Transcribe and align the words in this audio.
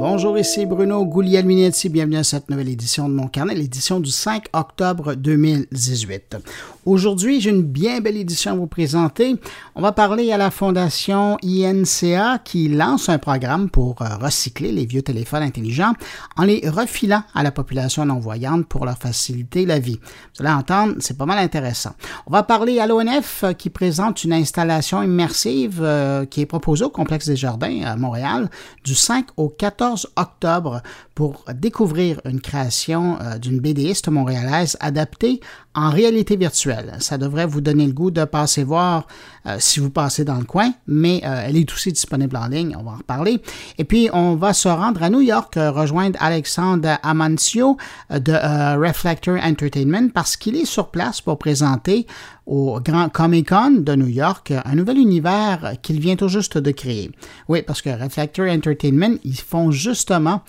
Bonjour, 0.00 0.38
ici 0.38 0.64
Bruno 0.64 1.04
Guglielminetti. 1.04 1.88
Bienvenue 1.88 2.18
à 2.18 2.22
cette 2.22 2.48
nouvelle 2.50 2.68
édition 2.68 3.08
de 3.08 3.14
mon 3.14 3.26
carnet, 3.26 3.56
l'édition 3.56 3.98
du 3.98 4.12
5 4.12 4.44
octobre 4.52 5.14
2018. 5.14 6.36
Aujourd'hui, 6.86 7.40
j'ai 7.40 7.50
une 7.50 7.64
bien 7.64 8.00
belle 8.00 8.16
édition 8.16 8.52
à 8.52 8.54
vous 8.54 8.68
présenter. 8.68 9.34
On 9.74 9.82
va 9.82 9.90
parler 9.90 10.30
à 10.30 10.36
la 10.36 10.52
Fondation 10.52 11.36
INCA 11.44 12.38
qui 12.44 12.68
lance 12.68 13.08
un 13.08 13.18
programme 13.18 13.68
pour 13.68 14.00
euh, 14.00 14.16
recycler 14.20 14.70
les 14.70 14.86
vieux 14.86 15.02
téléphones 15.02 15.42
intelligents 15.42 15.92
en 16.36 16.44
les 16.44 16.66
refilant 16.68 17.24
à 17.34 17.42
la 17.42 17.50
population 17.50 18.04
non-voyante 18.04 18.68
pour 18.68 18.86
leur 18.86 18.96
faciliter 18.96 19.66
la 19.66 19.80
vie. 19.80 19.98
Vous 20.38 20.46
allez 20.46 20.54
entendre, 20.54 20.94
c'est 21.00 21.18
pas 21.18 21.26
mal 21.26 21.38
intéressant. 21.38 21.90
On 22.26 22.32
va 22.32 22.44
parler 22.44 22.78
à 22.78 22.86
l'ONF 22.86 23.42
euh, 23.42 23.52
qui 23.52 23.68
présente 23.68 24.22
une 24.22 24.32
installation 24.32 25.02
immersive 25.02 25.80
euh, 25.82 26.24
qui 26.24 26.42
est 26.42 26.46
proposée 26.46 26.84
au 26.84 26.90
Complexe 26.90 27.26
des 27.26 27.36
Jardins 27.36 27.82
à 27.84 27.96
Montréal 27.96 28.48
du 28.84 28.94
5 28.94 29.26
au 29.36 29.48
14 29.48 29.87
octobre 30.16 30.82
pour 31.14 31.44
découvrir 31.54 32.20
une 32.24 32.40
création 32.40 33.18
d'une 33.40 33.60
BDiste 33.60 34.08
montréalaise 34.08 34.76
adaptée 34.80 35.40
en 35.78 35.90
réalité 35.90 36.36
virtuelle. 36.36 36.96
Ça 36.98 37.18
devrait 37.18 37.46
vous 37.46 37.60
donner 37.60 37.86
le 37.86 37.92
goût 37.92 38.10
de 38.10 38.24
passer 38.24 38.64
voir 38.64 39.06
euh, 39.46 39.56
si 39.60 39.78
vous 39.78 39.90
passez 39.90 40.24
dans 40.24 40.34
le 40.34 40.44
coin, 40.44 40.72
mais 40.88 41.22
euh, 41.24 41.44
elle 41.46 41.56
est 41.56 41.72
aussi 41.72 41.92
disponible 41.92 42.36
en 42.36 42.48
ligne, 42.48 42.76
on 42.78 42.82
va 42.82 42.92
en 42.92 42.96
reparler. 42.96 43.40
Et 43.78 43.84
puis, 43.84 44.10
on 44.12 44.34
va 44.34 44.52
se 44.54 44.68
rendre 44.68 45.02
à 45.02 45.10
New 45.10 45.20
York, 45.20 45.56
euh, 45.56 45.70
rejoindre 45.70 46.18
Alexandre 46.20 46.98
Amancio 47.02 47.76
de 48.10 48.32
Reflector 48.76 49.38
Entertainment 49.40 50.08
parce 50.12 50.36
qu'il 50.36 50.56
est 50.56 50.64
sur 50.64 50.88
place 50.88 51.20
pour 51.20 51.38
présenter 51.38 52.06
au 52.48 52.80
Grand 52.80 53.10
Comic 53.10 53.50
Con 53.50 53.82
de 53.82 53.94
New 53.94 54.08
York 54.08 54.52
un 54.64 54.74
nouvel 54.74 54.96
univers 54.96 55.74
qu'il 55.82 56.00
vient 56.00 56.16
tout 56.16 56.28
juste 56.28 56.56
de 56.56 56.70
créer. 56.70 57.10
Oui, 57.48 57.62
parce 57.62 57.82
que 57.82 57.90
Reflector 57.90 58.48
Entertainment, 58.48 59.18
ils 59.22 59.38
font 59.38 59.70
justement 59.70 60.42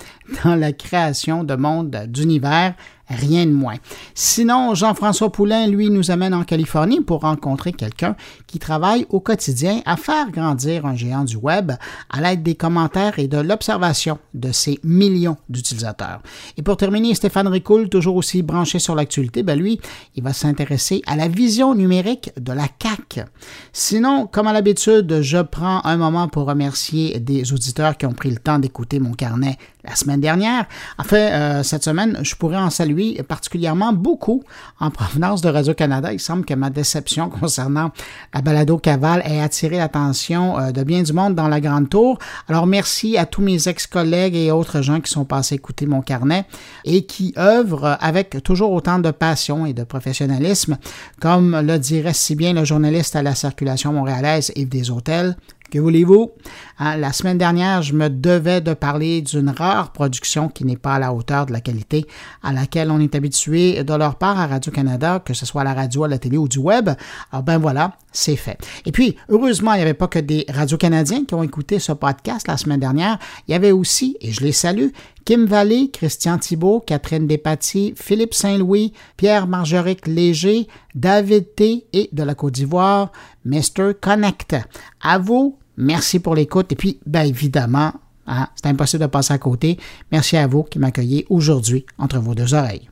dans 0.43 0.55
la 0.55 0.71
création 0.71 1.43
de 1.43 1.55
mondes 1.55 2.05
d'univers 2.07 2.73
rien 3.09 3.45
de 3.45 3.51
moins. 3.51 3.77
Sinon, 4.13 4.75
Jean-François 4.75 5.31
Poulain, 5.31 5.67
lui, 5.67 5.89
nous 5.89 6.11
amène 6.11 6.33
en 6.33 6.43
Californie 6.43 7.01
pour 7.01 7.21
rencontrer 7.21 7.73
quelqu'un 7.73 8.15
qui 8.49 8.57
travaille 8.57 9.05
au 9.09 9.19
quotidien 9.19 9.81
à 9.85 9.95
faire 9.95 10.31
grandir 10.31 10.87
un 10.87 10.95
géant 10.95 11.23
du 11.23 11.35
web 11.35 11.71
à 12.09 12.19
l'aide 12.19 12.41
des 12.41 12.55
commentaires 12.55 13.19
et 13.19 13.27
de 13.27 13.37
l'observation 13.37 14.17
de 14.33 14.51
ses 14.51 14.79
millions 14.83 15.37
d'utilisateurs. 15.49 16.21
Et 16.57 16.63
pour 16.63 16.75
terminer, 16.75 17.13
Stéphane 17.13 17.47
Ricoul, 17.47 17.89
toujours 17.89 18.15
aussi 18.15 18.41
branché 18.41 18.79
sur 18.79 18.95
l'actualité, 18.95 19.43
ben 19.43 19.57
lui, 19.57 19.79
il 20.15 20.23
va 20.23 20.33
s'intéresser 20.33 21.03
à 21.05 21.15
la 21.15 21.27
vision 21.27 21.75
numérique 21.75 22.31
de 22.39 22.51
la 22.51 22.67
CAC. 22.67 23.25
Sinon, 23.71 24.25
comme 24.25 24.47
à 24.47 24.53
l'habitude, 24.53 25.21
je 25.21 25.37
prends 25.37 25.85
un 25.85 25.97
moment 25.97 26.27
pour 26.27 26.47
remercier 26.47 27.19
des 27.19 27.53
auditeurs 27.53 27.97
qui 27.97 28.07
ont 28.07 28.13
pris 28.13 28.31
le 28.31 28.37
temps 28.37 28.57
d'écouter 28.57 28.99
mon 28.99 29.13
carnet 29.13 29.57
la 29.83 29.95
semaine 29.95 30.19
dernière. 30.19 30.65
En 30.97 31.03
fait, 31.03 31.31
euh, 31.31 31.63
cette 31.63 31.83
semaine, 31.83 32.19
je 32.21 32.35
pourrais 32.35 32.57
en 32.57 32.69
saluer 32.69 33.21
particulièrement 33.23 33.93
beaucoup 33.93 34.43
en 34.79 34.91
provenance 34.91 35.41
de 35.41 35.49
Radio-Canada. 35.49 36.11
Il 36.11 36.19
semble 36.19 36.45
que 36.45 36.53
ma 36.53 36.69
déception 36.69 37.29
concernant 37.39 37.91
la 38.33 38.38
balado 38.41 38.77
Caval 38.77 39.21
ait 39.25 39.41
attiré 39.41 39.77
l'attention 39.77 40.59
euh, 40.59 40.71
de 40.71 40.83
bien 40.83 41.01
du 41.01 41.13
monde 41.13 41.35
dans 41.35 41.47
la 41.47 41.59
Grande 41.59 41.89
Tour. 41.89 42.17
Alors, 42.47 42.67
merci 42.67 43.17
à 43.17 43.25
tous 43.25 43.41
mes 43.41 43.67
ex-collègues 43.67 44.35
et 44.35 44.51
autres 44.51 44.81
gens 44.81 45.01
qui 45.01 45.11
sont 45.11 45.25
passés 45.25 45.55
écouter 45.55 45.85
mon 45.85 46.01
carnet 46.01 46.45
et 46.85 47.05
qui 47.05 47.33
œuvrent 47.37 47.97
avec 47.99 48.41
toujours 48.43 48.71
autant 48.71 48.99
de 48.99 49.11
passion 49.11 49.65
et 49.65 49.73
de 49.73 49.83
professionnalisme, 49.83 50.77
comme 51.19 51.59
le 51.59 51.77
dirait 51.77 52.13
si 52.13 52.35
bien 52.35 52.53
le 52.53 52.65
journaliste 52.65 53.15
à 53.15 53.23
la 53.23 53.35
circulation 53.35 53.93
montréalaise 53.93 54.51
Yves 54.55 54.91
Hôtels. 54.91 55.35
Que 55.71 55.77
voulez-vous? 55.77 56.31
Hein, 56.79 56.97
la 56.97 57.13
semaine 57.13 57.37
dernière, 57.37 57.83
je 57.83 57.93
me 57.93 58.09
devais 58.09 58.59
de 58.59 58.73
parler 58.73 59.21
d'une 59.21 59.49
rare 59.49 59.91
production 59.91 60.49
qui 60.49 60.65
n'est 60.65 60.77
pas 60.77 60.95
à 60.95 60.99
la 60.99 61.13
hauteur 61.13 61.45
de 61.45 61.51
la 61.51 61.61
qualité 61.61 62.07
à 62.41 62.51
laquelle 62.51 62.89
on 62.89 62.99
est 62.99 63.13
habitué 63.13 63.83
de 63.83 63.93
leur 63.93 64.15
part 64.15 64.39
à 64.39 64.47
Radio-Canada, 64.47 65.21
que 65.23 65.35
ce 65.35 65.45
soit 65.45 65.61
à 65.61 65.65
la 65.65 65.75
radio, 65.75 66.05
à 66.05 66.07
la 66.07 66.17
télé 66.17 66.37
ou 66.37 66.47
du 66.47 66.57
web. 66.57 66.89
Alors 67.31 67.43
ben 67.43 67.59
voilà, 67.59 67.97
c'est 68.11 68.35
fait. 68.35 68.57
Et 68.85 68.91
puis, 68.91 69.15
heureusement, 69.29 69.73
il 69.73 69.77
n'y 69.77 69.83
avait 69.83 69.93
pas 69.93 70.07
que 70.07 70.19
des 70.19 70.45
radios-canadiens 70.49 71.25
qui 71.25 71.35
ont 71.35 71.43
écouté 71.43 71.77
ce 71.77 71.91
podcast 71.91 72.47
la 72.47 72.57
semaine 72.57 72.79
dernière. 72.79 73.19
Il 73.47 73.51
y 73.51 73.55
avait 73.55 73.71
aussi, 73.71 74.17
et 74.21 74.31
je 74.31 74.41
les 74.41 74.51
salue, 74.51 74.89
Kim 75.29 75.45
Vallée, 75.45 75.91
Christian 75.91 76.39
Thibault, 76.39 76.79
Catherine 76.79 77.27
Despatie, 77.27 77.93
Philippe 77.95 78.33
Saint-Louis, 78.33 78.93
Pierre 79.15 79.45
Margeric 79.45 80.07
Léger, 80.07 80.67
David 80.95 81.53
T. 81.53 81.85
et 81.93 82.09
de 82.11 82.23
la 82.23 82.33
Côte 82.33 82.55
d'Ivoire, 82.55 83.11
Mr. 83.45 83.93
Connect. 84.01 84.55
À 84.99 85.19
vous, 85.19 85.59
merci 85.77 86.19
pour 86.19 86.33
l'écoute 86.33 86.71
et 86.71 86.75
puis, 86.75 86.99
bien 87.05 87.25
évidemment, 87.25 87.93
hein, 88.25 88.47
c'est 88.55 88.69
impossible 88.69 89.03
de 89.03 89.07
passer 89.07 89.35
à 89.35 89.37
côté. 89.37 89.77
Merci 90.11 90.35
à 90.35 90.47
vous 90.47 90.63
qui 90.63 90.79
m'accueillez 90.79 91.27
aujourd'hui 91.29 91.85
entre 91.99 92.17
vos 92.17 92.33
deux 92.33 92.55
oreilles. 92.55 92.89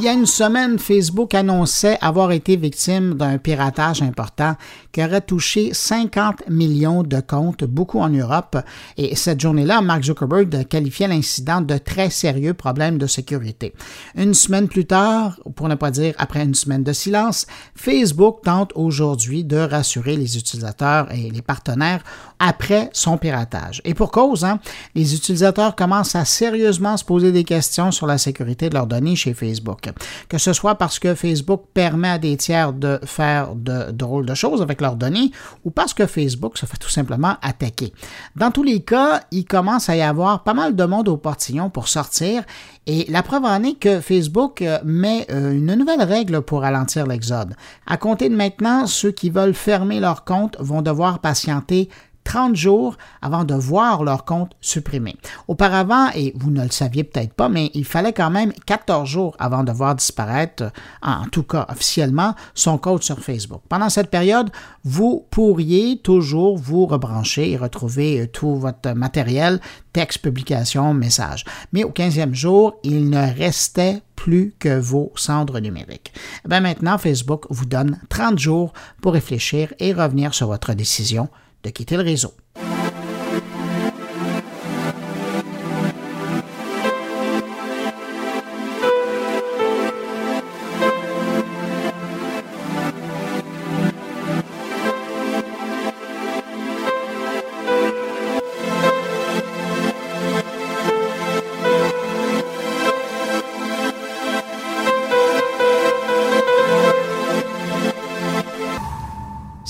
Il 0.00 0.04
y 0.04 0.08
a 0.08 0.14
une 0.14 0.24
semaine, 0.24 0.78
Facebook 0.78 1.34
annonçait 1.34 1.98
avoir 2.00 2.32
été 2.32 2.56
victime 2.56 3.12
d'un 3.12 3.36
piratage 3.36 4.00
important 4.00 4.56
qui 4.92 5.04
aurait 5.04 5.20
touché 5.20 5.74
50 5.74 6.48
millions 6.48 7.02
de 7.02 7.20
comptes, 7.20 7.64
beaucoup 7.64 7.98
en 7.98 8.08
Europe. 8.08 8.56
Et 8.96 9.14
cette 9.14 9.40
journée-là, 9.40 9.82
Mark 9.82 10.04
Zuckerberg 10.04 10.66
qualifiait 10.68 11.06
l'incident 11.06 11.60
de 11.60 11.76
très 11.76 12.08
sérieux 12.08 12.54
problème 12.54 12.96
de 12.96 13.06
sécurité. 13.06 13.74
Une 14.16 14.32
semaine 14.32 14.68
plus 14.68 14.86
tard, 14.86 15.38
pour 15.54 15.68
ne 15.68 15.74
pas 15.74 15.90
dire 15.90 16.14
après 16.16 16.44
une 16.44 16.54
semaine 16.54 16.82
de 16.82 16.94
silence, 16.94 17.46
Facebook 17.74 18.40
tente 18.42 18.72
aujourd'hui 18.76 19.44
de 19.44 19.58
rassurer 19.58 20.16
les 20.16 20.38
utilisateurs 20.38 21.12
et 21.12 21.28
les 21.28 21.42
partenaires 21.42 22.02
après 22.40 22.90
son 22.92 23.18
piratage. 23.18 23.80
Et 23.84 23.94
pour 23.94 24.10
cause, 24.10 24.44
hein, 24.44 24.58
les 24.96 25.14
utilisateurs 25.14 25.76
commencent 25.76 26.16
à 26.16 26.24
sérieusement 26.24 26.96
se 26.96 27.04
poser 27.04 27.30
des 27.30 27.44
questions 27.44 27.92
sur 27.92 28.06
la 28.06 28.18
sécurité 28.18 28.70
de 28.70 28.74
leurs 28.74 28.86
données 28.86 29.14
chez 29.14 29.34
Facebook. 29.34 29.90
Que 30.28 30.38
ce 30.38 30.52
soit 30.52 30.74
parce 30.74 30.98
que 30.98 31.14
Facebook 31.14 31.64
permet 31.74 32.08
à 32.08 32.18
des 32.18 32.36
tiers 32.36 32.72
de 32.72 32.98
faire 33.04 33.54
de 33.54 33.92
drôles 33.92 34.26
de 34.26 34.34
choses 34.34 34.62
avec 34.62 34.80
leurs 34.80 34.96
données 34.96 35.30
ou 35.64 35.70
parce 35.70 35.94
que 35.94 36.06
Facebook 36.06 36.56
se 36.56 36.66
fait 36.66 36.78
tout 36.78 36.88
simplement 36.88 37.36
attaquer. 37.42 37.92
Dans 38.34 38.50
tous 38.50 38.62
les 38.62 38.80
cas, 38.80 39.20
il 39.30 39.44
commence 39.44 39.90
à 39.90 39.96
y 39.96 40.02
avoir 40.02 40.42
pas 40.42 40.54
mal 40.54 40.74
de 40.74 40.84
monde 40.84 41.08
au 41.08 41.18
portillon 41.18 41.68
pour 41.68 41.88
sortir 41.88 42.42
et 42.86 43.04
la 43.10 43.22
preuve 43.22 43.44
en 43.44 43.62
est 43.62 43.74
que 43.74 44.00
Facebook 44.00 44.62
euh, 44.62 44.78
met 44.84 45.26
euh, 45.30 45.52
une 45.52 45.74
nouvelle 45.74 46.02
règle 46.02 46.40
pour 46.40 46.62
ralentir 46.62 47.06
l'exode. 47.06 47.54
À 47.86 47.98
compter 47.98 48.28
de 48.28 48.34
maintenant, 48.34 48.86
ceux 48.86 49.12
qui 49.12 49.28
veulent 49.28 49.54
fermer 49.54 50.00
leur 50.00 50.24
compte 50.24 50.56
vont 50.58 50.80
devoir 50.80 51.18
patienter 51.18 51.90
30 52.24 52.56
jours 52.56 52.96
avant 53.22 53.44
de 53.44 53.54
voir 53.54 54.04
leur 54.04 54.24
compte 54.24 54.52
supprimé. 54.60 55.16
Auparavant, 55.48 56.08
et 56.14 56.32
vous 56.36 56.50
ne 56.50 56.62
le 56.62 56.70
saviez 56.70 57.04
peut-être 57.04 57.32
pas, 57.32 57.48
mais 57.48 57.70
il 57.74 57.84
fallait 57.84 58.12
quand 58.12 58.30
même 58.30 58.52
14 58.66 59.08
jours 59.08 59.36
avant 59.38 59.64
de 59.64 59.72
voir 59.72 59.94
disparaître, 59.94 60.70
en 61.02 61.26
tout 61.30 61.42
cas 61.42 61.66
officiellement, 61.68 62.34
son 62.54 62.78
compte 62.78 63.02
sur 63.02 63.20
Facebook. 63.20 63.62
Pendant 63.68 63.88
cette 63.88 64.10
période, 64.10 64.50
vous 64.84 65.26
pourriez 65.30 65.98
toujours 65.98 66.56
vous 66.56 66.86
rebrancher 66.86 67.50
et 67.50 67.56
retrouver 67.56 68.20
euh, 68.20 68.26
tout 68.26 68.56
votre 68.56 68.92
matériel, 68.92 69.60
texte, 69.92 70.22
publication, 70.22 70.94
message. 70.94 71.44
Mais 71.72 71.84
au 71.84 71.90
15e 71.90 72.34
jour, 72.34 72.74
il 72.82 73.10
ne 73.10 73.34
restait 73.36 74.02
plus 74.16 74.54
que 74.58 74.78
vos 74.78 75.12
cendres 75.16 75.60
numériques. 75.60 76.12
Eh 76.44 76.60
maintenant, 76.60 76.98
Facebook 76.98 77.46
vous 77.50 77.64
donne 77.64 77.98
30 78.10 78.38
jours 78.38 78.72
pour 79.00 79.14
réfléchir 79.14 79.72
et 79.78 79.92
revenir 79.92 80.34
sur 80.34 80.48
votre 80.48 80.74
décision 80.74 81.28
de 81.62 81.70
quitter 81.70 81.96
le 81.96 82.02
réseau. 82.02 82.34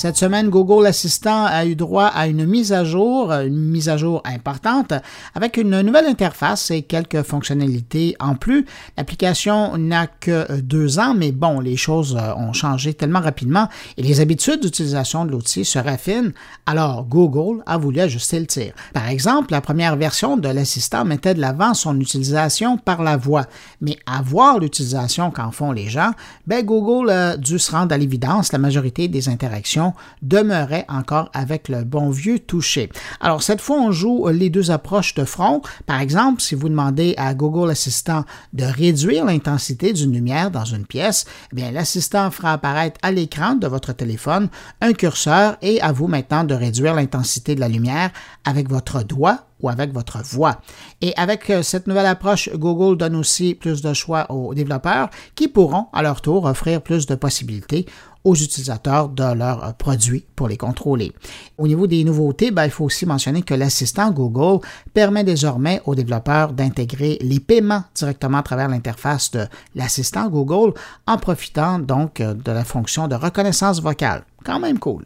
Cette 0.00 0.16
semaine, 0.16 0.48
Google 0.48 0.86
Assistant 0.86 1.44
a 1.44 1.66
eu 1.66 1.76
droit 1.76 2.06
à 2.06 2.26
une 2.26 2.46
mise 2.46 2.72
à 2.72 2.84
jour, 2.84 3.30
une 3.32 3.68
mise 3.68 3.90
à 3.90 3.98
jour 3.98 4.22
importante, 4.24 4.94
avec 5.34 5.58
une 5.58 5.82
nouvelle 5.82 6.06
interface 6.06 6.70
et 6.70 6.80
quelques 6.80 7.22
fonctionnalités 7.22 8.16
en 8.18 8.34
plus. 8.34 8.64
L'application 8.96 9.76
n'a 9.76 10.06
que 10.06 10.58
deux 10.62 10.98
ans, 10.98 11.12
mais 11.14 11.32
bon, 11.32 11.60
les 11.60 11.76
choses 11.76 12.16
ont 12.38 12.54
changé 12.54 12.94
tellement 12.94 13.20
rapidement 13.20 13.68
et 13.98 14.02
les 14.02 14.22
habitudes 14.22 14.62
d'utilisation 14.62 15.26
de 15.26 15.32
l'outil 15.32 15.66
se 15.66 15.78
raffinent, 15.78 16.32
alors 16.64 17.04
Google 17.04 17.62
a 17.66 17.76
voulu 17.76 18.00
ajuster 18.00 18.40
le 18.40 18.46
tir. 18.46 18.72
Par 18.94 19.06
exemple, 19.06 19.52
la 19.52 19.60
première 19.60 19.96
version 19.96 20.38
de 20.38 20.48
l'assistant 20.48 21.04
mettait 21.04 21.34
de 21.34 21.42
l'avant 21.42 21.74
son 21.74 22.00
utilisation 22.00 22.78
par 22.78 23.02
la 23.02 23.18
voix, 23.18 23.44
mais 23.82 23.98
à 24.06 24.22
voir 24.22 24.60
l'utilisation 24.60 25.30
qu'en 25.30 25.50
font 25.50 25.72
les 25.72 25.90
gens, 25.90 26.12
ben 26.46 26.64
Google 26.64 27.10
a 27.10 27.36
dû 27.36 27.58
se 27.58 27.70
rendre 27.70 27.94
à 27.94 27.98
l'évidence, 27.98 28.52
la 28.52 28.58
majorité 28.58 29.06
des 29.06 29.28
interactions 29.28 29.89
demeuraient 30.22 30.86
encore 30.88 31.30
avec 31.32 31.68
le 31.68 31.84
bon 31.84 32.10
vieux 32.10 32.38
toucher. 32.38 32.90
Alors 33.20 33.42
cette 33.42 33.60
fois, 33.60 33.76
on 33.76 33.92
joue 33.92 34.28
les 34.28 34.50
deux 34.50 34.70
approches 34.70 35.14
de 35.14 35.24
front. 35.24 35.62
Par 35.86 36.00
exemple, 36.00 36.40
si 36.40 36.54
vous 36.54 36.68
demandez 36.68 37.14
à 37.16 37.34
Google 37.34 37.70
Assistant 37.70 38.24
de 38.52 38.64
réduire 38.64 39.24
l'intensité 39.24 39.92
d'une 39.92 40.12
lumière 40.12 40.50
dans 40.50 40.64
une 40.64 40.86
pièce, 40.86 41.24
eh 41.52 41.56
bien 41.56 41.70
l'assistant 41.70 42.30
fera 42.30 42.52
apparaître 42.52 43.00
à 43.02 43.12
l'écran 43.12 43.54
de 43.54 43.66
votre 43.66 43.92
téléphone 43.92 44.48
un 44.80 44.92
curseur 44.92 45.56
et 45.62 45.80
à 45.80 45.92
vous 45.92 46.06
maintenant 46.06 46.44
de 46.44 46.54
réduire 46.54 46.94
l'intensité 46.94 47.54
de 47.54 47.60
la 47.60 47.68
lumière 47.68 48.10
avec 48.44 48.68
votre 48.68 49.02
doigt 49.02 49.46
ou 49.60 49.68
avec 49.68 49.92
votre 49.92 50.22
voix. 50.22 50.60
Et 51.00 51.12
avec 51.16 51.50
euh, 51.50 51.62
cette 51.62 51.86
nouvelle 51.86 52.06
approche, 52.06 52.48
Google 52.54 52.96
donne 52.96 53.16
aussi 53.16 53.54
plus 53.54 53.82
de 53.82 53.92
choix 53.92 54.30
aux 54.30 54.54
développeurs 54.54 55.10
qui 55.34 55.48
pourront 55.48 55.86
à 55.92 56.02
leur 56.02 56.20
tour 56.20 56.44
offrir 56.44 56.82
plus 56.82 57.06
de 57.06 57.14
possibilités 57.14 57.86
aux 58.24 58.34
utilisateurs 58.34 59.08
de 59.08 59.34
leurs 59.34 59.64
euh, 59.64 59.72
produits 59.72 60.26
pour 60.36 60.48
les 60.48 60.56
contrôler. 60.56 61.12
Au 61.58 61.66
niveau 61.66 61.86
des 61.86 62.04
nouveautés, 62.04 62.50
ben, 62.50 62.64
il 62.64 62.70
faut 62.70 62.84
aussi 62.84 63.06
mentionner 63.06 63.42
que 63.42 63.54
l'assistant 63.54 64.10
Google 64.10 64.64
permet 64.92 65.24
désormais 65.24 65.80
aux 65.86 65.94
développeurs 65.94 66.52
d'intégrer 66.52 67.18
les 67.20 67.40
paiements 67.40 67.84
directement 67.94 68.38
à 68.38 68.42
travers 68.42 68.68
l'interface 68.68 69.30
de 69.30 69.46
l'assistant 69.74 70.28
Google 70.28 70.74
en 71.06 71.16
profitant 71.16 71.78
donc 71.78 72.20
euh, 72.20 72.34
de 72.34 72.52
la 72.52 72.64
fonction 72.64 73.08
de 73.08 73.14
reconnaissance 73.14 73.80
vocale. 73.80 74.24
Quand 74.44 74.60
même 74.60 74.78
cool. 74.78 75.04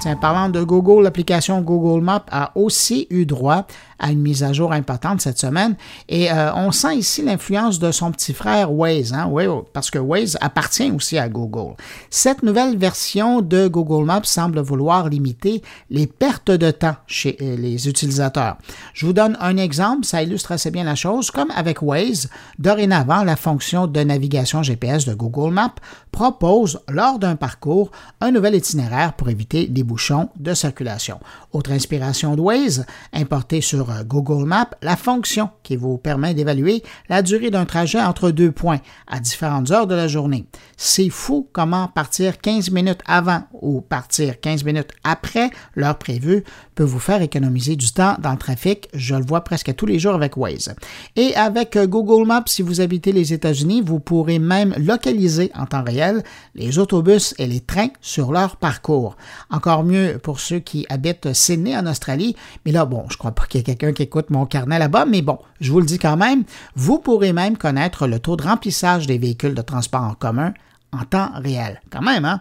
Tiens, 0.00 0.16
parlant 0.16 0.48
de 0.48 0.62
Google, 0.62 1.02
l'application 1.02 1.60
Google 1.60 2.02
Maps 2.02 2.24
a 2.30 2.52
aussi 2.54 3.06
eu 3.10 3.26
droit 3.26 3.66
à 3.98 4.10
une 4.10 4.22
mise 4.22 4.42
à 4.42 4.54
jour 4.54 4.72
importante 4.72 5.20
cette 5.20 5.38
semaine. 5.38 5.76
Et 6.08 6.32
euh, 6.32 6.54
on 6.54 6.72
sent 6.72 6.96
ici 6.96 7.22
l'influence 7.22 7.78
de 7.78 7.92
son 7.92 8.10
petit 8.10 8.32
frère 8.32 8.72
Waze, 8.72 9.12
hein? 9.12 9.28
oui, 9.30 9.44
parce 9.74 9.90
que 9.90 9.98
Waze 9.98 10.38
appartient 10.40 10.90
aussi 10.90 11.18
à 11.18 11.28
Google. 11.28 11.74
Cette 12.08 12.42
nouvelle 12.42 12.78
version 12.78 13.42
de 13.42 13.68
Google 13.68 14.06
Maps 14.06 14.24
semble 14.24 14.60
vouloir 14.60 15.10
limiter 15.10 15.62
les 15.90 16.06
pertes 16.06 16.50
de 16.50 16.70
temps 16.70 16.96
chez 17.06 17.36
euh, 17.42 17.56
les 17.56 17.86
utilisateurs. 17.86 18.56
Je 18.94 19.04
vous 19.04 19.12
donne 19.12 19.36
un 19.38 19.58
exemple, 19.58 20.06
ça 20.06 20.22
illustre 20.22 20.52
assez 20.52 20.70
bien 20.70 20.84
la 20.84 20.94
chose. 20.94 21.30
Comme 21.30 21.50
avec 21.54 21.82
Waze, 21.82 22.30
dorénavant, 22.58 23.22
la 23.22 23.36
fonction 23.36 23.86
de 23.86 24.00
navigation 24.00 24.62
GPS 24.62 25.04
de 25.04 25.12
Google 25.12 25.52
Maps 25.52 25.74
propose, 26.10 26.80
lors 26.88 27.18
d'un 27.18 27.36
parcours, 27.36 27.90
un 28.22 28.30
nouvel 28.30 28.54
itinéraire 28.54 29.12
pour 29.12 29.28
éviter 29.28 29.66
les 29.66 29.82
bouchons 29.90 30.28
de 30.38 30.54
circulation. 30.54 31.18
Autre 31.50 31.72
inspiration 31.72 32.36
de 32.36 32.40
Waze, 32.40 32.86
importée 33.12 33.60
sur 33.60 33.90
euh, 33.90 34.04
Google 34.04 34.46
Maps 34.46 34.70
la 34.82 34.96
fonction 34.96 35.50
qui 35.64 35.74
vous 35.74 35.98
permet 35.98 36.32
d'évaluer 36.32 36.84
la 37.08 37.22
durée 37.22 37.50
d'un 37.50 37.64
trajet 37.64 38.00
entre 38.00 38.30
deux 38.30 38.52
points 38.52 38.78
à 39.08 39.18
différentes 39.18 39.72
heures 39.72 39.88
de 39.88 39.96
la 39.96 40.06
journée. 40.06 40.46
C'est 40.76 41.10
fou 41.10 41.48
comment 41.52 41.88
partir 41.88 42.40
15 42.40 42.70
minutes 42.70 43.00
avant 43.04 43.42
ou 43.52 43.80
partir 43.80 44.40
15 44.40 44.62
minutes 44.62 44.92
après 45.02 45.50
l'heure 45.74 45.98
prévue 45.98 46.44
peut 46.76 46.84
vous 46.84 47.00
faire 47.00 47.20
économiser 47.20 47.74
du 47.74 47.92
temps 47.92 48.16
dans 48.20 48.30
le 48.30 48.38
trafic. 48.38 48.88
Je 48.94 49.16
le 49.16 49.24
vois 49.24 49.42
presque 49.42 49.74
tous 49.74 49.86
les 49.86 49.98
jours 49.98 50.14
avec 50.14 50.36
Waze. 50.36 50.72
Et 51.16 51.34
avec 51.34 51.74
euh, 51.74 51.88
Google 51.88 52.28
Maps, 52.28 52.44
si 52.46 52.62
vous 52.62 52.80
habitez 52.80 53.10
les 53.10 53.32
États-Unis, 53.32 53.82
vous 53.84 53.98
pourrez 53.98 54.38
même 54.38 54.72
localiser 54.78 55.50
en 55.56 55.66
temps 55.66 55.82
réel 55.82 56.22
les 56.54 56.78
autobus 56.78 57.34
et 57.38 57.48
les 57.48 57.60
trains 57.60 57.90
sur 58.00 58.30
leur 58.30 58.56
parcours. 58.56 59.16
Encore 59.50 59.79
mieux 59.82 60.18
pour 60.22 60.40
ceux 60.40 60.58
qui 60.58 60.86
habitent 60.88 61.32
Sydney 61.32 61.76
en 61.76 61.86
Australie, 61.86 62.36
mais 62.64 62.72
là, 62.72 62.84
bon, 62.84 63.04
je 63.10 63.16
crois 63.16 63.32
pas 63.32 63.46
qu'il 63.46 63.58
y 63.58 63.60
ait 63.60 63.64
quelqu'un 63.64 63.92
qui 63.92 64.02
écoute 64.02 64.30
mon 64.30 64.46
carnet 64.46 64.78
là-bas, 64.78 65.06
mais 65.06 65.22
bon, 65.22 65.38
je 65.60 65.72
vous 65.72 65.80
le 65.80 65.86
dis 65.86 65.98
quand 65.98 66.16
même, 66.16 66.44
vous 66.76 66.98
pourrez 66.98 67.32
même 67.32 67.56
connaître 67.56 68.06
le 68.06 68.18
taux 68.18 68.36
de 68.36 68.42
remplissage 68.42 69.06
des 69.06 69.18
véhicules 69.18 69.54
de 69.54 69.62
transport 69.62 70.02
en 70.02 70.14
commun 70.14 70.52
en 70.92 71.04
temps 71.04 71.30
réel. 71.36 71.80
Quand 71.90 72.02
même, 72.02 72.24
hein? 72.24 72.40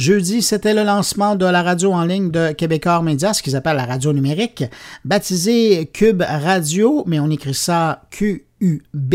Jeudi, 0.00 0.40
c'était 0.40 0.72
le 0.72 0.82
lancement 0.82 1.36
de 1.36 1.44
la 1.44 1.62
radio 1.62 1.92
en 1.92 2.04
ligne 2.04 2.30
de 2.30 2.52
Québécois 2.52 3.02
Média, 3.02 3.34
ce 3.34 3.42
qu'ils 3.42 3.54
appellent 3.54 3.76
la 3.76 3.84
radio 3.84 4.14
numérique, 4.14 4.64
baptisée 5.04 5.90
Cube 5.92 6.22
Radio, 6.26 7.04
mais 7.06 7.20
on 7.20 7.28
écrit 7.28 7.52
ça 7.52 8.04
Q-U-B 8.10 9.14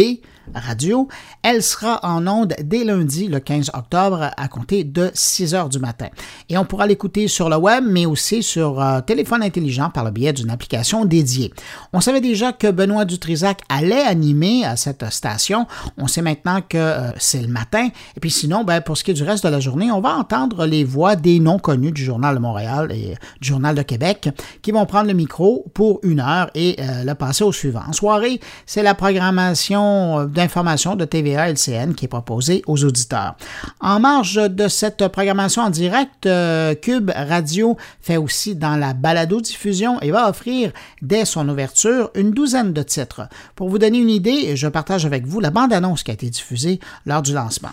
radio. 0.53 1.07
Elle 1.43 1.63
sera 1.63 1.99
en 2.03 2.27
onde 2.27 2.55
dès 2.63 2.83
lundi, 2.83 3.27
le 3.27 3.39
15 3.39 3.71
octobre, 3.73 4.31
à 4.35 4.47
compter 4.47 4.83
de 4.83 5.11
6 5.13 5.55
heures 5.55 5.69
du 5.69 5.79
matin. 5.79 6.07
Et 6.49 6.57
on 6.57 6.65
pourra 6.65 6.87
l'écouter 6.87 7.27
sur 7.27 7.49
le 7.49 7.57
web, 7.57 7.83
mais 7.87 8.05
aussi 8.05 8.43
sur 8.43 8.81
euh, 8.81 9.01
téléphone 9.01 9.43
intelligent 9.43 9.89
par 9.89 10.03
le 10.03 10.11
biais 10.11 10.33
d'une 10.33 10.49
application 10.49 11.05
dédiée. 11.05 11.53
On 11.93 12.01
savait 12.01 12.21
déjà 12.21 12.51
que 12.51 12.69
Benoît 12.71 13.05
Dutrisac 13.05 13.61
allait 13.69 14.01
animer 14.01 14.65
à 14.65 14.75
cette 14.75 15.09
station. 15.11 15.67
On 15.97 16.07
sait 16.07 16.21
maintenant 16.21 16.61
que 16.61 16.77
euh, 16.77 17.11
c'est 17.17 17.41
le 17.41 17.47
matin. 17.47 17.87
Et 18.15 18.19
puis 18.19 18.31
sinon, 18.31 18.63
ben, 18.63 18.81
pour 18.81 18.97
ce 18.97 19.03
qui 19.03 19.11
est 19.11 19.15
du 19.15 19.23
reste 19.23 19.43
de 19.43 19.49
la 19.49 19.59
journée, 19.59 19.91
on 19.91 20.01
va 20.01 20.15
entendre 20.15 20.65
les 20.65 20.83
voix 20.83 21.15
des 21.15 21.39
noms 21.39 21.59
connus 21.59 21.91
du 21.91 22.03
Journal 22.03 22.35
de 22.35 22.39
Montréal 22.39 22.91
et 22.91 23.15
du 23.41 23.47
Journal 23.47 23.75
de 23.75 23.81
Québec 23.81 24.29
qui 24.61 24.71
vont 24.71 24.85
prendre 24.85 25.07
le 25.07 25.13
micro 25.13 25.65
pour 25.73 25.99
une 26.03 26.19
heure 26.19 26.49
et 26.55 26.75
euh, 26.79 27.03
le 27.03 27.15
passer 27.15 27.43
au 27.43 27.51
suivant. 27.51 27.83
En 27.87 27.93
soirée, 27.93 28.39
c'est 28.65 28.83
la 28.83 28.95
programmation 28.95 30.25
d'information 30.35 30.95
de 30.95 31.05
TVA 31.05 31.49
LCN 31.49 31.93
qui 31.95 32.05
est 32.05 32.09
proposée 32.09 32.61
aux 32.67 32.83
auditeurs. 32.83 33.35
En 33.79 33.99
marge 33.99 34.35
de 34.35 34.67
cette 34.67 35.07
programmation 35.07 35.63
en 35.63 35.71
direct, 35.71 36.27
euh, 36.27 36.75
Cube 36.75 37.11
Radio 37.15 37.77
fait 38.01 38.17
aussi 38.17 38.55
dans 38.55 38.75
la 38.75 38.93
balado-diffusion 38.93 39.99
et 40.01 40.11
va 40.11 40.29
offrir 40.29 40.71
dès 41.01 41.25
son 41.25 41.49
ouverture 41.49 42.11
une 42.13 42.31
douzaine 42.31 42.73
de 42.73 42.83
titres. 42.83 43.27
Pour 43.55 43.69
vous 43.69 43.79
donner 43.79 43.97
une 43.97 44.09
idée, 44.09 44.55
je 44.55 44.67
partage 44.67 45.05
avec 45.05 45.25
vous 45.25 45.39
la 45.39 45.49
bande-annonce 45.49 46.03
qui 46.03 46.11
a 46.11 46.13
été 46.13 46.29
diffusée 46.29 46.79
lors 47.05 47.21
du 47.21 47.33
lancement. 47.33 47.71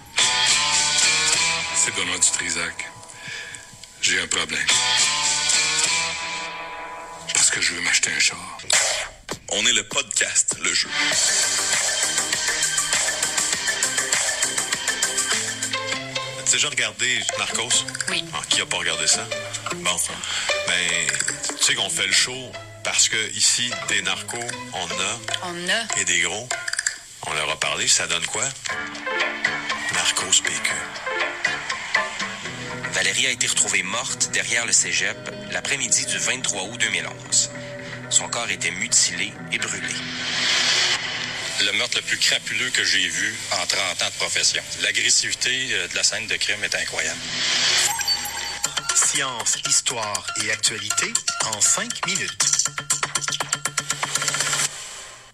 C'est 1.75 1.95
Benoît 1.97 2.19
Dutrisac. 2.19 2.91
J'ai 4.01 4.21
un 4.21 4.27
problème. 4.29 4.59
Parce 7.35 7.51
que 7.51 7.61
je 7.61 7.75
veux 7.75 7.81
m'acheter 7.83 8.11
un 8.17 8.21
char. 8.21 8.59
On 9.53 9.67
est 9.67 9.73
le 9.73 9.83
podcast, 9.89 10.57
le 10.63 10.73
jeu. 10.73 10.89
Déjà 16.53 16.69
regardé 16.69 17.19
Narcos? 17.39 17.87
Oui. 18.11 18.23
Ah, 18.35 18.41
qui 18.47 18.61
a 18.61 18.67
pas 18.67 18.77
regardé 18.77 19.07
ça? 19.07 19.27
Bon. 19.77 19.97
Ben, 20.67 20.77
tu 21.59 21.65
sais 21.65 21.75
qu'on 21.75 21.89
fait 21.89 22.07
le 22.07 22.13
show 22.13 22.53
parce 22.85 23.09
que 23.09 23.17
ici, 23.35 23.71
des 23.89 24.03
narcos, 24.03 24.37
on 24.75 24.87
a. 24.87 25.21
On 25.45 25.69
a. 25.71 26.01
Et 26.01 26.05
des 26.05 26.21
gros, 26.21 26.47
on 27.27 27.33
leur 27.33 27.51
a 27.51 27.59
parlé. 27.59 27.89
Ça 27.89 28.07
donne 28.07 28.27
quoi? 28.27 28.45
Narcos 29.95 30.43
PQ. 30.45 30.75
Valérie 32.93 33.29
a 33.29 33.31
été 33.31 33.47
retrouvée 33.47 33.83
morte 33.83 34.31
derrière 34.33 34.67
le 34.67 34.73
cégep 34.73 35.17
l'après-midi 35.53 36.05
du 36.05 36.19
23 36.19 36.65
août 36.65 36.79
2011. 36.79 37.51
Son 38.11 38.29
corps 38.29 38.51
était 38.51 38.73
mutilé 38.73 39.33
et 39.53 39.59
brûlé 39.59 39.95
le 41.61 41.73
meurtre 41.73 41.97
le 41.97 42.03
plus 42.03 42.19
crapuleux 42.19 42.71
que 42.71 42.85
j'ai 42.85 43.07
vu 43.09 43.35
en 43.53 43.67
30 43.67 44.03
ans 44.03 44.07
de 44.07 44.17
profession. 44.19 44.63
L'agressivité 44.83 45.69
euh, 45.73 45.89
de 45.89 45.95
la 45.95 46.03
scène 46.03 46.27
de 46.27 46.37
crime 46.37 46.63
est 46.65 46.75
incroyable. 46.75 47.21
Science, 48.95 49.57
histoire 49.69 50.27
et 50.43 50.51
actualité 50.51 51.13
en 51.55 51.61
5 51.61 52.07
minutes. 52.07 52.45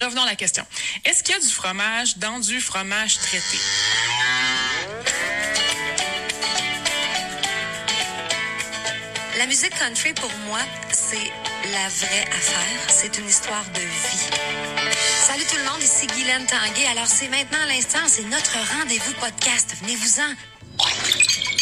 Revenons 0.02 0.22
à 0.22 0.26
la 0.26 0.36
question. 0.36 0.64
Est-ce 1.04 1.22
qu'il 1.22 1.34
y 1.34 1.38
a 1.38 1.40
du 1.40 1.48
fromage 1.48 2.18
dans 2.18 2.38
du 2.38 2.60
fromage 2.60 3.18
traité? 3.18 3.58
La 9.38 9.46
musique 9.46 9.70
country, 9.78 10.12
pour 10.14 10.32
moi, 10.48 10.58
c'est 10.90 11.30
la 11.70 11.88
vraie 11.88 12.24
affaire. 12.24 12.80
C'est 12.88 13.18
une 13.18 13.28
histoire 13.28 13.64
de 13.72 13.78
vie. 13.78 14.90
Salut 14.90 15.44
tout 15.48 15.56
le 15.58 15.62
monde, 15.62 15.80
ici 15.80 16.08
Guylaine 16.08 16.44
Tanguay. 16.44 16.86
Alors, 16.90 17.06
c'est 17.06 17.28
maintenant 17.28 17.64
l'instant, 17.68 18.00
c'est 18.08 18.24
notre 18.24 18.58
rendez-vous 18.80 19.14
podcast. 19.20 19.76
Venez-vous-en. 19.80 21.57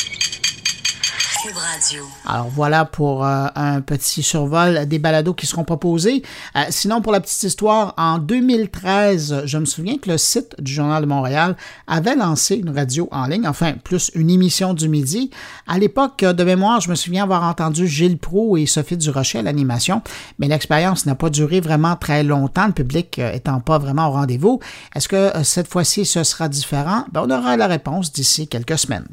Alors 2.26 2.48
voilà 2.48 2.84
pour 2.84 3.24
euh, 3.24 3.46
un 3.54 3.80
petit 3.80 4.22
survol 4.22 4.86
des 4.86 4.98
balados 4.98 5.34
qui 5.34 5.46
seront 5.46 5.64
proposés. 5.64 6.22
Euh, 6.56 6.64
sinon, 6.70 7.00
pour 7.00 7.12
la 7.12 7.20
petite 7.20 7.42
histoire, 7.42 7.94
en 7.96 8.18
2013, 8.18 9.42
je 9.44 9.58
me 9.58 9.64
souviens 9.64 9.98
que 9.98 10.10
le 10.10 10.18
site 10.18 10.54
du 10.60 10.72
Journal 10.72 11.02
de 11.02 11.08
Montréal 11.08 11.56
avait 11.86 12.16
lancé 12.16 12.56
une 12.56 12.70
radio 12.70 13.08
en 13.12 13.26
ligne, 13.26 13.46
enfin 13.46 13.74
plus 13.84 14.10
une 14.14 14.30
émission 14.30 14.74
du 14.74 14.88
midi. 14.88 15.30
À 15.66 15.78
l'époque, 15.78 16.24
de 16.24 16.44
mémoire, 16.44 16.80
je 16.80 16.90
me 16.90 16.94
souviens 16.94 17.22
avoir 17.24 17.44
entendu 17.44 17.86
Gilles 17.86 18.18
Proux 18.18 18.56
et 18.56 18.66
Sophie 18.66 18.96
Durocher 18.96 19.38
à 19.38 19.42
l'animation, 19.42 20.02
mais 20.38 20.48
l'expérience 20.48 21.06
n'a 21.06 21.14
pas 21.14 21.30
duré 21.30 21.60
vraiment 21.60 21.96
très 21.96 22.22
longtemps, 22.22 22.66
le 22.66 22.72
public 22.72 23.18
euh, 23.18 23.32
étant 23.32 23.60
pas 23.60 23.78
vraiment 23.78 24.08
au 24.08 24.12
rendez-vous. 24.12 24.60
Est-ce 24.94 25.08
que 25.08 25.32
cette 25.42 25.68
fois-ci 25.68 26.04
ce 26.04 26.24
sera 26.24 26.48
différent? 26.48 27.04
Ben, 27.12 27.24
on 27.26 27.30
aura 27.30 27.56
la 27.56 27.66
réponse 27.66 28.12
d'ici 28.12 28.48
quelques 28.48 28.78
semaines. 28.78 29.06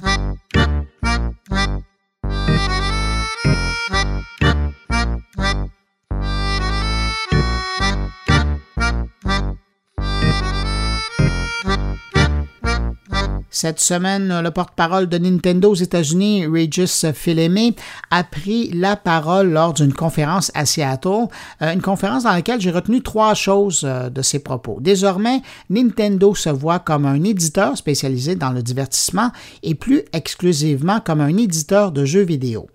Thank 2.35 2.71
you. 2.71 2.82
Cette 13.63 13.79
semaine, 13.79 14.41
le 14.41 14.51
porte-parole 14.51 15.08
de 15.08 15.17
Nintendo 15.17 15.72
aux 15.72 15.75
États-Unis, 15.75 16.46
Regis 16.48 17.05
Fils-Aimé, 17.13 17.77
a 18.12 18.25
pris 18.25 18.70
la 18.74 18.98
parole 18.98 19.51
lors 19.51 19.74
d'une 19.74 19.93
conférence 19.93 20.51
à 20.53 20.65
Seattle, 20.65 21.29
euh, 21.62 21.72
une 21.72 21.82
conférence 21.82 22.24
dans 22.24 22.34
laquelle 22.34 22.60
j'ai 22.60 22.72
retenu 22.72 23.01
trois 23.01 23.34
choses 23.36 23.84
euh, 23.86 24.10
de 24.10 24.22
ses 24.22 24.39
propos. 24.39 24.79
Désormais, 24.82 25.41
Nintendo 25.70 26.36
se 26.36 26.50
voit 26.50 26.79
comme 26.79 27.05
un 27.05 27.24
éditeur 27.24 27.77
spécialisé 27.77 28.36
dans 28.36 28.51
le 28.51 28.62
divertissement 28.62 29.32
et 29.63 29.75
plus 29.75 30.01
exclusivement 30.12 31.00
comme 31.00 31.22
un 31.22 31.38
éditeur 31.38 31.93
de 31.93 32.03
jeux 32.03 32.25
vidéo. 32.25 32.67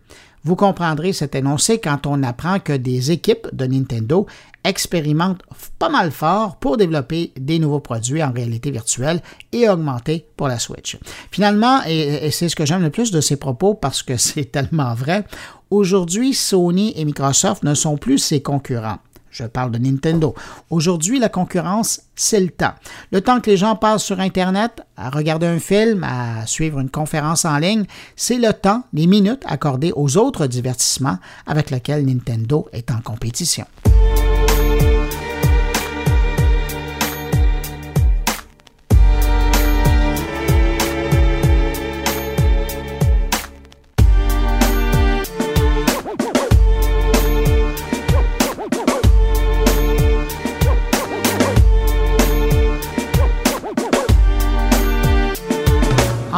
Vous 0.44 0.56
comprendrez 0.56 1.12
cet 1.12 1.34
énoncé 1.34 1.78
quand 1.78 2.06
on 2.06 2.22
apprend 2.22 2.60
que 2.60 2.72
des 2.72 3.10
équipes 3.10 3.48
de 3.52 3.66
Nintendo 3.66 4.26
expérimentent 4.64 5.42
pas 5.78 5.88
mal 5.88 6.10
fort 6.10 6.56
pour 6.56 6.76
développer 6.76 7.32
des 7.38 7.58
nouveaux 7.58 7.80
produits 7.80 8.22
en 8.22 8.32
réalité 8.32 8.70
virtuelle 8.70 9.22
et 9.52 9.68
augmenter 9.68 10.26
pour 10.36 10.48
la 10.48 10.58
Switch. 10.58 10.98
Finalement, 11.30 11.80
et, 11.86 12.30
c'est 12.30 12.48
ce 12.48 12.56
que 12.56 12.66
j'aime 12.66 12.82
le 12.82 12.90
plus 12.90 13.10
de 13.10 13.20
ces 13.20 13.36
propos 13.36 13.74
parce 13.74 14.02
que 14.02 14.16
c'est 14.16 14.52
tellement 14.52 14.94
vrai, 14.94 15.24
aujourd'hui 15.70 16.34
Sony 16.34 16.92
et 16.96 17.04
Microsoft 17.04 17.62
ne 17.62 17.74
sont 17.74 17.96
plus 17.96 18.18
ses 18.18 18.42
concurrents. 18.42 18.98
Je 19.38 19.44
parle 19.44 19.70
de 19.70 19.78
Nintendo. 19.78 20.34
Aujourd'hui, 20.68 21.20
la 21.20 21.28
concurrence, 21.28 22.00
c'est 22.16 22.40
le 22.40 22.48
temps. 22.48 22.72
Le 23.12 23.20
temps 23.20 23.40
que 23.40 23.48
les 23.48 23.56
gens 23.56 23.76
passent 23.76 24.02
sur 24.02 24.18
Internet, 24.18 24.82
à 24.96 25.10
regarder 25.10 25.46
un 25.46 25.60
film, 25.60 26.02
à 26.02 26.44
suivre 26.44 26.80
une 26.80 26.90
conférence 26.90 27.44
en 27.44 27.56
ligne, 27.58 27.84
c'est 28.16 28.38
le 28.38 28.52
temps, 28.52 28.82
les 28.92 29.06
minutes 29.06 29.44
accordées 29.46 29.92
aux 29.94 30.16
autres 30.16 30.48
divertissements 30.48 31.18
avec 31.46 31.70
lesquels 31.70 32.04
Nintendo 32.04 32.68
est 32.72 32.90
en 32.90 33.00
compétition. 33.00 33.64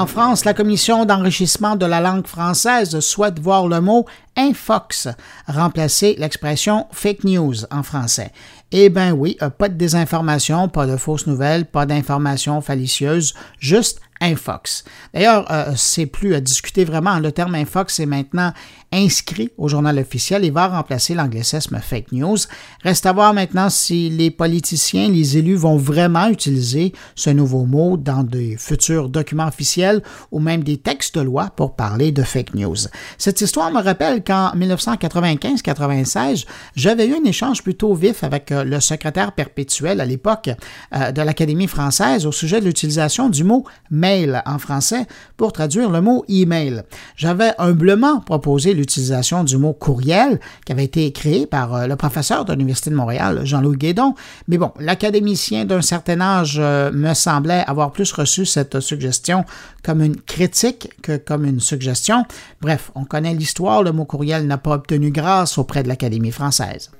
En 0.00 0.07
France, 0.07 0.47
la 0.47 0.54
commission 0.54 1.04
d'enrichissement 1.04 1.76
de 1.76 1.85
la 1.85 2.00
langue 2.00 2.26
française 2.26 3.00
souhaite 3.00 3.38
voir 3.38 3.69
le 3.69 3.83
mot 3.83 4.07
infox 4.35 5.09
remplacer 5.47 6.16
l'expression 6.19 6.87
fake 6.90 7.25
news 7.25 7.66
en 7.71 7.83
français. 7.83 8.33
Eh 8.73 8.88
bien 8.88 9.12
oui, 9.12 9.37
euh, 9.42 9.50
pas 9.50 9.69
de 9.69 9.75
désinformation, 9.75 10.71
pas 10.71 10.87
de 10.87 10.97
fausses 10.97 11.26
nouvelles, 11.26 11.66
pas 11.66 11.85
d'informations 11.85 12.62
fallacieuses, 12.62 13.35
juste 13.59 14.00
Infox. 14.23 14.85
D'ailleurs, 15.14 15.50
euh, 15.50 15.73
c'est 15.76 16.04
plus 16.04 16.35
à 16.35 16.40
discuter 16.40 16.85
vraiment. 16.85 17.19
Le 17.19 17.33
terme 17.33 17.54
Infox 17.54 18.00
est 18.00 18.07
maintenant 18.07 18.52
inscrit 18.92 19.50
au 19.56 19.68
journal 19.68 19.99
officiel 19.99 20.44
et 20.44 20.50
va 20.50 20.68
remplacer 20.68 21.14
l'anglicisme 21.14 21.78
fake 21.80 22.12
news. 22.12 22.37
Reste 22.82 23.06
à 23.06 23.12
voir 23.12 23.32
maintenant 23.35 23.70
si 23.70 24.11
les 24.11 24.30
politiciens, 24.30 25.09
les 25.09 25.38
élus 25.38 25.54
vont 25.54 25.76
vraiment 25.76 26.28
utiliser 26.28 26.92
ce 27.14 27.30
nouveau 27.30 27.66
mot 27.66 27.97
dans 27.97 28.25
des 28.25 28.56
futurs 28.56 29.09
documents 29.09 29.47
officiels 29.47 30.02
ou 30.32 30.40
même 30.40 30.64
des 30.64 30.78
textes 30.78 31.16
de 31.16 31.20
loi 31.20 31.50
pour 31.54 31.76
parler 31.76 32.11
de 32.11 32.23
fake 32.23 32.54
news. 32.54 32.76
Cette 33.18 33.40
histoire 33.40 33.70
me 33.70 33.80
rappelle 33.80 34.25
qu'en 34.25 34.52
1995-96, 34.56 36.47
j'avais 36.75 37.06
eu 37.06 37.14
un 37.14 37.25
échange 37.25 37.62
plutôt 37.62 37.94
vif 37.94 38.25
avec 38.25 38.50
euh, 38.50 38.64
le 38.64 38.80
secrétaire 38.80 39.32
perpétuel 39.32 40.00
à 40.00 40.04
l'époque 40.04 40.50
euh, 40.94 41.12
de 41.12 41.23
l'Académie 41.23 41.66
française 41.66 42.26
au 42.26 42.32
sujet 42.32 42.61
de 42.61 42.66
l'utilisation 42.66 43.28
du 43.28 43.44
mot 43.44 43.64
mail 43.90 44.42
en 44.47 44.59
français 44.59 45.06
pour 45.37 45.52
traduire 45.52 45.90
le 45.90 46.00
mot 46.00 46.25
email. 46.28 46.82
J'avais 47.16 47.52
humblement 47.59 48.20
proposé 48.20 48.75
l'utilisation 48.80 49.44
du 49.44 49.56
mot 49.56 49.72
courriel 49.72 50.40
qui 50.66 50.72
avait 50.72 50.84
été 50.84 51.12
créé 51.12 51.46
par 51.46 51.75
euh, 51.75 51.87
le 51.87 51.96
professeur 51.96 52.44
de 52.44 52.52
l'Université 52.52 52.90
de 52.90 52.96
Montréal, 52.96 53.42
Jean-Louis 53.44 53.76
Guédon. 53.76 54.14
Mais 54.49 54.58
bon, 54.58 54.72
l'académicien 54.78 55.64
d'un 55.64 55.82
certain 55.82 56.20
âge 56.20 56.58
me 56.58 57.14
semblait 57.14 57.64
avoir 57.66 57.92
plus 57.92 58.12
reçu 58.12 58.44
cette 58.44 58.80
suggestion 58.80 59.44
comme 59.82 60.02
une 60.02 60.16
critique 60.16 60.90
que 61.02 61.16
comme 61.16 61.44
une 61.44 61.60
suggestion. 61.60 62.25
Bref, 62.60 62.90
on 62.94 63.04
connaît 63.04 63.34
l'histoire, 63.34 63.82
le 63.82 63.92
mot 63.92 64.04
courriel 64.04 64.46
n'a 64.46 64.58
pas 64.58 64.75
obtenu 64.75 65.10
grâce 65.10 65.58
auprès 65.58 65.82
de 65.82 65.88
l'Académie 65.88 66.32
française. 66.32 66.90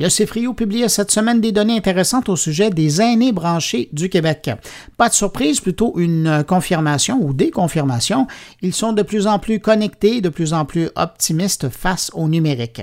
Le 0.00 0.08
CFRIO 0.08 0.54
publie 0.54 0.88
cette 0.88 1.10
semaine 1.10 1.42
des 1.42 1.52
données 1.52 1.76
intéressantes 1.76 2.30
au 2.30 2.36
sujet 2.36 2.70
des 2.70 3.02
aînés 3.02 3.32
branchés 3.32 3.90
du 3.92 4.08
Québec. 4.08 4.50
Pas 4.96 5.10
de 5.10 5.14
surprise, 5.14 5.60
plutôt 5.60 5.98
une 5.98 6.42
confirmation 6.48 7.18
ou 7.20 7.34
des 7.34 7.50
confirmations. 7.50 8.26
Ils 8.62 8.72
sont 8.72 8.94
de 8.94 9.02
plus 9.02 9.26
en 9.26 9.38
plus 9.38 9.60
connectés, 9.60 10.22
de 10.22 10.30
plus 10.30 10.54
en 10.54 10.64
plus 10.64 10.88
optimistes 10.96 11.68
face 11.68 12.10
au 12.14 12.28
numérique. 12.28 12.80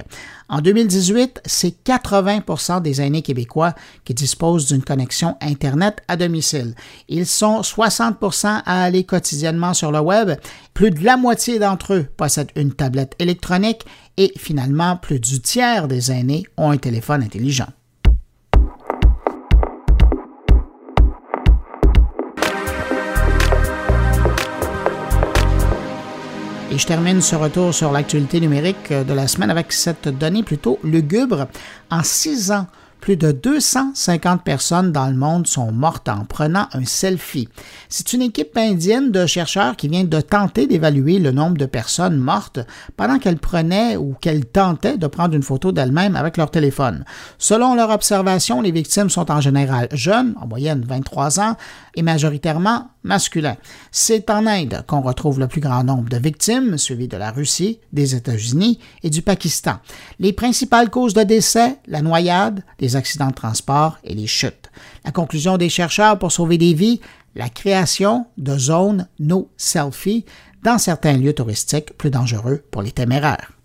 En 0.48 0.62
2018, 0.62 1.42
c'est 1.46 1.76
80% 1.84 2.84
des 2.84 3.02
aînés 3.02 3.24
québécois 3.24 3.74
qui 4.06 4.14
disposent 4.14 4.68
d'une 4.68 4.84
connexion 4.84 5.36
Internet 5.42 6.04
à 6.08 6.18
domicile. 6.18 6.76
Ils 7.10 7.26
sont 7.26 7.62
60% 7.62 8.62
à 8.64 8.84
aller 8.84 9.04
quotidiennement 9.04 9.74
sur 9.74 9.92
le 9.92 10.00
web. 10.00 10.32
Plus 10.76 10.92
de 10.92 11.04
la 11.04 11.18
moitié 11.18 11.58
d'entre 11.58 11.96
eux 11.96 12.08
possèdent 12.16 12.52
une 12.56 12.74
tablette 12.74 13.16
électronique 13.20 13.86
et 14.18 14.34
finalement, 14.38 14.98
plus 14.98 15.20
du 15.20 15.40
tiers 15.40 15.88
des 15.88 16.12
aînés 16.12 16.46
ont 16.58 16.72
un 16.72 16.78
téléphone 16.78 17.24
intelligent. 17.24 17.68
Et 26.70 26.78
je 26.78 26.86
termine 26.86 27.22
ce 27.22 27.36
retour 27.36 27.74
sur 27.74 27.92
l'actualité 27.92 28.40
numérique 28.40 28.92
de 28.92 29.14
la 29.14 29.28
semaine 29.28 29.50
avec 29.50 29.72
cette 29.72 30.10
donnée 30.10 30.44
plutôt 30.44 30.80
lugubre. 30.84 31.48
En 31.90 32.04
six 32.04 32.52
ans, 32.52 32.68
plus 33.00 33.18
de 33.18 33.32
250 33.32 34.44
personnes 34.44 34.92
dans 34.92 35.08
le 35.08 35.16
monde 35.16 35.48
sont 35.48 35.72
mortes 35.72 36.10
en 36.10 36.26
prenant 36.26 36.68
un 36.74 36.86
selfie. 36.86 37.48
C'est 37.90 38.14
une 38.14 38.22
équipe 38.22 38.58
indienne 38.58 39.12
de 39.12 39.26
chercheurs 39.26 39.76
qui 39.76 39.88
vient 39.88 40.04
de 40.04 40.22
tenter 40.22 40.68
d'évaluer 40.68 41.20
le 41.20 41.32
nombre 41.32 41.58
de 41.58 41.66
personnes 41.66 42.18
mortes 42.18 42.60
pendant 42.96 43.20
qu'elles 43.20 43.38
prenaient 43.38 43.98
ou 43.98 44.14
qu'elles 44.20 44.46
tentaient 44.46 44.98
de 44.98 45.08
prendre 45.08 45.36
une 45.36 45.44
photo 45.44 45.72
d'elles-mêmes 45.72 46.16
avec 46.16 46.38
leur 46.38 46.52
téléphone. 46.52 47.06
Selon 47.38 47.76
leur 47.76 47.90
observation, 47.90 48.62
les 48.62 48.72
victimes 48.72 49.10
sont 49.10 49.32
en 49.32 49.42
général 49.42 49.88
jeunes, 49.92 50.36
en 50.42 50.48
moyenne 50.48 50.84
23 50.88 51.40
ans, 51.40 51.56
et 51.96 52.04
majoritairement 52.04 52.90
masculins. 53.04 53.58
C'est 53.92 54.30
en 54.30 54.46
Inde 54.46 54.84
qu'on 54.86 55.02
retrouve 55.02 55.40
le 55.40 55.48
plus 55.48 55.62
grand 55.62 55.84
nombre 55.84 56.10
de 56.10 56.18
victimes, 56.18 56.78
suivi 56.78 57.08
de 57.08 57.18
la 57.18 57.32
Russie, 57.32 57.80
des 57.92 58.16
États-Unis 58.16 58.80
et 59.02 59.10
du 59.10 59.22
Pakistan. 59.22 59.78
Les 60.20 60.34
principales 60.34 60.90
causes 60.90 61.14
de 61.14 61.24
décès, 61.24 61.78
la 61.88 62.02
noyade, 62.02 62.64
accidents 62.96 63.30
de 63.30 63.36
transport 63.36 63.98
et 64.04 64.14
les 64.14 64.28
chutes. 64.28 64.72
La 65.06 65.12
conclusion 65.12 65.58
des 65.58 65.70
chercheurs 65.70 66.20
pour 66.20 66.32
sauver 66.32 66.58
des 66.58 66.74
vies, 66.74 67.02
la 67.36 67.50
création 67.50 68.26
de 68.38 68.58
zones 68.58 69.08
no 69.20 69.50
selfie 69.58 70.26
dans 70.64 70.78
certains 70.78 71.18
lieux 71.18 71.34
touristiques 71.34 71.98
plus 71.98 72.10
dangereux 72.10 72.64
pour 72.72 72.82
les 72.82 72.92
téméraires. 72.92 73.57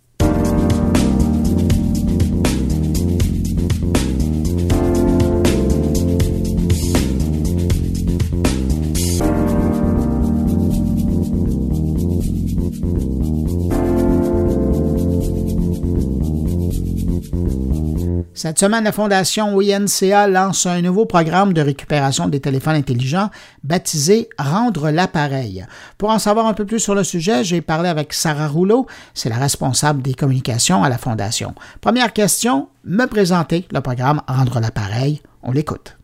Cette 18.42 18.58
semaine, 18.58 18.82
la 18.82 18.90
Fondation 18.90 19.54
OINCA 19.54 20.26
lance 20.26 20.66
un 20.66 20.82
nouveau 20.82 21.06
programme 21.06 21.52
de 21.52 21.60
récupération 21.60 22.26
des 22.26 22.40
téléphones 22.40 22.74
intelligents 22.74 23.30
baptisé 23.62 24.28
Rendre 24.36 24.90
l'appareil. 24.90 25.64
Pour 25.96 26.10
en 26.10 26.18
savoir 26.18 26.46
un 26.48 26.52
peu 26.52 26.64
plus 26.66 26.80
sur 26.80 26.96
le 26.96 27.04
sujet, 27.04 27.44
j'ai 27.44 27.60
parlé 27.60 27.88
avec 27.88 28.12
Sarah 28.12 28.48
Rouleau, 28.48 28.88
c'est 29.14 29.28
la 29.28 29.36
responsable 29.36 30.02
des 30.02 30.14
communications 30.14 30.82
à 30.82 30.88
la 30.88 30.98
Fondation. 30.98 31.54
Première 31.80 32.12
question, 32.12 32.66
me 32.84 33.06
présenter 33.06 33.68
le 33.70 33.80
programme 33.80 34.20
Rendre 34.26 34.58
l'appareil. 34.58 35.22
On 35.44 35.52
l'écoute. 35.52 35.96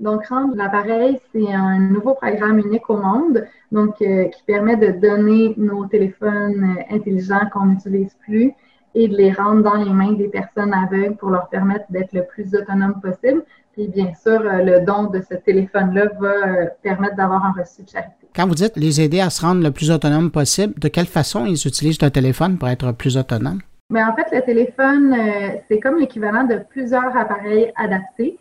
Donc, 0.00 0.26
Rendre 0.26 0.54
l'appareil, 0.54 1.18
c'est 1.32 1.50
un 1.50 1.78
nouveau 1.78 2.12
programme 2.12 2.58
unique 2.58 2.90
au 2.90 2.98
monde, 2.98 3.46
donc 3.72 3.94
euh, 4.02 4.24
qui 4.24 4.42
permet 4.46 4.76
de 4.76 5.00
donner 5.00 5.54
nos 5.56 5.86
téléphones 5.86 6.76
euh, 6.78 6.94
intelligents 6.94 7.48
qu'on 7.50 7.64
n'utilise 7.64 8.14
plus 8.22 8.52
et 8.94 9.08
de 9.08 9.16
les 9.16 9.32
rendre 9.32 9.62
dans 9.62 9.76
les 9.76 9.90
mains 9.90 10.12
des 10.12 10.28
personnes 10.28 10.72
aveugles 10.74 11.16
pour 11.16 11.30
leur 11.30 11.48
permettre 11.48 11.84
d'être 11.90 12.12
le 12.12 12.24
plus 12.24 12.54
autonome 12.54 13.00
possible. 13.00 13.42
Puis 13.72 13.86
bien 13.88 14.12
sûr, 14.14 14.40
euh, 14.40 14.62
le 14.62 14.84
don 14.84 15.04
de 15.04 15.20
ce 15.20 15.34
téléphone-là 15.34 16.06
va 16.18 16.28
euh, 16.28 16.66
permettre 16.82 17.16
d'avoir 17.16 17.44
un 17.44 17.52
reçu 17.52 17.82
de 17.82 17.88
charité. 17.88 18.26
Quand 18.34 18.46
vous 18.46 18.54
dites 18.54 18.76
les 18.76 19.00
aider 19.00 19.20
à 19.20 19.30
se 19.30 19.42
rendre 19.42 19.62
le 19.62 19.70
plus 19.70 19.90
autonome 19.90 20.30
possible, 20.30 20.74
de 20.78 20.88
quelle 20.88 21.06
façon 21.06 21.46
ils 21.46 21.66
utilisent 21.66 22.02
le 22.02 22.10
téléphone 22.10 22.58
pour 22.58 22.68
être 22.68 22.92
plus 22.92 23.16
autonome? 23.16 23.60
Mais 23.90 24.02
en 24.02 24.14
fait, 24.14 24.26
le 24.32 24.42
téléphone, 24.42 25.14
euh, 25.14 25.58
c'est 25.68 25.80
comme 25.80 25.98
l'équivalent 25.98 26.44
de 26.44 26.60
plusieurs 26.68 27.16
appareils 27.16 27.72
adaptés 27.76 28.38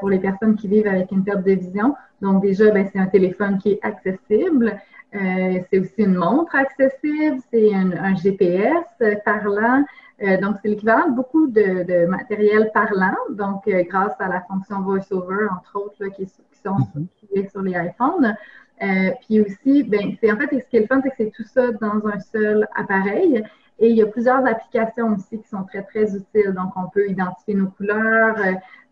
pour 0.00 0.08
les 0.08 0.18
personnes 0.18 0.56
qui 0.56 0.68
vivent 0.68 0.86
avec 0.86 1.12
une 1.12 1.22
perte 1.22 1.44
de 1.44 1.52
vision. 1.52 1.94
Donc 2.22 2.40
déjà, 2.40 2.70
ben, 2.70 2.88
c'est 2.90 2.98
un 2.98 3.08
téléphone 3.08 3.58
qui 3.58 3.72
est 3.72 3.80
accessible. 3.82 4.74
Euh, 5.14 5.60
c'est 5.70 5.78
aussi 5.78 5.94
une 5.98 6.14
montre 6.14 6.54
accessible, 6.54 7.40
c'est 7.50 7.72
un, 7.74 8.14
GPS 8.16 8.84
parlant. 9.24 9.84
Euh, 10.22 10.40
donc, 10.40 10.56
c'est 10.62 10.68
l'équivalent 10.68 11.08
de 11.08 11.14
beaucoup 11.14 11.46
de, 11.46 12.06
matériel 12.06 12.70
parlant, 12.74 13.16
donc 13.30 13.68
euh, 13.68 13.82
grâce 13.88 14.14
à 14.18 14.28
la 14.28 14.40
fonction 14.42 14.80
VoiceOver, 14.80 15.46
entre 15.50 15.76
autres, 15.76 16.06
qui, 16.16 16.26
sont 16.62 16.76
mm 16.94 17.06
sur 17.50 17.60
les 17.60 17.72
iPhones. 17.72 18.34
puis 19.20 19.40
aussi, 19.42 19.82
ben, 19.82 20.16
c'est 20.20 20.32
en 20.32 20.36
fait, 20.36 20.48
ce 20.58 20.66
qui 20.68 20.78
est 20.78 20.80
le 20.80 20.86
fun, 20.86 21.00
c'est 21.02 21.10
que 21.10 21.16
c'est 21.18 21.32
tout 21.36 21.44
ça 21.44 21.70
dans 21.72 22.06
un 22.06 22.18
seul 22.18 22.66
appareil. 22.74 23.44
Et 23.78 23.90
il 23.90 23.96
y 23.96 24.02
a 24.02 24.06
plusieurs 24.06 24.44
applications 24.46 25.14
aussi 25.14 25.38
qui 25.38 25.48
sont 25.48 25.64
très, 25.64 25.82
très 25.82 26.16
utiles. 26.16 26.54
Donc, 26.56 26.72
on 26.76 26.88
peut 26.88 27.08
identifier 27.08 27.54
nos 27.54 27.68
couleurs, 27.68 28.36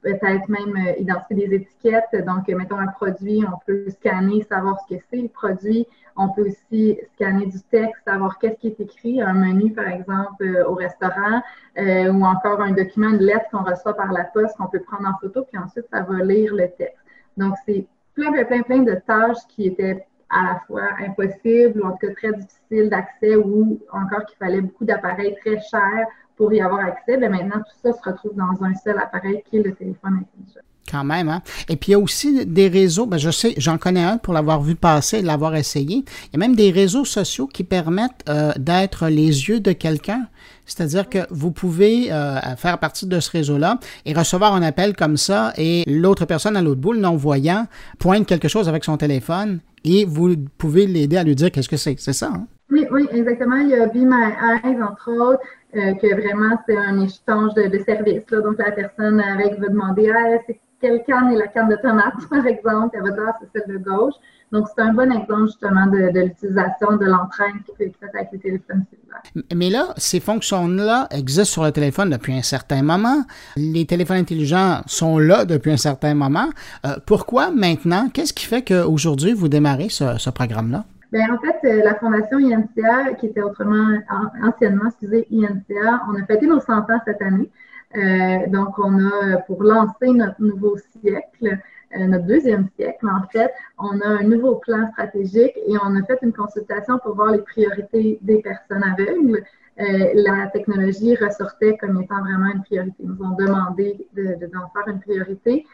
peut-être 0.02 0.49
même 0.49 0.76
identifier 0.99 1.49
des 1.49 1.56
étiquettes. 1.56 2.25
Donc, 2.26 2.47
mettons 2.49 2.78
un 2.78 2.88
produit, 2.88 3.42
on 3.47 3.59
peut 3.66 3.88
scanner, 3.88 4.42
savoir 4.42 4.78
ce 4.80 4.94
que 4.94 5.00
c'est 5.11 5.23
le 5.23 5.28
produit. 5.28 5.87
On 6.16 6.28
peut 6.28 6.47
aussi 6.49 6.99
scanner 7.14 7.47
du 7.47 7.61
texte, 7.71 8.02
savoir 8.04 8.38
qu'est-ce 8.38 8.59
qui 8.61 8.68
est 8.68 8.80
écrit, 8.80 9.21
un 9.21 9.33
menu 9.33 9.73
par 9.73 9.88
exemple 9.88 10.44
euh, 10.44 10.68
au 10.68 10.75
restaurant, 10.75 11.42
euh, 11.78 12.12
ou 12.12 12.25
encore 12.25 12.61
un 12.61 12.73
document, 12.73 13.11
une 13.11 13.18
lettre 13.18 13.47
qu'on 13.50 13.64
reçoit 13.64 13.97
par 13.97 14.12
la 14.12 14.25
poste 14.25 14.56
qu'on 14.56 14.68
peut 14.68 14.80
prendre 14.80 15.09
en 15.09 15.18
photo, 15.18 15.44
puis 15.44 15.59
ensuite 15.59 15.87
ça 15.92 16.02
va 16.02 16.23
lire 16.23 16.54
le 16.54 16.68
texte. 16.68 17.04
Donc 17.37 17.54
c'est 17.66 17.87
plein, 18.14 18.33
plein, 18.33 18.44
plein, 18.44 18.62
plein 18.62 18.83
de 18.83 18.94
tâches 19.06 19.44
qui 19.49 19.66
étaient 19.66 20.06
à 20.30 20.44
la 20.44 20.61
fois 20.66 20.88
impossibles 21.00 21.80
ou 21.80 21.87
en 21.87 21.92
tout 21.92 22.06
cas 22.06 22.14
très 22.14 22.33
difficiles 22.33 22.90
d'accès 22.90 23.37
ou 23.37 23.80
encore 23.92 24.25
qu'il 24.26 24.37
fallait 24.38 24.61
beaucoup 24.61 24.85
d'appareils 24.85 25.37
très 25.40 25.61
chers 25.61 26.06
pour 26.37 26.52
y 26.52 26.61
avoir 26.61 26.80
accès. 26.80 27.16
Mais 27.16 27.28
maintenant, 27.28 27.59
tout 27.59 27.76
ça 27.83 27.92
se 27.92 28.02
retrouve 28.02 28.35
dans 28.35 28.62
un 28.64 28.75
seul 28.75 28.99
appareil 28.99 29.42
qui 29.44 29.59
est 29.59 29.62
le 29.62 29.75
téléphone 29.75 30.23
intelligent. 30.23 30.61
Quand 30.90 31.04
même, 31.04 31.28
hein? 31.28 31.42
Et 31.68 31.76
puis 31.76 31.90
il 31.90 31.92
y 31.92 31.94
a 31.94 31.98
aussi 31.98 32.44
des 32.44 32.68
réseaux, 32.68 33.06
ben 33.06 33.16
je 33.16 33.30
sais, 33.30 33.54
j'en 33.56 33.78
connais 33.78 34.04
un 34.04 34.18
pour 34.18 34.35
l'avoir 34.35 34.62
vu 34.62 34.74
passer, 34.74 35.22
l'avoir 35.22 35.56
essayé. 35.56 36.04
Il 36.26 36.35
y 36.35 36.37
a 36.37 36.38
même 36.38 36.54
des 36.54 36.70
réseaux 36.70 37.06
sociaux 37.06 37.46
qui 37.46 37.64
permettent 37.64 38.24
euh, 38.28 38.52
d'être 38.59 39.09
les 39.09 39.48
yeux 39.48 39.61
de 39.61 39.72
quelqu'un. 39.72 40.26
C'est-à-dire 40.66 41.09
que 41.09 41.18
vous 41.30 41.50
pouvez 41.50 42.12
euh, 42.12 42.38
faire 42.56 42.78
partie 42.78 43.06
de 43.06 43.18
ce 43.20 43.30
réseau-là 43.30 43.78
et 44.04 44.12
recevoir 44.12 44.54
un 44.54 44.62
appel 44.62 44.94
comme 44.94 45.16
ça 45.16 45.52
et 45.56 45.85
l'autre 45.87 46.26
personne 46.26 46.56
à 46.56 46.62
l'autre 46.62 46.80
bout, 46.80 46.92
le 46.92 47.00
non-voyant, 47.00 47.66
pointe 47.98 48.26
quelque 48.26 48.48
chose 48.48 48.68
avec 48.68 48.85
son 48.85 48.96
téléphone 48.96 49.61
et 49.85 50.04
vous 50.04 50.37
pouvez 50.59 50.87
l'aider 50.87 51.16
à 51.16 51.24
lui 51.24 51.35
dire 51.35 51.50
qu'est-ce 51.50 51.68
que 51.68 51.76
c'est. 51.76 51.96
C'est 51.98 52.14
ça, 52.14 52.30
hein? 52.35 52.46
Oui, 52.70 52.87
oui, 52.90 53.06
exactement. 53.12 53.56
Il 53.56 53.68
y 53.68 53.74
a 53.74 53.87
Be 53.87 53.96
My 53.96 54.32
Eyes, 54.64 54.82
entre 54.82 55.12
autres, 55.12 55.42
euh, 55.76 55.94
que 55.94 56.14
vraiment 56.14 56.59
c'est 56.66 56.76
un 56.76 56.98
échange 57.00 57.54
de, 57.54 57.78
services. 57.85 58.26
Donc 58.30 58.59
la 58.59 58.72
personne 58.72 59.20
avec 59.20 59.59
va 59.61 59.68
demander 59.68 60.11
ah, 60.11 60.38
c'est 60.46 60.59
quelle 60.85 61.03
canne 61.05 61.33
est 61.33 61.38
la 61.38 61.47
canne 61.47 61.70
de 61.70 61.77
tomate, 61.77 62.12
par 62.31 62.47
exemple, 62.47 62.94
elle 62.94 63.03
va 63.03 63.11
dire, 63.11 63.33
c'est 63.40 63.59
celle 63.59 63.73
de 63.73 63.79
gauche. 63.79 64.14
Donc, 64.53 64.66
c'est 64.68 64.83
un 64.83 64.92
bon 64.92 65.11
exemple 65.11 65.47
justement 65.47 65.87
de, 65.87 66.11
l'utilisation 66.12 66.97
de 66.99 67.07
l'entraîne 67.07 67.62
qui 67.64 67.73
peut 67.77 67.85
être 67.85 67.99
faite 67.99 68.11
avec 68.14 68.29
les 68.33 68.38
téléphones 68.38 68.85
cellulaires. 68.90 69.47
Mais 69.55 69.70
là, 69.70 69.94
ces 69.97 70.20
fonctions-là 70.20 71.09
existent 71.11 71.44
sur 71.44 71.64
le 71.64 71.73
téléphone 71.73 72.11
depuis 72.11 72.35
un 72.35 72.42
certain 72.42 72.83
moment. 72.83 73.25
Les 73.57 73.87
téléphones 73.87 74.18
intelligents 74.18 74.83
sont 74.87 75.18
là 75.18 75.47
depuis 75.47 75.73
un 75.73 75.79
certain 75.79 76.14
moment. 76.14 76.51
Euh, 76.85 76.97
pourquoi 77.07 77.51
maintenant? 77.51 78.11
Qu'est-ce 78.12 78.35
qui 78.35 78.44
fait 78.44 78.62
qu'aujourd'hui, 78.62 79.33
vous 79.33 79.49
démarrez 79.49 79.88
ce, 79.88 80.31
programme-là? 80.31 80.85
Bien, 81.11 81.33
en 81.33 81.38
fait, 81.38 81.66
euh, 81.66 81.83
la 81.83 81.94
Fondation 81.94 82.38
INCA, 82.38 83.14
qui 83.14 83.27
était 83.27 83.42
autrement, 83.42 83.99
anciennement, 84.42 84.87
excusez, 84.88 85.27
INCA, 85.33 86.03
on 86.11 86.20
a 86.20 86.27
fêté 86.27 86.47
nos 86.47 86.61
100 86.61 86.73
ans 86.79 87.01
cette 87.07 87.23
année. 87.23 87.51
Euh, 87.96 88.46
donc, 88.48 88.78
on 88.78 88.98
a, 88.98 89.38
pour 89.38 89.62
lancer 89.62 90.09
notre 90.09 90.40
nouveau 90.40 90.76
siècle, 91.00 91.59
euh, 91.96 92.07
notre 92.07 92.26
deuxième 92.26 92.68
siècle, 92.76 93.07
en 93.09 93.26
fait, 93.28 93.52
on 93.78 94.00
a 94.00 94.07
un 94.07 94.24
nouveau 94.24 94.57
plan 94.57 94.90
stratégique 94.92 95.57
et 95.66 95.76
on 95.83 95.94
a 95.96 96.02
fait 96.04 96.18
une 96.22 96.33
consultation 96.33 96.98
pour 96.98 97.14
voir 97.14 97.30
les 97.33 97.42
priorités 97.42 98.18
des 98.22 98.38
personnes 98.38 98.83
aveugles. 98.83 99.44
Euh, 99.80 100.11
la 100.14 100.48
technologie 100.48 101.16
ressortait 101.16 101.76
comme 101.76 102.00
étant 102.02 102.20
vraiment 102.20 102.52
une 102.52 102.62
priorité. 102.62 102.96
Ils 103.00 103.11
nous 103.11 103.24
ont 103.24 103.37
demandé 103.37 104.07
d'en 104.14 104.22
de, 104.22 104.38
faire 104.38 104.88
une 104.88 105.00
priorité 105.00 105.66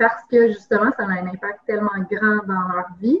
parce 0.00 0.24
que 0.28 0.48
justement, 0.48 0.90
ça 0.96 1.04
a 1.04 1.10
un 1.10 1.26
impact 1.26 1.60
tellement 1.66 1.90
grand 2.10 2.44
dans 2.46 2.74
leur 2.74 2.88
vie. 3.00 3.20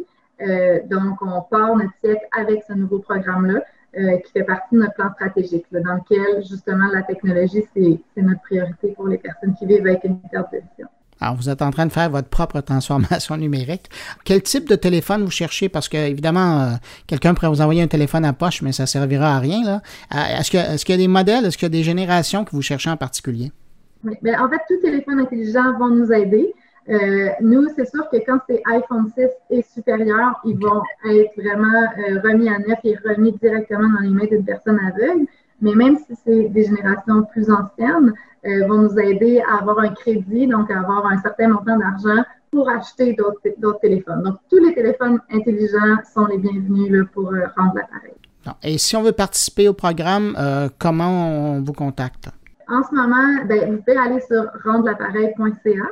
donc, 0.88 1.22
on 1.22 1.42
part 1.42 1.76
notre 1.76 1.94
siècle 2.02 2.26
avec 2.32 2.64
ce 2.66 2.72
nouveau 2.72 2.98
programme-là. 2.98 3.60
Euh, 3.98 4.18
qui 4.18 4.30
fait 4.30 4.44
partie 4.44 4.76
de 4.76 4.82
notre 4.82 4.94
plan 4.94 5.10
stratégique, 5.14 5.66
dans 5.72 5.94
lequel 5.94 6.44
justement 6.48 6.86
la 6.92 7.02
technologie, 7.02 7.64
c'est 7.74 8.22
notre 8.22 8.40
priorité 8.42 8.92
pour 8.94 9.08
les 9.08 9.18
personnes 9.18 9.52
qui 9.58 9.66
vivent 9.66 9.84
avec 9.84 10.04
une 10.04 10.20
perte 10.30 10.52
de 10.52 10.58
vision. 10.58 10.86
Alors, 11.20 11.34
vous 11.34 11.48
êtes 11.48 11.60
en 11.60 11.72
train 11.72 11.86
de 11.86 11.92
faire 11.92 12.08
votre 12.08 12.28
propre 12.28 12.60
transformation 12.60 13.36
numérique. 13.36 13.90
Quel 14.24 14.42
type 14.42 14.68
de 14.68 14.76
téléphone 14.76 15.24
vous 15.24 15.30
cherchez? 15.32 15.68
Parce 15.68 15.88
que, 15.88 15.96
évidemment, 15.96 16.60
euh, 16.60 16.68
quelqu'un 17.08 17.34
pourrait 17.34 17.48
vous 17.48 17.60
envoyer 17.60 17.82
un 17.82 17.88
téléphone 17.88 18.24
à 18.24 18.32
poche, 18.32 18.62
mais 18.62 18.70
ça 18.70 18.84
ne 18.84 18.86
servira 18.86 19.34
à 19.34 19.38
rien. 19.40 19.82
Euh, 20.14 20.38
est-ce 20.38 20.50
qu'il 20.50 20.60
est 20.60 20.88
y 20.88 20.92
a 20.92 20.96
des 20.96 21.08
modèles, 21.08 21.44
est-ce 21.44 21.58
qu'il 21.58 21.66
y 21.66 21.72
a 21.72 21.76
des 21.76 21.82
générations 21.82 22.44
que 22.44 22.52
vous 22.52 22.62
cherchez 22.62 22.90
en 22.90 22.96
particulier? 22.96 23.50
Oui, 24.04 24.14
bien, 24.22 24.40
en 24.40 24.48
fait, 24.48 24.60
tous 24.68 24.74
les 24.74 24.80
téléphones 24.82 25.18
intelligents 25.18 25.76
vont 25.78 25.88
nous 25.90 26.12
aider. 26.12 26.54
Euh, 26.90 27.28
nous, 27.40 27.68
c'est 27.76 27.88
sûr 27.88 28.08
que 28.10 28.16
quand 28.16 28.38
c'est 28.48 28.60
iPhone 28.66 29.10
6 29.16 29.28
et 29.50 29.62
supérieur, 29.62 30.40
ils 30.44 30.58
vont 30.58 30.82
être 31.04 31.30
vraiment 31.36 31.84
euh, 31.98 32.20
remis 32.24 32.48
à 32.48 32.58
neuf 32.58 32.78
et 32.82 32.96
remis 33.04 33.32
directement 33.40 33.88
dans 33.88 34.00
les 34.00 34.08
mains 34.08 34.26
d'une 34.26 34.44
personne 34.44 34.80
aveugle. 34.80 35.26
Mais 35.62 35.74
même 35.74 35.98
si 35.98 36.16
c'est 36.24 36.48
des 36.48 36.64
générations 36.64 37.22
plus 37.30 37.48
anciennes, 37.50 38.12
euh, 38.46 38.66
vont 38.66 38.78
nous 38.78 38.98
aider 38.98 39.40
à 39.40 39.60
avoir 39.60 39.78
un 39.78 39.90
crédit, 39.90 40.48
donc 40.48 40.70
à 40.70 40.80
avoir 40.80 41.06
un 41.06 41.20
certain 41.20 41.48
montant 41.48 41.78
d'argent 41.78 42.24
pour 42.50 42.68
acheter 42.68 43.14
d'autres 43.14 43.80
téléphones. 43.80 44.24
Donc, 44.24 44.36
tous 44.50 44.58
les 44.58 44.74
téléphones 44.74 45.20
intelligents 45.30 45.98
sont 46.12 46.26
les 46.26 46.38
bienvenus 46.38 46.90
là, 46.90 47.04
pour 47.12 47.26
rendre 47.26 47.74
l'appareil. 47.76 48.14
Et 48.64 48.78
si 48.78 48.96
on 48.96 49.02
veut 49.02 49.12
participer 49.12 49.68
au 49.68 49.74
programme, 49.74 50.34
comment 50.78 51.28
on 51.54 51.60
vous 51.60 51.74
contacte? 51.74 52.30
En 52.66 52.82
ce 52.82 52.92
moment, 52.92 53.44
ben, 53.46 53.70
vous 53.70 53.82
pouvez 53.82 53.96
aller 53.96 54.20
sur 54.22 54.46
rendrelappareil.ca. 54.64 55.84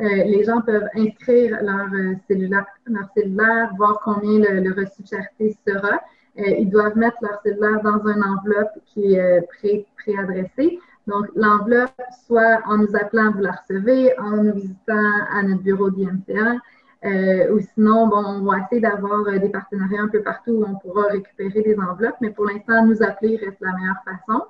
Euh, 0.00 0.24
les 0.24 0.44
gens 0.44 0.60
peuvent 0.60 0.88
inscrire 0.94 1.58
leur, 1.60 1.92
euh, 1.92 2.14
cellulaire, 2.28 3.70
voir 3.76 4.00
combien 4.04 4.38
le, 4.38 4.72
reçu 4.72 5.02
de 5.02 5.08
charité 5.08 5.56
sera. 5.66 6.00
Euh, 6.38 6.42
ils 6.46 6.70
doivent 6.70 6.96
mettre 6.96 7.16
leur 7.20 7.40
cellulaire 7.42 7.82
dans 7.82 8.06
une 8.06 8.22
enveloppe 8.22 8.78
qui 8.86 9.14
est 9.14 9.42
pré, 9.48 9.86
préadressée. 9.96 10.78
Donc, 11.08 11.26
l'enveloppe, 11.34 12.00
soit 12.26 12.60
en 12.66 12.78
nous 12.78 12.94
appelant, 12.94 13.32
vous 13.32 13.40
la 13.40 13.52
recevez, 13.52 14.16
en 14.20 14.44
nous 14.44 14.54
visitant 14.54 15.10
à 15.32 15.42
notre 15.42 15.62
bureau 15.62 15.90
d'IMCA, 15.90 16.58
euh, 17.04 17.52
ou 17.52 17.60
sinon, 17.74 18.06
bon, 18.06 18.22
on 18.24 18.44
va 18.44 18.58
essayer 18.58 18.80
d'avoir 18.80 19.24
des 19.24 19.48
partenariats 19.48 20.02
un 20.02 20.08
peu 20.08 20.22
partout 20.22 20.52
où 20.52 20.64
on 20.64 20.76
pourra 20.76 21.08
récupérer 21.08 21.62
des 21.62 21.76
enveloppes, 21.76 22.16
mais 22.20 22.30
pour 22.30 22.44
l'instant, 22.44 22.84
nous 22.86 23.02
appeler 23.02 23.36
reste 23.36 23.60
la 23.60 23.72
meilleure 23.72 24.02
façon. 24.04 24.44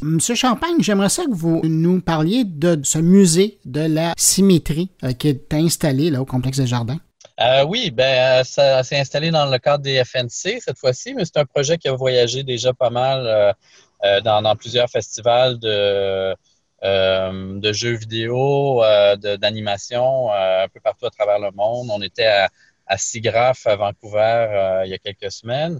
Monsieur 0.01 0.35
Champagne, 0.35 0.77
j'aimerais 0.79 1.09
ça 1.09 1.25
que 1.25 1.33
vous 1.33 1.61
nous 1.63 1.99
parliez 1.99 2.43
de 2.45 2.79
ce 2.83 2.99
musée 2.99 3.57
de 3.65 3.81
la 3.81 4.13
symétrie 4.17 4.91
euh, 5.03 5.11
qui 5.11 5.27
est 5.27 5.53
installé 5.53 6.09
là, 6.09 6.21
au 6.21 6.25
complexe 6.25 6.57
des 6.57 6.67
jardins. 6.67 6.99
Euh, 7.41 7.65
oui, 7.65 7.91
ben, 7.91 8.43
ça 8.43 8.83
s'est 8.83 8.97
installé 8.97 9.29
dans 9.31 9.45
le 9.45 9.57
cadre 9.57 9.83
des 9.83 10.01
FNC 10.03 10.61
cette 10.61 10.77
fois-ci, 10.79 11.13
mais 11.13 11.25
c'est 11.25 11.37
un 11.37 11.45
projet 11.45 11.77
qui 11.77 11.87
a 11.87 11.93
voyagé 11.93 12.43
déjà 12.43 12.73
pas 12.73 12.89
mal 12.89 13.55
euh, 14.05 14.21
dans, 14.21 14.55
plusieurs 14.55 14.89
festivals 14.89 15.59
de, 15.59 16.33
de 16.83 17.73
jeux 17.73 17.95
vidéo, 17.95 18.81
d'animation, 19.39 20.31
un 20.31 20.67
peu 20.73 20.79
partout 20.79 21.07
à 21.07 21.09
travers 21.09 21.39
le 21.39 21.51
monde. 21.51 21.89
On 21.91 22.01
était 22.01 22.25
à, 22.25 22.49
à 22.87 22.97
SIGGRAPH 22.97 23.65
à 23.65 23.75
Vancouver 23.75 24.47
euh, 24.49 24.81
il 24.85 24.91
y 24.91 24.93
a 24.93 24.97
quelques 24.97 25.31
semaines. 25.31 25.79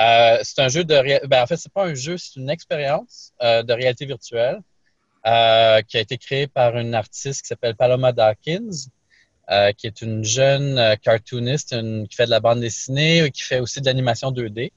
Euh, 0.00 0.38
c'est 0.42 0.60
un 0.60 0.68
jeu 0.68 0.84
de 0.84 1.26
ben, 1.26 1.42
en 1.42 1.46
fait 1.46 1.56
c'est 1.56 1.72
pas 1.72 1.84
un 1.84 1.94
jeu, 1.94 2.16
c'est 2.16 2.36
une 2.36 2.50
expérience 2.50 3.32
euh, 3.42 3.62
de 3.62 3.72
réalité 3.72 4.06
virtuelle 4.06 4.60
qui 5.24 5.96
a 5.96 6.00
été 6.00 6.18
créée 6.18 6.48
par 6.48 6.76
une 6.76 6.94
artiste 6.94 7.42
qui 7.42 7.46
s'appelle 7.46 7.76
Paloma 7.76 8.10
Dawkins, 8.10 8.88
qui 9.76 9.86
est 9.86 10.02
une 10.02 10.24
jeune 10.24 10.96
cartooniste 11.00 11.76
qui 12.08 12.16
fait 12.16 12.24
de 12.24 12.30
la 12.30 12.40
bande 12.40 12.58
dessinée, 12.58 13.30
qui 13.30 13.42
fait 13.42 13.60
aussi 13.60 13.80
de 13.80 13.86
l'animation 13.86 14.32
2D. 14.32 14.72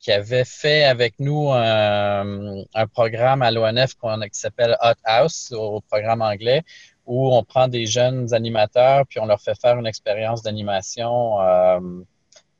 qui 0.00 0.10
avait 0.10 0.44
fait 0.44 0.82
avec 0.82 1.20
nous 1.20 1.52
un, 1.52 2.64
un 2.74 2.86
programme 2.88 3.42
à 3.42 3.52
l'ONF 3.52 3.94
qui 3.94 4.40
s'appelle 4.40 4.76
Hot 4.82 4.98
House, 5.04 5.52
au 5.52 5.80
programme 5.82 6.22
anglais, 6.22 6.64
où 7.06 7.34
on 7.34 7.42
prend 7.44 7.68
des 7.68 7.86
jeunes 7.86 8.34
animateurs 8.34 9.06
puis 9.06 9.20
on 9.20 9.26
leur 9.26 9.40
fait 9.40 9.58
faire 9.58 9.78
une 9.78 9.86
expérience 9.86 10.42
d'animation 10.42 11.40
euh, 11.40 11.80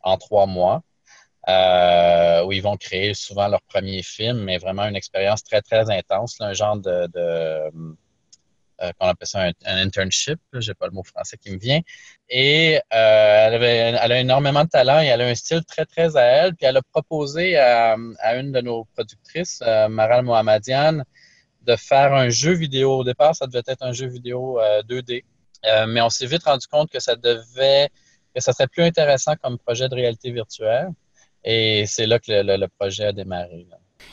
en 0.02 0.16
trois 0.16 0.46
mois. 0.46 0.82
Euh, 1.48 2.42
où 2.44 2.50
ils 2.50 2.60
vont 2.60 2.76
créer 2.76 3.14
souvent 3.14 3.46
leur 3.46 3.62
premier 3.62 4.02
film, 4.02 4.42
mais 4.42 4.58
vraiment 4.58 4.82
une 4.82 4.96
expérience 4.96 5.44
très, 5.44 5.62
très 5.62 5.88
intense, 5.96 6.40
un 6.40 6.52
genre 6.54 6.76
de, 6.76 7.08
euh, 7.16 7.70
qu'on 8.98 9.06
appelle 9.06 9.28
ça 9.28 9.42
un, 9.42 9.52
internship, 9.64 10.40
j'ai 10.54 10.74
pas 10.74 10.86
le 10.86 10.92
mot 10.92 11.04
français 11.04 11.36
qui 11.36 11.52
me 11.52 11.58
vient. 11.58 11.82
Et 12.28 12.80
elle, 12.90 13.54
avait, 13.54 13.76
elle 13.76 14.10
a 14.10 14.18
énormément 14.18 14.64
de 14.64 14.70
talent 14.70 15.00
et 15.00 15.06
elle 15.06 15.20
a 15.20 15.28
un 15.28 15.36
style 15.36 15.64
très, 15.64 15.84
très 15.84 16.16
à 16.16 16.22
elle. 16.22 16.56
Puis 16.56 16.66
elle 16.66 16.78
a 16.78 16.82
proposé 16.82 17.56
à, 17.56 17.96
à 18.18 18.34
une 18.34 18.50
de 18.50 18.60
nos 18.60 18.84
productrices, 18.96 19.62
Maral 19.88 20.24
Mohammadian, 20.24 21.04
de 21.66 21.76
faire 21.76 22.14
un 22.14 22.28
jeu 22.28 22.52
vidéo. 22.52 22.98
Au 22.98 23.04
départ, 23.04 23.34
ça 23.34 23.46
devait 23.46 23.62
être 23.66 23.82
un 23.82 23.92
jeu 23.92 24.06
vidéo 24.06 24.58
2D, 24.88 25.24
euh, 25.64 25.68
euh, 25.68 25.86
mais 25.86 26.00
on 26.00 26.10
s'est 26.10 26.26
vite 26.26 26.44
rendu 26.44 26.66
compte 26.66 26.90
que 26.90 27.00
ça 27.00 27.16
devait, 27.16 27.88
que 28.34 28.40
ça 28.40 28.52
serait 28.52 28.68
plus 28.68 28.84
intéressant 28.84 29.32
comme 29.42 29.58
projet 29.58 29.88
de 29.88 29.94
réalité 29.94 30.30
virtuelle. 30.30 30.88
Et 31.44 31.84
c'est 31.86 32.06
là 32.06 32.18
que 32.18 32.26
le, 32.28 32.66
projet 32.78 33.06
a 33.06 33.12
démarré. 33.12 33.66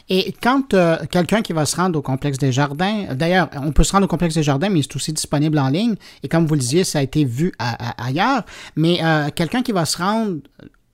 Et 0.10 0.34
quand 0.34 0.74
euh, 0.74 0.98
quelqu'un 1.10 1.42
qui 1.42 1.54
va 1.54 1.66
se 1.66 1.76
rendre 1.76 1.98
au 1.98 2.02
complexe 2.02 2.38
des 2.38 2.52
jardins, 2.52 3.14
d'ailleurs, 3.14 3.50
on 3.56 3.72
peut 3.72 3.84
se 3.84 3.92
rendre 3.92 4.06
au 4.06 4.08
complexe 4.08 4.36
des 4.36 4.44
jardins, 4.44 4.70
mais 4.70 4.82
c'est 4.82 4.96
aussi 4.96 5.14
disponible 5.14 5.58
en 5.60 5.70
ligne. 5.70 5.96
Et 6.22 6.28
comme 6.28 6.46
vous 6.46 6.54
le 6.56 6.60
disiez, 6.60 6.84
ça 6.84 7.00
a 7.00 7.02
été 7.02 7.26
vu 7.26 7.54
ailleurs. 7.60 8.44
Mais 8.76 9.00
quelqu'un 9.36 9.62
qui 9.62 9.72
va 9.72 9.86
se 9.86 9.98
rendre 9.98 10.42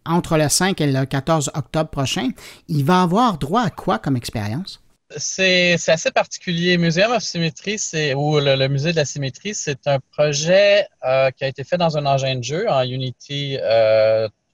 entre 0.05 0.37
le 0.37 0.49
5 0.49 0.79
et 0.81 0.91
le 0.91 1.05
14 1.05 1.51
octobre 1.55 1.89
prochain, 1.89 2.29
il 2.67 2.83
va 2.83 3.01
avoir 3.01 3.37
droit 3.37 3.61
à 3.61 3.69
quoi 3.69 3.99
comme 3.99 4.15
expérience? 4.15 4.81
C'est 5.17 5.79
assez 5.87 6.11
particulier. 6.11 6.77
Museum 6.77 7.11
of 7.11 7.23
Symmetry, 7.23 7.79
c'est 7.79 8.13
ou 8.13 8.39
le, 8.39 8.67
musée 8.67 8.91
de 8.91 8.95
la 8.95 9.05
symétrie, 9.05 9.55
c'est 9.55 9.87
un 9.87 9.99
projet 9.99 10.87
euh, 11.03 11.31
qui 11.31 11.43
a 11.43 11.47
été 11.47 11.63
fait 11.63 11.77
dans 11.77 11.97
un 11.97 12.05
engin 12.05 12.35
de 12.35 12.43
jeu 12.43 12.69
en 12.69 12.81
Unity 12.83 13.57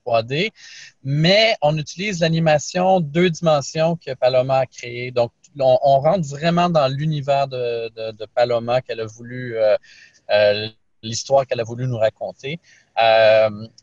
3D, 0.05 0.45
euh, 0.45 0.49
mais 1.03 1.57
on 1.61 1.77
utilise 1.77 2.21
l'animation 2.21 3.01
deux 3.01 3.29
dimensions 3.29 3.97
que 3.97 4.13
Paloma 4.13 4.59
a 4.59 4.65
créée. 4.65 5.11
Donc, 5.11 5.31
on, 5.59 5.99
rentre 5.99 6.25
vraiment 6.27 6.69
dans 6.69 6.87
l'univers 6.87 7.49
de, 7.49 8.25
Paloma 8.33 8.81
qu'elle 8.81 9.01
a 9.01 9.05
voulu, 9.05 9.57
euh, 9.57 10.69
l'histoire 11.03 11.45
qu'elle 11.45 11.59
a 11.59 11.65
voulu 11.65 11.85
nous 11.85 11.97
raconter. 11.97 12.61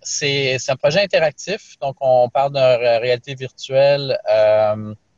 c'est 0.03 0.57
un 0.69 0.77
projet 0.77 1.03
interactif, 1.03 1.79
donc 1.83 1.97
on 2.01 2.31
parle 2.31 2.53
de 2.53 2.99
réalité 3.01 3.35
virtuelle 3.35 4.19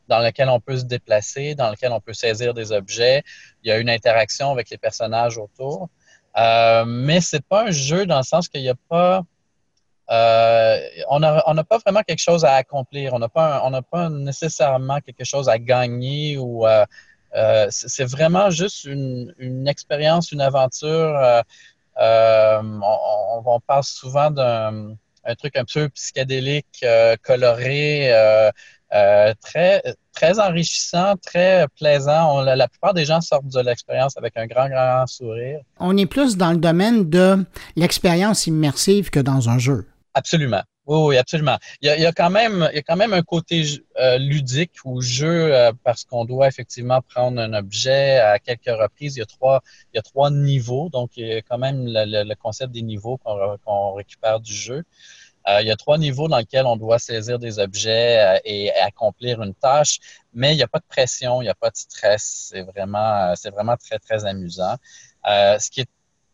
dans 0.08 0.18
lequel 0.20 0.48
on 0.48 0.60
peut 0.60 0.76
se 0.76 0.84
déplacer, 0.84 1.54
dans 1.54 1.70
lequel 1.70 1.92
on 1.92 2.00
peut 2.00 2.12
saisir 2.12 2.54
des 2.54 2.72
objets. 2.72 3.22
Il 3.62 3.68
y 3.68 3.72
a 3.72 3.78
une 3.78 3.90
interaction 3.90 4.50
avec 4.50 4.70
les 4.70 4.78
personnages 4.78 5.38
autour. 5.38 5.88
Euh, 6.36 6.84
mais 6.84 7.20
c'est 7.20 7.44
pas 7.44 7.66
un 7.66 7.70
jeu 7.70 8.06
dans 8.06 8.18
le 8.18 8.24
sens 8.24 8.48
qu'il 8.48 8.62
n'y 8.62 8.68
a 8.68 8.74
pas. 8.88 9.22
Euh, 10.10 10.78
on 11.08 11.18
n'a 11.20 11.64
pas 11.64 11.78
vraiment 11.78 12.02
quelque 12.02 12.22
chose 12.22 12.44
à 12.44 12.54
accomplir. 12.54 13.14
On 13.14 13.18
n'a 13.18 13.28
pas, 13.28 13.62
on 13.64 13.82
pas 13.82 14.10
nécessairement 14.10 15.00
quelque 15.00 15.24
chose 15.24 15.48
à 15.48 15.58
gagner 15.58 16.36
ou 16.36 16.66
euh, 16.66 16.84
euh, 17.34 17.66
c'est 17.70 18.04
vraiment 18.04 18.50
juste 18.50 18.84
une, 18.84 19.34
une, 19.38 19.66
expérience, 19.66 20.30
une 20.32 20.40
aventure. 20.40 21.42
On, 21.96 22.80
on, 22.82 23.42
on, 23.46 23.60
parle 23.60 23.84
souvent 23.84 24.30
d'un 24.30 24.96
un 25.26 25.34
truc 25.36 25.56
un 25.56 25.64
peu 25.64 25.88
psychédélique, 25.88 26.84
coloré, 27.22 28.12
très, 29.40 29.82
très 30.12 30.38
enrichissant, 30.38 31.14
très 31.16 31.66
plaisant. 31.76 32.40
la, 32.42 32.68
plupart 32.68 32.94
des 32.94 33.04
gens 33.04 33.20
sortent 33.20 33.48
de 33.48 33.60
l'expérience 33.60 34.16
avec 34.16 34.36
un 34.36 34.46
grand, 34.46 34.68
grand 34.68 35.06
sourire. 35.06 35.60
On 35.80 35.96
est 35.96 36.06
plus 36.06 36.36
dans 36.36 36.52
le 36.52 36.58
domaine 36.58 37.10
de 37.10 37.44
l'expérience 37.76 38.46
immersive 38.46 39.10
que 39.10 39.20
dans 39.20 39.48
un 39.48 39.58
jeu. 39.58 39.86
Absolument. 40.14 40.62
Oui, 40.86 41.16
absolument. 41.16 41.56
Il 41.80 41.88
y, 41.88 42.04
a, 42.04 42.12
quand 42.12 42.28
même, 42.28 42.68
il 42.72 42.76
y 42.76 42.78
a 42.78 42.82
quand 42.82 42.96
même 42.96 43.14
un 43.14 43.22
côté 43.22 43.64
euh, 43.98 44.18
ludique 44.18 44.72
ou 44.84 45.00
jeu 45.00 45.54
euh, 45.54 45.72
parce 45.82 46.04
qu'on 46.04 46.26
doit 46.26 46.46
effectivement 46.46 47.00
prendre 47.00 47.40
un 47.40 47.54
objet 47.54 48.18
à 48.18 48.38
quelques 48.38 48.66
reprises. 48.66 49.16
Il 49.16 49.20
y 49.20 49.22
a 49.22 49.26
trois, 49.26 49.62
il 49.92 49.96
y 49.96 49.98
a 49.98 50.02
trois 50.02 50.30
niveaux, 50.30 50.90
donc 50.90 51.16
il 51.16 51.26
y 51.26 51.32
a 51.32 51.40
quand 51.40 51.56
même 51.56 51.86
le, 51.86 52.34
concept 52.34 52.72
des 52.72 52.82
niveaux 52.82 53.16
qu'on 53.16 53.94
récupère 53.94 54.40
du 54.40 54.52
jeu. 54.52 54.84
Euh, 55.48 55.60
il 55.60 55.66
y 55.66 55.70
a 55.70 55.76
trois 55.76 55.98
niveaux 55.98 56.28
dans 56.28 56.38
lesquels 56.38 56.66
on 56.66 56.76
doit 56.76 56.98
saisir 56.98 57.38
des 57.38 57.58
objets 57.58 58.36
euh, 58.36 58.38
et, 58.44 58.72
accomplir 58.72 59.42
une 59.42 59.54
tâche, 59.54 59.98
mais 60.32 60.52
il 60.54 60.56
n'y 60.56 60.62
a 60.62 60.68
pas 60.68 60.78
de 60.78 60.86
pression, 60.88 61.42
il 61.42 61.44
n'y 61.44 61.50
a 61.50 61.54
pas 61.54 61.70
de 61.70 61.76
stress. 61.76 62.48
C'est 62.50 62.62
vraiment, 62.62 63.34
c'est 63.36 63.50
vraiment 63.50 63.76
très, 63.76 63.98
très 63.98 64.24
amusant. 64.24 64.76
ce 65.24 65.70
qui 65.70 65.80
est 65.82 65.88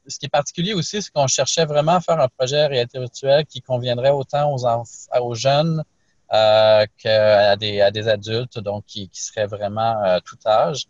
ce 0.06 0.18
qui 0.18 0.26
est 0.26 0.30
particulier 0.30 0.74
aussi, 0.74 1.02
c'est 1.02 1.10
qu'on 1.12 1.26
cherchait 1.26 1.64
vraiment 1.64 1.92
à 1.92 2.00
faire 2.00 2.20
un 2.20 2.28
projet 2.28 2.66
réalité 2.66 2.98
virtuelle 2.98 3.46
qui 3.46 3.60
conviendrait 3.60 4.10
autant 4.10 4.52
aux, 4.52 4.66
aux 4.66 5.34
jeunes 5.34 5.84
euh, 6.32 6.86
qu'à 6.98 7.56
des, 7.56 7.80
à 7.80 7.90
des 7.90 8.08
adultes, 8.08 8.58
donc 8.58 8.84
qui, 8.86 9.08
qui 9.08 9.22
seraient 9.22 9.46
vraiment 9.46 10.02
euh, 10.04 10.20
tout 10.24 10.38
âge. 10.46 10.86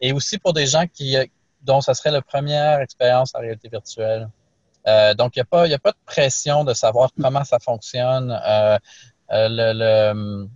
Et 0.00 0.12
aussi 0.12 0.38
pour 0.38 0.52
des 0.52 0.66
gens 0.66 0.86
qui, 0.86 1.16
dont 1.62 1.80
ça 1.80 1.94
serait 1.94 2.10
la 2.10 2.22
première 2.22 2.80
expérience 2.80 3.34
en 3.34 3.40
réalité 3.40 3.68
virtuelle. 3.68 4.28
Euh, 4.86 5.14
donc, 5.14 5.36
il 5.36 5.38
n'y 5.38 5.42
a, 5.42 5.44
pas, 5.44 5.64
a 5.64 5.78
pas 5.78 5.92
de 5.92 5.98
pression 6.06 6.64
de 6.64 6.74
savoir 6.74 7.10
comment 7.20 7.44
ça 7.44 7.58
fonctionne. 7.58 8.38
Euh, 8.46 8.78
euh 9.32 9.48
le, 9.48 9.72
le 9.74 10.48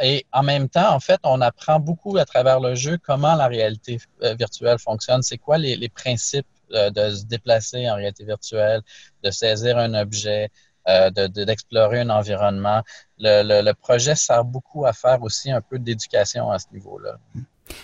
et 0.00 0.24
en 0.32 0.42
même 0.42 0.70
temps, 0.70 0.94
en 0.94 1.00
fait, 1.00 1.20
on 1.22 1.42
apprend 1.42 1.78
beaucoup 1.78 2.16
à 2.16 2.24
travers 2.24 2.60
le 2.60 2.74
jeu 2.74 2.96
comment 2.96 3.34
la 3.34 3.46
réalité 3.46 4.00
virtuelle 4.38 4.78
fonctionne. 4.78 5.20
C'est 5.20 5.36
quoi 5.36 5.58
les, 5.58 5.76
les 5.76 5.90
principes 5.90 6.46
de 6.70 7.10
se 7.10 7.26
déplacer 7.26 7.90
en 7.90 7.96
réalité 7.96 8.24
virtuelle, 8.24 8.80
de 9.22 9.30
saisir 9.30 9.76
un 9.76 9.92
objet, 9.92 10.50
euh, 10.88 11.10
d'explorer 11.10 12.00
un 12.00 12.08
environnement. 12.08 12.82
Le, 13.18 13.72
projet 13.72 14.14
sert 14.14 14.44
beaucoup 14.44 14.86
à 14.86 14.94
faire 14.94 15.22
aussi 15.22 15.50
un 15.50 15.60
peu 15.60 15.78
d'éducation 15.78 16.50
à 16.50 16.58
ce 16.58 16.66
niveau-là. 16.72 17.18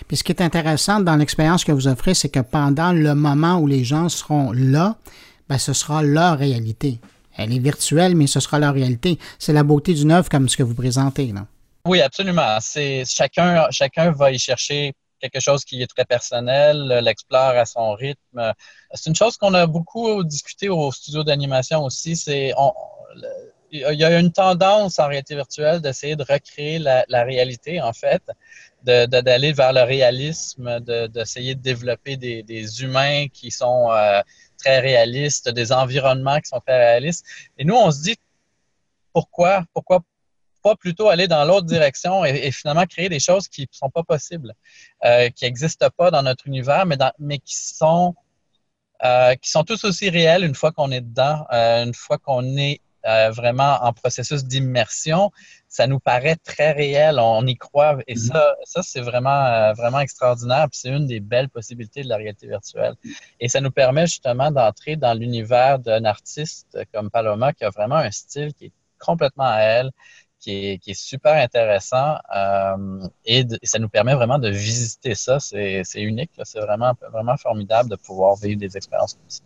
Puis 0.07 0.17
ce 0.17 0.23
qui 0.23 0.31
est 0.31 0.41
intéressant 0.41 0.99
dans 0.99 1.15
l'expérience 1.15 1.63
que 1.63 1.71
vous 1.71 1.87
offrez, 1.87 2.15
c'est 2.15 2.29
que 2.29 2.39
pendant 2.39 2.93
le 2.93 3.13
moment 3.13 3.59
où 3.59 3.67
les 3.67 3.83
gens 3.83 4.09
seront 4.09 4.51
là, 4.51 4.95
ben, 5.49 5.57
ce 5.57 5.73
sera 5.73 6.03
leur 6.03 6.37
réalité. 6.37 6.99
Elle 7.35 7.53
est 7.53 7.59
virtuelle, 7.59 8.15
mais 8.15 8.27
ce 8.27 8.39
sera 8.39 8.59
leur 8.59 8.73
réalité. 8.73 9.19
C'est 9.37 9.53
la 9.53 9.63
beauté 9.63 9.93
d'une 9.93 10.11
œuvre 10.11 10.29
comme 10.29 10.49
ce 10.49 10.57
que 10.57 10.63
vous 10.63 10.73
présentez. 10.73 11.27
Là. 11.27 11.45
Oui, 11.85 12.01
absolument. 12.01 12.57
C'est 12.59 13.03
chacun, 13.05 13.67
chacun 13.71 14.11
va 14.11 14.31
y 14.31 14.39
chercher 14.39 14.93
quelque 15.21 15.39
chose 15.39 15.63
qui 15.63 15.81
est 15.81 15.87
très 15.87 16.05
personnel, 16.05 16.99
l'explore 17.03 17.55
à 17.55 17.65
son 17.65 17.93
rythme. 17.93 18.53
C'est 18.93 19.09
une 19.09 19.15
chose 19.15 19.37
qu'on 19.37 19.53
a 19.53 19.65
beaucoup 19.67 20.23
discuté 20.23 20.69
au 20.69 20.91
studio 20.91 21.23
d'animation 21.23 21.83
aussi. 21.83 22.15
C'est 22.15 22.53
il 23.71 23.99
y 23.99 24.03
a 24.03 24.19
une 24.19 24.31
tendance 24.31 24.99
en 24.99 25.07
réalité 25.07 25.35
virtuelle 25.35 25.81
d'essayer 25.81 26.15
de 26.15 26.23
recréer 26.23 26.79
la, 26.79 27.23
réalité, 27.23 27.81
en 27.81 27.93
fait, 27.93 28.23
d'aller 28.83 29.51
vers 29.51 29.73
le 29.73 29.83
réalisme, 29.83 30.79
d'essayer 30.79 31.55
de, 31.55 31.61
développer 31.61 32.15
des, 32.15 32.43
des, 32.43 32.81
humains 32.83 33.27
qui 33.27 33.51
sont 33.51 33.91
euh, 33.91 34.21
très 34.57 34.79
réalistes, 34.79 35.49
des 35.49 35.71
environnements 35.71 36.39
qui 36.39 36.49
sont 36.49 36.59
très 36.59 36.77
réalistes. 36.77 37.25
Et 37.57 37.65
nous, 37.65 37.75
on 37.75 37.91
se 37.91 38.01
dit, 38.01 38.15
pourquoi, 39.13 39.65
pourquoi 39.73 40.01
plutôt 40.75 41.09
aller 41.09 41.27
dans 41.27 41.45
l'autre 41.45 41.65
direction 41.65 42.25
et, 42.25 42.51
finalement 42.51 42.85
créer 42.85 43.09
des 43.09 43.19
choses 43.19 43.47
qui 43.47 43.61
ne 43.61 43.67
sont 43.71 43.89
pas 43.89 44.03
possibles, 44.03 44.53
euh, 45.05 45.29
qui 45.29 45.45
n'existent 45.45 45.89
pas 45.95 46.11
dans 46.11 46.23
notre 46.23 46.47
univers, 46.47 46.85
mais, 46.85 46.97
mais 47.19 47.39
qui 47.39 47.55
sont 47.55 48.15
euh, 49.03 49.35
qui 49.35 49.51
sont 49.51 49.63
tous 49.63 49.83
aussi 49.83 50.09
réels 50.09 50.43
une 50.43 50.55
fois 50.55 50.71
qu'on 50.71 50.91
est 50.91 51.01
dedans, 51.01 51.45
euh, 51.53 51.85
une 51.85 51.93
fois 51.93 52.17
qu'on 52.17 52.57
est 52.57 52.81
vraiment 53.31 53.77
en 53.83 53.93
processus 53.93 54.43
d'immersion, 54.43 55.31
ça 55.67 55.87
nous 55.87 55.99
paraît 55.99 56.35
très 56.35 56.71
réel, 56.71 57.19
on 57.19 57.45
y 57.45 57.55
croit 57.55 57.97
et 58.07 58.15
mm-hmm. 58.15 58.31
ça, 58.31 58.55
ça 58.63 58.81
c'est 58.83 59.01
vraiment 59.01 59.73
vraiment 59.73 59.99
extraordinaire. 59.99 60.67
c'est 60.71 60.89
une 60.89 61.07
des 61.07 61.19
belles 61.19 61.49
possibilités 61.49 62.03
de 62.03 62.09
la 62.09 62.17
réalité 62.17 62.47
virtuelle. 62.47 62.95
Et 63.39 63.47
ça 63.49 63.61
nous 63.61 63.71
permet 63.71 64.07
justement 64.07 64.51
d'entrer 64.51 64.95
dans 64.95 65.13
l'univers 65.13 65.79
d'un 65.79 66.05
artiste 66.05 66.77
comme 66.93 67.09
Paloma 67.09 67.53
qui 67.53 67.63
a 67.63 67.69
vraiment 67.69 67.95
un 67.95 68.11
style 68.11 68.53
qui 68.53 68.65
est 68.65 68.71
complètement 68.99 69.45
à 69.45 69.59
elle, 69.59 69.91
qui 70.39 70.79
est, 70.85 70.93
super 70.93 71.33
intéressant 71.33 72.15
euh, 72.35 73.07
et, 73.25 73.45
ça 73.63 73.79
nous 73.79 73.89
permet 73.89 74.15
vraiment 74.15 74.39
de 74.39 74.49
visiter 74.49 75.15
ça. 75.15 75.39
C'est 75.39 75.83
unique, 75.95 76.31
c'est 76.43 76.59
vraiment, 76.59 76.93
vraiment 77.11 77.37
formidable 77.37 77.89
de 77.89 77.95
pouvoir 77.95 78.35
vivre 78.35 78.59
des 78.59 78.77
expériences 78.77 79.13
comme 79.13 79.23
ça. 79.27 79.43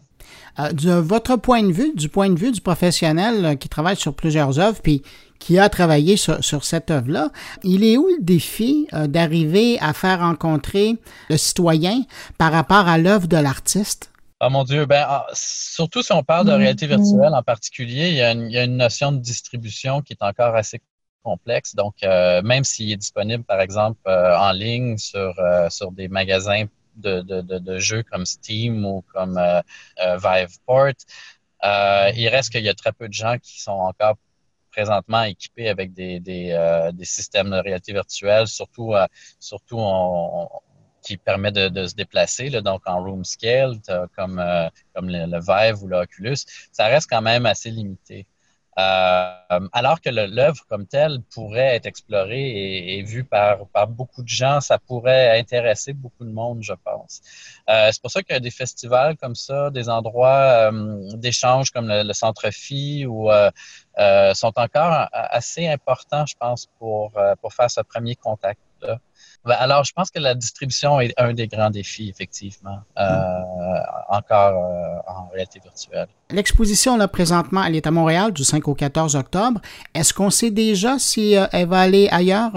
Euh, 0.60 0.72
de 0.72 0.92
votre 0.92 1.36
point 1.38 1.64
de 1.64 1.72
vue, 1.72 1.94
du 1.96 2.10
point 2.10 2.30
de 2.30 2.38
vue 2.38 2.52
du 2.52 2.62
professionnel 2.62 3.46
euh, 3.46 3.56
qui 3.56 3.70
travaille 3.70 3.96
sur 3.96 4.14
plusieurs 4.14 4.60
œuvres, 4.60 4.80
puis 4.82 5.02
qui 5.40 5.58
a 5.58 5.70
travaillé 5.70 6.18
sur, 6.18 6.44
sur 6.44 6.64
cette 6.64 6.92
œuvre-là, 6.92 7.32
il 7.64 7.84
est 7.84 7.98
où 7.98 8.08
le 8.08 8.22
défi 8.24 8.88
d'arriver 8.92 9.80
à 9.80 9.92
faire 9.94 10.20
rencontrer 10.20 10.98
le 11.32 11.38
citoyen 11.38 12.04
par 12.38 12.52
rapport 12.52 12.88
à 12.88 13.00
l'œuvre 13.00 13.28
de 13.28 13.38
l'artiste? 13.38 14.11
Oh 14.44 14.50
mon 14.50 14.64
Dieu, 14.64 14.88
ben, 14.88 15.06
ah, 15.08 15.28
surtout 15.34 16.02
si 16.02 16.12
on 16.14 16.24
parle 16.24 16.48
de 16.48 16.52
réalité 16.52 16.88
virtuelle 16.88 17.36
en 17.36 17.44
particulier, 17.44 18.10
il 18.10 18.16
y, 18.16 18.58
a 18.58 18.64
une, 18.64 18.76
notion 18.76 19.12
de 19.12 19.20
distribution 19.20 20.02
qui 20.02 20.14
est 20.14 20.24
encore 20.24 20.56
assez 20.56 20.82
complexe. 21.22 21.76
Donc, 21.76 22.02
euh, 22.02 22.42
même 22.42 22.64
s'il 22.64 22.92
est 22.92 22.98
disponible, 22.98 23.44
par 23.44 23.62
exemple, 23.62 24.00
euh, 24.08 24.36
en 24.36 24.52
ligne 24.52 24.98
sur, 24.98 25.38
euh, 25.38 25.70
sur 25.70 25.92
des 25.92 26.08
magasins 26.08 26.66
de, 26.96 27.22
de, 27.22 27.42
de, 27.42 27.78
jeux 27.78 28.02
comme 28.02 28.26
Steam 28.26 28.84
ou 28.84 29.04
comme 29.14 29.40
Viveport, 30.00 30.94
il 31.64 32.28
reste 32.28 32.50
qu'il 32.50 32.64
y 32.64 32.70
a 32.70 32.74
très 32.74 32.94
peu 32.94 33.08
de 33.08 33.14
gens 33.14 33.38
qui 33.38 33.62
sont 33.62 33.72
encore 33.74 34.16
présentement 34.72 35.22
équipés 35.22 35.70
avec 35.70 35.94
des, 35.94 36.20
des, 36.20 36.90
des 36.94 37.06
systèmes 37.06 37.52
de 37.52 37.58
réalité 37.58 37.94
virtuelle, 37.94 38.48
surtout, 38.48 38.94
surtout 39.40 39.78
on, 39.78 40.50
qui 41.02 41.18
permet 41.18 41.52
de, 41.52 41.88
se 41.88 41.96
déplacer, 41.96 42.50
là, 42.50 42.62
donc 42.62 42.82
en 42.86 43.04
room 43.04 43.24
scale, 43.24 43.78
comme, 44.16 44.40
euh, 44.40 44.70
comme 44.96 45.10
le, 45.10 45.40
Vive 45.40 45.84
ou 45.84 45.88
l'Oculus, 45.88 46.38
ça 46.72 46.88
reste 46.88 47.10
quand 47.10 47.22
même 47.22 47.46
assez 47.46 47.72
limité. 47.72 48.28
Euh, 48.80 49.68
alors 49.74 50.00
que 50.00 50.10
l'œuvre 50.10 50.66
comme 50.70 50.88
telle 50.88 51.20
pourrait 51.34 51.76
être 51.76 51.88
explorée 51.88 52.96
et, 52.96 53.04
vue 53.04 53.26
par, 53.26 53.68
par 53.68 53.88
beaucoup 53.88 54.24
de 54.24 54.30
gens, 54.30 54.62
ça 54.62 54.80
pourrait 54.80 55.38
intéresser 55.38 55.92
beaucoup 55.92 56.24
de 56.24 56.32
monde, 56.32 56.60
je 56.62 56.74
pense. 56.86 57.22
Euh, 57.70 57.90
c'est 57.92 58.02
pour 58.02 58.12
ça 58.12 58.24
qu'il 58.24 58.34
y 58.34 58.38
a 58.38 58.40
des 58.40 58.52
festivals 58.52 59.18
comme 59.18 59.36
ça, 59.36 59.72
des 59.72 59.90
endroits 59.90 60.72
d'échange 61.16 61.72
comme 61.72 61.88
le, 61.90 62.14
Centre 62.14 62.50
Phi 62.52 63.06
ou 63.06 63.30
sont 64.34 64.54
encore 64.56 65.10
assez 65.12 65.68
importants, 65.68 66.26
je 66.26 66.36
pense, 66.40 66.68
pour, 66.80 67.12
pour 67.42 67.54
faire 67.54 67.70
ce 67.70 67.82
premier 67.82 68.16
contact-là. 68.16 69.00
Ben, 69.44 69.56
alors, 69.58 69.84
je 69.84 69.92
pense 69.94 70.12
que 70.12 70.20
la 70.20 70.36
distribution 70.36 71.00
est 71.00 71.14
un 71.18 71.34
des 71.34 71.48
grands 71.48 71.72
défis, 71.72 72.10
effectivement, 72.10 72.80
euh, 73.00 73.40
encore 74.10 74.54
euh, 74.54 75.12
en 75.12 75.30
réalité 75.34 75.60
virtuelle. 75.64 76.08
L'exposition, 76.30 76.96
là, 76.96 77.08
présentement, 77.08 77.64
elle 77.64 77.76
est 77.76 77.88
à 77.88 77.92
Montréal 77.92 78.34
du 78.34 78.44
5 78.44 78.68
au 78.68 78.76
14 78.76 79.16
octobre. 79.16 79.60
Est-ce 79.96 80.14
qu'on 80.14 80.30
sait 80.30 80.52
déjà 80.52 81.00
si 81.00 81.36
euh, 81.36 81.48
elle 81.54 81.68
va 81.68 81.80
aller 81.80 82.08
ailleurs, 82.12 82.52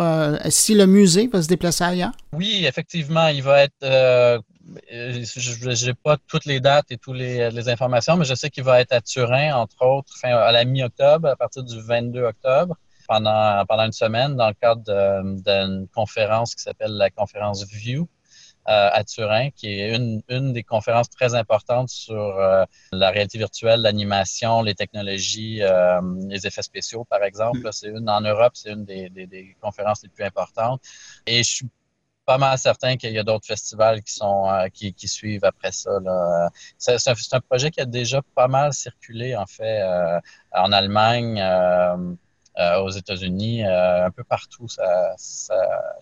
si 0.51 0.75
le 0.75 0.87
musée 0.87 1.27
va 1.27 1.40
se 1.40 1.49
déplacer 1.49 1.85
ailleurs? 1.85 2.12
Oui, 2.35 2.66
effectivement, 2.66 3.29
il 3.29 3.42
va 3.42 3.62
être 3.62 4.42
je 4.90 5.87
n'ai 5.87 5.94
pas 5.94 6.16
toutes 6.27 6.47
les 6.47 6.59
dates 6.59 6.90
et 6.90 6.97
toutes 6.97 7.16
les, 7.16 7.51
les, 7.51 7.68
informations, 7.68 8.16
mais 8.16 8.25
je 8.25 8.35
sais 8.35 8.49
qu'il 8.49 8.64
va 8.64 8.81
être 8.81 8.92
à 8.92 9.01
Turin, 9.03 9.55
entre 9.55 9.85
autres, 9.85 10.16
fin, 10.16 10.35
à 10.35 10.53
la 10.53 10.64
mi-octobre, 10.64 11.29
à 11.29 11.37
partir 11.37 11.62
du 11.62 11.81
22 11.81 12.23
octobre 12.23 12.77
pendant, 13.07 13.64
pendant 13.67 13.85
une 13.85 13.93
semaine 13.93 14.37
dans 14.37 14.49
le 14.49 14.55
cadre 14.55 14.83
d'une 14.83 15.88
conférence 15.88 16.55
qui 16.55 16.62
s'appelle 16.62 16.93
la 16.93 17.11
conférence 17.11 17.64
View. 17.64 18.09
Euh, 18.67 18.88
à 18.93 19.05
Turin, 19.05 19.51
qui 19.51 19.69
est 19.69 19.95
une, 19.95 20.23
une, 20.31 20.55
des 20.55 20.62
conférences 20.62 21.11
très 21.11 21.35
importantes 21.35 21.90
sur 21.90 22.14
euh, 22.17 22.64
la 22.93 23.11
réalité 23.11 23.37
virtuelle, 23.37 23.83
l'animation, 23.83 24.62
les 24.62 24.75
technologies, 24.75 25.62
euh, 25.62 26.01
les 26.29 26.47
effets 26.47 26.62
spéciaux, 26.62 27.05
par 27.05 27.23
exemple. 27.25 27.59
Mm. 27.59 27.73
C'est 27.73 27.88
une 27.88 28.09
en 28.09 28.23
Europe, 28.23 28.53
c'est 28.55 28.71
une 28.71 28.87
des, 28.87 29.11
des, 29.11 29.27
des, 29.27 29.55
conférences 29.61 30.03
les 30.03 30.09
plus 30.09 30.25
importantes. 30.25 30.81
Et 31.27 31.43
je 31.43 31.57
suis 31.57 31.69
pas 32.25 32.38
mal 32.38 32.57
certain 32.57 32.97
qu'il 32.97 33.12
y 33.12 33.19
a 33.19 33.23
d'autres 33.23 33.47
festivals 33.47 34.03
qui 34.03 34.14
sont 34.14 34.49
qui, 34.73 34.95
qui, 34.95 35.09
suivent 35.09 35.45
après 35.45 35.73
ça. 35.73 35.90
C'est, 36.79 36.95
un, 37.07 37.12
un, 37.33 37.40
projet 37.40 37.71
qui 37.71 37.83
a 37.83 37.85
déjà 37.85 38.23
pas 38.35 38.49
mal 38.49 38.73
circulé 38.73 39.37
en 39.37 39.45
fait 39.45 39.83
en 40.53 40.73
Allemagne. 40.73 41.38
Euh, 42.57 42.79
aux 42.83 42.90
États-Unis, 42.90 43.64
euh, 43.64 44.07
un 44.07 44.12
peu 44.12 44.23
partout. 44.23 44.69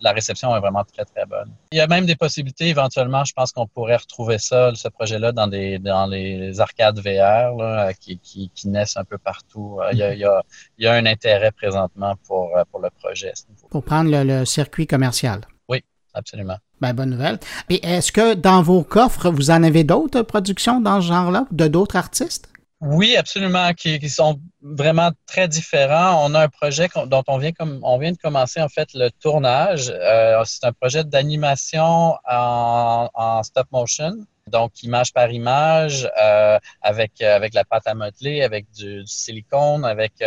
la 0.01 0.11
réception 0.11 0.55
est 0.55 0.59
vraiment 0.59 0.83
très, 0.83 1.03
très 1.03 1.25
bonne. 1.25 1.51
Il 1.71 1.79
y 1.79 1.81
a 1.81 1.87
même 1.87 2.05
des 2.05 2.15
possibilités, 2.15 2.67
éventuellement, 2.67 3.23
je 3.23 3.33
pense 3.33 3.51
qu'on 3.51 3.65
pourrait 3.65 3.95
retrouver 3.95 4.37
ça, 4.37 4.71
ce 4.75 4.87
projet-là, 4.87 5.31
dans, 5.31 5.47
des, 5.47 5.79
dans 5.79 6.05
les 6.05 6.59
arcades 6.59 6.99
VR 6.99 7.55
là, 7.57 7.91
qui, 7.95 8.19
qui, 8.19 8.51
qui, 8.53 8.67
naissent 8.67 8.97
un 8.97 9.03
peu 9.03 9.17
partout. 9.17 9.79
Il 9.93 9.97
y 9.97 10.03
a, 10.03 10.13
il 10.13 10.19
y 10.19 10.25
a, 10.25 10.43
il 10.77 10.85
y 10.85 10.87
a 10.87 10.93
un 10.93 11.07
intérêt 11.07 11.51
présentement 11.51 12.13
pour, 12.27 12.51
pour 12.69 12.79
le 12.81 12.89
projet. 12.91 13.33
Pour 13.71 13.83
prendre 13.83 14.11
le, 14.11 14.45
circuit 14.45 14.85
commercial. 14.85 15.41
Oui, 15.67 15.83
absolument. 16.13 16.57
Ben, 16.81 16.93
bonne 16.93 17.09
nouvelle. 17.09 17.39
Et 17.69 17.83
est-ce 17.83 18.11
que 18.11 18.35
dans 18.35 18.61
vos 18.61 18.83
coffres, 18.83 19.31
vous 19.31 19.49
en 19.49 19.63
avez 19.63 19.83
d'autres 19.83 20.21
productions 20.21 20.81
dans 20.81 21.01
ce 21.01 21.07
genre-là, 21.07 21.47
de 21.49 21.67
d'autres 21.67 21.95
artistes? 21.95 22.52
Oui, 22.85 23.15
absolument, 23.15 23.71
qui, 23.73 24.09
sont 24.09 24.41
vraiment 24.61 25.11
très 25.25 25.47
différents. 25.47 26.29
On 26.29 26.33
a 26.33 26.43
un 26.43 26.49
projet 26.49 26.89
dont 27.05 27.23
on 27.29 27.37
vient, 27.37 27.53
comme, 27.53 27.79
on 27.81 27.97
vient 27.97 28.11
de 28.11 28.17
commencer 28.17 28.61
en 28.61 28.67
fait 28.67 28.89
le 28.93 29.09
tournage. 29.09 29.89
Euh, 29.89 30.43
c'est 30.43 30.65
un 30.65 30.73
projet 30.73 31.05
d'animation 31.05 32.17
en, 32.29 33.41
stop 33.43 33.67
motion. 33.71 34.11
Donc, 34.47 34.83
image 34.83 35.13
par 35.13 35.31
image, 35.31 36.09
euh, 36.21 36.59
avec, 36.81 37.21
avec 37.21 37.53
la 37.53 37.63
pâte 37.63 37.87
à 37.87 37.93
modeler, 37.93 38.41
avec 38.41 38.69
du, 38.73 39.03
silicone, 39.05 39.85
avec. 39.85 40.21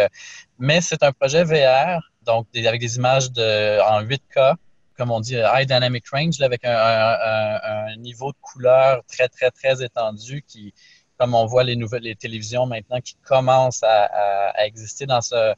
mais 0.59 0.81
c'est 0.81 1.03
un 1.03 1.13
projet 1.13 1.45
VR, 1.45 2.01
donc 2.23 2.47
avec 2.57 2.81
des 2.81 2.97
images 2.97 3.31
de, 3.33 3.79
en 3.83 4.03
8K, 4.03 4.55
comme 4.97 5.11
on 5.11 5.21
dit, 5.21 5.35
high 5.37 5.67
dynamic 5.67 6.09
range, 6.09 6.41
avec 6.41 6.63
un, 6.65 7.97
niveau 7.99 8.33
de 8.33 8.39
couleur 8.41 9.03
très, 9.07 9.29
très, 9.29 9.51
très 9.51 9.85
étendu 9.85 10.43
qui, 10.49 10.73
comme 11.19 11.35
on 11.35 11.47
voit 11.47 11.65
les 11.65 11.77
nouvelles 11.77 12.03
les 12.03 12.17
télévisions 12.17 12.67
maintenant 12.67 13.01
qui 13.01 13.17
commencent 13.25 13.83
à, 13.83 14.65
exister 14.65 15.07
dans 15.07 15.21
ce, 15.21 15.55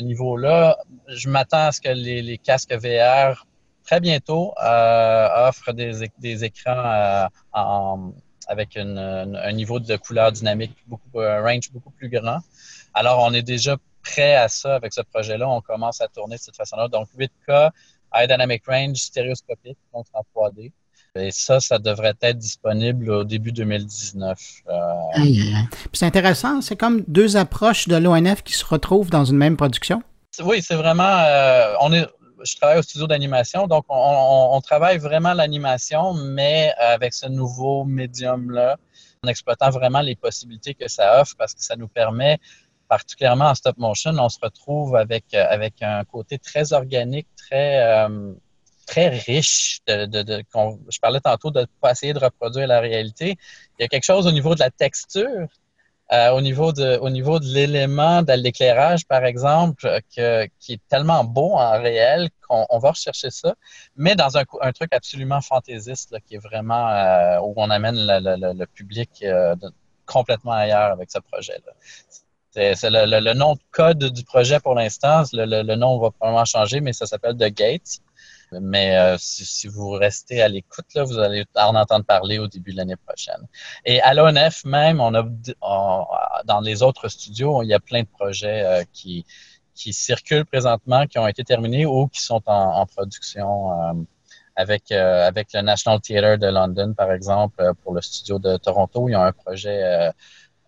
niveau-là, 0.00 0.78
je 1.08 1.28
m'attends 1.28 1.66
à 1.68 1.72
ce 1.72 1.80
que 1.80 1.88
les, 1.88 2.38
casques 2.38 2.72
VR 2.74 3.46
très 3.84 4.00
bientôt 4.00 4.52
euh, 4.62 5.48
offrent 5.48 5.72
des, 5.72 6.44
écrans 6.44 7.28
euh, 7.54 8.10
avec 8.48 8.76
un 8.76 9.52
niveau 9.52 9.80
de 9.80 9.96
couleur 9.96 10.32
dynamique, 10.32 10.76
beaucoup, 10.86 11.20
un 11.20 11.42
range 11.42 11.70
beaucoup 11.72 11.90
plus 11.90 12.08
grand. 12.08 12.40
Alors, 12.94 13.22
on 13.22 13.32
est 13.32 13.42
déjà 13.42 13.76
prêt 14.02 14.34
à 14.34 14.48
ça 14.48 14.74
avec 14.74 14.92
ce 14.92 15.02
projet-là. 15.02 15.48
On 15.48 15.60
commence 15.60 16.00
à 16.00 16.08
tourner 16.08 16.36
de 16.36 16.40
cette 16.40 16.56
façon-là. 16.56 16.88
Donc, 16.88 17.08
8K, 17.16 17.70
High 18.14 18.28
Dynamic 18.28 18.66
Range, 18.66 18.96
stéréoscopique, 18.96 19.78
donc 19.92 20.06
en 20.12 20.22
3D. 20.34 20.72
Et 21.14 21.30
ça, 21.30 21.60
ça 21.60 21.78
devrait 21.78 22.14
être 22.20 22.38
disponible 22.38 23.10
au 23.10 23.24
début 23.24 23.52
2019. 23.52 24.38
Euh... 24.68 24.72
C'est 25.92 26.06
intéressant, 26.06 26.60
c'est 26.60 26.76
comme 26.76 27.02
deux 27.08 27.36
approches 27.36 27.88
de 27.88 27.96
l'ONF 27.96 28.42
qui 28.42 28.52
se 28.52 28.64
retrouvent 28.64 29.10
dans 29.10 29.24
une 29.24 29.36
même 29.36 29.56
production? 29.56 30.02
Oui, 30.44 30.62
c'est 30.62 30.76
vraiment. 30.76 31.18
Euh, 31.18 31.74
on 31.80 31.92
est, 31.92 32.06
je 32.44 32.56
travaille 32.56 32.78
au 32.78 32.82
studio 32.82 33.06
d'animation, 33.06 33.66
donc 33.66 33.84
on, 33.88 34.60
travaille 34.60 34.98
vraiment 34.98 35.34
l'animation, 35.34 36.14
mais 36.14 36.72
avec 36.78 37.14
ce 37.14 37.26
nouveau 37.26 37.84
médium-là, 37.84 38.76
en 39.24 39.28
exploitant 39.28 39.70
vraiment 39.70 40.00
les 40.00 40.14
possibilités 40.14 40.74
que 40.74 40.88
ça 40.88 41.20
offre 41.20 41.34
parce 41.36 41.54
que 41.54 41.62
ça 41.62 41.74
nous 41.74 41.88
permet, 41.88 42.38
particulièrement 42.88 43.46
en 43.46 43.54
stop 43.54 43.78
motion, 43.78 44.12
on 44.18 44.28
se 44.28 44.38
retrouve 44.40 44.94
avec, 44.94 45.34
avec 45.34 45.82
un 45.82 46.04
côté 46.04 46.38
très 46.38 46.72
organique, 46.72 47.26
très. 47.36 47.82
Euh, 47.82 48.32
très 48.88 49.08
riche. 49.08 49.80
De, 49.86 50.42
je 50.94 50.98
parlais 51.00 51.20
tantôt 51.20 51.50
de 51.50 51.60
ne 51.60 51.66
pas 51.80 51.92
essayer 51.92 52.12
de 52.12 52.18
reproduire 52.18 52.66
la 52.66 52.80
réalité. 52.80 53.36
Il 53.78 53.82
y 53.82 53.84
a 53.84 53.88
quelque 53.88 54.04
chose 54.04 54.26
au 54.26 54.32
niveau 54.32 54.54
de 54.54 54.60
la 54.60 54.70
texture, 54.70 55.46
euh, 56.10 56.30
au 56.30 56.40
niveau 56.40 56.72
de, 56.72 56.96
au 56.98 57.10
niveau 57.10 57.38
de 57.38 57.44
l'élément, 57.44 58.22
de 58.22 58.32
l'éclairage, 58.32 59.06
par 59.06 59.24
exemple, 59.24 60.00
qui 60.08 60.20
est 60.20 60.82
tellement 60.88 61.22
beau 61.22 61.52
en 61.52 61.72
réel 61.72 62.30
qu'on 62.48 62.78
va 62.78 62.90
rechercher 62.90 63.30
ça, 63.30 63.54
mais 63.94 64.14
dans 64.16 64.38
un, 64.38 64.72
truc 64.72 64.90
absolument 64.92 65.42
fantaisiste, 65.42 66.16
qui 66.26 66.36
est 66.36 66.44
vraiment 66.50 66.88
euh, 66.88 67.40
où 67.40 67.52
on 67.56 67.68
amène 67.68 67.96
le, 67.98 68.64
public 68.66 69.10
euh, 69.22 69.54
complètement 70.06 70.52
ailleurs 70.52 70.92
avec 70.92 71.10
ce 71.10 71.18
projet-là. 71.18 71.72
C'est 72.50 72.90
le, 72.90 73.34
nom 73.34 73.54
de 73.54 73.60
code 73.70 74.04
du 74.04 74.24
projet 74.24 74.58
pour 74.58 74.74
l'instant. 74.74 75.22
Le, 75.32 75.74
nom 75.76 75.98
va 75.98 76.10
probablement 76.10 76.46
changer, 76.46 76.80
mais 76.80 76.94
ça 76.94 77.06
s'appelle 77.06 77.36
The 77.36 77.52
Gates. 77.54 78.00
Mais 78.52 78.96
euh, 78.96 79.16
si, 79.18 79.68
vous 79.68 79.90
restez 79.90 80.42
à 80.42 80.48
l'écoute, 80.48 80.86
vous 80.96 81.18
allez 81.18 81.44
en 81.54 81.74
entendre 81.74 82.04
parler 82.04 82.38
au 82.38 82.46
début 82.46 82.72
de 82.72 82.78
l'année 82.78 82.96
prochaine. 82.96 83.46
Et 83.84 84.00
à 84.00 84.14
l'ONF 84.14 84.64
même, 84.64 85.00
on 85.00 85.14
a, 85.14 85.24
dans 86.44 86.60
les 86.60 86.82
autres 86.82 87.08
studios, 87.08 87.62
il 87.62 87.68
y 87.68 87.74
a 87.74 87.80
plein 87.80 88.02
de 88.02 88.08
projets 88.08 88.62
euh, 88.62 88.84
qui, 88.92 89.26
qui 89.74 89.92
circulent 89.92 90.46
présentement, 90.46 91.06
qui 91.06 91.18
ont 91.18 91.28
été 91.28 91.44
terminés 91.44 91.86
ou 91.86 92.08
qui 92.08 92.20
sont 92.20 92.42
en, 92.46 92.86
production. 92.86 93.72
Euh, 93.72 93.92
avec, 94.60 94.90
avec 94.90 95.52
le 95.54 95.60
National 95.60 96.00
Theatre 96.00 96.36
de 96.36 96.48
London, 96.48 96.92
par 96.92 97.12
exemple, 97.12 97.74
pour 97.84 97.94
le 97.94 98.00
studio 98.00 98.40
de 98.40 98.56
Toronto, 98.56 99.08
il 99.08 99.12
y 99.12 99.14
a 99.14 99.22
un 99.22 99.30
projet 99.30 100.10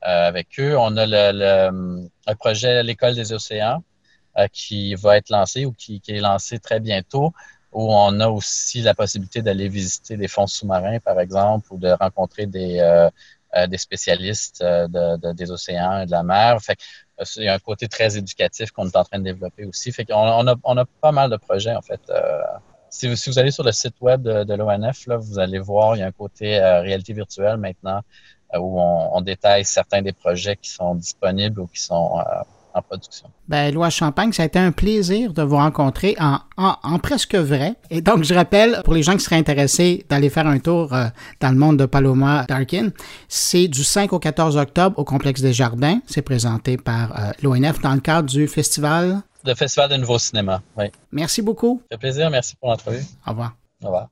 avec 0.00 0.46
eux. 0.60 0.78
On 0.78 0.96
a 0.96 1.06
le, 1.06 2.08
le 2.28 2.34
projet 2.36 2.84
L'École 2.84 3.16
des 3.16 3.32
océans 3.32 3.82
qui 4.52 4.94
va 4.94 5.16
être 5.16 5.30
lancé 5.30 5.66
ou 5.66 5.72
qui, 5.72 6.00
qui, 6.00 6.12
est 6.12 6.20
lancé 6.20 6.58
très 6.58 6.80
bientôt, 6.80 7.32
où 7.72 7.92
on 7.92 8.18
a 8.20 8.28
aussi 8.28 8.82
la 8.82 8.94
possibilité 8.94 9.42
d'aller 9.42 9.68
visiter 9.68 10.16
des 10.16 10.28
fonds 10.28 10.46
sous-marins, 10.46 10.98
par 11.00 11.20
exemple, 11.20 11.72
ou 11.72 11.78
de 11.78 11.90
rencontrer 11.90 12.46
des, 12.46 12.78
euh, 12.80 13.08
euh, 13.56 13.66
des 13.66 13.78
spécialistes 13.78 14.60
euh, 14.62 14.88
de, 14.88 15.32
des 15.32 15.50
océans 15.50 16.00
et 16.00 16.06
de 16.06 16.10
la 16.10 16.22
mer. 16.22 16.60
Fait 16.60 16.78
il 17.36 17.44
y 17.44 17.48
a 17.48 17.54
un 17.54 17.58
côté 17.58 17.86
très 17.86 18.16
éducatif 18.16 18.70
qu'on 18.70 18.88
est 18.88 18.96
en 18.96 19.04
train 19.04 19.18
de 19.18 19.24
développer 19.24 19.66
aussi. 19.66 19.92
Fait 19.92 20.06
on 20.10 20.48
a, 20.48 20.54
on 20.64 20.76
a 20.76 20.84
pas 20.86 21.12
mal 21.12 21.30
de 21.30 21.36
projets, 21.36 21.74
en 21.74 21.82
fait. 21.82 22.00
Si 22.88 23.06
vous, 23.06 23.14
si, 23.14 23.30
vous, 23.30 23.38
allez 23.38 23.50
sur 23.52 23.62
le 23.62 23.72
site 23.72 23.94
web 24.00 24.22
de, 24.22 24.42
de 24.42 24.54
l'ONF, 24.54 25.06
vous 25.06 25.38
allez 25.38 25.58
voir, 25.58 25.96
il 25.96 26.00
y 26.00 26.02
a 26.02 26.06
un 26.06 26.12
côté 26.12 26.58
réalité 26.58 27.12
virtuelle 27.12 27.58
maintenant 27.58 28.00
où 28.54 28.80
on, 28.80 29.16
on, 29.16 29.20
détaille 29.20 29.64
certains 29.64 30.02
des 30.02 30.12
projets 30.12 30.56
qui 30.56 30.70
sont 30.70 30.96
disponibles 30.96 31.60
ou 31.60 31.66
qui 31.68 31.80
sont 31.80 32.20
en 32.74 32.82
production. 32.82 33.28
Ben, 33.48 33.72
Loi 33.72 33.90
Champagne, 33.90 34.32
ça 34.32 34.42
a 34.42 34.46
été 34.46 34.58
un 34.58 34.72
plaisir 34.72 35.32
de 35.32 35.42
vous 35.42 35.56
rencontrer 35.56 36.16
en, 36.18 36.38
en, 36.56 36.98
presque 36.98 37.34
vrai. 37.34 37.74
Et 37.90 38.00
donc, 38.00 38.24
je 38.24 38.34
rappelle, 38.34 38.80
pour 38.84 38.94
les 38.94 39.02
gens 39.02 39.14
qui 39.14 39.20
seraient 39.20 39.36
intéressés 39.36 40.04
d'aller 40.08 40.30
faire 40.30 40.46
un 40.46 40.58
tour 40.58 40.92
euh, 40.92 41.06
dans 41.40 41.50
le 41.50 41.56
monde 41.56 41.78
de 41.78 41.86
Paloma 41.86 42.44
Darkin, 42.48 42.90
c'est 43.28 43.68
du 43.68 43.84
5 43.84 44.12
au 44.12 44.18
14 44.18 44.56
octobre 44.56 44.98
au 44.98 45.04
Complexe 45.04 45.40
des 45.40 45.52
Jardins. 45.52 46.00
C'est 46.06 46.22
présenté 46.22 46.76
par 46.76 47.18
euh, 47.18 47.32
l'ONF 47.42 47.80
dans 47.80 47.94
le 47.94 48.00
cadre 48.00 48.28
du 48.28 48.46
festival. 48.46 49.22
Le 49.44 49.54
Festival 49.54 49.88
de 49.88 49.96
Nouveau 49.96 50.18
Cinéma, 50.18 50.60
oui. 50.76 50.86
Merci 51.12 51.40
beaucoup. 51.40 51.80
Ça 51.90 51.96
fait 51.96 52.00
plaisir. 52.00 52.30
Merci 52.30 52.56
pour 52.56 52.68
l'entrevue. 52.68 53.02
Au 53.26 53.30
revoir. 53.30 53.56
Au 53.82 53.86
revoir. 53.86 54.08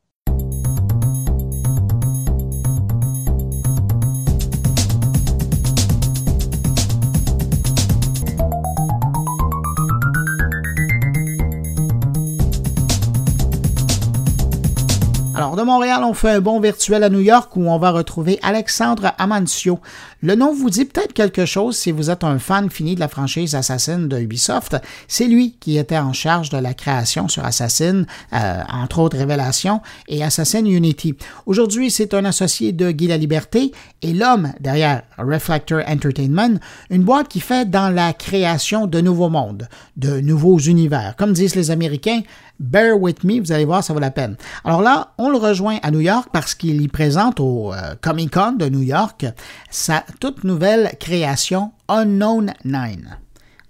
Alors, 15.38 15.54
de 15.54 15.62
Montréal, 15.62 16.00
on 16.02 16.14
fait 16.14 16.30
un 16.30 16.40
bon 16.40 16.58
virtuel 16.58 17.04
à 17.04 17.08
New 17.08 17.20
York 17.20 17.54
où 17.54 17.70
on 17.70 17.78
va 17.78 17.92
retrouver 17.92 18.40
Alexandre 18.42 19.12
Amancio. 19.18 19.78
Le 20.20 20.34
nom 20.34 20.52
vous 20.52 20.68
dit 20.68 20.84
peut-être 20.84 21.12
quelque 21.12 21.46
chose 21.46 21.76
si 21.76 21.92
vous 21.92 22.10
êtes 22.10 22.24
un 22.24 22.40
fan 22.40 22.68
fini 22.70 22.96
de 22.96 23.00
la 23.00 23.06
franchise 23.06 23.54
Assassin 23.54 24.00
de 24.00 24.18
Ubisoft. 24.18 24.76
C'est 25.06 25.28
lui 25.28 25.54
qui 25.60 25.78
était 25.78 25.96
en 25.96 26.12
charge 26.12 26.50
de 26.50 26.58
la 26.58 26.74
création 26.74 27.28
sur 27.28 27.44
Assassin, 27.44 28.02
euh, 28.32 28.62
entre 28.68 28.98
autres 28.98 29.16
Révélations 29.16 29.80
et 30.08 30.24
Assassin 30.24 30.64
Unity. 30.64 31.14
Aujourd'hui, 31.46 31.92
c'est 31.92 32.14
un 32.14 32.24
associé 32.24 32.72
de 32.72 32.90
Guy 32.90 33.06
la 33.06 33.16
Liberté 33.16 33.70
et 34.02 34.14
l'homme 34.14 34.52
derrière 34.58 35.02
Reflector 35.18 35.82
Entertainment, 35.86 36.58
une 36.90 37.04
boîte 37.04 37.28
qui 37.28 37.38
fait 37.38 37.70
dans 37.70 37.90
la 37.90 38.12
création 38.12 38.88
de 38.88 39.00
nouveaux 39.00 39.28
mondes, 39.28 39.68
de 39.96 40.18
nouveaux 40.18 40.58
univers. 40.58 41.14
Comme 41.16 41.32
disent 41.32 41.54
les 41.54 41.70
Américains, 41.70 42.22
Bear 42.60 42.98
with 42.98 43.22
me, 43.24 43.40
vous 43.40 43.52
allez 43.52 43.64
voir, 43.64 43.84
ça 43.84 43.92
vaut 43.92 44.00
la 44.00 44.10
peine. 44.10 44.36
Alors 44.64 44.82
là, 44.82 45.12
on 45.18 45.30
le 45.30 45.38
rejoint 45.38 45.78
à 45.82 45.90
New 45.90 46.00
York 46.00 46.28
parce 46.32 46.54
qu'il 46.54 46.82
y 46.82 46.88
présente 46.88 47.38
au 47.38 47.72
euh, 47.72 47.94
Comic 48.00 48.32
Con 48.34 48.52
de 48.52 48.68
New 48.68 48.82
York 48.82 49.26
sa 49.70 50.04
toute 50.20 50.44
nouvelle 50.44 50.92
création 50.98 51.72
Unknown 51.88 52.52
Nine. 52.64 53.18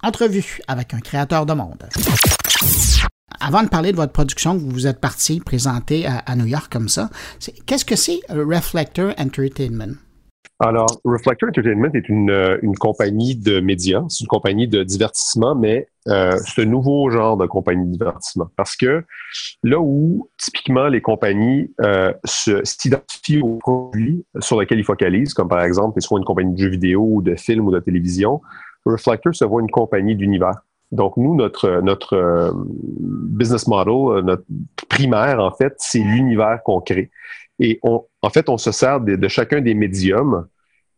Entrevue 0.02 0.60
avec 0.68 0.94
un 0.94 1.00
créateur 1.00 1.44
de 1.44 1.52
monde. 1.52 1.88
Avant 3.40 3.62
de 3.62 3.68
parler 3.68 3.92
de 3.92 3.96
votre 3.96 4.12
production 4.12 4.58
que 4.58 4.64
vous 4.64 4.86
êtes 4.86 5.00
parti 5.00 5.40
présenter 5.40 6.06
à, 6.06 6.34
New 6.34 6.46
York 6.46 6.72
comme 6.72 6.88
ça, 6.88 7.10
qu'est-ce 7.66 7.84
que 7.84 7.96
c'est 7.96 8.20
Reflector 8.28 9.12
Entertainment? 9.18 9.94
Alors, 10.60 10.88
Reflector 11.04 11.50
Entertainment 11.50 11.90
est 11.94 12.08
une, 12.08 12.30
euh, 12.30 12.58
une 12.62 12.76
compagnie 12.76 13.36
de 13.36 13.60
médias, 13.60 14.04
c'est 14.08 14.22
une 14.22 14.28
compagnie 14.28 14.66
de 14.66 14.82
divertissement, 14.82 15.54
mais 15.54 15.86
euh, 16.08 16.36
c'est 16.44 16.62
un 16.62 16.64
nouveau 16.64 17.10
genre 17.10 17.36
de 17.36 17.46
compagnie 17.46 17.86
de 17.86 17.92
divertissement. 17.92 18.48
Parce 18.56 18.74
que 18.74 19.04
là 19.62 19.78
où, 19.78 20.28
typiquement, 20.36 20.88
les 20.88 21.00
compagnies 21.00 21.72
euh, 21.80 22.12
s'identifient 22.24 23.40
aux 23.40 23.58
produits 23.58 24.24
sur 24.40 24.60
lesquels 24.60 24.80
ils 24.80 24.84
focalisent, 24.84 25.32
comme 25.32 25.48
par 25.48 25.62
exemple, 25.62 26.00
soit 26.00 26.18
une 26.18 26.24
compagnie 26.24 26.54
de 26.54 26.58
jeux 26.58 26.70
vidéo 26.70 27.06
ou 27.08 27.22
de 27.22 27.36
films 27.36 27.66
ou 27.66 27.70
de 27.70 27.78
télévision, 27.78 28.40
Reflector 28.84 29.34
se 29.34 29.44
voit 29.44 29.60
une 29.60 29.70
compagnie 29.70 30.16
d'univers. 30.16 30.62
Donc, 30.90 31.16
nous, 31.18 31.36
notre, 31.36 31.82
notre 31.82 32.14
euh, 32.14 32.50
business 32.56 33.68
model, 33.68 34.24
notre 34.24 34.44
primaire, 34.88 35.38
en 35.38 35.52
fait, 35.52 35.74
c'est 35.78 36.00
l'univers 36.00 36.62
qu'on 36.64 36.80
crée. 36.80 37.10
Et 37.60 37.78
on, 37.82 38.04
en 38.22 38.30
fait, 38.30 38.48
on 38.48 38.58
se 38.58 38.72
sert 38.72 39.00
de, 39.00 39.28
chacun 39.28 39.60
des 39.60 39.74
médiums 39.74 40.46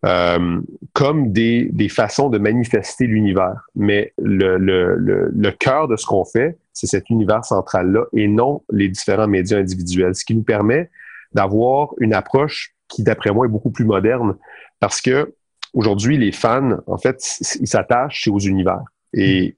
euh, 0.06 0.60
comme 0.94 1.32
des, 1.32 1.68
des, 1.72 1.88
façons 1.88 2.30
de 2.30 2.38
manifester 2.38 3.06
l'univers. 3.06 3.68
Mais 3.74 4.14
le, 4.18 4.56
le, 4.56 4.96
le, 4.96 5.30
le 5.30 5.50
cœur 5.50 5.88
de 5.88 5.96
ce 5.96 6.06
qu'on 6.06 6.24
fait, 6.24 6.58
c'est 6.72 6.86
cet 6.86 7.10
univers 7.10 7.44
central-là 7.44 8.04
et 8.14 8.26
non 8.26 8.62
les 8.72 8.88
différents 8.88 9.28
médias 9.28 9.58
individuels, 9.58 10.14
ce 10.14 10.24
qui 10.24 10.34
nous 10.34 10.42
permet 10.42 10.90
d'avoir 11.32 11.90
une 11.98 12.14
approche 12.14 12.74
qui, 12.88 13.02
d'après 13.02 13.30
moi, 13.30 13.46
est 13.46 13.50
beaucoup 13.50 13.70
plus 13.70 13.84
moderne 13.84 14.36
parce 14.80 15.00
que 15.00 15.34
aujourd'hui, 15.74 16.16
les 16.16 16.32
fans, 16.32 16.78
en 16.86 16.98
fait, 16.98 17.22
ils 17.60 17.68
s'attachent 17.68 18.28
aux 18.28 18.38
univers. 18.38 18.82
Et, 19.12 19.54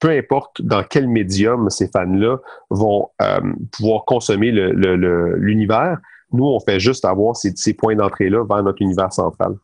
peu 0.00 0.10
importe 0.10 0.62
dans 0.62 0.82
quel 0.82 1.08
médium 1.08 1.70
ces 1.70 1.88
fans-là 1.88 2.38
vont 2.70 3.08
euh, 3.22 3.40
pouvoir 3.72 4.04
consommer 4.04 4.50
l'univers, 4.50 5.98
nous, 6.32 6.44
on 6.44 6.60
fait 6.60 6.80
juste 6.80 7.04
avoir 7.04 7.36
ces, 7.36 7.74
points 7.74 7.94
d'entrée-là 7.94 8.44
vers 8.48 8.62
notre 8.62 8.82
univers 8.82 9.12
central. 9.12 9.54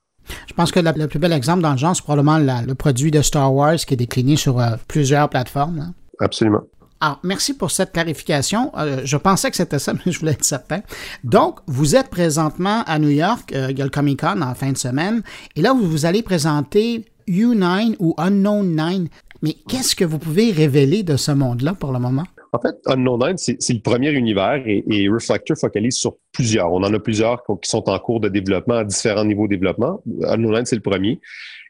Je 0.46 0.54
pense 0.54 0.72
que 0.72 0.80
le 0.80 1.06
plus 1.06 1.18
bel 1.18 1.32
exemple 1.32 1.62
dans 1.62 1.72
le 1.72 1.76
genre, 1.78 1.94
c'est 1.94 2.02
probablement 2.02 2.38
le 2.38 2.74
produit 2.74 3.10
de 3.10 3.20
Star 3.20 3.52
Wars 3.54 3.76
qui 3.76 3.92
est 3.92 3.98
décliné 3.98 4.36
sur 4.36 4.58
euh, 4.58 4.76
plusieurs 4.88 5.28
plateformes. 5.28 5.80
Hein. 5.80 5.94
Absolument. 6.20 6.62
Alors, 7.00 7.20
merci 7.22 7.52
pour 7.54 7.70
cette 7.70 7.92
clarification. 7.92 8.72
Euh, 8.78 9.02
je 9.04 9.18
pensais 9.18 9.50
que 9.50 9.56
c'était 9.56 9.78
ça, 9.78 9.92
mais 10.06 10.10
je 10.10 10.18
voulais 10.18 10.32
être 10.32 10.44
certain. 10.44 10.80
Donc, 11.22 11.58
vous 11.66 11.96
êtes 11.96 12.08
présentement 12.08 12.82
à 12.86 12.98
New 12.98 13.10
York, 13.10 13.52
il 13.52 13.78
y 13.78 13.82
a 13.82 13.84
le 13.84 13.90
Comic 13.90 14.20
Con 14.20 14.40
en 14.40 14.54
fin 14.54 14.72
de 14.72 14.78
semaine, 14.78 15.22
et 15.56 15.60
là, 15.60 15.74
vous, 15.74 15.86
vous 15.86 16.06
allez 16.06 16.22
présenter 16.22 17.04
U9 17.28 17.96
ou 17.98 18.14
Unknown 18.16 18.74
9. 18.74 19.08
Mais 19.42 19.56
qu'est-ce 19.68 19.94
que 19.94 20.04
vous 20.04 20.18
pouvez 20.18 20.52
révéler 20.52 21.02
de 21.02 21.16
ce 21.16 21.30
monde-là 21.30 21.74
pour 21.74 21.92
le 21.92 21.98
moment? 21.98 22.24
En 22.54 22.60
fait, 22.60 22.76
Unknown 22.86 23.18
9, 23.18 23.34
c'est 23.36 23.72
le 23.72 23.80
premier 23.80 24.12
univers 24.12 24.62
et, 24.64 25.08
Reflector 25.08 25.56
focalise 25.58 25.96
sur 25.96 26.18
plusieurs. 26.30 26.72
On 26.72 26.84
en 26.84 26.94
a 26.94 27.00
plusieurs 27.00 27.42
qui 27.60 27.68
sont 27.68 27.88
en 27.88 27.98
cours 27.98 28.20
de 28.20 28.28
développement 28.28 28.76
à 28.76 28.84
différents 28.84 29.24
niveaux 29.24 29.48
de 29.48 29.56
développement. 29.56 30.00
Unknown 30.22 30.52
9, 30.52 30.64
c'est 30.64 30.76
le 30.76 30.82
premier. 30.82 31.20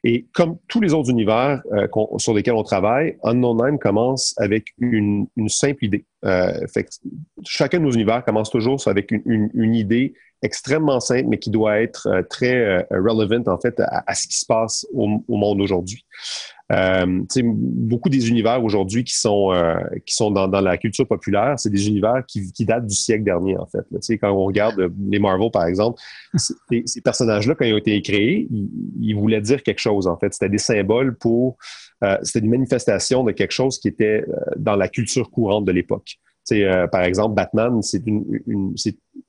Et 0.07 0.27
comme 0.35 0.59
tous 0.69 0.83
les 0.83 0.93
autres 0.93 1.09
univers 1.09 1.63
euh, 1.73 1.89
sur 2.19 2.35
lesquels 2.35 2.53
on 2.53 2.63
travaille, 2.63 3.17
Unknown 3.23 3.57
9 3.57 3.79
commence 3.79 4.35
avec 4.37 4.75
une, 4.79 5.27
simple 5.49 5.87
idée. 5.87 6.05
Euh, 6.27 6.53
chacun 7.47 7.79
de 7.79 7.85
nos 7.85 7.93
univers 7.93 8.23
commence 8.23 8.51
toujours 8.51 8.79
avec 8.87 9.11
une 9.11 9.75
idée 9.75 10.13
extrêmement 10.45 11.01
simple, 11.01 11.27
mais 11.29 11.39
qui 11.39 11.51
doit 11.51 11.81
être 11.81 12.07
euh, 12.07 12.23
très 12.23 12.55
euh, 12.55 12.83
relevant 12.91 13.43
en 13.51 13.59
fait 13.59 13.81
à, 13.81 14.15
ce 14.15 14.29
qui 14.29 14.39
se 14.39 14.47
passe 14.47 14.87
au, 14.93 15.09
monde 15.29 15.61
aujourd'hui. 15.61 16.05
Euh, 16.75 17.25
beaucoup 17.45 18.09
des 18.09 18.29
univers 18.29 18.63
aujourd'hui 18.65 19.05
qui 19.05 19.17
sont 19.17 19.53
euh, 19.53 19.77
qui 20.05 20.15
sont 20.15 20.31
dans, 20.31 20.49
dans, 20.49 20.61
la 20.61 20.77
culture 20.77 21.07
populaire, 21.07 21.55
c'est 21.57 21.71
des 21.71 21.89
univers 21.89 22.25
qui, 22.27 22.53
qui, 22.53 22.65
datent 22.65 22.87
du 22.87 22.95
siècle 22.95 23.25
dernier 23.25 23.57
en 23.57 23.67
fait. 23.67 23.85
sais, 24.01 24.19
quand 24.19 24.33
on 24.33 24.45
regarde 24.45 24.91
les 25.09 25.19
Marvel 25.19 25.51
par 25.53 25.67
exemple, 25.67 26.01
ces 26.35 27.01
personnages-là 27.03 27.55
quand 27.55 27.65
ils 27.65 27.75
ont 27.75 27.79
été 27.79 28.01
créés, 28.03 28.49
ils, 29.01 29.15
voulaient 29.15 29.41
dire 29.41 29.63
quelque 29.63 29.81
chose 29.81 30.07
en 30.07 30.17
fait. 30.19 30.33
C'était 30.33 30.49
des 30.49 30.59
symboles 30.59 31.17
pour, 31.17 31.57
euh, 32.03 32.17
c'était 32.23 32.45
une 32.45 32.51
manifestation 32.51 33.25
de 33.25 33.33
quelque 33.33 33.53
chose 33.53 33.79
qui 33.79 33.89
était 33.89 34.25
dans 34.57 34.77
la 34.77 34.89
culture 34.89 35.31
courante 35.31 35.65
de 35.65 35.73
l'époque. 35.73 36.19
Euh, 36.53 36.87
par 36.89 37.03
exemple, 37.03 37.35
Batman, 37.35 37.81
c'est 37.83 38.07
une, 38.07 38.25
une, 38.47 38.75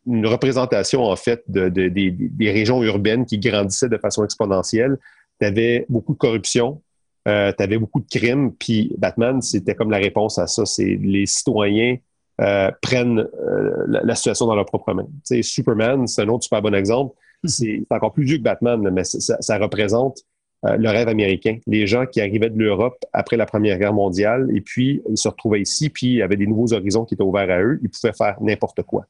une, 0.06 0.28
représentation 0.28 1.04
en 1.04 1.16
fait 1.16 1.43
de, 1.48 1.70
des, 1.70 2.12
des, 2.12 2.52
régions 2.52 2.84
urbaines 2.84 3.26
qui 3.26 3.39
grandissaient 3.39 3.89
de 3.89 3.98
façon 3.98 4.26
exponentielle. 4.26 4.98
Tu 5.39 5.48
avais 5.48 5.86
beaucoup 5.88 6.14
de 6.14 6.18
corruption, 6.18 6.82
euh, 7.28 7.52
tu 7.58 7.64
avais 7.64 7.78
beaucoup 7.78 8.00
de 8.00 8.08
crimes, 8.08 8.54
puis 8.54 8.94
Batman, 8.98 9.42
c'était 9.42 9.76
comme 9.76 9.92
la 9.92 9.98
réponse 9.98 10.38
à 10.38 10.48
ça. 10.48 10.66
C'est 10.66 11.00
les 11.02 11.26
citoyens 11.26 11.98
euh, 12.42 12.70
prennent 12.82 13.20
euh, 13.20 13.86
la, 13.88 14.14
situation 14.14 14.46
dans 14.46 14.56
leurs 14.56 14.66
propres 14.66 14.94
mains. 14.94 15.08
Superman, 15.42 16.06
c'est 16.06 16.24
un 16.24 16.28
autre 16.28 16.44
super 16.44 16.62
bon 16.62 16.76
exemple. 16.76 17.16
C'est 17.46 17.86
encore 17.90 18.12
plus 18.12 18.26
vieux 18.26 18.38
que 18.38 18.44
Batman, 18.44 18.90
mais 18.92 19.06
ça, 19.06 19.38
ça 19.40 19.58
représente 19.58 20.20
euh, 20.66 20.76
le 20.76 20.90
rêve 20.90 21.08
américain. 21.08 21.60
Les 21.66 21.88
gens 21.88 22.06
qui 22.06 22.20
arrivaient 22.20 22.50
de 22.50 22.58
l'Europe 22.58 22.98
après 23.14 23.38
la 23.38 23.46
Première 23.46 23.80
Guerre 23.80 23.94
mondiale, 23.94 24.50
et 24.54 24.60
puis 24.60 25.02
ils 25.10 25.18
se 25.18 25.30
retrouvaient 25.30 25.62
ici, 25.62 25.90
puis 25.90 26.22
avait 26.22 26.36
des 26.36 26.46
nouveaux 26.46 26.74
horizons 26.74 27.06
qui 27.06 27.14
étaient 27.14 27.24
ouverts 27.24 27.50
à 27.50 27.62
eux, 27.62 27.80
ils 27.82 27.90
pouvaient 27.90 28.12
faire 28.12 28.36
n'importe 28.42 28.84
quoi. 28.84 29.06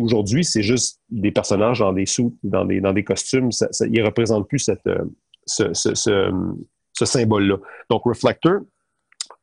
Aujourd'hui, 0.00 0.42
c'est 0.42 0.62
juste 0.62 1.00
des 1.10 1.32
personnages 1.32 1.80
dans 1.80 1.92
des 1.92 2.06
sous, 2.06 2.34
dans 2.42 2.64
des, 2.64 2.80
dans 2.80 2.94
des 2.94 3.04
costumes. 3.04 3.52
Ça, 3.52 3.68
ça, 3.72 3.86
ils 3.86 4.00
ne 4.00 4.06
représentent 4.06 4.48
plus 4.48 4.58
cette, 4.58 4.88
ce, 5.46 5.74
ce, 5.74 6.30
ce, 6.94 7.04
symbole-là. 7.04 7.56
Donc, 7.90 8.04
Reflector, 8.04 8.60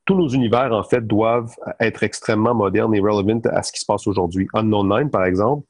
tous 0.04 0.14
nos 0.14 0.28
univers, 0.28 0.72
en 0.72 0.82
fait, 0.82 1.06
doivent 1.06 1.54
être 1.80 2.02
extrêmement 2.02 2.54
modernes 2.54 2.94
et 2.94 3.00
relevant 3.00 3.40
à 3.50 3.62
ce 3.62 3.72
qui 3.72 3.80
se 3.80 3.86
passe 3.86 4.06
aujourd'hui. 4.06 4.48
Unknown 4.54 4.88
Nine, 4.88 5.10
par 5.10 5.24
exemple, 5.24 5.66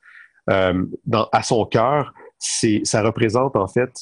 euh, 0.50 0.84
dans, 1.04 1.28
à 1.32 1.42
son 1.42 1.66
cœur, 1.66 2.12
ça 2.38 3.02
représente, 3.02 3.56
en 3.56 3.68
fait, 3.68 3.92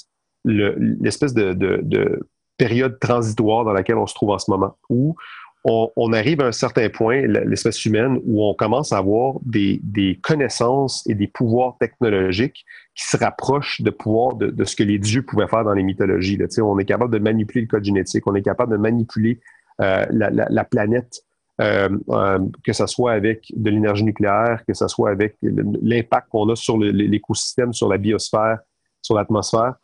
l'espèce 0.45 1.35
de, 1.35 2.21
période 2.57 2.99
transitoire 3.01 3.65
dans 3.65 3.73
laquelle 3.73 3.97
on 3.97 4.07
se 4.07 4.15
trouve 4.15 4.31
en 4.31 4.39
ce 4.39 4.51
moment, 4.51 4.77
où 4.91 5.17
on, 5.65 6.13
arrive 6.13 6.41
à 6.41 6.47
un 6.47 6.53
certain 6.53 6.89
point, 6.89 7.27
l'espèce 7.27 7.85
humaine, 7.85 8.19
où 8.25 8.43
on 8.45 8.55
commence 8.55 8.93
à 8.93 8.99
avoir 8.99 9.35
des, 9.43 10.19
connaissances 10.23 11.07
et 11.07 11.15
des 11.15 11.27
pouvoirs 11.27 11.77
technologiques 11.79 12.65
qui 12.95 13.05
se 13.05 13.17
rapprochent 13.17 13.83
de 13.83 13.91
pouvoir 13.91 14.37
de, 14.37 14.65
ce 14.65 14.75
que 14.75 14.83
les 14.83 14.99
dieux 14.99 15.23
pouvaient 15.23 15.49
faire 15.49 15.65
dans 15.65 15.75
les 15.75 15.83
mythologies. 15.83 16.39
On 16.63 16.79
est 16.79 16.85
capable 16.85 17.13
de 17.13 17.19
manipuler 17.19 17.63
le 17.63 17.67
code 17.67 17.85
génétique, 17.85 18.27
on 18.27 18.35
est 18.35 18.43
capable 18.43 18.73
de 18.73 18.79
manipuler 18.79 19.41
euh, 19.81 20.07
la, 20.11 20.65
planète, 20.65 21.23
euh, 21.61 21.91
euh, 22.09 22.39
que 22.65 22.73
ce 22.73 22.87
soit 22.87 23.13
avec 23.13 23.53
de 23.55 23.71
l'énergie 23.71 24.05
nucléaire, 24.05 24.63
que 24.67 24.73
ce 24.73 24.89
soit 24.89 25.11
avec 25.11 25.37
l'impact 25.43 26.29
qu'on 26.31 26.49
a 26.49 26.57
sur 26.57 26.79
l'écosystème, 26.79 27.75
sur 27.75 27.89
la 27.89 27.99
biosphère, 27.99 28.61
sur 29.03 29.15
l'atmosphère 29.15 29.75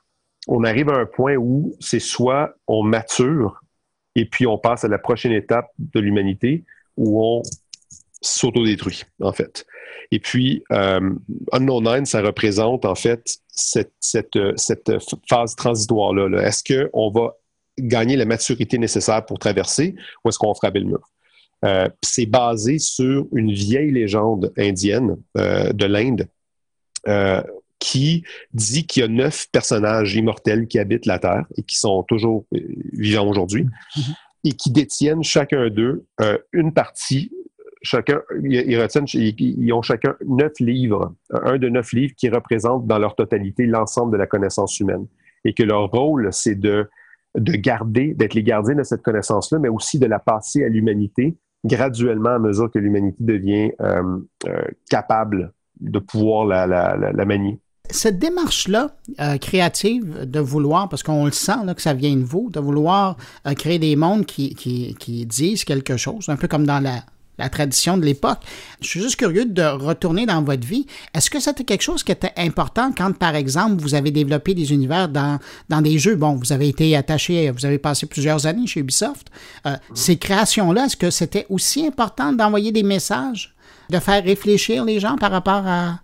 on 0.47 0.65
arrive 0.65 0.91
à 0.91 0.99
un 0.99 1.07
point 1.07 1.37
où 1.37 1.75
c'est 1.81 2.01
soit 2.01 2.55
on 2.67 2.83
mature 2.83 3.61
et 4.17 4.25
puis 4.25 4.47
on 4.47 4.59
passe 4.59 4.85
à 4.85 4.89
la 4.89 4.99
prochaine 4.99 5.33
étape 5.33 5.71
de 5.79 6.01
l'humanité 6.01 6.65
où 6.97 7.23
on 7.23 7.43
s'autodétruit, 8.21 9.05
en 9.21 9.33
fait. 9.33 9.67
Et 10.11 10.19
puis, 10.19 10.65
euh, 10.73 11.15
Unknown 11.53 11.85
Nine, 11.85 12.07
ça 12.07 12.23
représente, 12.23 12.85
en 12.85 12.95
fait, 12.95 13.39
cette, 13.49 13.93
cette, 14.01 14.39
cette 14.57 14.93
phase 15.29 15.55
transitoire-là. 15.55 16.43
est 16.43 16.53
ce 16.53 16.89
qu'on 16.91 17.11
va 17.11 17.37
gagner 17.79 18.17
la 18.17 18.25
maturité 18.25 18.79
nécessaire 18.79 19.25
pour 19.25 19.39
traverser 19.39 19.95
ou 20.25 20.29
est-ce 20.29 20.39
qu'on 20.39 20.49
va 20.49 20.55
frapper 20.55 20.81
le 20.81 20.87
mur? 20.87 21.11
Euh, 21.65 21.89
c'est 22.03 22.27
basé 22.27 22.79
sur 22.79 23.27
une 23.33 23.53
vieille 23.53 23.91
légende 23.91 24.53
indienne 24.59 25.17
euh, 25.39 25.73
de 25.73 25.87
l'Inde 25.87 26.29
euh, 27.09 27.43
qui 27.79 28.25
dit 28.53 28.87
qu'il 28.87 29.03
y 29.03 29.05
a 29.05 29.09
neuf 29.09 29.47
personnages 29.53 30.15
immortels 30.15 30.67
qui 30.67 30.79
habitent 30.79 31.07
la 31.07 31.19
Terre 31.19 31.45
et 31.57 31.63
qui 31.63 31.79
sont 31.79 32.03
toujours 32.05 32.47
euh, 32.55 32.61
vivants 32.93 33.29
aujourd'hui 33.29 33.67
et 34.45 34.53
qui 34.53 34.71
détiennent 34.71 35.23
chacun 35.23 35.69
d'eux 35.69 36.05
euh, 36.21 36.39
une 36.53 36.73
partie. 36.73 37.33
Chacun, 37.83 38.23
ils, 38.43 38.81
retiennent, 38.81 39.07
ils, 39.15 39.73
ont 39.73 39.83
chacun 39.83 40.17
neuf 40.27 40.53
livres, 40.59 41.15
un 41.31 41.59
de 41.59 41.69
neuf 41.69 41.93
livres 41.93 42.15
qui 42.17 42.29
représentent 42.29 42.87
dans 42.87 42.99
leur 42.99 43.15
totalité 43.15 43.67
l'ensemble 43.67 44.13
de 44.13 44.17
la 44.17 44.27
connaissance 44.27 44.81
humaine. 44.81 45.07
Et 45.45 45.53
que 45.53 45.63
leur 45.63 45.91
rôle, 45.91 46.31
c'est 46.33 46.57
de, 46.57 46.89
de 47.37 47.53
garder, 47.53 48.15
d'être 48.15 48.35
les 48.35 48.43
gardiens 48.43 48.75
de 48.75 48.83
cette 48.83 49.03
connaissance-là, 49.03 49.61
mais 49.61 49.69
aussi 49.69 50.01
de 50.01 50.07
la 50.07 50.19
passer 50.19 50.65
à 50.65 50.69
l'humanité 50.69 51.37
graduellement 51.65 52.31
à 52.31 52.39
mesure 52.39 52.71
que 52.71 52.79
l'humanité 52.79 53.17
devient 53.21 53.73
euh, 53.81 54.19
capable 54.89 55.53
de 55.81 55.99
pouvoir 55.99 56.45
la, 56.47 56.67
la 56.67 57.25
manier 57.25 57.61
cette 57.91 58.19
démarche-là 58.19 58.91
euh, 59.21 59.39
créative 59.39 60.25
de 60.25 60.41
vouloir, 60.41 60.89
parce 60.89 61.03
qu'on 61.03 61.27
le 61.27 61.33
sent 61.33 61.53
que 61.75 61.83
ça 61.83 61.95
vient 61.95 62.17
de 62.17 62.25
vous, 62.25 62.51
de 62.51 62.61
vouloir 62.61 63.17
euh, 63.47 63.55
créer 63.55 63.79
des 63.79 63.97
mondes 63.97 64.27
qui, 64.27 65.27
disent 65.29 65.65
quelque 65.65 65.97
chose, 65.97 66.29
un 66.29 66.37
peu 66.37 66.49
comme 66.49 66.67
dans 66.67 66.81
la, 66.81 67.03
tradition 67.51 67.99
de 67.99 68.05
l'époque. 68.07 68.39
Je 68.81 68.89
suis 68.89 69.01
juste 69.03 69.17
curieux 69.17 69.45
de 69.45 69.63
retourner 69.63 70.25
dans 70.25 70.43
votre 70.43 70.67
vie. 70.67 70.87
Est-ce 71.13 71.29
que 71.29 71.39
c'était 71.39 71.65
quelque 71.65 71.83
chose 71.83 72.03
qui 72.03 72.11
était 72.11 72.33
important 72.39 72.93
quand, 72.97 73.13
par 73.13 73.35
exemple, 73.35 73.83
vous 73.83 73.95
avez 73.95 74.11
développé 74.11 74.55
des 74.55 74.73
univers 74.73 75.11
dans, 75.11 75.39
dans 75.69 75.83
des 75.83 75.99
jeux? 75.99 76.17
Bon, 76.17 76.35
vous 76.37 76.55
avez 76.55 76.69
été 76.69 76.97
attaché, 76.97 77.51
vous 77.51 77.67
avez 77.67 77.77
passé 77.77 78.07
plusieurs 78.07 78.47
années 78.47 78.67
chez 78.67 78.81
Ubisoft. 78.81 79.27
Euh, 79.67 79.77
ces 79.93 80.17
créations-là, 80.17 80.87
est-ce 80.87 80.97
que 80.97 81.11
c'était 81.11 81.45
aussi 81.51 81.87
important 81.87 82.33
d'envoyer 82.33 82.73
des 82.73 82.83
messages, 82.83 83.55
de 83.91 83.99
faire 83.99 84.25
réfléchir 84.25 84.87
les 84.87 84.99
gens 84.99 85.17
par 85.17 85.31
rapport 85.31 85.67
à 85.67 86.01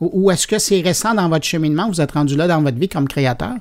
ou, 0.00 0.30
est-ce 0.30 0.46
que 0.46 0.58
c'est 0.58 0.80
récent 0.80 1.14
dans 1.14 1.28
votre 1.28 1.44
cheminement? 1.44 1.88
Vous 1.88 2.00
êtes 2.00 2.12
rendu 2.12 2.36
là 2.36 2.46
dans 2.46 2.62
votre 2.62 2.78
vie 2.78 2.88
comme 2.88 3.08
créateur? 3.08 3.54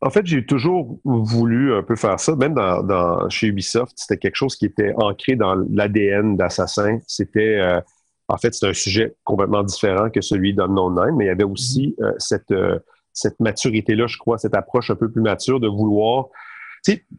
En 0.00 0.10
fait, 0.10 0.26
j'ai 0.26 0.44
toujours 0.44 0.98
voulu 1.04 1.74
un 1.74 1.82
peu 1.82 1.96
faire 1.96 2.20
ça. 2.20 2.36
Même 2.36 2.54
dans, 2.54 3.28
chez 3.30 3.48
Ubisoft, 3.48 3.92
c'était 3.96 4.18
quelque 4.18 4.36
chose 4.36 4.56
qui 4.56 4.66
était 4.66 4.92
ancré 4.96 5.36
dans 5.36 5.54
l'ADN 5.70 6.36
d'Assassin. 6.36 6.98
C'était, 7.06 7.58
euh, 7.58 7.80
en 8.28 8.36
fait, 8.36 8.54
c'est 8.54 8.66
un 8.66 8.74
sujet 8.74 9.14
complètement 9.24 9.62
différent 9.62 10.10
que 10.10 10.20
celui 10.20 10.54
d'Unknown 10.54 10.94
Nine, 10.94 11.16
mais 11.16 11.24
il 11.24 11.28
y 11.28 11.30
avait 11.30 11.44
aussi 11.44 11.94
mm-hmm. 11.98 12.04
euh, 12.04 12.12
cette, 12.18 12.50
euh, 12.50 12.78
cette 13.12 13.40
maturité-là, 13.40 14.06
je 14.06 14.18
crois, 14.18 14.38
cette 14.38 14.54
approche 14.54 14.90
un 14.90 14.96
peu 14.96 15.10
plus 15.10 15.22
mature 15.22 15.60
de 15.60 15.68
vouloir 15.68 16.26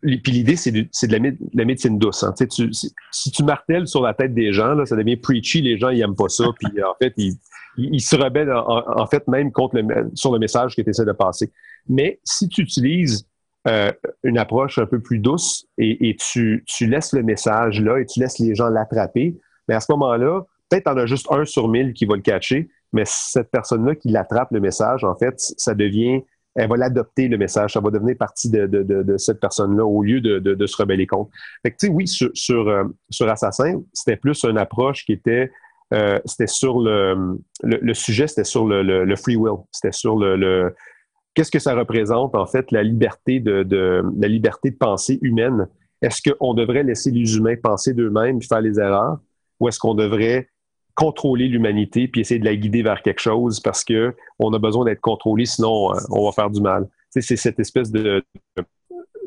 puis 0.05 0.32
l'idée, 0.32 0.55
c'est 0.55 0.72
de, 0.72 0.82
de, 0.82 1.38
la, 1.53 1.65
médecine 1.65 1.97
douce. 1.97 2.24
Hein. 2.24 2.34
Tu, 2.49 2.72
si, 2.74 3.32
tu 3.32 3.43
martèles 3.43 3.88
sur 3.88 4.01
la 4.01 4.13
tête 4.13 4.34
des 4.34 4.53
gens, 4.53 4.74
là, 4.74 4.86
ça 4.86 4.95
devient 4.95 5.18
preachy, 5.18 5.61
les 5.61 5.78
gens, 5.78 5.89
ils 5.89 6.01
aiment 6.01 6.15
pas 6.15 6.30
ça. 6.30 6.45
Puis 6.59 6.82
en 6.82 6.95
fait, 7.01 7.13
ils, 7.18 7.34
il, 7.78 8.01
se 8.01 8.15
rebelle 8.15 8.51
en, 8.51 9.05
fait 9.07 9.28
même 9.28 9.51
contre 9.51 9.78
le, 9.78 10.09
sur 10.15 10.32
le 10.32 10.39
message 10.39 10.75
que 10.75 10.82
tu 10.82 10.89
essaies 10.89 11.05
de 11.05 11.11
passer. 11.11 11.51
Mais 11.88 12.19
si 12.23 12.49
tu 12.49 12.61
utilises 12.61 13.28
euh, 13.67 13.91
une 14.23 14.38
approche 14.38 14.78
un 14.78 14.86
peu 14.86 14.99
plus 14.99 15.19
douce 15.19 15.67
et, 15.78 16.15
tu, 16.17 16.63
laisses 16.82 17.13
le 17.13 17.23
message 17.23 17.82
là 17.82 17.99
et 17.99 18.05
tu 18.05 18.19
laisses 18.19 18.39
les 18.39 18.55
gens 18.55 18.69
l'attraper, 18.69 19.38
mais 19.67 19.75
à 19.75 19.80
ce 19.80 19.91
moment-là, 19.91 20.41
peut-être 20.69 20.88
en 20.88 20.97
as 20.97 21.05
juste 21.05 21.28
un 21.32 21.45
sur 21.45 21.67
mille 21.67 21.93
qui 21.93 22.05
va 22.05 22.15
le 22.15 22.21
catcher, 22.21 22.69
mais 22.93 23.03
cette 23.05 23.51
personne-là 23.51 23.95
qui 23.95 24.09
l'attrape 24.09 24.51
le 24.51 24.59
message, 24.59 25.03
en 25.03 25.15
fait, 25.15 25.36
ça 25.38 25.73
devient 25.73 26.21
elle 26.57 26.69
va 26.69 26.78
l'adopter, 26.78 27.28
le 27.28 27.38
message. 27.38 27.73
Ça 27.73 27.80
va 27.80 27.91
devenir 27.91 28.17
partie 28.17 28.49
de, 28.49 28.65
de, 28.65 28.82
de, 28.82 29.17
cette 29.17 29.39
personne-là 29.39 29.86
au 29.86 30.01
lieu 30.01 30.21
de, 30.21 30.39
de, 30.39 30.65
se 30.65 30.75
rebeller 30.75 31.05
contre. 31.05 31.30
Fait 31.61 31.71
que, 31.71 31.78
tu 31.78 31.86
sais, 31.86 31.93
oui, 31.93 32.07
sur, 32.07 32.32
sur, 32.34 32.67
euh, 32.67 32.84
sur 33.11 33.30
Assassin, 33.30 33.82
c'était 33.93 34.17
plus 34.17 34.43
une 34.43 34.57
approche 34.57 35.05
qui 35.05 35.13
était 35.13 35.51
euh, 35.93 36.19
c'était 36.25 36.47
sur 36.47 36.79
le, 36.79 37.39
le, 37.63 37.93
sujet, 37.93 38.27
c'était 38.27 38.43
sur 38.43 38.65
le, 38.65 38.83
le, 38.83 39.15
free 39.15 39.35
will. 39.35 39.63
C'était 39.71 39.93
sur 39.93 40.17
le, 40.17 40.73
qu'est-ce 41.33 41.51
que 41.51 41.59
ça 41.59 41.75
représente, 41.75 42.35
en 42.35 42.45
fait, 42.45 42.71
la 42.71 42.83
liberté 42.83 43.39
de, 43.39 43.63
de 43.63 44.03
la 44.19 44.27
liberté 44.27 44.71
de 44.71 44.75
pensée 44.75 45.19
humaine? 45.21 45.67
Est-ce 46.01 46.21
qu'on 46.21 46.53
devrait 46.53 46.83
laisser 46.83 47.11
les 47.11 47.38
humains 47.38 47.55
penser 47.61 47.93
d'eux-mêmes 47.93 48.38
et 48.38 48.45
faire 48.45 48.61
les 48.61 48.79
erreurs? 48.79 49.19
Ou 49.59 49.67
est-ce 49.69 49.79
qu'on 49.79 49.95
devrait 49.95 50.49
contrôler 50.93 51.47
l'humanité 51.47 52.07
puis 52.07 52.21
essayer 52.21 52.39
de 52.39 52.45
la 52.45 52.55
guider 52.55 52.81
vers 52.81 53.01
quelque 53.03 53.21
chose 53.21 53.59
parce 53.59 53.83
que 53.83 54.15
on 54.39 54.51
a 54.53 54.59
besoin 54.59 54.85
d'être 54.85 54.99
contrôlé, 54.99 55.45
sinon 55.45 55.93
euh, 55.93 55.99
on 56.09 56.25
va 56.25 56.31
faire 56.31 56.49
du 56.49 56.61
mal? 56.61 56.88
C'est 57.09 57.35
cette 57.38 57.59
espèce 57.59 57.91
de, 57.91 58.23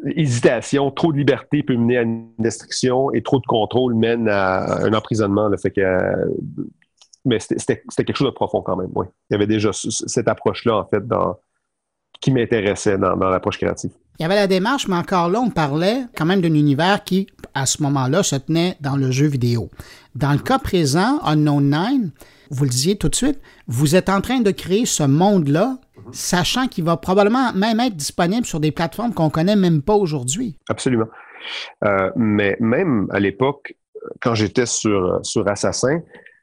hésitation, 0.05 0.90
trop 0.90 1.12
de 1.12 1.18
liberté 1.18 1.62
peut 1.62 1.76
mener 1.76 1.98
à 1.98 2.03
une 2.03 2.30
destruction 2.38 3.12
et 3.12 3.22
trop 3.22 3.38
de 3.38 3.46
contrôle 3.46 3.94
mène 3.94 4.28
à 4.28 4.84
un 4.84 4.92
emprisonnement. 4.92 5.51
Fait 5.61 5.70
que, 5.70 5.80
mais 7.24 7.38
c'était 7.40 7.82
quelque 7.96 8.16
chose 8.16 8.28
de 8.28 8.34
profond 8.34 8.62
quand 8.62 8.76
même. 8.76 8.90
Oui. 8.94 9.07
Il 9.30 9.34
y 9.34 9.36
avait 9.36 9.46
déjà 9.46 9.70
cette 9.72 10.28
approche-là 10.28 10.76
en 10.76 10.86
fait 10.86 11.03
qui 12.20 12.30
m'intéressait 12.30 12.98
dans, 12.98 13.16
dans 13.16 13.30
l'approche 13.30 13.59
créative. 13.59 13.92
Il 14.18 14.22
y 14.22 14.26
avait 14.26 14.34
la 14.34 14.46
démarche, 14.46 14.86
mais 14.86 14.96
encore 14.96 15.30
là, 15.30 15.40
on 15.40 15.48
parlait 15.48 16.05
quand 16.14 16.26
même 16.26 16.42
d'un 16.42 16.53
univers 16.53 17.05
qui, 17.05 17.26
à 17.55 17.64
ce 17.64 17.82
moment-là, 17.82 18.22
se 18.22 18.36
tenait 18.36 18.76
dans 18.80 18.96
le 18.96 19.11
jeu 19.11 19.26
vidéo. 19.26 19.70
Dans 20.14 20.32
le 20.32 20.38
cas 20.38 20.59
présent, 20.59 21.20
Unknown 21.22 21.70
Nine, 21.70 22.11
vous 22.51 22.64
le 22.64 22.70
disiez 22.70 22.96
tout 22.96 23.09
de 23.09 23.14
suite, 23.14 23.40
vous 23.66 23.96
êtes 23.96 24.11
en 24.11 24.20
train 24.20 24.40
de 24.40 24.51
créer 24.51 24.84
ce 24.84 25.05
monde-là, 25.05 25.78
sachant 26.12 26.66
qu'il 26.66 26.84
va 26.84 26.96
probablement 26.96 27.53
même 27.55 27.80
être 27.80 27.96
disponible 27.96 28.46
sur 28.46 28.61
des 28.61 28.72
plateformes 28.72 29.14
qu'on 29.14 29.30
connaît 29.30 29.57
même 29.57 29.82
pas 29.82 29.94
aujourd'hui. 29.94 30.57
Absolument. 30.68 31.09
Euh, 31.84 32.11
mais 32.16 32.57
même 32.61 33.07
à 33.11 33.20
l'époque, 33.20 33.74
quand 34.20 34.34
j'étais 34.34 34.66
sur, 34.66 35.20
sur 35.22 35.46
Assassin, 35.48 36.01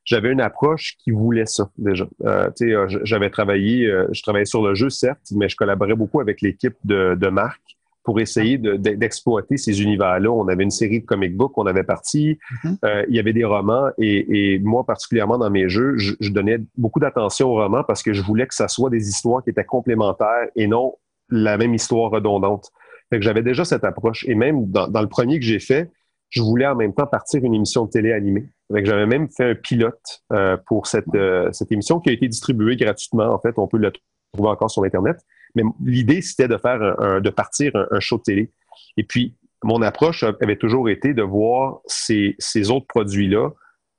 j'avais 0.07 0.31
une 0.31 0.41
approche 0.41 0.95
qui 0.99 1.11
voulait 1.11 1.45
ça 1.45 1.69
déjà. 1.77 2.07
Euh, 2.23 2.49
euh 2.61 2.87
j'avais 3.03 3.29
travaillé, 3.29 3.87
euh, 3.87 4.07
je 4.11 4.21
travaillais 4.21 4.45
sur 4.45 4.65
le 4.65 4.73
jeu 4.73 4.89
certes, 4.89 5.27
mais 5.35 5.49
je 5.49 5.55
collaborais 5.55 5.95
beaucoup 5.95 6.21
avec 6.21 6.41
l'équipe 6.41 6.75
de, 6.85 7.15
de 7.15 7.27
Marc 7.27 7.61
pour 8.07 8.21
essayer 8.21 8.57
d'exploiter 8.57 9.57
ces 9.57 9.83
univers-là. 9.83 10.31
On 10.31 10.47
avait 10.47 10.63
une 10.63 10.71
série 10.71 11.01
de 11.01 11.05
comic 11.05 11.35
books, 11.35 11.57
on 11.57 11.65
avait 11.65 11.83
parti, 11.83 12.39
mm-hmm. 12.63 12.77
euh, 12.85 13.05
il 13.09 13.15
y 13.17 13.19
avait 13.19 13.33
des 13.33 13.43
romans 13.43 13.89
et, 13.97 14.53
et, 14.53 14.59
moi 14.59 14.85
particulièrement 14.85 15.37
dans 15.37 15.49
mes 15.49 15.67
jeux, 15.67 15.97
je, 15.97 16.13
je 16.21 16.29
donnais 16.29 16.59
beaucoup 16.77 17.01
d'attention 17.01 17.49
aux 17.49 17.55
romans 17.55 17.83
parce 17.83 18.03
que 18.03 18.13
je 18.13 18.21
voulais 18.21 18.47
que 18.47 18.55
ça 18.55 18.69
soit 18.69 18.89
des 18.89 19.09
histoires 19.09 19.43
qui 19.43 19.49
étaient 19.49 19.65
complémentaires 19.65 20.47
et 20.55 20.67
non 20.67 20.95
la 21.29 21.57
même 21.57 21.73
histoire 21.73 22.09
redondante. 22.09 22.71
Fait 23.09 23.19
que 23.19 23.25
j'avais 23.25 23.43
déjà 23.43 23.65
cette 23.65 23.83
approche 23.83 24.23
et 24.25 24.35
même 24.35 24.71
dans, 24.71 24.87
dans 24.87 25.01
le 25.01 25.09
premier 25.09 25.37
que 25.37 25.45
j'ai 25.45 25.59
fait, 25.59 25.91
je 26.29 26.41
voulais 26.41 26.65
en 26.65 26.75
même 26.75 26.93
temps 26.93 27.07
partir 27.07 27.43
une 27.43 27.55
émission 27.55 27.83
de 27.83 27.89
télé 27.89 28.13
animée. 28.13 28.47
J'avais 28.73 29.05
même 29.05 29.27
fait 29.29 29.51
un 29.51 29.55
pilote 29.55 30.23
euh, 30.31 30.55
pour 30.65 30.87
cette, 30.87 31.13
euh, 31.13 31.51
cette 31.51 31.73
émission 31.73 31.99
qui 31.99 32.09
a 32.09 32.13
été 32.13 32.29
distribuée 32.29 32.77
gratuitement. 32.77 33.33
En 33.33 33.39
fait, 33.39 33.59
on 33.59 33.67
peut 33.67 33.77
le 33.77 33.91
trouver 34.31 34.49
encore 34.49 34.71
sur 34.71 34.85
Internet. 34.85 35.17
Mais 35.57 35.63
l'idée, 35.83 36.21
c'était 36.21 36.47
de 36.47 36.57
faire 36.57 36.79
de 37.19 37.29
partir 37.29 37.71
un, 37.91 37.99
show 37.99 38.17
de 38.17 38.23
télé. 38.23 38.51
Et 38.95 39.03
puis, 39.03 39.35
mon 39.63 39.81
approche 39.81 40.23
avait 40.23 40.55
toujours 40.55 40.87
été 40.87 41.15
de 41.15 41.23
voir 41.23 41.79
ces, 41.87 42.35
autres 42.69 42.85
produits-là, 42.85 43.49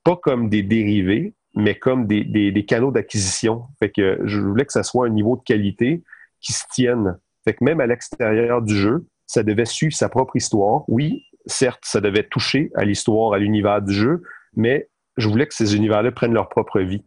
pas 0.05 0.15
comme 0.15 0.49
des 0.49 0.63
dérivés, 0.63 1.33
mais 1.53 1.75
comme 1.75 2.07
des, 2.07 2.65
canaux 2.65 2.91
d'acquisition. 2.91 3.63
Fait 3.79 3.91
je 3.97 4.39
voulais 4.39 4.65
que 4.65 4.71
ça 4.71 4.83
soit 4.83 5.07
un 5.07 5.09
niveau 5.09 5.35
de 5.35 5.43
qualité 5.43 6.01
qui 6.39 6.53
se 6.53 6.63
tienne. 6.71 7.19
Fait 7.43 7.59
même 7.59 7.81
à 7.81 7.87
l'extérieur 7.87 8.61
du 8.61 8.75
jeu, 8.75 9.05
ça 9.27 9.43
devait 9.43 9.65
suivre 9.65 9.93
sa 9.93 10.07
propre 10.07 10.37
histoire. 10.37 10.83
Oui, 10.87 11.25
certes, 11.45 11.83
ça 11.83 11.99
devait 11.99 12.23
toucher 12.23 12.71
à 12.75 12.85
l'histoire, 12.85 13.33
à 13.33 13.37
l'univers 13.37 13.81
du 13.81 13.93
jeu, 13.93 14.23
mais 14.55 14.89
je 15.17 15.27
voulais 15.27 15.45
que 15.45 15.53
ces 15.53 15.75
univers-là 15.75 16.11
prennent 16.11 16.33
leur 16.33 16.47
propre 16.47 16.79
vie. 16.79 17.03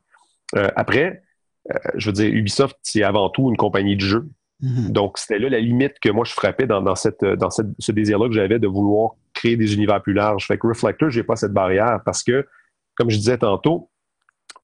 Euh, 0.56 0.68
après, 0.76 1.22
euh, 1.70 1.78
je 1.94 2.06
veux 2.06 2.12
dire, 2.12 2.32
Ubisoft, 2.32 2.76
c'est 2.82 3.02
avant 3.02 3.30
tout 3.30 3.48
une 3.50 3.56
compagnie 3.56 3.96
de 3.96 4.02
jeux. 4.02 4.28
Mhm. 4.62 4.90
Donc, 4.90 5.18
c'était 5.18 5.38
là 5.38 5.48
la 5.48 5.60
limite 5.60 5.98
que 6.00 6.08
moi, 6.08 6.24
je 6.24 6.32
frappais 6.32 6.66
dans, 6.66 6.94
cette, 6.94 7.24
dans 7.24 7.50
ce 7.50 7.92
désir-là 7.92 8.28
que 8.28 8.34
j'avais 8.34 8.58
de 8.58 8.68
vouloir 8.68 9.12
créer 9.34 9.56
des 9.56 9.74
univers 9.74 10.00
plus 10.00 10.14
larges. 10.14 10.46
Fait 10.46 10.56
que 10.56 10.66
Reflector, 10.66 11.10
j'ai 11.10 11.24
pas 11.24 11.36
cette 11.36 11.52
barrière 11.52 12.00
parce 12.04 12.22
que, 12.22 12.46
comme 12.94 13.10
je 13.10 13.16
disais 13.16 13.38
tantôt, 13.38 13.90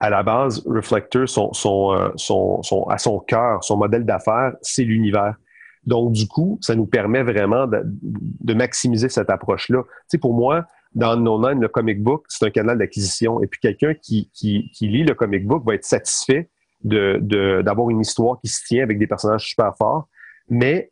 à 0.01 0.11
la 0.11 0.23
base, 0.23 0.63
Reflector, 0.67 1.29
son, 1.29 1.53
son, 1.53 1.93
euh, 1.93 2.11
son, 2.17 2.85
à 2.89 2.99
son 2.99 3.19
cœur, 3.19 3.63
son 3.65 3.77
modèle 3.77 4.05
d'affaires, 4.05 4.53
c'est 4.63 4.85
l'univers. 4.85 5.35
Donc, 5.85 6.13
du 6.13 6.29
coup, 6.29 6.59
ça 6.61 6.75
nous 6.75 6.87
permet 6.87 7.23
vraiment 7.23 7.67
de, 7.67 8.55
maximiser 8.55 9.09
cette 9.09 9.31
approche-là. 9.31 9.83
Tu 9.83 9.91
sais, 10.09 10.19
pour 10.19 10.35
moi, 10.35 10.67
dans 10.95 11.17
No 11.17 11.41
Nine, 11.41 11.61
le 11.61 11.69
comic 11.69 12.03
book, 12.03 12.25
c'est 12.29 12.47
un 12.47 12.51
canal 12.51 12.79
d'acquisition. 12.79 13.43
Et 13.43 13.47
puis, 13.47 13.61
quelqu'un 13.61 13.95
qui, 13.95 14.31
qui, 14.33 14.71
lit 14.81 15.05
le 15.05 15.15
comic 15.15 15.47
book 15.47 15.65
va 15.67 15.75
être 15.75 15.85
satisfait 15.85 16.51
d'avoir 16.83 17.21
de, 17.21 17.63
d'avoir 17.63 17.91
une 17.91 18.01
histoire 18.01 18.41
qui 18.41 18.49
se 18.49 18.65
tient 18.67 18.83
avec 18.83 18.99
des 18.99 19.07
personnages 19.07 19.47
super 19.47 19.77
forts. 19.77 20.09
Mais 20.49 20.91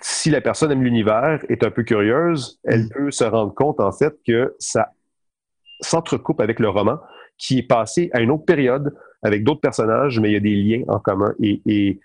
si 0.00 0.30
la 0.30 0.40
personne 0.40 0.70
aime 0.70 0.82
l'univers, 0.82 1.44
est 1.48 1.64
un 1.64 1.70
peu 1.70 1.82
curieuse, 1.82 2.60
elle 2.64 2.84
mm. 2.84 2.88
peut 2.90 3.10
se 3.10 3.24
rendre 3.24 3.54
compte, 3.54 3.80
en 3.80 3.92
fait, 3.92 4.14
que 4.26 4.54
ça 4.58 4.92
s'entrecoupe 5.80 6.40
avec 6.40 6.60
le 6.60 6.68
roman 6.68 6.98
qui 7.36 7.58
est 7.58 7.68
passé 7.68 8.10
à 8.12 8.20
une 8.20 8.30
autre 8.30 8.44
période 8.44 8.94
avec 9.22 9.44
d'autres 9.44 9.60
personnages, 9.60 10.18
mais 10.20 10.30
il 10.30 10.32
y 10.32 10.36
a 10.36 10.40
des 10.40 10.54
liens 10.54 10.84
en 10.88 10.98
commun. 10.98 11.34
Et, 11.40 11.62
et 11.66 12.00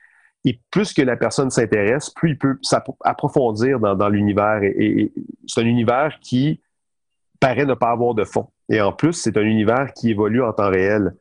et 0.45 0.59
plus 0.71 0.93
que 0.93 1.01
la 1.01 1.15
personne 1.15 1.49
s'intéresse, 1.49 2.09
plus 2.09 2.31
il 2.31 2.37
peut 2.37 2.57
s'approfondir 2.61 3.79
dans, 3.79 3.95
dans 3.95 4.09
l'univers. 4.09 4.61
Et, 4.63 5.13
c'est 5.47 5.61
un 5.61 5.65
univers 5.65 6.17
qui 6.21 6.61
paraît 7.39 7.65
ne 7.65 7.73
pas 7.73 7.91
avoir 7.91 8.13
de 8.13 8.23
fond. 8.23 8.47
Et 8.69 8.81
en 8.81 8.91
plus, 8.91 9.13
c'est 9.13 9.37
un 9.37 9.43
univers 9.43 9.93
qui 9.93 10.11
évolue 10.11 10.43
en 10.43 10.51
temps 10.53 10.69
réel. 10.69 11.15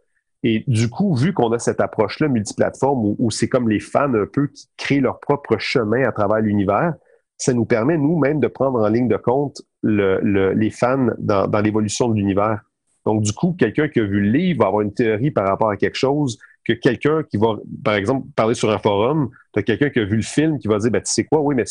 Et 0.44 0.64
du 0.66 0.90
coup, 0.90 1.14
vu 1.14 1.32
qu'on 1.32 1.52
a 1.52 1.58
cette 1.58 1.80
approche-là 1.80 2.28
multiplateforme 2.28 3.14
où, 3.18 3.30
c'est 3.30 3.48
comme 3.48 3.68
les 3.68 3.78
fans 3.78 4.12
un 4.14 4.26
peu 4.26 4.48
qui 4.48 4.68
créent 4.76 5.00
leur 5.00 5.20
propre 5.20 5.56
chemin 5.58 6.02
à 6.02 6.12
travers 6.12 6.40
l'univers, 6.40 6.94
ça 7.38 7.52
nous 7.52 7.64
permet 7.64 7.96
nous-mêmes 7.96 8.40
de 8.40 8.48
prendre 8.48 8.80
en 8.80 8.88
ligne 8.88 9.08
de 9.08 9.16
compte 9.16 9.62
le, 9.82 10.52
les 10.52 10.70
fans 10.70 11.10
dans, 11.18 11.60
l'évolution 11.60 12.08
de 12.08 12.14
l'univers. 12.14 12.60
Donc, 13.04 13.22
du 13.22 13.32
coup, 13.32 13.54
quelqu'un 13.58 13.88
qui 13.88 14.00
a 14.00 14.04
vu 14.04 14.20
le 14.20 14.30
livre 14.30 14.60
va 14.60 14.66
avoir 14.66 14.82
une 14.82 14.94
théorie 14.94 15.30
par 15.30 15.46
rapport 15.46 15.70
à 15.70 15.76
quelque 15.76 15.96
chose 15.96 16.38
que 16.64 16.72
quelqu'un 16.72 17.24
qui 17.24 17.36
va, 17.36 17.56
par 17.84 17.94
exemple, 17.94 18.28
parler 18.36 18.54
sur 18.54 18.70
un 18.70 18.78
forum, 18.78 19.30
tu 19.52 19.60
as 19.60 19.62
quelqu'un 19.62 19.90
qui 19.90 19.98
a 19.98 20.04
vu 20.04 20.16
le 20.16 20.22
film 20.22 20.58
qui 20.58 20.68
va 20.68 20.78
dire, 20.78 20.90
ben, 20.90 21.02
tu 21.02 21.10
sais 21.10 21.24
quoi, 21.24 21.40
oui, 21.40 21.56
mais 21.56 21.64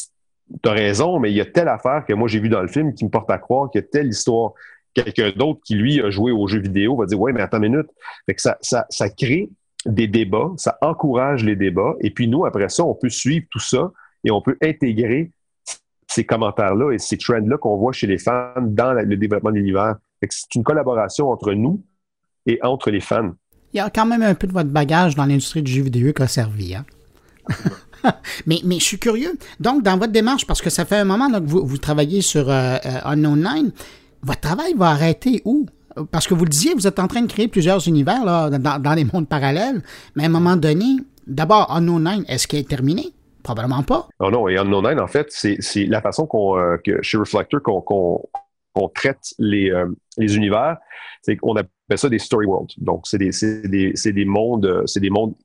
tu 0.61 0.69
as 0.69 0.74
raison, 0.74 1.19
mais 1.19 1.32
il 1.32 1.38
y 1.38 1.41
a 1.41 1.45
telle 1.45 1.67
affaire 1.67 2.03
que 2.05 2.13
moi 2.13 2.28
j'ai 2.28 2.39
vu 2.39 2.49
dans 2.49 2.61
le 2.61 2.67
film 2.67 2.93
qui 2.93 3.05
me 3.05 3.09
porte 3.09 3.30
à 3.32 3.38
croire 3.38 3.69
qu'il 3.69 3.82
y 3.82 3.84
a 3.84 3.88
telle 3.88 4.07
histoire. 4.07 4.53
Quelqu'un 4.93 5.31
d'autre 5.35 5.61
qui, 5.65 5.75
lui, 5.75 6.01
a 6.01 6.09
joué 6.09 6.31
aux 6.31 6.47
jeux 6.47 6.59
vidéo 6.59 6.97
va 6.97 7.05
dire, 7.05 7.19
oui, 7.19 7.31
mais 7.33 7.41
attends 7.41 7.61
une 7.61 7.71
minute. 7.71 7.87
Ça, 8.37 8.57
ça, 8.61 8.85
ça 8.89 9.09
crée 9.09 9.49
des 9.85 10.07
débats, 10.07 10.51
ça 10.57 10.77
encourage 10.81 11.43
les 11.43 11.55
débats. 11.55 11.95
Et 12.01 12.11
puis 12.11 12.27
nous, 12.27 12.45
après 12.45 12.69
ça, 12.69 12.83
on 12.83 12.93
peut 12.93 13.09
suivre 13.09 13.45
tout 13.49 13.59
ça 13.59 13.91
et 14.23 14.31
on 14.31 14.41
peut 14.41 14.57
intégrer 14.61 15.31
ces 16.07 16.25
commentaires-là 16.25 16.91
et 16.91 16.99
ces 16.99 17.17
trends-là 17.17 17.57
qu'on 17.57 17.77
voit 17.77 17.93
chez 17.93 18.07
les 18.07 18.17
fans 18.17 18.53
dans 18.59 18.93
le 18.93 19.15
développement 19.15 19.51
de 19.51 19.55
l'univers. 19.55 19.95
C'est 20.29 20.55
une 20.55 20.63
collaboration 20.63 21.29
entre 21.29 21.53
nous 21.53 21.83
et 22.45 22.59
entre 22.61 22.91
les 22.91 22.99
fans 22.99 23.31
il 23.73 23.77
y 23.77 23.79
a 23.79 23.89
quand 23.89 24.05
même 24.05 24.21
un 24.21 24.35
peu 24.35 24.47
de 24.47 24.53
votre 24.53 24.69
bagage 24.69 25.15
dans 25.15 25.25
l'industrie 25.25 25.61
du 25.61 25.71
jeu 25.71 25.83
vidéo 25.83 26.11
qui 26.13 26.21
a 26.21 26.27
servi. 26.27 26.75
Hein? 26.75 26.85
mais, 28.45 28.59
mais 28.63 28.79
je 28.79 28.83
suis 28.83 28.99
curieux. 28.99 29.37
Donc, 29.59 29.83
dans 29.83 29.97
votre 29.97 30.11
démarche, 30.11 30.45
parce 30.45 30.61
que 30.61 30.69
ça 30.69 30.85
fait 30.85 30.97
un 30.97 31.05
moment 31.05 31.31
que 31.31 31.45
vous, 31.45 31.65
vous 31.65 31.77
travaillez 31.77 32.21
sur 32.21 32.49
euh, 32.49 32.77
euh, 32.85 32.99
Unknown 33.05 33.39
Nine, 33.39 33.71
votre 34.24 34.39
travail 34.39 34.74
va 34.76 34.89
arrêter 34.89 35.41
où? 35.45 35.65
Parce 36.11 36.28
que 36.28 36.34
vous 36.34 36.45
le 36.45 36.49
disiez, 36.49 36.74
vous 36.74 36.88
êtes 36.88 36.99
en 36.99 37.07
train 37.07 37.22
de 37.22 37.32
créer 37.32 37.47
plusieurs 37.47 37.88
univers 37.88 38.24
là, 38.24 38.49
dans, 38.49 38.82
dans 38.82 38.93
les 38.93 39.03
mondes 39.03 39.28
parallèles, 39.28 39.82
mais 40.15 40.24
à 40.24 40.28
un 40.28 40.30
moment 40.30 40.55
donné, 40.55 40.86
d'abord, 41.28 41.69
Unknown 41.72 42.03
Nine, 42.03 42.26
est-ce 42.28 42.47
qu'il 42.47 42.59
est 42.59 42.67
terminé? 42.67 43.07
Probablement 43.43 43.84
pas. 43.84 44.07
Non, 44.19 44.32
non, 44.32 44.47
et 44.47 44.57
Unknown 44.57 44.89
Nine, 44.89 45.01
en 45.01 45.07
fait, 45.07 45.28
c'est 45.30 45.86
la 45.86 46.01
façon 46.01 46.28
qu'on, 46.28 46.57
euh, 46.57 46.78
que 46.78 47.01
chez 47.01 47.17
Reflector 47.17 47.61
qu'on 47.61 48.89
traite 48.95 49.34
les, 49.38 49.72
les 50.17 50.36
univers, 50.38 50.78
c'est 51.22 51.36
qu'on 51.36 51.57
a 51.57 51.63
ça 51.95 52.09
des 52.09 52.19
story 52.19 52.45
worlds. 52.45 52.74
Donc, 52.78 53.05
c'est 53.05 53.17
des, 53.17 53.32
des, 53.67 53.93
des, 54.13 54.26
mondes, 54.26 54.84
c'est 54.86 54.99
des 54.99 55.09
mondes 55.09 55.36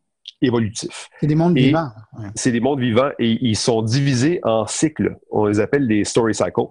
évolutifs. 0.41 1.09
C'est 1.20 1.27
des 1.27 1.35
mondes 1.35 1.57
vivants. 1.57 1.91
C'est 2.35 2.53
des 2.53 2.61
mondes 2.61 2.81
vivants 2.81 3.11
et 3.18 3.39
ils 3.41 3.57
sont 3.57 3.83
divisés 3.83 4.41
en 4.45 4.66
cycles. 4.66 5.16
On 5.31 5.47
les 5.47 5.61
appelle 5.61 5.89
des 5.89 6.05
story 6.05 6.35
cycles. 6.35 6.68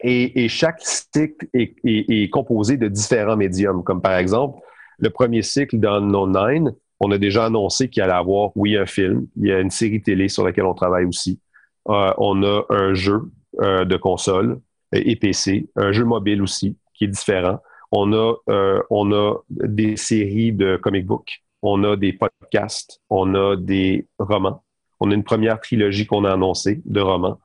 Et, 0.00 0.44
et 0.44 0.48
chaque 0.48 0.80
cycle 0.80 1.46
est, 1.54 1.74
est, 1.84 2.30
composé 2.30 2.76
de 2.76 2.88
différents 2.88 3.36
médiums. 3.36 3.82
Comme 3.82 4.00
par 4.00 4.16
exemple, 4.16 4.60
le 4.98 5.10
premier 5.10 5.42
cycle 5.42 5.78
dans 5.78 6.00
No 6.00 6.26
Nine, 6.26 6.72
on 7.00 7.10
a 7.10 7.18
déjà 7.18 7.46
annoncé 7.46 7.88
qu'il 7.88 8.02
allait 8.02 8.12
avoir, 8.12 8.50
oui, 8.56 8.76
un 8.76 8.86
film. 8.86 9.26
Il 9.36 9.48
y 9.48 9.52
a 9.52 9.60
une 9.60 9.70
série 9.70 10.02
télé 10.02 10.28
sur 10.28 10.44
laquelle 10.44 10.66
on 10.66 10.74
travaille 10.74 11.04
aussi. 11.04 11.40
Euh, 11.88 12.12
on 12.18 12.42
a 12.42 12.64
un 12.70 12.94
jeu 12.94 13.20
euh, 13.60 13.84
de 13.84 13.96
console 13.96 14.60
et 14.92 15.16
PC, 15.16 15.68
un 15.76 15.92
jeu 15.92 16.04
mobile 16.04 16.42
aussi, 16.42 16.76
qui 16.94 17.04
est 17.04 17.08
différent. 17.08 17.58
On 17.92 18.12
a, 18.12 18.34
euh, 18.50 18.82
on 18.90 19.12
a 19.12 19.36
des 19.50 19.96
séries 19.96 20.52
de 20.52 20.76
comic 20.76 21.06
books, 21.06 21.42
on 21.62 21.84
a 21.84 21.96
des 21.96 22.12
podcasts, 22.12 23.00
on 23.08 23.34
a 23.34 23.56
des 23.56 24.06
romans, 24.18 24.62
On 25.00 25.10
a 25.10 25.14
une 25.14 25.24
première 25.24 25.60
trilogie 25.60 26.06
qu'on 26.06 26.24
a 26.24 26.32
annoncée 26.32 26.82
de 26.84 27.00
romans. 27.00 27.38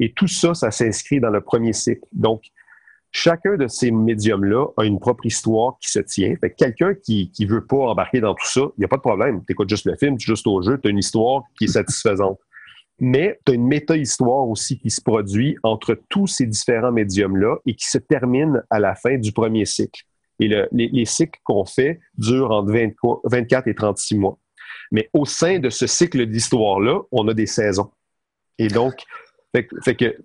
Et 0.00 0.12
tout 0.12 0.28
ça, 0.28 0.54
ça 0.54 0.70
s'inscrit 0.70 1.20
dans 1.20 1.30
le 1.30 1.40
premier 1.40 1.72
cycle. 1.72 2.06
Donc, 2.12 2.42
chacun 3.14 3.56
de 3.56 3.68
ces 3.68 3.90
médiums-là 3.90 4.66
a 4.76 4.84
une 4.84 4.98
propre 4.98 5.24
histoire 5.24 5.78
qui 5.80 5.90
se 5.90 6.00
tient. 6.00 6.34
Fait 6.40 6.50
quelqu'un 6.50 6.94
qui 6.94 7.30
ne 7.38 7.46
veut 7.46 7.64
pas 7.64 7.76
embarquer 7.76 8.20
dans 8.20 8.34
tout 8.34 8.46
ça, 8.46 8.62
il 8.76 8.80
n'y 8.80 8.84
a 8.84 8.88
pas 8.88 8.96
de 8.96 9.02
problème. 9.02 9.42
Tu 9.46 9.52
écoutes 9.52 9.68
juste 9.68 9.86
le 9.86 9.96
film, 9.96 10.18
tu 10.18 10.26
juste 10.26 10.46
au 10.46 10.60
jeu, 10.62 10.78
tu 10.80 10.88
as 10.88 10.90
une 10.90 10.98
histoire 10.98 11.42
qui 11.56 11.64
est 11.64 11.68
satisfaisante. 11.68 12.38
Mais 13.00 13.40
tu 13.44 13.52
as 13.52 13.54
une 13.54 13.66
méta-histoire 13.66 14.48
aussi 14.48 14.78
qui 14.78 14.90
se 14.90 15.00
produit 15.00 15.56
entre 15.62 15.98
tous 16.08 16.26
ces 16.26 16.46
différents 16.46 16.92
médiums-là 16.92 17.56
et 17.66 17.74
qui 17.74 17.86
se 17.86 17.98
termine 17.98 18.62
à 18.70 18.78
la 18.78 18.94
fin 18.94 19.16
du 19.16 19.32
premier 19.32 19.64
cycle. 19.64 20.02
Et 20.40 20.48
les, 20.72 21.04
cycles 21.04 21.38
qu'on 21.44 21.64
fait 21.64 22.00
durent 22.18 22.50
entre 22.50 22.72
24 23.24 23.68
et 23.68 23.74
36 23.74 24.16
mois. 24.16 24.38
Mais 24.90 25.08
au 25.12 25.24
sein 25.24 25.58
de 25.58 25.70
ce 25.70 25.86
cycle 25.86 26.26
d'histoire-là, 26.26 27.00
on 27.12 27.26
a 27.28 27.34
des 27.34 27.46
saisons. 27.46 27.90
Et 28.58 28.68
donc, 28.68 28.94
fait, 29.54 29.94
que 29.94 30.16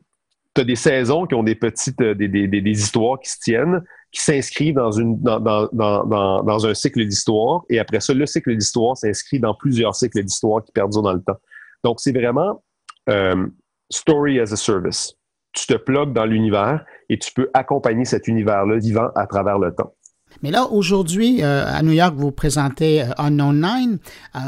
tu 0.55 0.61
as 0.61 0.63
des 0.63 0.75
saisons 0.75 1.25
qui 1.25 1.35
ont 1.35 1.43
des 1.43 1.55
petites, 1.55 2.01
euh, 2.01 2.15
des, 2.15 2.27
des, 2.27 2.71
histoires 2.71 3.19
qui 3.19 3.29
se 3.29 3.39
tiennent, 3.39 3.83
qui 4.11 4.21
s'inscrivent 4.21 4.75
dans, 4.75 4.91
une, 4.91 5.19
dans, 5.21 5.39
dans, 5.39 5.67
dans, 5.71 6.43
dans 6.43 6.67
un 6.67 6.73
cycle 6.73 7.05
d'histoire. 7.05 7.63
Et 7.69 7.79
après 7.79 7.99
ça, 7.99 8.13
le 8.13 8.25
cycle 8.25 8.55
d'histoire 8.55 8.97
s'inscrit 8.97 9.39
dans 9.39 9.53
plusieurs 9.53 9.95
cycles 9.95 10.23
d'histoire 10.23 10.63
qui 10.63 10.71
perdurent 10.71 11.03
dans 11.03 11.13
le 11.13 11.21
temps. 11.21 11.37
Donc, 11.83 11.99
c'est 11.99 12.11
vraiment 12.11 12.63
euh, 13.09 13.47
story 13.89 14.39
as 14.39 14.51
a 14.51 14.55
service. 14.55 15.13
Tu 15.53 15.65
te 15.65 15.73
plugues 15.75 16.13
dans 16.13 16.25
l'univers 16.25 16.85
et 17.09 17.17
tu 17.17 17.31
peux 17.33 17.49
accompagner 17.53 18.05
cet 18.05 18.27
univers-là 18.27 18.77
vivant 18.77 19.09
à 19.15 19.25
travers 19.27 19.57
le 19.57 19.73
temps. 19.73 19.93
Mais 20.41 20.51
là, 20.51 20.67
aujourd'hui, 20.67 21.43
euh, 21.43 21.65
à 21.67 21.81
New 21.81 21.91
York, 21.91 22.13
vous 22.15 22.31
présentez 22.31 23.03
euh, 23.03 23.07
Unknown 23.17 23.61
Nine. 23.61 23.97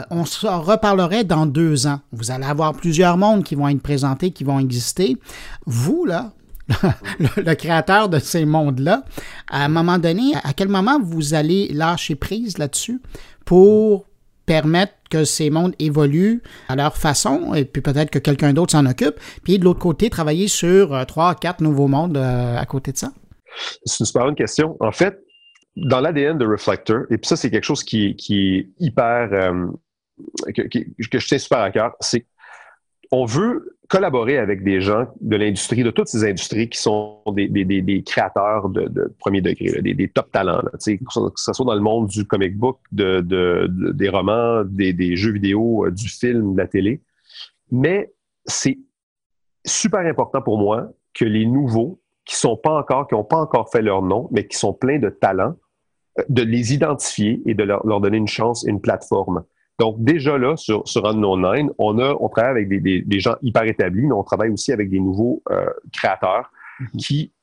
on 0.10 0.26
se 0.26 0.48
reparlerait 0.48 1.24
dans 1.24 1.46
deux 1.46 1.88
ans. 1.88 2.00
Vous 2.12 2.32
allez 2.32 2.46
avoir 2.46 2.74
plusieurs 2.74 3.18
mondes 3.18 3.44
qui 3.44 3.56
vont 3.56 3.68
être 3.68 3.82
présentés, 3.82 4.32
qui 4.32 4.44
vont 4.44 4.60
exister. 4.60 5.18
Vous, 5.66 6.06
là, 6.06 6.32
le, 7.20 7.54
créateur 7.56 8.10
de 8.10 8.20
ces 8.20 8.46
mondes-là, 8.46 9.04
à 9.50 9.66
un 9.66 9.68
moment 9.68 9.98
donné, 9.98 10.34
à 10.44 10.54
quel 10.54 10.68
moment 10.68 11.00
vous 11.02 11.34
allez 11.34 11.68
lâcher 11.70 12.16
prise 12.16 12.58
là-dessus 12.58 13.02
pour 13.46 14.06
permettre 14.46 14.94
que 15.10 15.24
ces 15.24 15.50
mondes 15.50 15.74
évoluent 15.80 16.42
à 16.68 16.76
leur 16.76 16.98
façon, 16.98 17.54
et 17.54 17.66
puis 17.66 17.82
peut-être 17.82 18.10
que 18.10 18.20
quelqu'un 18.20 18.54
d'autre 18.54 18.72
s'en 18.72 18.86
occupe, 18.86 19.16
puis 19.44 19.60
de 19.60 19.64
l'autre 19.64 19.80
côté, 19.80 20.10
travailler 20.10 20.48
sur 20.48 20.94
euh, 20.94 21.06
trois, 21.06 21.36
quatre 21.36 21.62
nouveaux 21.62 21.88
mondes 21.88 22.18
euh, 22.18 22.58
à 22.58 22.66
côté 22.66 22.92
de 22.92 22.98
ça? 22.98 23.12
C'est 23.86 24.00
une 24.00 24.06
super 24.06 24.26
bonne 24.26 24.36
question. 24.36 24.78
En 24.80 24.92
fait, 24.92 25.20
dans 25.76 26.02
l'ADN 26.02 26.38
de 26.38 26.46
Reflector, 26.46 27.04
et 27.10 27.18
puis 27.18 27.28
ça, 27.28 27.36
c'est 27.36 27.50
quelque 27.50 27.64
chose 27.64 27.84
qui, 27.84 28.16
est 28.30 28.70
hyper, 28.80 29.30
euh, 29.32 29.68
que, 30.54 30.64
que, 30.64 30.80
je 30.98 31.28
tiens 31.28 31.38
super 31.38 31.60
à 31.60 31.72
cœur, 31.72 31.96
c'est 32.00 32.26
on 33.12 33.26
veut 33.26 33.78
collaborer 33.90 34.38
avec 34.38 34.64
des 34.64 34.80
gens 34.80 35.08
de 35.20 35.36
l'industrie, 35.36 35.84
de 35.84 35.92
toutes 35.92 36.08
ces 36.08 36.24
industries 36.24 36.70
qui 36.70 36.80
sont 36.80 37.22
des, 37.34 37.50
des, 37.50 37.82
des, 37.82 38.04
créateurs 38.04 38.70
de, 38.70 38.88
de, 38.88 39.14
premier 39.20 39.42
degré, 39.42 39.82
des, 39.82 39.94
des, 39.94 40.08
top 40.08 40.32
talents, 40.32 40.62
là, 40.62 40.72
que 40.72 40.80
ce 41.36 41.54
soit 41.54 41.66
dans 41.66 41.76
le 41.76 41.82
monde 41.82 42.08
du 42.08 42.26
comic 42.26 42.58
book, 42.58 42.80
de, 42.94 43.20
de 43.20 43.70
des 43.94 44.08
romans, 44.08 44.64
des, 44.64 45.18
jeux 45.18 45.34
vidéo, 45.34 45.86
euh, 45.86 45.92
du 45.92 46.08
film, 46.08 46.54
de 46.54 46.58
la 46.58 46.68
télé. 46.68 47.02
Mais 47.70 48.14
c'est 48.46 48.80
super 49.66 50.00
important 50.00 50.42
pour 50.42 50.58
moi 50.58 50.90
que 51.14 51.26
les 51.26 51.46
nouveaux, 51.46 52.00
qui 52.26 52.36
sont 52.36 52.58
pas 52.58 52.78
encore, 52.78 53.08
qui 53.08 53.16
n'ont 53.16 53.24
pas 53.24 53.38
encore 53.38 53.70
fait 53.72 53.82
leur 53.82 54.02
nom, 54.02 54.28
mais 54.32 54.48
qui 54.48 54.58
sont 54.58 54.74
pleins 54.74 55.00
de 55.00 55.10
talents, 55.10 55.56
euh, 56.20 56.24
de 56.30 56.44
les 56.44 56.74
identifier 56.74 57.42
et 57.46 57.54
de 57.54 57.64
leur, 57.64 57.86
leur 57.86 58.02
donner 58.02 58.18
une 58.18 58.28
chance, 58.28 58.64
une 58.64 58.82
plateforme. 58.82 59.44
Donc, 59.80 60.04
déjà 60.04 60.38
là, 60.38 60.56
sur, 60.58 60.88
sur 60.88 61.08
Unknown 61.08 61.72
on, 61.80 62.00
a, 62.00 62.16
on 62.20 62.30
travaille 62.30 62.52
avec 62.52 62.84
des, 62.84 63.02
des, 63.02 63.20
gens 63.20 63.36
hyper 63.42 63.64
établis, 63.64 64.06
mais 64.06 64.14
on 64.14 64.24
travaille 64.24 64.52
aussi 64.52 64.72
avec 64.72 64.90
des 64.90 65.00
nouveaux 65.00 65.42
euh, 65.50 65.66
créateurs 65.92 66.52
mhm. 66.80 66.88
qui, 67.00 67.34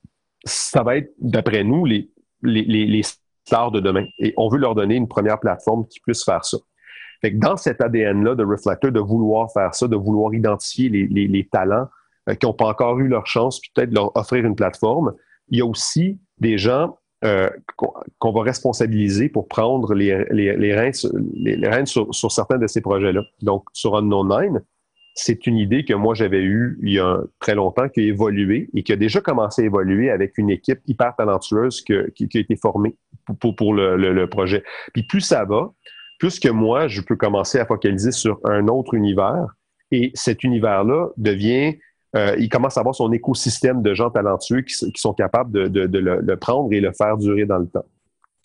ça 0.44 0.82
va 0.82 0.96
être, 0.98 1.12
d'après 1.18 1.64
nous, 1.64 1.84
les, 1.84 2.10
les, 2.42 2.62
les, 2.64 3.02
stars 3.44 3.72
de 3.72 3.80
demain. 3.80 4.04
Et 4.18 4.34
on 4.36 4.48
veut 4.48 4.58
leur 4.58 4.74
donner 4.74 4.94
une 4.94 5.08
première 5.08 5.40
plateforme 5.40 5.86
qui 5.88 6.00
puisse 6.00 6.22
faire 6.22 6.44
ça. 6.44 6.58
Fait 7.22 7.32
que 7.32 7.38
dans 7.38 7.56
cet 7.56 7.80
ADN-là 7.80 8.34
de 8.34 8.44
Reflector, 8.44 8.92
de 8.92 9.00
vouloir 9.00 9.50
faire 9.50 9.74
ça, 9.74 9.88
de 9.88 9.96
vouloir 9.96 10.32
identifier 10.34 10.88
les, 10.90 11.06
les, 11.08 11.26
les 11.26 11.48
talents 11.48 11.88
qui 12.34 12.46
n'ont 12.46 12.54
pas 12.54 12.66
encore 12.66 12.98
eu 12.98 13.08
leur 13.08 13.26
chance, 13.26 13.60
puis 13.60 13.70
peut-être 13.74 13.92
leur 13.92 14.16
offrir 14.16 14.44
une 14.44 14.54
plateforme, 14.54 15.12
il 15.48 15.58
y 15.58 15.62
a 15.62 15.66
aussi 15.66 16.18
des 16.38 16.58
gens 16.58 16.98
euh, 17.24 17.50
qu'on 17.76 18.32
va 18.32 18.42
responsabiliser 18.42 19.28
pour 19.28 19.48
prendre 19.48 19.92
les, 19.92 20.24
les, 20.30 20.56
les 20.56 20.74
rênes, 20.74 20.92
les, 21.34 21.86
sur, 21.86 22.14
sur, 22.14 22.30
certains 22.30 22.58
de 22.58 22.66
ces 22.68 22.80
projets-là. 22.80 23.22
Donc, 23.42 23.64
sur 23.72 23.96
Unknown 23.96 24.28
Nine, 24.28 24.62
c'est 25.14 25.48
une 25.48 25.58
idée 25.58 25.84
que 25.84 25.94
moi 25.94 26.14
j'avais 26.14 26.42
eue 26.42 26.78
il 26.80 26.92
y 26.92 27.00
a 27.00 27.18
très 27.40 27.56
longtemps, 27.56 27.88
qui 27.88 28.00
a 28.00 28.04
évolué 28.04 28.70
et 28.72 28.84
qui 28.84 28.92
a 28.92 28.96
déjà 28.96 29.20
commencé 29.20 29.62
à 29.62 29.64
évoluer 29.64 30.10
avec 30.10 30.38
une 30.38 30.48
équipe 30.48 30.78
hyper 30.86 31.16
talentueuse 31.16 31.82
que, 31.82 32.08
qui, 32.10 32.28
qui, 32.28 32.38
a 32.38 32.40
été 32.40 32.54
formée 32.54 32.94
pour, 33.40 33.56
pour, 33.56 33.74
le, 33.74 33.96
le, 33.96 34.12
le, 34.12 34.28
projet. 34.28 34.62
Puis 34.92 35.02
plus 35.02 35.20
ça 35.20 35.44
va, 35.44 35.72
plus 36.20 36.38
que 36.38 36.48
moi, 36.48 36.86
je 36.86 37.00
peux 37.00 37.16
commencer 37.16 37.58
à 37.58 37.66
focaliser 37.66 38.12
sur 38.12 38.38
un 38.44 38.68
autre 38.68 38.94
univers 38.94 39.56
et 39.90 40.12
cet 40.14 40.44
univers-là 40.44 41.08
devient 41.16 41.78
euh, 42.16 42.34
il 42.38 42.48
commence 42.48 42.76
à 42.76 42.80
avoir 42.80 42.94
son 42.94 43.12
écosystème 43.12 43.82
de 43.82 43.94
gens 43.94 44.10
talentueux 44.10 44.62
qui, 44.62 44.74
sont 44.94 45.12
capables 45.12 45.70
de, 45.70 45.98
le, 45.98 46.36
prendre 46.36 46.72
et 46.72 46.80
le 46.80 46.92
faire 46.92 47.16
durer 47.18 47.44
dans 47.44 47.58
le 47.58 47.66
temps. 47.66 47.84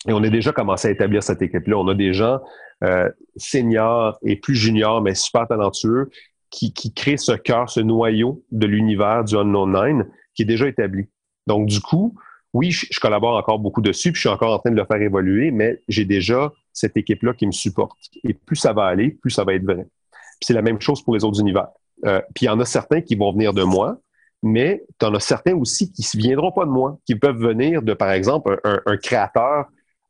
Et 0.06 0.12
on 0.12 0.22
a 0.22 0.28
déjà 0.28 0.52
commencé 0.52 0.88
à 0.88 0.90
établir 0.90 1.22
cette 1.22 1.40
équipe-là. 1.40 1.78
On 1.78 1.88
a 1.88 1.94
des 1.94 2.12
gens 2.12 2.40
euh, 2.82 3.08
seniors 3.36 4.18
et 4.22 4.36
plus 4.36 4.54
juniors, 4.54 5.00
mais 5.00 5.14
super 5.14 5.48
talentueux, 5.48 6.10
qui, 6.50 6.72
créent 6.94 7.16
ce 7.16 7.32
cœur, 7.32 7.68
ce 7.68 7.80
noyau 7.80 8.44
de 8.52 8.66
l'univers 8.66 9.24
du 9.24 9.34
Nine 9.36 10.06
qui 10.34 10.42
est 10.42 10.46
déjà 10.46 10.68
établi. 10.68 11.08
Donc, 11.46 11.66
du 11.66 11.80
coup, 11.80 12.14
oui, 12.52 12.70
je, 12.70 13.00
collabore 13.00 13.36
encore 13.36 13.58
beaucoup 13.58 13.82
dessus, 13.82 14.12
puis 14.12 14.20
je 14.20 14.28
suis 14.28 14.34
encore 14.34 14.52
en 14.52 14.58
train 14.60 14.70
de 14.70 14.76
le 14.76 14.84
faire 14.84 15.00
évoluer, 15.02 15.50
mais 15.50 15.82
j'ai 15.88 16.04
déjà 16.04 16.52
cette 16.72 16.96
équipe-là 16.96 17.34
qui 17.34 17.46
me 17.46 17.52
supporte. 17.52 17.98
Et 18.22 18.34
plus 18.34 18.56
ça 18.56 18.72
va 18.72 18.84
aller, 18.84 19.10
plus 19.10 19.30
ça 19.30 19.42
va 19.42 19.54
être 19.54 19.64
vrai. 19.64 19.86
Puis 20.12 20.46
c'est 20.46 20.54
la 20.54 20.62
même 20.62 20.80
chose 20.80 21.02
pour 21.02 21.14
les 21.14 21.24
autres 21.24 21.40
univers. 21.40 21.68
Euh, 22.04 22.20
puis 22.34 22.46
il 22.46 22.48
y 22.48 22.48
en 22.48 22.60
a 22.60 22.64
certains 22.64 23.00
qui 23.00 23.14
vont 23.14 23.32
venir 23.32 23.52
de 23.52 23.62
moi, 23.62 23.98
mais 24.42 24.84
tu 24.98 25.06
en 25.06 25.14
as 25.14 25.20
certains 25.20 25.54
aussi 25.54 25.92
qui 25.92 26.02
ne 26.16 26.22
viendront 26.22 26.52
pas 26.52 26.64
de 26.64 26.70
moi, 26.70 26.98
qui 27.06 27.16
peuvent 27.16 27.38
venir 27.38 27.82
de, 27.82 27.94
par 27.94 28.12
exemple, 28.12 28.60
un, 28.64 28.96
créateur 28.98 29.66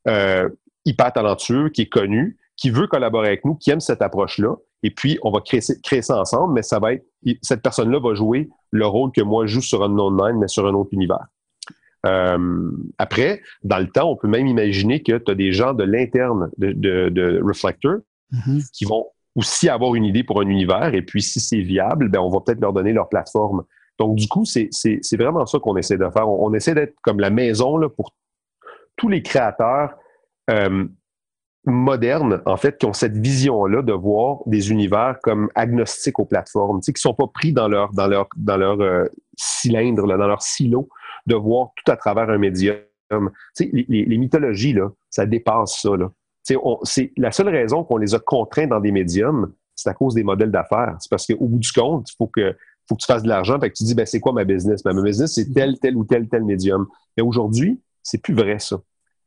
euh, 0.07 0.49
hyper 0.83 1.13
talentueux, 1.13 1.69
qui 1.69 1.83
est 1.83 1.89
connu, 1.89 2.37
qui 2.57 2.69
veut 2.69 2.87
collaborer 2.87 3.27
avec 3.27 3.45
nous, 3.45 3.55
qui 3.55 3.71
aime 3.71 3.79
cette 3.79 4.01
approche-là. 4.01 4.55
Et 4.83 4.91
puis, 4.91 5.17
on 5.23 5.31
va 5.31 5.41
créer, 5.41 5.61
créer 5.83 6.01
ça 6.01 6.19
ensemble, 6.19 6.53
mais 6.53 6.61
ça 6.61 6.79
va 6.79 6.93
être, 6.93 7.05
cette 7.41 7.61
personne-là 7.61 7.99
va 7.99 8.13
jouer 8.13 8.49
le 8.71 8.85
rôle 8.85 9.11
que 9.11 9.21
moi 9.21 9.45
je 9.45 9.55
joue 9.55 9.61
sur 9.61 9.83
un 9.83 9.89
Nine, 9.89 10.37
mais 10.39 10.47
sur 10.47 10.67
un 10.67 10.73
autre 10.73 10.89
univers. 10.91 11.25
Euh, 12.05 12.71
après, 12.97 13.41
dans 13.63 13.79
le 13.79 13.87
temps, 13.87 14.11
on 14.11 14.15
peut 14.15 14.27
même 14.27 14.47
imaginer 14.47 15.01
que 15.01 15.17
tu 15.17 15.31
as 15.31 15.35
des 15.35 15.51
gens 15.51 15.73
de 15.73 15.83
l'interne 15.83 16.51
de, 16.57 16.71
de, 16.73 17.41
Reflector 17.43 17.97
mm-hmm. 18.31 18.69
qui 18.71 18.85
vont 18.85 19.07
aussi 19.35 19.69
avoir 19.69 19.95
une 19.95 20.05
idée 20.05 20.23
pour 20.23 20.41
un 20.41 20.47
univers. 20.47 20.93
Et 20.93 21.01
puis, 21.01 21.21
si 21.21 21.39
c'est 21.39 21.59
viable, 21.59 22.09
ben, 22.09 22.19
on 22.19 22.29
va 22.29 22.39
peut-être 22.39 22.61
leur 22.61 22.73
donner 22.73 22.93
leur 22.93 23.09
plateforme. 23.09 23.63
Donc, 23.99 24.15
du 24.15 24.27
coup, 24.27 24.45
c'est 24.45 24.69
vraiment 25.13 25.45
ça 25.45 25.59
qu'on 25.59 25.77
essaie 25.77 25.97
de 25.97 26.09
faire. 26.09 26.27
On, 26.27 26.53
essaie 26.53 26.73
d'être 26.73 26.95
comme 27.01 27.19
la 27.19 27.29
maison 27.29 27.77
là, 27.77 27.89
pour 27.89 28.13
tous 28.97 29.09
les 29.09 29.21
créateurs 29.21 29.93
euh, 30.49 30.85
modernes, 31.65 32.41
en 32.45 32.57
fait, 32.57 32.77
qui 32.77 32.85
ont 32.85 32.93
cette 32.93 33.17
vision-là 33.17 33.81
de 33.81 33.93
voir 33.93 34.39
des 34.45 34.71
univers 34.71 35.17
comme 35.23 35.49
agnostiques 35.55 36.19
aux 36.19 36.25
plateformes, 36.25 36.79
tu 36.79 36.85
sais, 36.85 36.93
qui 36.93 37.01
sont 37.01 37.13
pas 37.13 37.27
pris 37.27 37.53
dans 37.53 37.67
leur, 37.67 37.91
dans 37.93 38.07
leur, 38.07 38.27
dans 38.37 38.57
leur 38.57 38.79
euh, 38.81 39.05
cylindre, 39.37 40.05
là, 40.05 40.17
dans 40.17 40.27
leur 40.27 40.41
silo, 40.41 40.89
de 41.25 41.35
voir 41.35 41.69
tout 41.75 41.91
à 41.91 41.97
travers 41.97 42.29
un 42.29 42.37
médium. 42.37 42.77
Tu 43.09 43.29
sais, 43.53 43.69
les, 43.73 44.05
les 44.05 44.17
mythologies, 44.17 44.73
là, 44.73 44.89
ça 45.09 45.25
dépasse 45.25 45.81
ça. 45.81 45.95
Là 45.95 46.09
c'est 46.83 47.11
la 47.17 47.31
seule 47.31 47.49
raison 47.49 47.83
qu'on 47.83 47.97
les 47.97 48.13
a 48.13 48.19
contraints 48.19 48.67
dans 48.67 48.79
des 48.79 48.91
médiums, 48.91 49.51
c'est 49.75 49.89
à 49.89 49.93
cause 49.93 50.13
des 50.13 50.23
modèles 50.23 50.51
d'affaires. 50.51 50.95
C'est 50.99 51.09
parce 51.09 51.25
qu'au 51.25 51.47
bout 51.47 51.59
du 51.59 51.71
compte, 51.71 52.09
il 52.09 52.15
faut 52.17 52.27
que, 52.27 52.55
faut 52.87 52.95
que 52.95 53.01
tu 53.01 53.07
fasses 53.07 53.23
de 53.23 53.27
l'argent, 53.27 53.59
fait 53.59 53.69
que 53.69 53.75
tu 53.75 53.83
dis, 53.83 53.95
ben, 53.95 54.05
c'est 54.05 54.19
quoi 54.19 54.31
ma 54.31 54.43
business? 54.43 54.83
Ben, 54.83 54.93
ma 54.93 55.01
business, 55.01 55.33
c'est 55.33 55.53
tel, 55.53 55.79
tel 55.79 55.97
ou 55.97 56.05
tel, 56.05 56.27
tel 56.29 56.43
médium. 56.43 56.87
Mais 57.17 57.23
aujourd'hui, 57.23 57.81
c'est 58.03 58.21
plus 58.21 58.35
vrai, 58.35 58.59
ça. 58.59 58.79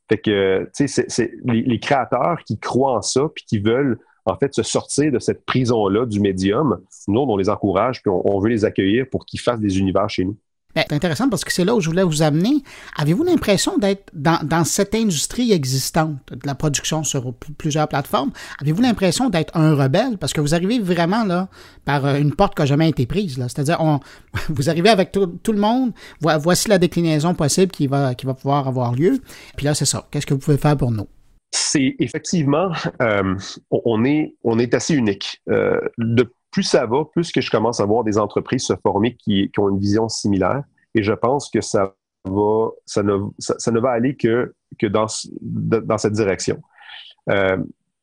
Fait 0.08 0.18
que, 0.18 0.70
tu 0.74 0.88
sais, 0.88 1.04
c'est 1.08 1.32
les, 1.44 1.80
créateurs 1.80 2.38
qui 2.46 2.58
croient 2.58 2.96
en 2.96 3.02
ça, 3.02 3.28
puis 3.34 3.44
qui 3.46 3.58
veulent, 3.58 3.98
en 4.24 4.36
fait, 4.36 4.54
se 4.54 4.62
sortir 4.62 5.12
de 5.12 5.18
cette 5.18 5.44
prison-là 5.44 6.06
du 6.06 6.20
médium, 6.20 6.80
nous, 7.08 7.20
on 7.20 7.36
les 7.36 7.50
encourage, 7.50 8.00
puis 8.02 8.10
on 8.10 8.38
veut 8.38 8.48
les 8.48 8.64
accueillir 8.64 9.06
pour 9.10 9.26
qu'ils 9.26 9.40
fassent 9.40 9.60
des 9.60 9.78
univers 9.78 10.08
chez 10.08 10.24
nous. 10.24 10.36
Ben, 10.78 10.84
c'est 10.88 10.94
intéressant 10.94 11.28
parce 11.28 11.44
que 11.44 11.52
c'est 11.52 11.64
là 11.64 11.74
où 11.74 11.80
je 11.80 11.88
voulais 11.88 12.04
vous 12.04 12.22
amener. 12.22 12.62
Avez-vous 12.96 13.24
l'impression 13.24 13.78
d'être 13.78 14.12
dans, 14.12 14.64
cette 14.64 14.94
industrie 14.94 15.50
existante 15.50 16.18
de 16.30 16.46
la 16.46 16.54
production 16.54 17.02
sur 17.02 17.34
plusieurs 17.34 17.88
plateformes? 17.88 18.30
Avez-vous 18.60 18.82
l'impression 18.82 19.28
d'être 19.28 19.56
un 19.56 19.74
rebelle? 19.74 20.18
Parce 20.18 20.32
que 20.32 20.40
vous 20.40 20.54
arrivez 20.54 20.78
vraiment 20.78 21.24
là 21.24 21.48
par 21.84 22.06
euh, 22.06 22.18
une 22.18 22.32
porte 22.32 22.54
qui 22.54 22.62
n'a 22.62 22.66
jamais 22.66 22.88
été 22.88 23.06
prise. 23.06 23.34
C'est-à-dire, 23.34 23.80
vous 24.50 24.70
arrivez 24.70 24.88
avec 24.88 25.10
tout, 25.10 25.52
le 25.52 25.58
monde, 25.58 25.92
voici 26.20 26.68
la 26.68 26.78
déclinaison 26.78 27.34
possible 27.34 27.72
qui 27.72 27.88
va, 27.88 28.14
pouvoir 28.14 28.68
avoir 28.68 28.94
lieu. 28.94 29.18
Puis 29.56 29.66
là, 29.66 29.74
c'est 29.74 29.84
ça. 29.84 30.06
Qu'est-ce 30.12 30.26
que 30.26 30.34
vous 30.34 30.40
pouvez 30.40 30.58
faire 30.58 30.76
pour 30.76 30.92
nous? 30.92 31.08
C'est 31.50 31.96
effectivement, 31.98 32.70
euh, 33.02 33.34
on, 33.72 34.04
est, 34.04 34.36
on 34.44 34.60
est 34.60 34.74
assez 34.74 34.94
unique. 34.94 35.42
Euh, 35.48 35.80
de 35.96 36.30
plus 36.58 36.64
ça 36.64 36.86
va, 36.86 37.04
plus 37.04 37.30
que 37.30 37.40
je 37.40 37.52
commence 37.52 37.78
à 37.78 37.86
voir 37.86 38.02
des 38.02 38.18
entreprises 38.18 38.64
se 38.64 38.72
former 38.82 39.14
qui, 39.14 39.48
ont 39.58 39.68
une 39.68 39.78
vision 39.78 40.08
similaire. 40.08 40.64
Et 40.96 41.04
je 41.04 41.12
pense 41.12 41.50
que 41.50 41.60
ça 41.60 41.94
va, 42.24 42.70
ne, 43.04 43.78
va 43.78 43.90
aller 43.90 44.16
que, 44.16 44.52
dans, 44.82 45.06
cette 45.06 46.14
direction. 46.14 46.60
Euh, 47.30 47.58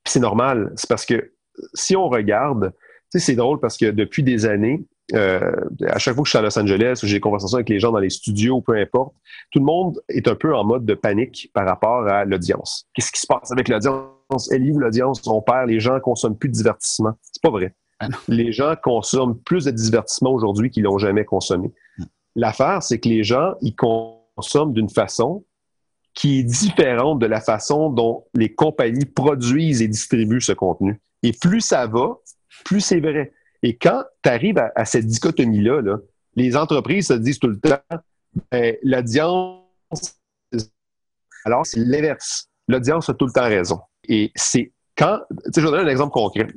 c'est 0.06 0.22
normal, 0.22 0.72
c'est 0.78 0.88
parce 0.88 1.06
que 1.06 1.34
si 1.74 1.98
on 1.98 2.08
regarde, 2.08 2.72
c'est 3.10 3.36
drôle 3.36 3.60
parce 3.60 3.76
que 3.76 3.88
depuis 3.88 4.24
des 4.24 4.46
années, 4.46 4.86
euh, 5.14 5.52
à 5.88 6.00
chaque 6.00 6.14
fois 6.14 6.24
que 6.24 6.28
je 6.28 6.30
suis 6.30 6.40
à 6.40 6.42
Los 6.42 6.58
Angeles 6.58 7.02
ou 7.04 7.08
j'ai 7.08 7.18
des 7.18 7.20
conversations 7.20 7.58
avec 7.58 7.68
les 7.68 7.82
gens 7.82 7.92
dans 7.92 8.00
les 8.00 8.10
studios, 8.10 8.62
peu 8.62 8.78
importe, 8.78 9.16
tout 9.52 9.60
le 9.60 9.66
monde 9.66 10.02
est 10.08 10.30
un 10.30 10.36
peu 10.36 10.56
en 10.56 10.64
mode 10.64 10.86
de 10.86 10.94
panique 10.94 11.52
par 11.54 11.66
rapport 11.68 12.08
à 12.08 12.24
l'audience. 12.24 12.88
Qu'est-ce 12.94 13.12
qui 13.12 13.20
se 13.20 13.28
passe 13.28 13.52
avec 13.52 13.68
l'audience? 13.68 14.50
Elle 14.50 14.62
livre 14.62 14.80
l'audience, 14.80 15.28
on 15.28 15.42
perd, 15.42 15.68
les 15.68 15.82
gens 15.82 16.00
consomment 16.00 16.38
plus 16.38 16.48
de 16.48 16.54
divertissement. 16.54 17.16
C'est 17.22 17.44
pas 17.44 17.52
vrai. 17.52 17.76
Ah 18.00 18.10
les 18.28 18.52
gens 18.52 18.76
consomment 18.82 19.38
plus 19.40 19.66
de 19.66 19.72
divertissement 19.72 20.32
aujourd'hui 20.32 20.70
qu'ils 20.70 20.84
l'ont 20.84 20.98
jamais 20.98 21.24
consommé. 21.24 21.72
Hmm. 21.98 22.04
L'affaire, 22.36 22.84
c'est 22.84 23.00
que 23.00 23.08
les 23.08 23.24
gens, 23.24 23.54
ils 23.62 23.76
consomment 23.76 24.74
d'une 24.74 24.90
façon 24.90 25.46
qui 26.14 26.40
est 26.40 26.44
différente 26.44 27.20
de 27.20 27.26
la 27.26 27.42
façon 27.42 27.90
dont 27.90 28.26
les 28.34 28.54
compagnies 28.54 29.06
produisent 29.06 29.82
et 29.82 29.88
distribuent 29.88 30.42
ce 30.42 30.54
contenu. 30.54 31.00
Et 31.24 31.34
plus 31.34 31.62
ça 31.62 31.88
va, 31.88 32.18
plus 32.64 32.82
c'est 32.82 33.02
vrai. 33.02 33.34
Et 33.62 33.76
quand 33.76 34.04
tu 34.24 34.30
arrives 34.30 34.58
à, 34.76 34.86
cette 34.86 35.08
dichotomie-là, 35.08 35.82
les 36.36 36.56
entreprises 36.56 37.08
se 37.08 37.14
disent 37.14 37.40
tout 37.40 37.48
le 37.48 37.60
temps, 37.60 37.80
ben, 38.52 38.76
l'audience, 38.84 39.62
alors 41.44 41.66
c'est 41.66 41.80
l'inverse. 41.80 42.48
L'audience 42.68 43.10
a 43.10 43.14
tout 43.14 43.26
le 43.26 43.32
temps 43.32 43.44
raison. 43.44 43.80
Et 44.08 44.32
c'est 44.36 44.72
quand, 44.98 45.20
tu 45.30 45.36
sais, 45.54 45.62
je 45.62 45.66
vais 45.66 45.72
donner 45.72 45.84
un 45.84 45.92
exemple 45.92 46.14
concret. 46.14 46.48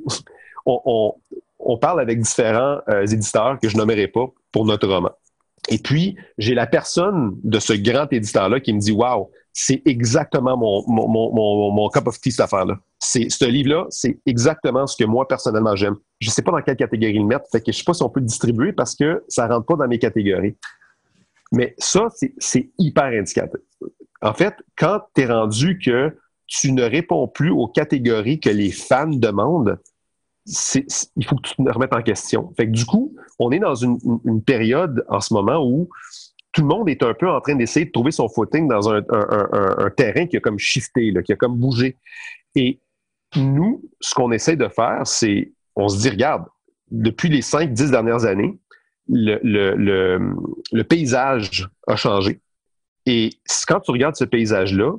On, 0.65 1.77
parle 1.77 2.01
avec 2.01 2.19
différents 2.19 2.79
euh, 2.89 3.05
éditeurs 3.05 3.59
que 3.61 3.69
je 3.69 3.77
nommerai 3.77 4.07
pas 4.07 4.27
pour 4.51 4.65
notre 4.65 4.87
roman. 4.87 5.11
Et 5.69 5.77
puis, 5.77 6.17
j'ai 6.37 6.55
la 6.55 6.67
personne 6.67 7.37
de 7.43 7.59
ce 7.59 7.73
grand 7.73 8.11
éditeur-là 8.11 8.59
qui 8.59 8.73
me 8.73 8.79
dit 8.79 8.91
Waouh, 8.91 9.29
c'est 9.53 9.81
exactement 9.85 10.57
mon, 10.57 10.83
mon, 10.87 11.07
mon, 11.07 11.71
mon, 11.71 11.85
of 11.87 12.21
tea, 12.21 12.31
cette 12.31 12.41
affaire-là. 12.41 12.79
Ce 12.99 13.45
livre-là, 13.45 13.85
c'est 13.89 14.19
exactement 14.25 14.87
ce 14.87 14.95
que 14.97 15.07
moi, 15.07 15.27
personnellement, 15.27 15.75
j'aime. 15.75 15.95
Je 16.19 16.29
ne 16.29 16.31
sais 16.31 16.41
pas 16.41 16.51
dans 16.51 16.61
quelle 16.61 16.77
catégorie 16.77 17.19
le 17.19 17.25
mettre, 17.25 17.45
fait 17.51 17.59
que 17.59 17.71
je 17.71 17.77
ne 17.77 17.79
sais 17.79 17.83
pas 17.83 17.93
si 17.93 18.03
on 18.03 18.09
peut 18.09 18.19
le 18.19 18.25
distribuer 18.25 18.73
parce 18.73 18.95
que 18.95 19.23
ça 19.27 19.47
ne 19.47 19.53
rentre 19.53 19.65
pas 19.65 19.75
dans 19.75 19.87
mes 19.87 19.99
catégories. 19.99 20.55
Mais 21.51 21.75
ça, 21.77 22.07
c'est, 22.37 22.69
hyper 22.77 23.05
indicatif. 23.05 23.59
En 24.21 24.33
fait, 24.33 24.53
quand 24.77 25.01
tu 25.15 25.21
es 25.21 25.25
rendu 25.25 25.79
que 25.79 26.15
tu 26.47 26.71
ne 26.71 26.83
réponds 26.83 27.27
plus 27.27 27.51
aux 27.51 27.67
catégories 27.67 28.39
que 28.39 28.49
les 28.49 28.71
fans 28.71 29.07
demandent, 29.07 29.79
il 30.49 31.25
faut 31.25 31.35
que 31.35 31.49
tu 31.49 31.55
te 31.55 31.71
remettes 31.71 31.93
en 31.93 32.01
question. 32.01 32.51
Fait 32.57 32.65
que 32.65 32.71
du 32.71 32.85
coup, 32.85 33.15
on 33.37 33.51
est 33.51 33.59
dans 33.59 33.75
une, 33.75 33.99
période 34.43 35.05
en 35.07 35.19
ce 35.19 35.33
moment 35.33 35.63
où 35.63 35.89
tout 36.51 36.61
le 36.61 36.67
monde 36.67 36.89
est 36.89 37.03
un 37.03 37.13
peu 37.13 37.29
en 37.29 37.39
train 37.41 37.55
d'essayer 37.55 37.85
de 37.85 37.91
trouver 37.91 38.11
son 38.11 38.27
footing 38.27 38.67
dans 38.67 38.89
un, 38.89 39.01
terrain 39.95 40.25
qui 40.25 40.37
a 40.37 40.39
comme 40.39 40.57
shifté, 40.57 41.13
qui 41.23 41.33
a 41.33 41.35
comme 41.35 41.55
bougé. 41.55 41.97
Et 42.55 42.79
nous, 43.35 43.83
ce 43.99 44.13
qu'on 44.15 44.31
essaie 44.31 44.55
de 44.55 44.67
faire, 44.67 45.05
c'est, 45.05 45.53
on 45.75 45.87
se 45.87 45.99
dit, 45.99 46.09
regarde, 46.09 46.45
depuis 46.89 47.29
les 47.29 47.41
5-10 47.41 47.91
dernières 47.91 48.25
années, 48.25 48.57
le, 49.07 49.39
le, 50.71 50.83
paysage 50.83 51.67
a 51.87 51.95
changé. 51.95 52.39
Et 53.05 53.31
quand 53.67 53.79
tu 53.79 53.91
regardes 53.91 54.15
ce 54.15 54.25
paysage-là, 54.25 54.93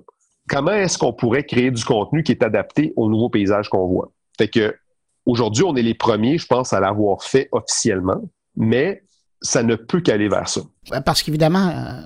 comment 0.48 0.72
est-ce 0.72 0.98
qu'on 0.98 1.12
pourrait 1.12 1.44
créer 1.44 1.70
du 1.70 1.84
contenu 1.84 2.22
qui 2.22 2.32
est 2.32 2.42
adapté 2.42 2.92
au 2.96 3.08
nouveau 3.08 3.28
paysage 3.30 3.68
qu'on 3.68 3.86
voit? 3.86 4.12
Fait 4.38 4.48
que 4.48 4.74
Aujourd'hui, 5.30 5.62
on 5.62 5.76
est 5.76 5.82
les 5.82 5.94
premiers, 5.94 6.38
je 6.38 6.46
pense, 6.48 6.72
à 6.72 6.80
l'avoir 6.80 7.22
fait 7.22 7.48
officiellement, 7.52 8.20
mais 8.56 9.04
ça 9.40 9.62
ne 9.62 9.76
peut 9.76 10.00
qu'aller 10.00 10.28
vers 10.28 10.48
ça. 10.48 10.62
Parce 11.06 11.22
qu'évidemment, 11.22 11.68
euh, 11.68 12.02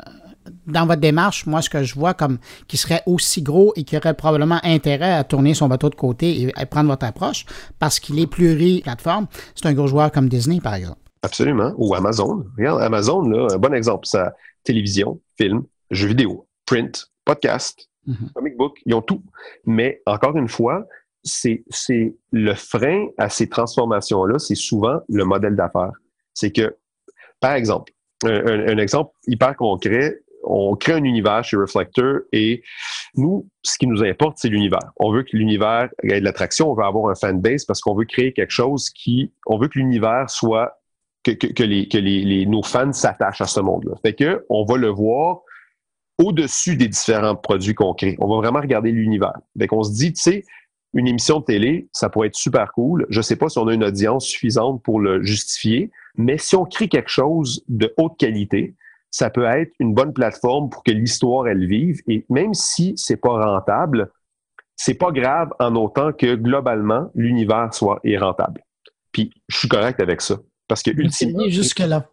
dans 0.66 0.84
votre 0.84 1.00
démarche, 1.00 1.46
moi, 1.46 1.62
ce 1.62 1.70
que 1.70 1.82
je 1.84 1.94
vois 1.94 2.12
comme 2.12 2.36
qui 2.68 2.76
serait 2.76 3.02
aussi 3.06 3.40
gros 3.40 3.72
et 3.76 3.84
qui 3.84 3.96
aurait 3.96 4.12
probablement 4.12 4.60
intérêt 4.62 5.14
à 5.14 5.24
tourner 5.24 5.54
son 5.54 5.68
bateau 5.68 5.88
de 5.88 5.94
côté 5.94 6.42
et 6.42 6.52
à 6.54 6.66
prendre 6.66 6.90
votre 6.90 7.06
approche, 7.06 7.46
parce 7.78 7.98
qu'il 7.98 8.18
est 8.18 8.26
pluri-plateforme, 8.26 9.26
c'est 9.54 9.64
un 9.64 9.72
gros 9.72 9.86
joueur 9.86 10.12
comme 10.12 10.28
Disney, 10.28 10.60
par 10.60 10.74
exemple. 10.74 11.00
Absolument. 11.22 11.72
Ou 11.78 11.94
Amazon. 11.94 12.44
Regarde, 12.58 12.82
Amazon, 12.82 13.22
là, 13.22 13.48
un 13.54 13.56
bon 13.56 13.72
exemple. 13.72 14.06
Ça, 14.06 14.34
télévision, 14.64 15.18
film, 15.38 15.62
jeux 15.90 16.08
vidéo, 16.08 16.46
print, 16.66 17.10
podcast, 17.24 17.88
mm-hmm. 18.06 18.32
comic 18.34 18.56
book, 18.58 18.76
ils 18.84 18.92
ont 18.92 19.00
tout. 19.00 19.22
Mais 19.64 20.02
encore 20.04 20.36
une 20.36 20.48
fois, 20.48 20.86
c'est, 21.24 22.14
le 22.32 22.54
frein 22.54 23.08
à 23.18 23.28
ces 23.28 23.48
transformations-là, 23.48 24.38
c'est 24.38 24.54
souvent 24.54 25.00
le 25.08 25.24
modèle 25.24 25.56
d'affaires. 25.56 25.92
C'est 26.34 26.52
que, 26.52 26.76
par 27.40 27.54
exemple, 27.54 27.92
un, 28.24 28.78
exemple 28.78 29.12
hyper 29.26 29.56
concret, 29.56 30.20
on 30.44 30.76
crée 30.76 30.92
un 30.92 31.04
univers 31.04 31.42
chez 31.42 31.56
Reflector 31.56 32.20
et 32.32 32.62
nous, 33.14 33.48
ce 33.62 33.78
qui 33.78 33.86
nous 33.86 34.02
importe, 34.02 34.38
c'est 34.38 34.48
l'univers. 34.48 34.92
On 34.96 35.12
veut 35.12 35.22
que 35.22 35.36
l'univers 35.36 35.88
ait 36.02 36.20
de 36.20 36.24
l'attraction, 36.24 36.70
on 36.70 36.74
veut 36.74 36.84
avoir 36.84 37.10
un 37.10 37.14
fanbase 37.14 37.64
parce 37.64 37.80
qu'on 37.80 37.94
veut 37.94 38.04
créer 38.04 38.32
quelque 38.32 38.50
chose 38.50 38.90
qui, 38.90 39.32
on 39.46 39.58
veut 39.58 39.68
que 39.68 39.78
l'univers 39.78 40.28
soit, 40.28 40.80
que, 41.22 41.30
que, 41.30 41.62
les, 41.62 41.88
que 41.88 41.96
les, 41.96 42.44
nos 42.44 42.62
fans 42.62 42.92
s'attachent 42.92 43.40
à 43.40 43.46
ce 43.46 43.60
monde-là. 43.60 43.94
Fait 44.02 44.14
que, 44.14 44.44
on 44.50 44.64
va 44.64 44.76
le 44.76 44.88
voir 44.88 45.40
au-dessus 46.18 46.76
des 46.76 46.88
différents 46.88 47.34
produits 47.34 47.74
qu'on 47.74 47.94
crée. 47.94 48.16
On 48.20 48.28
va 48.28 48.36
vraiment 48.36 48.60
regarder 48.60 48.92
l'univers. 48.92 49.34
Fait 49.58 49.66
qu'on 49.66 49.82
se 49.82 49.92
dit, 49.92 50.12
tu 50.12 50.20
sais, 50.20 50.44
une 50.94 51.08
émission 51.08 51.40
de 51.40 51.44
télé, 51.44 51.88
ça 51.92 52.08
pourrait 52.08 52.28
être 52.28 52.36
super 52.36 52.72
cool. 52.72 53.06
Je 53.10 53.18
ne 53.18 53.22
sais 53.22 53.36
pas 53.36 53.48
si 53.48 53.58
on 53.58 53.66
a 53.68 53.74
une 53.74 53.84
audience 53.84 54.26
suffisante 54.26 54.82
pour 54.82 55.00
le 55.00 55.22
justifier, 55.22 55.90
mais 56.16 56.38
si 56.38 56.56
on 56.56 56.64
crée 56.64 56.88
quelque 56.88 57.10
chose 57.10 57.64
de 57.68 57.92
haute 57.96 58.16
qualité, 58.16 58.74
ça 59.10 59.30
peut 59.30 59.44
être 59.44 59.72
une 59.78 59.94
bonne 59.94 60.12
plateforme 60.12 60.70
pour 60.70 60.82
que 60.82 60.92
l'histoire 60.92 61.46
elle 61.48 61.66
vive. 61.66 62.00
Et 62.08 62.24
même 62.30 62.54
si 62.54 62.94
c'est 62.96 63.16
pas 63.16 63.44
rentable, 63.44 64.10
c'est 64.76 64.94
pas 64.94 65.10
grave 65.10 65.50
en 65.60 65.74
autant 65.76 66.12
que 66.12 66.34
globalement 66.34 67.10
l'univers 67.14 67.72
soit 67.72 68.00
est 68.04 68.18
rentable. 68.18 68.62
Puis 69.12 69.32
je 69.48 69.58
suis 69.58 69.68
correct 69.68 70.00
avec 70.00 70.20
ça 70.20 70.36
parce 70.66 70.82
que 70.82 70.90
ultimement, 70.90 71.48
jusque 71.48 71.80
là, 71.80 72.08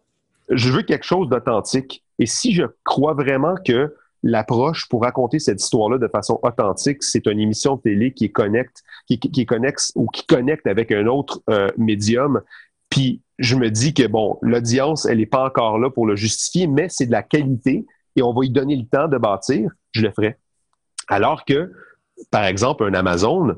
je 0.48 0.70
veux 0.70 0.82
quelque 0.82 1.04
chose 1.04 1.28
d'authentique. 1.28 2.04
Et 2.18 2.26
si 2.26 2.52
je 2.52 2.64
crois 2.84 3.14
vraiment 3.14 3.54
que 3.64 3.94
l'approche 4.22 4.88
pour 4.88 5.02
raconter 5.02 5.38
cette 5.38 5.62
histoire-là 5.62 5.98
de 5.98 6.08
façon 6.08 6.38
authentique, 6.42 7.02
c'est 7.02 7.26
une 7.26 7.40
émission 7.40 7.76
de 7.76 7.82
télé 7.82 8.12
qui 8.12 8.30
connecte, 8.30 8.82
qui, 9.06 9.18
qui, 9.18 9.46
ou 9.94 10.06
qui 10.08 10.26
connecte 10.26 10.66
avec 10.66 10.92
un 10.92 11.06
autre 11.06 11.42
euh, 11.50 11.68
médium. 11.76 12.40
Puis 12.88 13.20
je 13.38 13.56
me 13.56 13.70
dis 13.70 13.94
que 13.94 14.06
bon, 14.06 14.38
l'audience, 14.42 15.06
elle 15.06 15.18
n'est 15.18 15.26
pas 15.26 15.44
encore 15.44 15.78
là 15.78 15.90
pour 15.90 16.06
le 16.06 16.14
justifier, 16.14 16.66
mais 16.66 16.88
c'est 16.88 17.06
de 17.06 17.12
la 17.12 17.22
qualité 17.22 17.84
et 18.16 18.22
on 18.22 18.32
va 18.32 18.44
y 18.44 18.50
donner 18.50 18.76
le 18.76 18.86
temps 18.86 19.08
de 19.08 19.18
bâtir. 19.18 19.70
Je 19.92 20.02
le 20.02 20.10
ferai. 20.10 20.36
Alors 21.08 21.44
que, 21.44 21.72
par 22.30 22.44
exemple, 22.44 22.84
un 22.84 22.94
Amazon, 22.94 23.56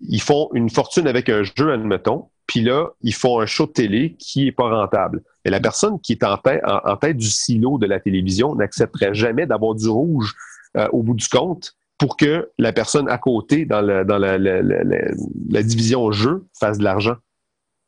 ils 0.00 0.20
font 0.20 0.50
une 0.52 0.68
fortune 0.68 1.06
avec 1.06 1.28
un 1.28 1.42
jeu, 1.42 1.72
admettons, 1.72 2.28
puis 2.46 2.60
là, 2.60 2.90
ils 3.00 3.14
font 3.14 3.40
un 3.40 3.46
show 3.46 3.66
de 3.66 3.72
télé 3.72 4.16
qui 4.18 4.44
n'est 4.44 4.52
pas 4.52 4.68
rentable. 4.68 5.22
Et 5.44 5.50
la 5.50 5.60
personne 5.60 6.00
qui 6.00 6.12
est 6.12 6.24
en 6.24 6.36
tête, 6.38 7.16
du 7.16 7.28
silo 7.28 7.78
de 7.78 7.86
la 7.86 8.00
télévision 8.00 8.54
n'accepterait 8.54 9.14
jamais 9.14 9.46
d'avoir 9.46 9.74
du 9.74 9.88
rouge 9.88 10.34
euh, 10.76 10.88
au 10.92 11.02
bout 11.02 11.14
du 11.14 11.28
compte 11.28 11.74
pour 11.98 12.16
que 12.16 12.50
la 12.58 12.72
personne 12.72 13.08
à 13.08 13.18
côté 13.18 13.64
dans, 13.64 13.80
la, 13.80 14.04
dans 14.04 14.18
la, 14.18 14.38
la, 14.38 15.62
division 15.62 16.10
jeu 16.10 16.46
fasse 16.58 16.78
de 16.78 16.84
l'argent. 16.84 17.16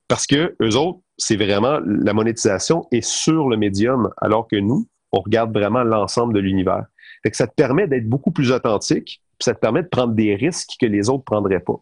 Parce 0.09 0.27
que 0.27 0.55
eux 0.63 0.77
autres, 0.77 1.01
c'est 1.17 1.37
vraiment 1.37 1.81
la 1.85 2.13
monétisation 2.13 2.87
est 2.93 3.01
sur 3.01 3.49
le 3.49 3.57
médium, 3.57 4.11
alors 4.19 4.47
que 4.47 4.57
nous, 4.57 4.87
on 5.13 5.21
regarde 5.21 5.53
vraiment 5.53 5.83
l'ensemble 5.83 6.35
de 6.35 6.41
l'univers. 6.41 6.85
ça 7.33 7.47
te 7.47 7.55
permet 7.55 7.87
d'être 7.87 8.09
beaucoup 8.09 8.31
plus 8.31 8.53
authentique, 8.53 9.21
puis 9.39 9.45
ça 9.45 9.55
te 9.55 9.61
permet 9.61 9.83
de 9.83 9.89
prendre 9.89 10.15
des 10.15 10.35
risques 10.35 10.75
que 10.81 10.87
les 10.87 11.09
autres 11.09 11.21
ne 11.21 11.37
prendraient 11.37 11.61
pas. 11.61 11.81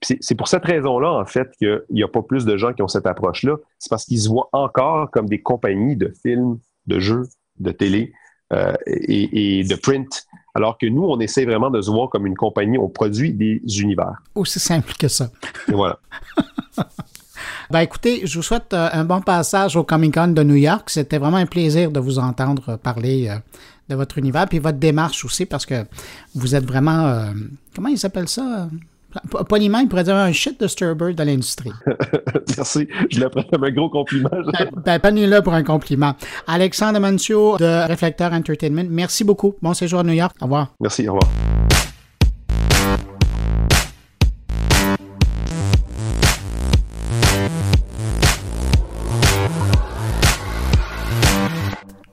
C'est 0.00 0.34
pour 0.34 0.48
cette 0.48 0.64
raison-là, 0.64 1.12
en 1.12 1.26
fait, 1.26 1.50
qu'il 1.58 1.82
n'y 1.90 2.02
a 2.02 2.08
pas 2.08 2.22
plus 2.22 2.44
de 2.44 2.56
gens 2.56 2.72
qui 2.72 2.82
ont 2.82 2.88
cette 2.88 3.06
approche-là. 3.06 3.56
C'est 3.78 3.90
parce 3.90 4.04
qu'ils 4.04 4.20
se 4.20 4.28
voient 4.28 4.48
encore 4.52 5.10
comme 5.10 5.28
des 5.28 5.42
compagnies 5.42 5.96
de 5.96 6.12
films, 6.22 6.58
de 6.86 6.98
jeux, 6.98 7.24
de 7.58 7.70
télé 7.70 8.12
euh, 8.52 8.74
et, 8.86 9.64
de 9.64 9.74
print. 9.74 10.26
Alors 10.54 10.76
que 10.76 10.86
nous, 10.86 11.04
on 11.04 11.18
essaie 11.20 11.44
vraiment 11.44 11.70
de 11.70 11.80
se 11.80 11.90
voir 11.90 12.10
comme 12.10 12.26
une 12.26 12.36
compagnie, 12.36 12.78
on 12.78 12.88
produit 12.88 13.32
des 13.32 13.62
univers. 13.80 14.22
Aussi 14.34 14.60
simple 14.60 14.92
que 14.98 15.08
ça. 15.08 15.30
Et 15.68 15.72
voilà. 15.72 15.98
ben 17.70 17.80
écoutez, 17.80 18.26
je 18.26 18.36
vous 18.36 18.42
souhaite 18.42 18.74
euh, 18.74 18.90
un 18.92 19.04
bon 19.04 19.22
passage 19.22 19.76
au 19.76 19.84
Comic 19.84 20.14
Con 20.14 20.28
de 20.28 20.42
New 20.42 20.56
York. 20.56 20.90
C'était 20.90 21.18
vraiment 21.18 21.38
un 21.38 21.46
plaisir 21.46 21.90
de 21.90 22.00
vous 22.00 22.18
entendre 22.18 22.76
parler 22.76 23.28
euh, 23.28 23.36
de 23.88 23.94
votre 23.94 24.18
univers, 24.18 24.46
puis 24.48 24.58
votre 24.58 24.78
démarche 24.78 25.24
aussi, 25.24 25.46
parce 25.46 25.64
que 25.64 25.84
vous 26.34 26.54
êtes 26.54 26.64
vraiment... 26.64 27.32
comment 27.74 27.88
ils 27.88 27.98
s'appellent 27.98 28.28
ça 28.28 28.68
Poliment, 29.48 29.78
il 29.78 29.88
pourrait 29.88 30.04
dire 30.04 30.16
un 30.16 30.32
shit 30.32 30.60
disturber 30.60 31.14
de 31.14 31.22
l'industrie. 31.22 31.72
Merci. 32.56 32.88
Je 33.10 33.20
le 33.20 33.28
prends 33.28 33.42
comme 33.42 33.64
un 33.64 33.70
gros 33.70 33.90
compliment. 33.90 34.30
ben, 34.84 34.98
ben 35.02 35.26
là 35.26 35.42
pour 35.42 35.54
un 35.54 35.62
compliment. 35.62 36.14
Alexandre 36.46 36.98
Mancio 36.98 37.56
de 37.58 37.88
Reflector 37.88 38.32
Entertainment, 38.32 38.86
merci 38.88 39.24
beaucoup. 39.24 39.54
Bon 39.62 39.74
séjour 39.74 40.00
à 40.00 40.04
New 40.04 40.12
York. 40.12 40.36
Au 40.40 40.44
revoir. 40.44 40.74
Merci. 40.80 41.08
Au 41.08 41.14
revoir. 41.14 41.61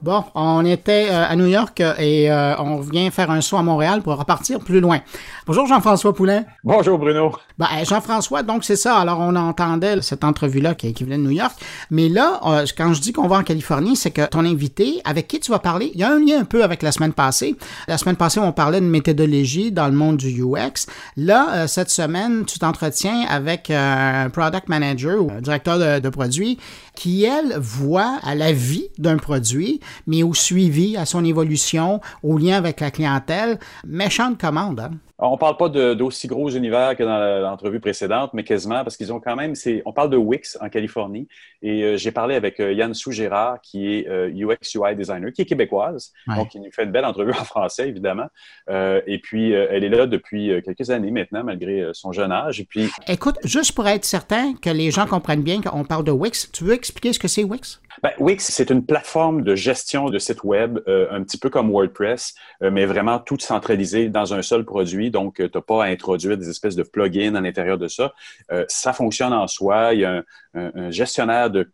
Bon, 0.01 0.23
on 0.33 0.65
était 0.65 1.07
euh, 1.09 1.27
à 1.27 1.35
New 1.35 1.47
York 1.47 1.81
euh, 1.81 1.93
et 1.97 2.31
euh, 2.31 2.55
on 2.59 2.79
vient 2.79 3.11
faire 3.11 3.31
un 3.31 3.41
saut 3.41 3.57
à 3.57 3.63
Montréal 3.63 4.01
pour 4.01 4.15
repartir 4.15 4.59
plus 4.59 4.79
loin. 4.79 4.99
Bonjour 5.45 5.67
Jean-François 5.67 6.13
Poulain. 6.13 6.45
Bonjour 6.63 6.97
Bruno. 6.97 7.33
Ben, 7.57 7.67
Jean-François, 7.83 8.41
donc 8.43 8.63
c'est 8.63 8.77
ça. 8.77 8.95
Alors 8.95 9.19
on 9.19 9.35
entendait 9.35 10.01
cette 10.01 10.23
entrevue-là 10.23 10.73
qui, 10.73 10.93
qui, 10.93 11.03
venait 11.03 11.17
de 11.17 11.23
New 11.23 11.31
York. 11.31 11.51
Mais 11.91 12.07
là, 12.07 12.39
quand 12.77 12.93
je 12.93 13.01
dis 13.01 13.11
qu'on 13.11 13.27
va 13.27 13.39
en 13.39 13.43
Californie, 13.43 13.97
c'est 13.97 14.11
que 14.11 14.25
ton 14.25 14.45
invité, 14.45 15.01
avec 15.03 15.27
qui 15.27 15.41
tu 15.41 15.51
vas 15.51 15.59
parler, 15.59 15.91
il 15.93 15.99
y 15.99 16.03
a 16.03 16.13
un 16.13 16.19
lien 16.19 16.39
un 16.39 16.45
peu 16.45 16.63
avec 16.63 16.81
la 16.81 16.93
semaine 16.93 17.11
passée. 17.11 17.57
La 17.89 17.97
semaine 17.97 18.15
passée, 18.15 18.39
on 18.39 18.53
parlait 18.53 18.79
de 18.79 18.85
méthodologie 18.85 19.73
dans 19.73 19.87
le 19.87 19.93
monde 19.93 20.15
du 20.15 20.41
UX. 20.41 20.87
Là, 21.17 21.67
cette 21.67 21.89
semaine, 21.89 22.45
tu 22.45 22.57
t'entretiens 22.57 23.25
avec 23.29 23.69
un 23.69 24.29
product 24.29 24.69
manager 24.69 25.21
ou 25.21 25.29
un 25.29 25.41
directeur 25.41 25.77
de, 25.77 25.99
de 25.99 26.09
produit 26.09 26.57
qui, 26.99 27.23
elle, 27.23 27.57
voit 27.57 28.19
à 28.23 28.35
la 28.35 28.51
vie 28.51 28.89
d'un 28.97 29.15
produit 29.15 29.79
mais 30.05 30.21
au 30.21 30.33
suivi, 30.33 30.97
à 30.97 31.05
son 31.05 31.23
évolution, 31.23 32.01
au 32.23 32.37
lien 32.37 32.57
avec 32.57 32.81
la 32.81 32.91
clientèle. 32.91 33.57
Méchante 33.87 34.37
commande. 34.37 34.81
Hein? 34.81 34.91
On 35.21 35.37
parle 35.37 35.57
pas 35.57 35.67
d'aussi 35.67 36.27
gros 36.27 36.49
univers 36.49 36.95
que 36.95 37.03
dans 37.03 37.41
l'entrevue 37.41 37.81
précédente, 37.81 38.33
mais 38.33 38.45
quasiment 38.45 38.83
parce 38.83 38.95
qu'ils 38.95 39.11
ont 39.11 39.19
quand 39.19 39.35
même. 39.35 39.53
On 39.85 39.91
parle 39.91 40.09
de 40.09 40.17
Wix 40.17 40.57
en 40.61 40.69
Californie 40.69 41.27
et 41.61 41.83
euh, 41.83 41.97
j'ai 41.97 42.11
parlé 42.11 42.35
avec 42.35 42.59
euh, 42.61 42.71
Yann 42.71 42.93
Sougérard, 42.93 43.59
qui 43.61 43.93
est 43.93 44.07
euh, 44.07 44.29
UX 44.29 44.75
UI 44.75 44.95
designer, 44.95 45.33
qui 45.33 45.41
est 45.41 45.45
québécoise, 45.45 46.13
donc 46.27 46.55
il 46.55 46.61
nous 46.61 46.71
fait 46.71 46.85
une 46.85 46.91
belle 46.91 47.03
entrevue 47.03 47.31
en 47.31 47.43
français 47.43 47.89
évidemment. 47.89 48.27
et 48.69 49.19
puis 49.21 49.51
elle 49.51 49.83
est 49.83 49.89
là 49.89 50.07
depuis 50.07 50.51
quelques 50.63 50.89
années 50.89 51.11
maintenant, 51.11 51.43
malgré 51.43 51.89
son 51.93 52.11
jeune 52.11 52.31
âge. 52.31 52.61
Et 52.61 52.65
puis. 52.65 52.89
Écoute, 53.07 53.37
juste 53.43 53.73
pour 53.73 53.87
être 53.87 54.05
certain 54.05 54.53
que 54.53 54.69
les 54.69 54.91
gens 54.91 55.05
comprennent 55.05 55.43
bien 55.43 55.61
qu'on 55.61 55.83
parle 55.83 56.05
de 56.05 56.11
Wix, 56.11 56.49
tu 56.51 56.63
veux 56.63 56.73
expliquer 56.73 57.11
ce 57.11 57.19
que 57.19 57.27
c'est 57.27 57.43
Wix? 57.43 57.81
Ben, 58.03 58.11
Wix, 58.19 58.45
c'est 58.51 58.69
une 58.69 58.85
plateforme 58.85 59.43
de 59.43 59.55
gestion 59.55 60.09
de 60.09 60.19
sites 60.19 60.43
web, 60.43 60.79
un 60.87 61.23
petit 61.23 61.37
peu 61.37 61.49
comme 61.49 61.69
WordPress, 61.69 62.35
mais 62.61 62.85
vraiment 62.85 63.19
tout 63.19 63.37
centralisé 63.39 64.09
dans 64.09 64.33
un 64.33 64.41
seul 64.41 64.65
produit 64.65 65.11
donc 65.11 65.35
tu 65.35 65.49
n'as 65.53 65.61
pas 65.61 65.83
à 65.83 65.87
introduire 65.87 66.37
des 66.37 66.49
espèces 66.49 66.75
de 66.75 66.83
plugins 66.83 67.35
à 67.35 67.41
l'intérieur 67.41 67.77
de 67.77 67.87
ça. 67.87 68.13
Euh, 68.51 68.65
ça 68.67 68.93
fonctionne 68.93 69.33
en 69.33 69.47
soi. 69.47 69.93
Il 69.93 70.01
y 70.01 70.05
a 70.05 70.23
un, 70.53 70.91
gestionnaire 70.91 71.49
de, 71.49 71.69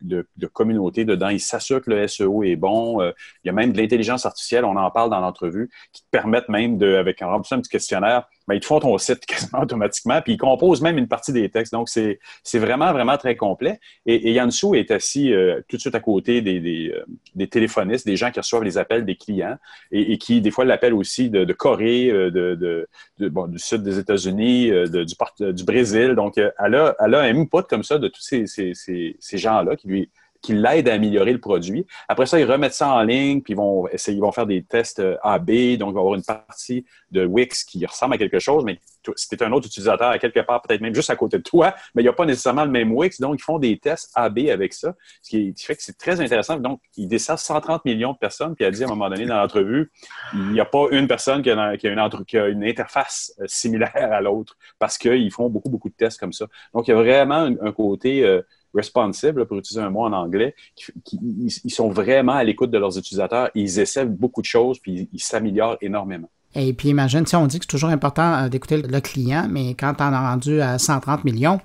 communauté 0.52 1.04
dedans. 1.04 1.28
Il 1.28 1.40
s'assure 1.40 1.80
que 1.80 1.90
le 1.90 2.06
SEO 2.06 2.42
est 2.44 2.56
bon. 2.56 3.00
Euh, 3.00 3.12
il 3.44 3.48
y 3.48 3.50
a 3.50 3.52
même 3.52 3.72
de 3.72 3.78
l'intelligence 3.78 4.26
artificielle, 4.26 4.64
on 4.64 4.76
en 4.76 4.90
parle 4.90 5.10
dans 5.10 5.20
l'entrevue, 5.20 5.70
qui 5.92 6.02
te 6.02 6.08
permettent 6.10 6.48
même, 6.48 6.76
de, 6.76 6.94
avec 6.96 7.22
un 7.22 7.26
remplissement 7.26 7.58
un 7.58 7.60
petit 7.60 7.70
questionnaire, 7.70 8.28
ben, 8.46 8.54
ils 8.54 8.60
te 8.60 8.66
font 8.66 8.80
ton 8.80 8.96
site 8.98 9.26
quasiment 9.26 9.62
automatiquement, 9.62 10.20
puis 10.22 10.34
ils 10.34 10.38
composent 10.38 10.82
même 10.82 10.98
une 10.98 11.08
partie 11.08 11.32
des 11.32 11.48
textes. 11.48 11.72
Donc, 11.72 11.88
c'est 11.88 12.18
vraiment, 12.54 12.92
vraiment 12.92 13.16
très 13.16 13.36
complet. 13.36 13.80
Et, 14.06 14.30
et 14.30 14.32
Yansu 14.32 14.76
est 14.76 14.90
assis 14.90 15.32
euh, 15.32 15.60
tout 15.68 15.76
de 15.76 15.80
suite 15.80 15.94
à 15.94 16.00
côté 16.00 16.40
des, 16.40 16.60
des, 16.60 16.92
des, 17.34 17.46
téléphonistes, 17.48 18.06
des 18.06 18.16
gens 18.16 18.30
qui 18.30 18.40
reçoivent 18.40 18.64
les 18.64 18.78
appels 18.78 19.04
des 19.04 19.16
clients 19.16 19.56
et, 19.90 20.12
et 20.12 20.18
qui, 20.18 20.40
des 20.40 20.50
fois, 20.50 20.64
l'appellent 20.64 20.94
aussi 20.94 21.30
de, 21.30 21.44
de 21.44 21.52
Corée, 21.52 22.06
de, 22.08 22.54
de, 23.18 23.28
bon, 23.28 23.46
du 23.46 23.58
sud 23.58 23.82
des 23.82 23.98
États-Unis, 23.98 24.70
euh, 24.70 24.86
du, 24.86 25.52
du 25.52 25.64
Brésil. 25.64 26.14
Donc, 26.14 26.38
euh, 26.38 26.50
elle 26.58 26.74
a, 26.74 26.96
elle 27.00 27.14
a 27.14 27.20
un 27.22 27.36
input 27.36 27.62
comme 27.68 27.82
ça 27.82 27.98
de 27.98 28.08
tous 28.08 28.22
ces, 28.22 28.46
ces, 28.46 28.72
ces 28.74 29.38
gens-là 29.38 29.76
qui 29.76 29.88
lui 29.88 30.10
qui 30.46 30.54
l'aident 30.54 30.88
à 30.88 30.94
améliorer 30.94 31.32
le 31.32 31.40
produit. 31.40 31.86
Après 32.06 32.24
ça, 32.24 32.38
ils 32.38 32.44
remettent 32.44 32.72
ça 32.72 32.88
en 32.88 33.02
ligne, 33.02 33.42
puis 33.42 33.54
ils 33.54 33.56
vont 33.56 33.88
essayer, 33.88 34.16
ils 34.16 34.20
vont 34.20 34.30
faire 34.30 34.46
des 34.46 34.62
tests 34.62 35.00
euh, 35.00 35.16
AB, 35.24 35.76
donc 35.76 35.90
il 35.90 35.94
va 35.94 36.00
y 36.00 36.02
avoir 36.02 36.14
une 36.14 36.22
partie 36.22 36.84
de 37.10 37.26
Wix 37.26 37.64
qui 37.64 37.84
ressemble 37.84 38.14
à 38.14 38.18
quelque 38.18 38.38
chose, 38.38 38.64
mais 38.64 38.78
si 39.16 39.28
tu 39.28 39.44
un 39.44 39.50
autre 39.50 39.66
utilisateur 39.66 40.08
à 40.08 40.18
quelque 40.18 40.38
part, 40.40 40.62
peut-être 40.62 40.80
même 40.80 40.94
juste 40.94 41.10
à 41.10 41.16
côté 41.16 41.38
de 41.38 41.42
toi, 41.42 41.74
mais 41.94 42.02
il 42.02 42.04
n'y 42.04 42.08
a 42.08 42.12
pas 42.12 42.26
nécessairement 42.26 42.64
le 42.64 42.70
même 42.70 42.92
Wix, 42.92 43.20
donc 43.20 43.40
ils 43.40 43.42
font 43.42 43.58
des 43.58 43.76
tests 43.78 44.12
AB 44.14 44.38
avec 44.52 44.72
ça, 44.72 44.94
ce 45.20 45.30
qui, 45.30 45.52
fait 45.56 45.74
que 45.74 45.82
c'est 45.82 45.98
très 45.98 46.20
intéressant. 46.20 46.58
Donc, 46.58 46.80
ils 46.96 47.08
desservent 47.08 47.40
130 47.40 47.84
millions 47.84 48.12
de 48.12 48.18
personnes, 48.18 48.54
puis 48.54 48.64
elle 48.64 48.74
dit 48.74 48.84
à 48.84 48.86
un 48.86 48.90
moment 48.90 49.10
donné 49.10 49.26
dans 49.26 49.38
l'entrevue, 49.38 49.90
il 50.32 50.52
n'y 50.52 50.60
a 50.60 50.64
pas 50.64 50.86
une 50.92 51.08
personne 51.08 51.42
qui 51.42 51.50
a, 51.50 51.74
une, 51.82 52.64
interface 52.64 53.34
euh, 53.40 53.46
similaire 53.48 54.12
à 54.12 54.20
l'autre, 54.20 54.56
parce 54.78 54.96
qu'ils 54.96 55.32
font 55.32 55.48
beaucoup, 55.48 55.70
beaucoup 55.70 55.88
de 55.88 55.94
tests 55.94 56.20
comme 56.20 56.32
ça. 56.32 56.46
Donc, 56.72 56.86
il 56.86 56.92
y 56.92 56.94
a 56.94 56.96
vraiment 56.96 57.50
un, 57.60 57.72
côté... 57.72 58.24
Euh, 58.24 58.42
responsive, 58.74 59.44
pour 59.44 59.58
utiliser 59.58 59.80
un 59.80 59.90
mot 59.90 60.04
en 60.04 60.12
anglais, 60.12 60.54
ils 61.12 61.70
sont 61.70 61.88
vraiment 61.88 62.32
à 62.32 62.44
l'écoute 62.44 62.70
de 62.70 62.78
leurs 62.78 62.98
utilisateurs, 62.98 63.50
ils 63.54 63.78
essaient 63.78 64.06
beaucoup 64.06 64.40
de 64.40 64.46
choses, 64.46 64.78
puis 64.78 65.08
ils 65.12 65.20
s'améliorent 65.20 65.76
énormément. 65.80 66.28
Et 66.58 66.72
puis 66.72 66.88
imagine, 66.88 67.26
si 67.26 67.36
on 67.36 67.46
dit 67.46 67.58
que 67.58 67.64
c'est 67.64 67.70
toujours 67.70 67.90
important 67.90 68.44
euh, 68.44 68.48
d'écouter 68.48 68.80
le 68.80 69.00
client, 69.00 69.46
mais 69.50 69.74
quand 69.74 69.94
on 70.00 70.04
a 70.04 70.30
rendu 70.30 70.62
à 70.62 70.78
130 70.78 71.24
millions, 71.24 71.60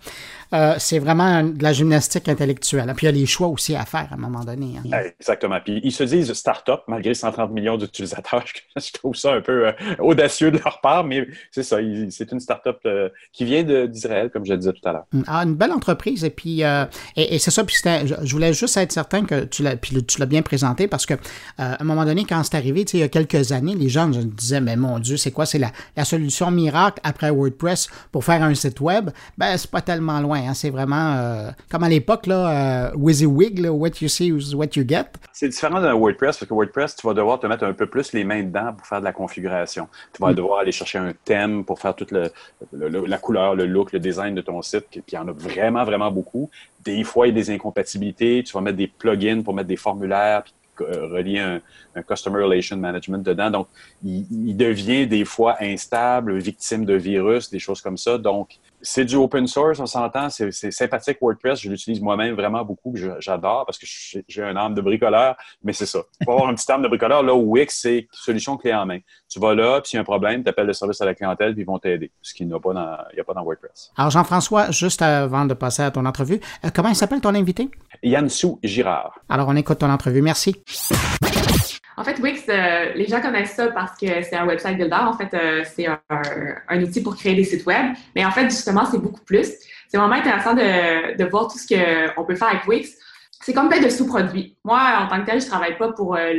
euh, 0.53 0.75
c'est 0.77 0.99
vraiment 0.99 1.43
de 1.43 1.63
la 1.63 1.73
gymnastique 1.73 2.27
intellectuelle. 2.27 2.91
Puis 2.95 3.07
il 3.07 3.09
y 3.11 3.13
a 3.13 3.19
les 3.19 3.25
choix 3.25 3.47
aussi 3.47 3.75
à 3.75 3.85
faire 3.85 4.07
à 4.11 4.15
un 4.15 4.17
moment 4.17 4.43
donné. 4.43 4.75
Hein. 4.77 5.03
Exactement. 5.19 5.59
Puis 5.63 5.79
ils 5.83 5.91
se 5.91 6.03
disent 6.03 6.33
start-up 6.33 6.81
malgré 6.87 7.13
130 7.13 7.51
millions 7.51 7.77
d'utilisateurs. 7.77 8.43
Je 8.75 8.91
trouve 8.91 9.15
ça 9.15 9.33
un 9.33 9.41
peu 9.41 9.67
euh, 9.67 9.71
audacieux 9.99 10.51
de 10.51 10.57
leur 10.57 10.81
part, 10.81 11.03
mais 11.03 11.27
c'est 11.51 11.63
ça. 11.63 11.77
C'est 12.09 12.31
une 12.31 12.39
start-up 12.39 12.79
euh, 12.85 13.09
qui 13.31 13.45
vient 13.45 13.63
d'Israël, 13.87 14.29
comme 14.29 14.45
je 14.45 14.51
le 14.51 14.57
disais 14.57 14.73
tout 14.73 14.87
à 14.87 14.93
l'heure. 14.93 15.05
Mm. 15.11 15.21
Ah, 15.27 15.43
une 15.43 15.55
belle 15.55 15.71
entreprise. 15.71 16.23
Et 16.23 16.29
puis, 16.29 16.61
et, 17.15 17.39
c'est 17.39 17.51
ça. 17.51 17.63
Puis 17.63 17.77
je 17.83 18.31
voulais 18.31 18.53
juste 18.53 18.77
être 18.77 18.91
certain 18.91 19.25
que 19.25 19.45
tu 19.45 19.63
l'as, 19.63 19.75
puis 19.75 20.03
tu 20.03 20.19
l'as 20.19 20.25
bien 20.25 20.41
présenté 20.41 20.87
parce 20.87 21.05
que 21.05 21.13
à 21.57 21.81
un 21.81 21.85
moment 21.85 22.05
donné, 22.05 22.25
quand 22.25 22.43
c'est 22.43 22.55
arrivé, 22.55 22.85
il 22.93 22.99
y 22.99 23.03
a 23.03 23.07
quelques 23.07 23.51
années, 23.51 23.75
les 23.75 23.89
gens 23.89 24.07
me 24.07 24.23
disaient, 24.23 24.61
mais 24.61 24.75
mon 24.75 24.99
Dieu, 24.99 25.17
c'est 25.17 25.31
quoi? 25.31 25.45
C'est 25.45 25.59
la, 25.59 25.71
la 25.95 26.05
solution 26.05 26.51
miracle 26.51 26.99
après 27.03 27.29
WordPress 27.29 27.89
pour 28.11 28.23
faire 28.23 28.43
un 28.43 28.53
site 28.55 28.79
web? 28.79 29.09
Ben, 29.37 29.57
c'est 29.57 29.69
pas 29.69 29.81
tellement 29.81 30.19
loin. 30.19 30.40
Hein. 30.47 30.53
C'est 30.53 30.69
vraiment 30.69 31.15
euh, 31.15 31.51
comme 31.69 31.83
à 31.83 31.89
l'époque, 31.89 32.27
là, 32.27 32.91
euh, 32.91 32.95
WYSIWYG, 32.95 33.67
what 33.69 33.89
you 34.01 34.07
see 34.07 34.27
is 34.27 34.55
what 34.55 34.67
you 34.75 34.83
get. 34.87 35.05
C'est 35.33 35.49
différent 35.49 35.81
d'un 35.81 35.93
WordPress 35.93 36.37
parce 36.37 36.49
que 36.49 36.53
WordPress, 36.53 36.95
tu 36.95 37.07
vas 37.07 37.13
devoir 37.13 37.39
te 37.39 37.47
mettre 37.47 37.63
un 37.63 37.73
peu 37.73 37.85
plus 37.85 38.13
les 38.13 38.23
mains 38.23 38.43
dedans 38.43 38.73
pour 38.77 38.85
faire 38.85 38.99
de 38.99 39.05
la 39.05 39.13
configuration. 39.13 39.87
Tu 40.13 40.21
vas 40.21 40.31
mm. 40.31 40.35
devoir 40.35 40.59
aller 40.59 40.71
chercher 40.71 40.99
un 40.99 41.13
thème 41.25 41.63
pour 41.63 41.79
faire 41.79 41.95
toute 41.95 42.11
la 42.11 43.17
couleur, 43.17 43.55
le 43.55 43.65
look, 43.65 43.91
le 43.91 43.99
design 43.99 44.35
de 44.35 44.41
ton 44.41 44.61
site. 44.61 44.85
Puis 44.89 45.01
il 45.11 45.15
y 45.15 45.17
en 45.17 45.27
a 45.27 45.31
vraiment, 45.31 45.83
vraiment 45.83 46.11
beaucoup. 46.11 46.49
Des 46.83 47.03
fois, 47.03 47.27
il 47.27 47.35
y 47.35 47.39
a 47.39 47.43
des 47.43 47.49
incompatibilités. 47.51 48.43
Tu 48.43 48.53
vas 48.53 48.61
mettre 48.61 48.77
des 48.77 48.87
plugins 48.87 49.41
pour 49.41 49.53
mettre 49.53 49.67
des 49.67 49.77
formulaires, 49.77 50.43
puis 50.43 50.53
euh, 50.81 51.07
relier 51.07 51.39
un, 51.39 51.61
Customer 52.07 52.41
Relation 52.43 52.77
Management 52.77 53.21
dedans. 53.21 53.51
Donc, 53.51 53.67
il, 54.03 54.25
il, 54.31 54.55
devient 54.55 55.05
des 55.05 55.25
fois 55.25 55.57
instable, 55.59 56.37
victime 56.37 56.85
de 56.85 56.93
virus, 56.93 57.49
des 57.49 57.59
choses 57.59 57.81
comme 57.81 57.97
ça. 57.97 58.17
Donc, 58.17 58.59
c'est 58.81 59.05
du 59.05 59.15
open 59.15 59.47
source, 59.47 59.79
on 59.79 59.85
s'entend, 59.85 60.29
c'est 60.29 60.71
sympathique 60.71 61.17
WordPress, 61.21 61.61
je 61.61 61.69
l'utilise 61.69 62.01
moi-même 62.01 62.35
vraiment 62.35 62.63
beaucoup, 62.63 62.95
j'adore 63.19 63.65
parce 63.65 63.77
que 63.77 63.85
j'ai 64.27 64.43
un 64.43 64.55
âme 64.55 64.73
de 64.73 64.81
bricoleur, 64.81 65.35
mais 65.63 65.73
c'est 65.73 65.85
ça. 65.85 65.99
Il 66.19 66.25
faut 66.25 66.31
avoir 66.31 66.49
un 66.49 66.55
petit 66.55 66.71
âme 66.71 66.81
de 66.81 66.87
bricoleur, 66.87 67.23
là 67.23 67.33
Wix, 67.33 67.79
c'est 67.81 68.07
solution 68.11 68.57
clé 68.57 68.73
en 68.73 68.85
main. 68.85 68.99
Tu 69.29 69.39
vas 69.39 69.53
là, 69.55 69.81
puis 69.81 69.89
s'il 69.89 69.97
y 69.97 69.99
a 69.99 70.01
un 70.01 70.05
problème, 70.05 70.43
tu 70.43 70.49
appelles 70.49 70.67
le 70.67 70.73
service 70.73 71.01
à 71.01 71.05
la 71.05 71.15
clientèle, 71.15 71.53
puis 71.53 71.63
ils 71.63 71.65
vont 71.65 71.79
t'aider, 71.79 72.11
ce 72.21 72.33
qu'il 72.33 72.47
n'y 72.47 72.53
a, 72.53 72.59
pas 72.59 72.73
dans, 72.73 72.81
a 72.81 73.23
pas 73.25 73.33
dans 73.33 73.43
WordPress. 73.43 73.91
Alors 73.95 74.11
Jean-François, 74.11 74.71
juste 74.71 75.01
avant 75.01 75.45
de 75.45 75.53
passer 75.53 75.83
à 75.83 75.91
ton 75.91 76.05
entrevue, 76.05 76.39
euh, 76.65 76.69
comment 76.73 76.89
il 76.89 76.95
s'appelle 76.95 77.21
ton 77.21 77.35
invité? 77.35 77.69
Yann 78.03 78.29
Sou 78.29 78.59
Girard. 78.63 79.19
Alors 79.29 79.47
on 79.47 79.55
écoute 79.55 79.79
ton 79.79 79.89
entrevue, 79.89 80.21
merci. 80.21 80.55
En 82.01 82.03
fait, 82.03 82.17
Wix, 82.17 82.45
euh, 82.49 82.93
les 82.95 83.05
gens 83.05 83.21
connaissent 83.21 83.53
ça 83.53 83.67
parce 83.67 83.91
que 83.95 84.07
c'est 84.23 84.35
un 84.35 84.47
website 84.47 84.75
builder. 84.75 84.95
En 84.95 85.13
fait, 85.13 85.31
euh, 85.35 85.63
c'est 85.75 85.85
un, 85.85 86.81
outil 86.81 87.03
pour 87.03 87.15
créer 87.15 87.35
des 87.35 87.43
sites 87.43 87.63
web. 87.67 87.93
Mais 88.15 88.25
en 88.25 88.31
fait, 88.31 88.45
justement, 88.45 88.85
c'est 88.89 88.97
beaucoup 88.97 89.23
plus. 89.23 89.47
C'est 89.87 89.97
vraiment 89.97 90.15
intéressant 90.15 90.55
de, 90.55 91.15
de 91.15 91.23
voir 91.25 91.47
tout 91.47 91.59
ce 91.59 91.67
qu'on 92.15 92.23
peut 92.23 92.33
faire 92.33 92.47
avec 92.47 92.67
Wix 92.67 92.97
c'est 93.41 93.53
comme 93.53 93.69
plein 93.69 93.81
de 93.81 93.89
sous-produits. 93.89 94.57
Moi, 94.63 94.79
en 94.99 95.07
tant 95.07 95.21
que 95.21 95.25
tel, 95.25 95.41
je 95.41 95.47
travaille 95.47 95.77
pas 95.77 95.91
pour 95.93 96.15
euh, 96.15 96.31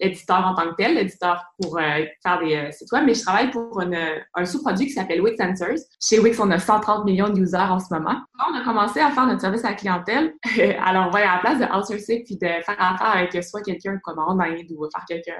l'éditeur 0.00 0.44
en 0.44 0.54
tant 0.54 0.70
que 0.70 0.74
tel, 0.74 0.94
l'éditeur 0.94 1.44
pour 1.60 1.78
euh, 1.78 2.04
faire 2.22 2.40
des 2.40 2.56
euh, 2.56 2.70
sites 2.72 2.90
web, 2.90 3.04
mais 3.06 3.14
je 3.14 3.22
travaille 3.22 3.50
pour 3.50 3.80
un 3.80 4.44
sous-produit 4.44 4.86
qui 4.86 4.92
s'appelle 4.92 5.20
Wix 5.20 5.40
Answers. 5.40 5.78
Chez 6.00 6.18
Wix, 6.18 6.38
on 6.40 6.50
a 6.50 6.58
130 6.58 7.04
millions 7.04 7.28
de 7.28 7.40
users 7.40 7.56
en 7.56 7.78
ce 7.78 7.94
moment. 7.94 8.16
On 8.50 8.58
a 8.58 8.64
commencé 8.64 9.00
à 9.00 9.10
faire 9.10 9.26
notre 9.26 9.40
service 9.40 9.64
à 9.64 9.70
la 9.70 9.74
clientèle. 9.74 10.34
Alors, 10.84 11.14
à 11.14 11.20
la 11.20 11.38
place 11.40 11.60
de 11.60 11.64
outsourcer 11.64 12.24
puis 12.26 12.36
de 12.36 12.46
faire 12.46 12.76
affaire 12.78 13.16
avec 13.16 13.44
soit 13.44 13.62
quelqu'un 13.62 13.98
comme 14.02 14.18
en 14.18 14.38
Inde 14.40 14.66
ou 14.76 14.86
faire 14.92 15.04
quelqu'un. 15.06 15.34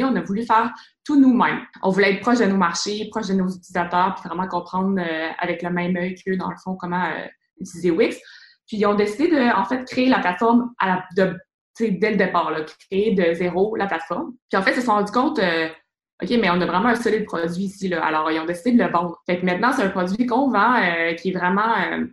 On 0.00 0.16
a 0.16 0.22
voulu 0.22 0.44
faire 0.44 0.72
tout 1.04 1.20
nous-mêmes. 1.20 1.60
On 1.82 1.90
voulait 1.90 2.14
être 2.14 2.20
proche 2.20 2.38
de 2.38 2.46
nos 2.46 2.56
marchés, 2.56 3.08
proche 3.10 3.28
de 3.28 3.34
nos 3.34 3.48
utilisateurs, 3.48 4.14
puis 4.14 4.28
vraiment 4.28 4.48
comprendre 4.48 5.00
avec 5.38 5.62
le 5.62 5.70
même 5.70 5.96
œil 5.96 6.14
qu'eux, 6.14 6.36
dans 6.36 6.50
le 6.50 6.56
fond, 6.62 6.76
comment 6.76 7.08
utiliser 7.60 7.90
Wix. 7.90 8.16
Puis 8.66 8.78
ils 8.78 8.86
ont 8.86 8.94
décidé 8.94 9.28
de, 9.28 9.56
en 9.56 9.64
fait, 9.64 9.84
créer 9.84 10.08
la 10.08 10.18
plateforme 10.18 10.72
à 10.78 10.86
la, 10.86 11.04
de, 11.16 11.38
dès 11.78 12.10
le 12.10 12.16
départ, 12.16 12.50
là, 12.50 12.60
créer 12.90 13.14
de 13.14 13.34
zéro 13.34 13.76
la 13.76 13.86
plateforme. 13.86 14.32
Puis 14.50 14.58
en 14.58 14.62
fait, 14.62 14.72
ils 14.72 14.80
se 14.80 14.86
sont 14.86 14.92
rendus 14.92 15.12
compte, 15.12 15.38
euh, 15.38 15.68
OK, 16.22 16.30
mais 16.30 16.50
on 16.50 16.60
a 16.60 16.66
vraiment 16.66 16.88
un 16.88 16.94
solide 16.94 17.26
produit 17.26 17.64
ici. 17.64 17.88
Là. 17.88 18.04
Alors, 18.04 18.30
ils 18.30 18.40
ont 18.40 18.46
décidé 18.46 18.72
de 18.72 18.82
le 18.82 18.90
vendre. 18.90 19.20
Fait 19.26 19.38
que 19.38 19.44
maintenant, 19.44 19.72
c'est 19.72 19.82
un 19.82 19.90
produit 19.90 20.26
qu'on 20.26 20.50
vend 20.50 20.74
euh, 20.76 21.14
qui 21.14 21.30
est 21.30 21.32
vraiment, 21.32 21.76
euh, 21.76 22.06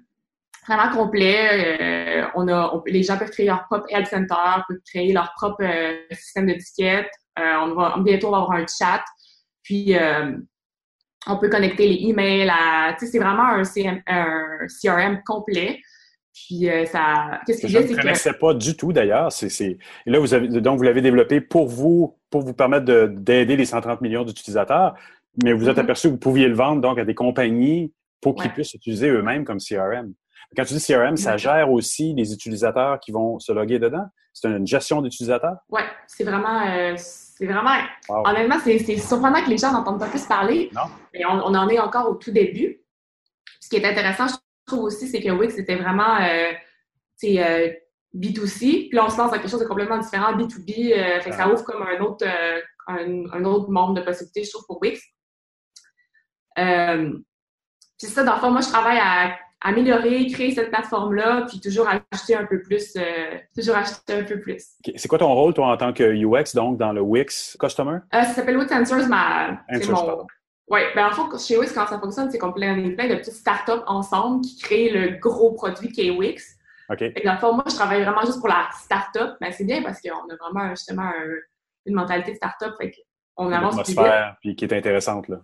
vraiment 0.68 0.92
complet. 0.92 2.26
on 2.36 2.48
a, 2.50 2.82
les 2.86 3.04
gens 3.04 3.18
peuvent 3.18 3.32
créer 3.32 3.48
leur 3.48 3.66
propre 3.66 3.86
health 3.90 4.08
center, 4.08 4.62
peuvent 4.68 4.82
créer 4.86 5.14
leur 5.14 5.34
propre 5.36 5.64
système 6.12 6.48
de 6.48 6.54
tickets. 6.54 7.10
on 7.38 7.74
va, 7.74 7.96
bientôt, 8.00 8.28
on 8.28 8.32
va 8.32 8.38
avoir 8.38 8.52
un 8.52 8.66
chat. 8.68 9.04
Puis, 9.64 9.96
on 11.26 11.38
peut 11.38 11.50
connecter 11.50 11.88
les 11.88 12.10
emails. 12.10 12.50
À, 12.50 12.96
c'est 12.98 13.20
vraiment 13.20 13.44
un, 13.44 13.64
un 14.08 14.68
CRM 14.68 15.22
complet. 15.26 15.80
Puis 16.34 16.70
euh, 16.70 16.86
ça, 16.86 17.42
qu'est-ce 17.46 17.62
Que 17.62 17.68
je 17.68 17.78
ne 17.78 17.84
que 17.84 17.96
connaissais 18.02 18.34
pas 18.34 18.54
du 18.56 18.76
tout 18.76 18.92
d'ailleurs. 18.92 19.32
C'est, 19.32 19.78
là, 20.06 20.20
vous 20.20 20.34
avez, 20.34 20.48
donc, 20.48 20.78
vous 20.78 20.84
l'avez 20.84 21.02
développé 21.02 21.42
pour 21.42 21.68
vous, 21.68 22.18
pour 22.32 22.42
vous 22.42 22.54
permettre 22.54 22.86
de- 22.86 23.06
d'aider 23.16 23.56
les 23.56 23.66
130 23.66 24.02
millions 24.02 24.24
d'utilisateurs, 24.24 24.96
mais 25.44 25.54
vous 25.54 25.70
êtes 25.70 25.78
Mhm. 25.78 25.84
aperçu 25.84 26.08
que 26.08 26.14
vous 26.14 26.20
pouviez 26.20 26.48
le 26.48 26.56
vendre 26.56 26.82
donc 26.82 26.98
à 26.98 27.06
des 27.06 27.14
compagnies 27.16 27.94
pour 28.22 28.36
qu'ils 28.36 28.46
Ouais. 28.48 28.54
puissent 28.54 28.74
utiliser 28.74 29.10
eux-mêmes 29.10 29.46
comme 29.46 29.60
CRM. 29.60 30.14
Quand 30.58 30.66
tu 30.66 30.74
dis 30.74 30.80
CRM, 30.80 31.18
ça 31.18 31.38
gère 31.38 31.72
aussi 31.72 32.14
les 32.16 32.34
utilisateurs 32.34 33.00
qui 33.00 33.12
vont 33.12 33.40
se 33.40 33.52
loguer 33.52 33.80
dedans? 33.80 34.06
C'est 34.34 34.48
une 34.50 34.66
gestion 34.66 35.02
d'utilisateurs? 35.04 35.58
ouais, 35.70 35.84
c'est 36.08 36.24
vraiment, 36.24 36.62
euh, 36.68 36.94
c'est 36.98 37.46
vraiment, 37.46 37.76
Wow. 38.10 38.24
honnêtement, 38.28 38.58
c'est, 38.64 38.80
c'est 38.80 38.98
surprenant 38.98 39.44
que 39.44 39.50
les 39.50 39.58
gens 39.60 39.72
n'entendent 39.72 40.00
pas 40.00 40.08
plus 40.08 40.26
parler. 40.26 40.70
Non? 40.74 40.82
Mais 41.14 41.26
on, 41.26 41.34
on 41.46 41.54
en 41.56 41.70
est 41.70 41.80
encore 41.80 42.10
au 42.10 42.16
tout 42.16 42.32
début. 42.32 42.82
Ce 43.60 43.70
qui 43.70 43.76
est 43.78 43.86
intéressant, 43.86 44.28
je 44.28 44.34
trouve 44.66 44.84
aussi, 44.86 45.08
c'est 45.08 45.22
que 45.22 45.30
Wix 45.32 45.56
c'était 45.56 45.76
vraiment, 45.76 46.18
euh, 46.22 46.52
euh, 47.26 47.70
B2C. 48.16 48.90
Puis 48.90 48.92
là, 48.94 49.06
on 49.06 49.10
se 49.10 49.18
lance 49.18 49.32
dans 49.32 49.38
quelque 49.40 49.50
chose 49.50 49.62
de 49.62 49.66
complètement 49.66 49.98
différent, 49.98 50.34
B2B. 50.34 50.94
euh, 50.94 51.20
fait 51.22 51.30
que 51.32 51.36
ça 51.36 51.44
Ah. 51.46 51.52
ouvre 51.52 51.64
comme 51.64 51.82
un 51.82 52.00
autre, 52.02 52.26
euh, 52.28 52.62
un, 52.88 53.26
un 53.34 53.46
autre 53.46 53.70
monde 53.72 53.96
de 53.98 54.02
possibilités, 54.02 54.44
je 54.44 54.52
trouve, 54.52 54.66
pour 54.68 54.82
Wix. 54.82 55.02
Euh, 56.60 57.12
puis 57.98 58.08
ça, 58.08 58.24
dans 58.24 58.36
le 58.36 58.40
fond, 58.40 58.52
moi, 58.52 58.62
je 58.62 58.68
travaille 58.68 59.00
à 59.02 59.38
améliorer, 59.62 60.28
créer 60.28 60.52
cette 60.54 60.70
plateforme-là, 60.70 61.46
puis 61.48 61.60
toujours 61.62 61.88
ajouter 61.88 62.36
un 62.36 62.46
peu 62.46 62.62
plus, 62.62 62.98
toujours 63.56 63.78
ajouter 63.78 64.14
un 64.14 64.24
peu 64.24 64.40
plus. 64.42 64.62
OK. 64.86 64.94
C'est 64.98 65.08
quoi 65.08 65.18
ton 65.18 65.34
rôle, 65.34 65.54
toi, 65.54 65.68
en 65.72 65.78
tant 65.78 65.94
que 65.94 66.04
UX, 66.04 66.54
donc, 66.54 66.78
dans 66.78 66.92
le 66.92 67.00
Wix 67.02 67.56
Customer? 67.60 68.00
Ça 68.12 68.26
s'appelle 68.26 68.58
Wix 68.58 68.72
Answers, 68.74 69.08
ma, 69.08 69.62
c'est 69.72 69.90
mon... 69.90 70.28
Oui, 70.70 70.80
ben 70.96 71.08
en 71.08 71.12
fait, 71.12 71.38
chez 71.46 71.58
Wix, 71.58 71.74
comment 71.74 71.88
ça 71.88 72.00
fonctionne, 72.00 72.32
c'est 72.32 72.38
qu'on 72.38 72.54
plein, 72.54 72.74
plein 72.96 73.08
de 73.08 73.16
petites 73.16 73.34
startups 73.34 73.84
ensemble 73.86 74.42
qui 74.46 74.58
créent 74.62 74.90
le 74.90 75.18
gros 75.20 75.52
produit 75.52 75.92
qui 75.92 76.08
est 76.08 76.12
Wix. 76.12 76.58
OK. 76.90 77.02
Et 77.02 77.22
dans 77.26 77.34
le 77.34 77.40
fond, 77.40 77.54
moi, 77.54 77.64
je 77.70 77.76
travaille 77.76 78.02
vraiment 78.04 78.22
juste 78.26 78.40
pour 78.40 78.48
la 78.48 78.70
startup. 78.74 79.36
Ben, 79.42 79.52
c'est 79.52 79.66
bien 79.66 79.82
parce 79.84 80.00
qu'on 80.02 80.30
a 80.30 80.36
vraiment 80.40 80.70
justement 80.70 81.04
un- 81.04 81.40
une 81.86 81.96
mentalité 81.96 82.32
de 82.32 82.38
startup. 82.38 82.74
Fait 82.78 82.92
qu'on 83.36 83.52
avance 83.52 83.76
plus 83.84 83.94
vite. 83.94 83.98
Puis 84.42 84.56
qui 84.56 84.66
est 84.66 84.74
intéressante, 84.74 85.28
là. 85.28 85.42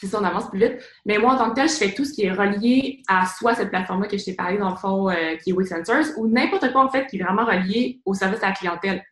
C'est 0.00 0.06
ça, 0.08 0.18
on 0.20 0.24
avance 0.24 0.48
plus 0.48 0.58
vite. 0.58 0.80
Mais 1.06 1.18
moi, 1.18 1.32
en 1.34 1.38
tant 1.38 1.50
que 1.50 1.54
tel, 1.56 1.68
je 1.68 1.74
fais 1.74 1.92
tout 1.94 2.04
ce 2.04 2.12
qui 2.12 2.24
est 2.24 2.32
relié 2.32 3.02
à 3.08 3.26
soit 3.26 3.54
cette 3.54 3.70
plateforme-là 3.70 4.08
que 4.08 4.16
je 4.18 4.24
t'ai 4.24 4.34
parlé, 4.34 4.58
dans 4.58 4.70
le 4.70 4.76
fond, 4.76 5.08
euh, 5.10 5.36
qui 5.36 5.50
est 5.50 5.52
Wix 5.52 5.72
Answers, 5.72 6.16
ou 6.18 6.26
n'importe 6.28 6.70
quoi, 6.72 6.84
en 6.84 6.88
fait, 6.88 7.06
qui 7.06 7.18
est 7.18 7.22
vraiment 7.22 7.44
relié 7.44 8.00
au 8.04 8.14
service 8.14 8.42
à 8.42 8.48
la 8.48 8.52
clientèle. 8.54 9.04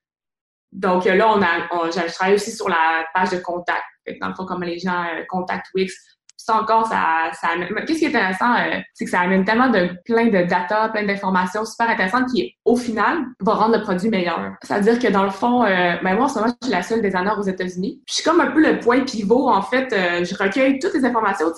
Donc 0.73 1.07
euh, 1.07 1.15
là, 1.15 1.29
on 1.33 1.43
a, 1.43 1.47
on- 1.73 1.91
je 1.91 2.13
travaille 2.13 2.35
aussi 2.35 2.53
sur 2.53 2.69
la 2.69 3.05
page 3.15 3.31
de 3.31 3.39
contact. 3.39 3.83
Dans 4.21 4.29
le 4.29 4.35
fond, 4.35 4.47
comment 4.47 4.67
les 4.67 4.79
gens 4.79 5.03
euh, 5.05 5.23
contactent 5.29 5.71
Wix. 5.75 5.93
Ça 6.37 6.55
encore, 6.55 6.87
ça, 6.87 7.31
ça 7.35 7.49
Qu'est-ce 7.87 7.99
qui 7.99 8.07
est 8.07 8.09
intéressant, 8.09 8.55
euh, 8.55 8.81
c'est 8.95 9.05
que 9.05 9.11
ça 9.11 9.21
amène 9.21 9.45
tellement 9.45 9.69
de 9.69 9.91
plein 10.07 10.27
de 10.27 10.43
data, 10.49 10.89
plein 10.89 11.05
d'informations 11.05 11.67
super 11.67 11.91
intéressantes 11.91 12.31
qui, 12.33 12.55
au 12.65 12.77
final, 12.77 13.19
va 13.41 13.55
rendre 13.55 13.77
le 13.77 13.83
produit 13.83 14.09
meilleur. 14.09 14.55
C'est-à-dire 14.63 14.99
que 14.99 15.09
dans 15.09 15.25
le 15.25 15.31
fond, 15.31 15.65
euh, 15.65 15.97
ben 16.03 16.15
moi, 16.15 16.25
en 16.25 16.29
ce 16.29 16.39
moment, 16.39 16.53
je 16.63 16.67
suis 16.67 16.75
la 16.75 16.83
seule 16.83 17.03
designer 17.03 17.39
aux 17.39 17.43
États-Unis. 17.43 18.03
Je 18.09 18.15
suis 18.15 18.25
comme 18.25 18.41
un 18.41 18.51
peu 18.51 18.63
le 18.63 18.81
point 18.81 19.01
pivot, 19.01 19.51
en 19.51 19.61
fait. 19.61 19.89
je 19.91 20.35
recueille 20.35 20.79
toutes 20.79 20.95
les 20.95 21.05
informations, 21.05 21.53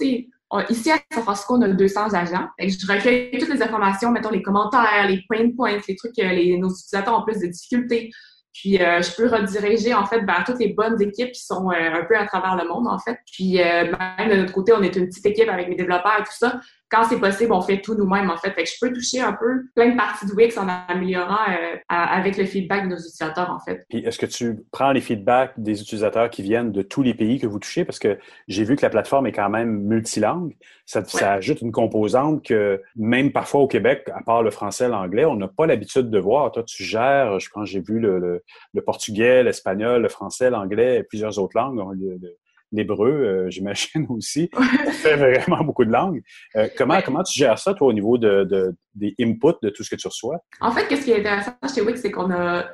Ici, 0.69 0.91
à 0.91 0.99
San 1.13 1.23
Francisco, 1.23 1.57
on 1.57 1.63
a 1.63 1.69
200 1.69 2.13
agents. 2.13 2.47
Je 2.59 2.93
recueille 2.93 3.39
toutes 3.39 3.49
les 3.49 3.63
informations, 3.63 4.11
mettons 4.11 4.31
les 4.31 4.43
commentaires, 4.43 5.07
les 5.09 5.23
pain 5.29 5.51
points, 5.57 5.79
les 5.89 5.97
trucs 5.97 6.15
que 6.15 6.23
les, 6.23 6.59
nos 6.59 6.69
utilisateurs 6.69 7.19
ont 7.19 7.25
plus 7.25 7.39
de 7.41 7.47
difficultés. 7.47 8.11
Puis 8.53 8.83
euh, 8.83 9.01
je 9.01 9.15
peux 9.15 9.29
rediriger 9.29 9.95
en 9.95 10.05
fait 10.05 10.21
vers 10.21 10.45
toutes 10.45 10.59
les 10.59 10.69
bonnes 10.69 11.01
équipes 11.01 11.33
qui 11.33 11.43
sont 11.43 11.71
euh, 11.71 11.75
un 11.75 12.05
peu 12.05 12.17
à 12.17 12.27
travers 12.27 12.57
le 12.57 12.69
monde 12.69 12.87
en 12.87 12.99
fait. 12.99 13.19
Puis 13.33 13.61
euh, 13.61 13.91
même 14.19 14.31
de 14.31 14.37
notre 14.37 14.53
côté, 14.53 14.73
on 14.73 14.83
est 14.83 14.95
une 14.95 15.07
petite 15.07 15.25
équipe 15.25 15.49
avec 15.49 15.69
mes 15.69 15.75
développeurs 15.75 16.19
et 16.21 16.23
tout 16.23 16.37
ça. 16.37 16.61
Quand 16.93 17.05
c'est 17.05 17.19
possible, 17.19 17.53
on 17.53 17.63
fait 17.63 17.81
tout 17.81 17.95
nous-mêmes 17.95 18.31
en 18.31 18.37
fait. 18.37 18.51
Fait 18.51 18.65
que 18.65 18.69
je 18.69 18.75
peux 18.81 18.93
toucher 18.93 19.21
un 19.21 19.33
peu 19.33 19.65
plein 19.75 19.91
de 19.93 19.97
parties 19.97 20.27
de 20.27 20.33
Wix 20.35 20.59
en 20.59 20.69
améliorant 20.89 21.39
euh, 21.49 21.77
à- 21.89 22.15
avec 22.19 22.37
le 22.37 22.45
feedback 22.45 22.85
de 22.85 22.89
nos 22.91 22.97
utilisateurs 22.99 23.51
en 23.51 23.59
fait. 23.61 23.87
Puis 23.89 24.01
est-ce 24.01 24.19
que 24.19 24.27
tu 24.27 24.59
prends 24.71 24.93
les 24.93 25.01
feedbacks 25.01 25.55
des 25.57 25.81
utilisateurs 25.81 26.29
qui 26.29 26.43
viennent 26.43 26.71
de 26.71 26.83
tous 26.83 27.01
les 27.03 27.15
pays 27.15 27.41
que 27.41 27.47
vous 27.47 27.59
touchez? 27.59 27.87
Parce 27.87 27.99
que 27.99 28.19
j'ai 28.47 28.65
vu 28.65 28.77
que 28.77 28.83
la 28.83 28.91
plateforme 28.91 29.27
est 29.27 29.33
quand 29.33 29.49
même 29.49 29.81
multilangue. 29.85 30.55
Ça, 30.85 31.03
ça 31.05 31.33
ajoute 31.33 31.63
une 31.63 31.73
composante 31.73 32.45
que 32.45 32.83
même 32.97 33.33
parfois 33.33 33.63
au 33.63 33.69
Québec, 33.69 34.11
à 34.15 34.23
part 34.23 34.43
le 34.43 34.51
français 34.51 34.89
l'anglais, 34.89 35.25
on 35.25 35.37
n'a 35.37 35.49
pas 35.49 35.65
l'habitude 35.67 36.11
de 36.11 36.19
voir. 36.19 36.53
Toi, 36.53 36.63
tu 36.65 36.85
gères, 36.85 37.41
je 37.41 37.49
pense, 37.49 37.69
j'ai 37.69 37.81
vu 37.81 37.99
le, 38.01 38.19
le- 38.19 38.43
le 38.75 38.83
portugais, 38.83 39.43
l'espagnol, 39.43 40.03
le 40.03 40.09
français, 40.11 40.51
l'anglais 40.51 40.99
et 40.99 41.03
plusieurs 41.05 41.39
autres 41.39 41.57
langues. 41.57 41.81
Le- 41.99 42.37
L'hébreu, 42.73 43.11
euh, 43.11 43.51
j'imagine 43.51 44.07
aussi. 44.09 44.51
Tu 44.87 44.93
fais 44.93 45.17
vraiment 45.17 45.63
beaucoup 45.63 45.85
de 45.85 45.93
langues. 45.93 46.23
Euh, 46.57 46.69
comment, 46.77 47.01
comment 47.03 47.23
tu 47.23 47.39
gères 47.39 47.59
ça, 47.59 47.75
toi, 47.75 47.89
au 47.89 47.93
niveau 47.93 48.19
de, 48.19 48.45
de- 48.45 48.75
des 48.95 49.15
inputs 49.21 49.59
de 49.63 49.71
tout 49.71 49.83
ce 49.85 49.91
que 49.91 49.97
tu 49.97 50.09
reçois? 50.09 50.39
En 50.61 50.71
fait, 50.73 50.87
qu'est-ce 50.87 51.05
qui 51.05 51.11
est 51.13 51.21
intéressant 51.21 51.53
chez 51.75 51.83
Wix, 51.83 52.01
c'est 52.01 52.11
qu'on 52.11 52.31
a, 52.31 52.65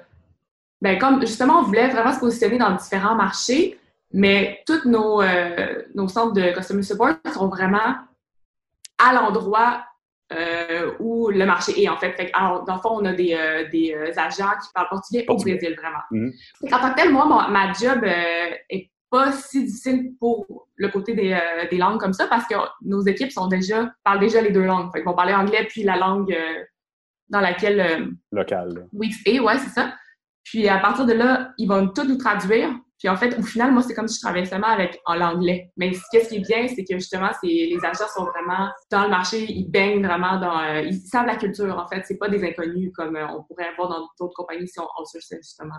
ben 0.81 0.99
comme 0.99 1.21
justement, 1.21 1.61
on 1.61 1.63
voulait 1.63 1.89
vraiment 1.89 2.13
se 2.13 2.21
positionner 2.21 2.59
dans 2.59 2.71
différents 2.77 3.15
marchés, 3.17 3.79
mais 4.13 4.61
tous 4.67 4.89
nos, 4.89 5.21
euh, 5.21 5.83
nos 5.95 6.09
centres 6.09 6.33
de 6.33 6.53
customer 6.55 6.83
support 6.83 7.15
sont 7.35 7.49
vraiment 7.49 7.97
à 8.99 9.13
l'endroit 9.15 9.85
euh, 10.33 10.93
où 11.01 11.29
le 11.31 11.45
marché 11.47 11.83
est, 11.83 11.89
en 11.89 11.97
fait. 11.97 12.13
Fait 12.13 12.31
alors, 12.35 12.65
dans 12.65 12.75
le 12.77 12.81
fond, 12.81 12.91
on 13.01 13.05
a 13.05 13.13
des, 13.13 13.35
euh, 13.35 13.69
des 13.71 13.95
agents 14.17 14.53
qui 14.63 14.69
parlent 14.75 14.89
portugais 14.91 15.25
au. 15.29 15.37
Brésil, 15.37 15.75
vraiment. 15.77 16.03
Mhm. 16.11 16.33
Fait 16.61 16.69
qu'en 16.69 16.81
tant 16.81 16.91
que 16.91 17.01
tel, 17.01 17.11
moi, 17.13 17.27
ma, 17.27 17.49
ma 17.49 17.73
job 17.73 18.05
est 18.05 18.91
pas 19.11 19.33
si 19.33 19.65
difficile 19.65 20.13
pour 20.19 20.69
le 20.77 20.89
côté 20.89 21.15
des, 21.15 21.33
euh, 21.33 21.69
des 21.71 21.79
langues 21.79 21.99
comme 21.99 22.13
ça 22.13 22.27
parce 22.27 22.47
que 22.47 22.55
nos 22.83 23.01
équipes 23.03 23.33
sont 23.33 23.49
déjà 23.49 23.93
parlent 24.05 24.21
déjà 24.21 24.41
les 24.41 24.51
deux 24.51 24.65
langues. 24.65 24.91
Fait 24.93 24.99
qu'ils 25.01 25.09
vont 25.09 25.15
parler 25.15 25.35
anglais 25.35 25.67
puis 25.69 25.83
la 25.83 25.97
langue 25.97 26.33
euh, 26.33 26.65
dans 27.29 27.41
laquelle 27.41 27.81
euh, 27.81 28.07
Local. 28.33 28.75
là. 28.75 28.81
Wix 28.93 29.17
est, 29.27 29.41
ouais, 29.41 29.59
c'est 29.59 29.71
ça. 29.71 29.95
Puis 30.45 30.69
à 30.69 30.79
partir 30.79 31.07
de 31.07 31.13
là, 31.13 31.53
ils 31.59 31.69
vont 31.69 31.89
tout 31.89 32.05
nous 32.05 32.17
traduire. 32.17 32.71
Puis 32.99 33.09
en 33.09 33.17
fait, 33.17 33.39
au 33.39 33.43
final, 33.43 33.73
moi, 33.73 33.83
c'est 33.83 33.95
comme 33.95 34.09
si 34.09 34.17
je 34.17 34.23
travaillais 34.23 34.45
seulement 34.47 34.67
avec 34.69 35.01
en 35.07 35.15
l'anglais. 35.15 35.71
Mais 35.77 35.93
ce 35.93 36.03
qui 36.11 36.17
est 36.17 36.41
bien, 36.41 36.67
c'est 36.69 36.85
que 36.85 36.95
justement, 36.99 37.31
c'est 37.41 37.47
les 37.47 37.79
agents 37.85 38.09
sont 38.15 38.25
vraiment 38.25 38.69
dans 38.91 39.05
le 39.05 39.09
marché, 39.11 39.45
ils 39.49 39.69
baignent 39.71 40.05
vraiment 40.05 40.39
dans, 40.41 40.59
euh, 40.61 40.81
ils 40.83 40.99
savent 41.01 41.27
la 41.27 41.37
culture. 41.37 41.77
En 41.79 41.87
fait, 41.87 42.03
c'est 42.07 42.19
pas 42.19 42.29
des 42.29 42.43
inconnus 42.45 42.91
comme 42.95 43.17
euh, 43.17 43.27
on 43.29 43.43
pourrait 43.45 43.69
avoir 43.69 43.89
dans 43.89 44.09
d'autres 44.19 44.35
compagnies 44.35 44.67
si 44.69 44.81
on 44.81 44.87
outsource 45.01 45.33
justement. 45.41 45.75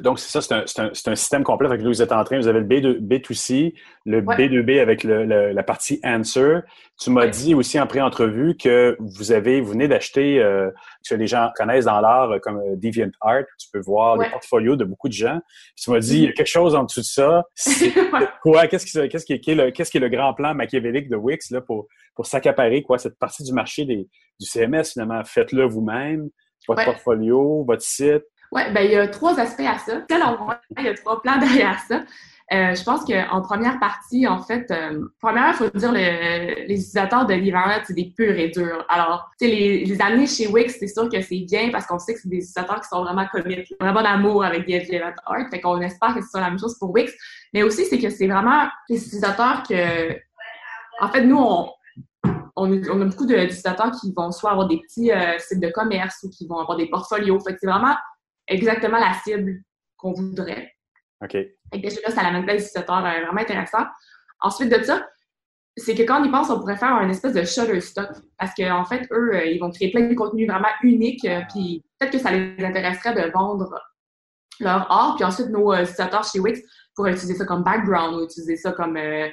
Donc, 0.00 0.18
c'est 0.18 0.40
ça, 0.40 0.40
c'est 0.64 0.80
un, 0.80 0.84
un- 0.86 1.12
un 1.12 1.14
système 1.14 1.44
complet. 1.44 1.68
Fait 1.68 1.78
que 1.78 1.82
vous 1.84 2.00
êtes 2.02 2.12
en 2.12 2.24
train, 2.24 2.38
vous 2.38 2.48
avez 2.48 2.60
le 2.60 2.66
B2, 2.66 3.00
B2C, 3.00 3.74
le 4.04 4.18
Ouais. 4.20 4.36
B2B 4.36 4.80
avec 4.80 5.04
le- 5.04 5.24
le- 5.24 5.52
la 5.52 5.62
partie 5.62 6.00
Answer. 6.04 6.60
Tu 7.00 7.10
m'as 7.10 7.22
Ouais. 7.22 7.30
dit 7.30 7.54
aussi 7.54 7.78
en 7.80 7.86
pré-entrevue 7.86 8.56
que 8.56 8.96
vous 9.00 9.32
avez, 9.32 9.60
vous 9.60 9.72
venez 9.72 9.88
d'acheter, 9.88 10.40
euh, 10.40 10.70
que 11.08 11.14
les 11.14 11.26
gens 11.26 11.50
connaissent 11.56 11.84
dans 11.86 12.00
l'art 12.00 12.30
euh, 12.32 12.38
comme 12.38 12.58
euh, 12.58 12.76
DeviantArt. 12.76 13.44
Tu 13.58 13.68
peux 13.72 13.80
voir 13.80 14.16
Ouais. 14.18 14.24
les 14.26 14.30
portfolios 14.30 14.76
de 14.76 14.84
beaucoup 14.84 15.08
de 15.08 15.12
gens. 15.14 15.38
Puis 15.76 15.84
tu 15.84 15.90
m'as 15.90 15.98
dit, 16.00 16.16
il 16.18 16.24
y 16.24 16.28
a 16.28 16.32
quelque 16.32 16.46
chose 16.46 16.74
en 16.74 16.84
dessous 16.84 17.00
de 17.00 17.04
ça. 17.04 17.44
C'est 17.54 17.92
quoi? 18.42 18.66
Qu'est-ce 18.66 18.86
qui, 18.86 19.08
qu'est-ce 19.08 19.24
qui, 19.24 19.32
est- 19.34 19.54
le, 19.54 19.70
qu'est-ce 19.70 19.90
qui 19.90 19.96
est 19.98 20.00
le 20.00 20.08
grand 20.08 20.34
plan 20.34 20.54
machiavélique 20.54 21.08
de 21.08 21.16
Wix 21.16 21.50
là, 21.50 21.60
pour, 21.60 21.86
pour 22.14 22.26
s'accaparer 22.26 22.82
quoi, 22.82 22.98
cette 22.98 23.18
partie 23.18 23.42
du 23.44 23.52
marché 23.52 23.84
des, 23.84 24.08
du 24.40 24.46
CMS 24.46 24.84
finalement? 24.92 25.22
Faites-le 25.24 25.64
vous-même, 25.64 26.28
votre 26.68 26.84
portfolio, 26.84 27.64
votre 27.66 27.82
site. 27.82 28.22
Ouais, 28.52 28.70
ben 28.70 28.82
il 28.82 28.90
y 28.92 28.96
a 28.96 29.08
trois 29.08 29.40
aspects 29.40 29.62
à 29.66 29.78
ça. 29.78 30.02
Selon 30.10 30.44
moi, 30.44 30.60
il 30.78 30.84
y 30.84 30.88
a 30.88 30.94
trois 30.94 31.22
plans 31.22 31.38
derrière 31.38 31.78
ça. 31.88 32.02
Euh, 32.52 32.74
je 32.74 32.82
pense 32.82 33.04
qu'en 33.04 33.40
première 33.40 33.78
partie, 33.78 34.26
en 34.26 34.42
fait, 34.42 34.70
euh, 34.70 35.06
première, 35.20 35.50
il 35.50 35.54
faut 35.54 35.78
dire, 35.78 35.92
le- 35.92 36.66
les 36.66 36.74
utilisateurs 36.74 37.24
de 37.24 37.34
Livernet, 37.34 37.82
c'est 37.86 37.94
des 37.94 38.12
purs 38.14 38.36
et 38.36 38.48
durs. 38.48 38.84
Alors, 38.88 39.30
tu 39.40 39.46
sais, 39.46 39.54
les, 39.54 40.02
amener 40.02 40.26
chez 40.26 40.48
Wix, 40.48 40.76
c'est 40.78 40.88
sûr 40.88 41.08
que 41.08 41.20
c'est 41.22 41.40
bien 41.40 41.70
parce 41.70 41.86
qu'on 41.86 41.98
sait 41.98 42.14
que 42.14 42.20
c'est 42.20 42.28
des 42.28 42.38
utilisateurs 42.38 42.80
qui 42.80 42.88
sont 42.88 43.02
vraiment 43.02 43.26
commit, 43.26 43.64
vraiment 43.80 44.02
d'amour 44.02 44.44
avec 44.44 44.66
Livernet 44.66 45.14
Art. 45.24 45.48
Fait 45.50 45.60
qu'on 45.60 45.80
espère 45.80 46.14
que 46.14 46.20
ce 46.20 46.28
soit 46.28 46.40
la 46.40 46.50
même 46.50 46.58
chose 46.58 46.76
pour 46.78 46.90
Wix. 46.90 47.12
Mais 47.54 47.62
aussi, 47.62 47.86
c'est 47.86 47.98
que 47.98 48.10
c'est 48.10 48.26
vraiment 48.26 48.68
les 48.88 48.96
utilisateurs 48.96 49.62
que, 49.62 50.12
en 51.00 51.08
fait, 51.08 51.24
nous, 51.24 51.38
on, 52.56 53.00
a 53.00 53.04
beaucoup 53.04 53.26
d'utilisateurs 53.26 53.92
qui 53.92 54.12
vont 54.12 54.30
soit 54.30 54.50
avoir 54.50 54.68
des 54.68 54.78
petits 54.78 55.10
euh, 55.10 55.38
sites 55.38 55.60
de 55.60 55.68
commerce 55.70 56.22
ou 56.22 56.30
qui 56.30 56.46
vont 56.46 56.58
avoir 56.58 56.76
des 56.76 56.86
portfolios. 56.86 57.40
Fait 57.40 57.54
que 57.54 57.60
c'est 57.60 57.66
vraiment 57.66 57.96
exactement 58.46 58.98
la 58.98 59.14
cible 59.24 59.62
qu'on 59.96 60.12
voudrait. 60.12 60.72
OK. 61.22 61.32
Que 61.72 61.78
déjà 61.78 62.00
là, 62.06 62.10
ça 62.14 62.22
l'amène 62.22 62.44
plein 62.44 62.54
d'utilisateurs 62.54 63.04
euh, 63.04 63.24
vraiment 63.24 63.40
intéressants. 63.40 63.86
Ensuite 64.40 64.70
de 64.76 64.82
ça, 64.82 65.06
c'est 65.76 65.94
que 65.94 66.02
quand 66.02 66.20
on 66.20 66.24
y 66.24 66.30
pense, 66.30 66.50
on 66.50 66.58
pourrait 66.58 66.76
faire 66.76 66.92
un 66.94 67.08
espèce 67.08 67.32
de 67.32 67.44
Shutterstock. 67.44 68.08
Parce 68.38 68.52
qu'en 68.54 68.80
en 68.80 68.84
fait, 68.84 69.06
eux, 69.10 69.34
euh, 69.34 69.44
ils 69.46 69.58
vont 69.58 69.70
créer 69.70 69.90
plein 69.90 70.06
de 70.08 70.14
contenus 70.14 70.48
vraiment 70.48 70.68
uniques. 70.82 71.24
euh, 71.24 71.40
puis 71.52 71.82
peut-être 71.98 72.12
que 72.12 72.18
ça 72.18 72.30
les 72.30 72.62
intéresserait 72.64 73.14
de 73.14 73.30
vendre 73.30 73.70
leur 74.60 74.90
art. 74.90 75.14
Puis 75.16 75.24
ensuite, 75.24 75.48
nos 75.48 75.72
euh, 75.72 75.80
utilisateurs 75.82 76.24
chez 76.24 76.40
Wix 76.40 76.60
pourraient 76.94 77.12
utiliser 77.12 77.34
ça 77.36 77.44
comme 77.46 77.62
background 77.62 78.16
ou 78.16 78.24
utiliser 78.24 78.56
ça 78.56 78.72
comme, 78.72 78.96
tu 78.96 79.30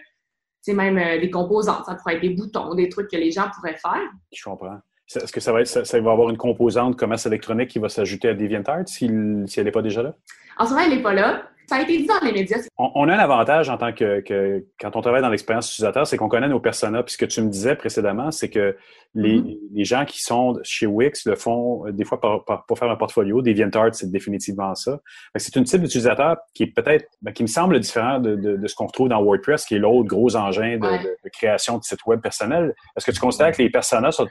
sais, 0.61 0.73
même 0.73 0.97
euh, 0.97 1.19
des 1.19 1.29
composantes. 1.29 1.85
Ça 1.85 1.95
pourrait 1.95 2.15
être 2.15 2.21
des 2.21 2.29
boutons, 2.29 2.73
des 2.73 2.87
trucs 2.87 3.09
que 3.09 3.17
les 3.17 3.31
gens 3.31 3.49
pourraient 3.53 3.75
faire. 3.77 4.01
Je 4.31 4.43
comprends. 4.43 4.79
Est-ce 5.13 5.33
que 5.33 5.39
ça 5.39 5.51
va, 5.51 5.61
être, 5.61 5.67
ça, 5.67 5.83
ça 5.83 5.99
va 5.99 6.11
avoir 6.11 6.29
une 6.29 6.37
composante 6.37 6.95
commerce 6.95 7.25
électronique 7.25 7.69
qui 7.71 7.79
va 7.79 7.89
s'ajouter 7.89 8.29
à 8.29 8.33
DeviantArt 8.35 8.87
s'il- 8.87 9.43
si 9.47 9.59
elle 9.59 9.65
n'est 9.65 9.71
pas 9.71 9.81
déjà 9.81 10.03
là? 10.03 10.13
En 10.57 10.65
ce 10.65 10.69
moment, 10.69 10.83
elle 10.85 10.91
n'est 10.95 11.01
pas 11.01 11.13
là. 11.13 11.49
Ça 11.70 11.76
a 11.76 11.82
été 11.82 11.97
dit 11.99 12.07
dans 12.07 12.20
les 12.24 12.32
médias. 12.32 12.57
On, 12.78 13.07
a 13.07 13.13
un 13.13 13.20
avantage 13.20 13.70
en 13.70 13.78
tant 13.78 13.93
que, 13.93 14.22
que 14.22 14.65
quand 14.80 14.95
on 14.95 15.01
travaille 15.01 15.22
dans 15.22 15.30
l'expérience 15.30 15.70
utilisateur, 15.72 16.07
c'est 16.07 16.17
qu'on 16.17 16.28
connaît 16.28 16.47
nos 16.47 16.59
personas. 16.59 17.03
Puis 17.03 17.13
ce 17.13 17.17
que 17.17 17.26
tu 17.26 17.41
me 17.43 17.49
disais 17.49 17.76
précédemment, 17.76 18.32
c'est 18.32 18.49
que 18.49 18.76
les, 19.13 19.39
mm-hmm. 19.39 19.57
les, 19.74 19.86
gens 19.86 20.05
qui 20.05 20.22
sont 20.22 20.59
chez 20.63 20.88
Wix 20.88 21.26
le 21.26 21.36
font 21.36 21.86
euh, 21.86 21.91
des 21.91 22.05
fois 22.05 22.20
pour 22.20 22.80
faire 22.80 22.89
un 22.89 22.95
portfolio. 22.95 23.41
DeviantArt, 23.41 23.93
c'est 23.93 24.09
définitivement 24.09 24.74
ça. 24.74 24.99
C'est 25.36 25.55
une 25.55 25.63
type 25.63 25.82
d'utilisateur 25.82 26.38
qui 26.53 26.63
est 26.63 26.74
peut-être, 26.76 27.07
ben, 27.22 27.32
qui 27.32 27.43
me 27.43 27.47
semble 27.47 27.80
différent 27.80 28.20
de, 28.20 28.36
de, 28.36 28.57
de 28.57 28.67
ce 28.67 28.74
qu'on 28.74 28.88
retrouve 28.88 29.09
dans 29.09 29.22
WordPress, 29.22 29.65
qui 29.65 29.76
est 29.76 29.80
l'autre 29.80 30.07
gros 30.07 30.36
engin 30.36 30.78
de, 30.78 31.03
de, 31.03 31.30
création 31.32 31.78
de 31.78 31.84
site 31.84 32.03
web 32.07 32.20
personnel. 32.20 32.74
Est-ce 32.97 33.05
que 33.05 33.11
tu 33.11 33.20
considères 33.20 33.51
que 33.51 33.61
les 33.61 33.70
personas 33.70 34.11
sont 34.11 34.28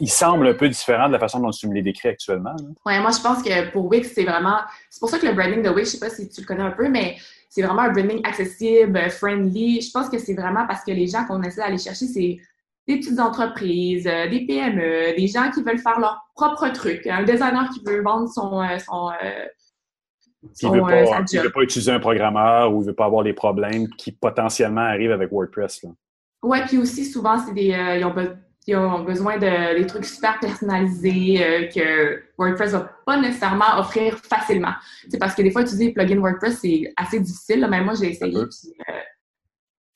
il 0.00 0.10
semble 0.10 0.46
un 0.46 0.54
peu 0.54 0.68
différent 0.68 1.08
de 1.08 1.12
la 1.12 1.18
façon 1.18 1.40
dont 1.40 1.50
tu 1.50 1.68
me 1.68 1.74
les 1.74 1.82
décris 1.82 2.08
actuellement. 2.08 2.54
Oui, 2.86 2.98
moi 3.00 3.10
je 3.10 3.22
pense 3.22 3.42
que 3.42 3.70
pour 3.70 3.86
Wix, 3.86 4.12
c'est 4.14 4.24
vraiment. 4.24 4.58
C'est 4.88 5.00
pour 5.00 5.08
ça 5.08 5.18
que 5.18 5.26
le 5.26 5.32
branding 5.32 5.62
de 5.62 5.70
Wix, 5.70 5.90
je 5.90 5.96
sais 5.96 6.00
pas 6.00 6.10
si 6.10 6.28
tu 6.28 6.40
le 6.40 6.46
connais 6.46 6.62
un 6.62 6.72
peu, 6.72 6.88
mais 6.88 7.16
c'est 7.48 7.62
vraiment 7.62 7.82
un 7.82 7.92
branding 7.92 8.20
accessible, 8.24 9.10
friendly. 9.10 9.80
Je 9.80 9.90
pense 9.90 10.08
que 10.08 10.18
c'est 10.18 10.34
vraiment 10.34 10.66
parce 10.66 10.84
que 10.84 10.92
les 10.92 11.06
gens 11.06 11.24
qu'on 11.26 11.42
essaie 11.42 11.60
d'aller 11.60 11.78
chercher, 11.78 12.06
c'est 12.06 12.38
des 12.86 12.96
petites 12.98 13.18
entreprises, 13.20 14.06
euh, 14.06 14.28
des 14.28 14.46
PME, 14.46 15.16
des 15.16 15.26
gens 15.26 15.50
qui 15.50 15.62
veulent 15.62 15.78
faire 15.78 15.98
leur 16.00 16.18
propre 16.34 16.68
truc, 16.68 17.06
un 17.06 17.24
designer 17.24 17.68
qui 17.70 17.80
veut 17.84 18.02
vendre 18.02 18.28
son. 18.28 18.62
Euh, 18.62 18.78
son, 18.78 19.10
euh, 19.22 19.46
il 20.62 20.70
ne 20.70 20.76
veut, 20.76 21.42
veut, 21.42 21.52
pas 21.52 21.60
utiliser 21.60 21.92
un 21.92 22.00
programmeur 22.00 22.72
ou 22.72 22.78
il 22.78 22.84
ne 22.84 22.86
veut 22.86 22.94
pas 22.94 23.04
avoir 23.04 23.24
des 23.24 23.34
problèmes 23.34 23.88
qui 23.98 24.10
potentiellement 24.10 24.80
arrivent 24.80 25.12
avec 25.12 25.30
WordPress. 25.30 25.84
Oui, 26.42 26.58
puis 26.66 26.78
aussi 26.78 27.04
souvent, 27.04 27.38
c'est 27.38 27.52
des, 27.52 27.76
ils 27.98 28.04
ont 28.06 28.14
qui 28.64 28.74
ont 28.76 29.02
besoin 29.04 29.38
de 29.38 29.78
des 29.78 29.86
trucs 29.86 30.04
super 30.04 30.38
personnalisés 30.38 31.42
euh, 31.42 31.66
que 31.68 32.22
WordPress 32.36 32.72
va 32.72 32.90
pas 33.06 33.20
nécessairement 33.20 33.78
offrir 33.78 34.18
facilement. 34.18 34.72
C'est 35.08 35.18
parce 35.18 35.34
que 35.34 35.42
des 35.42 35.50
fois, 35.50 35.62
utiliser 35.62 35.86
des 35.86 35.92
plugins 35.92 36.20
WordPress, 36.20 36.58
c'est 36.60 36.92
assez 36.96 37.20
difficile. 37.20 37.66
Même 37.68 37.84
moi, 37.84 37.94
j'ai 37.94 38.10
essayé. 38.10 38.36
Euh, 38.36 38.46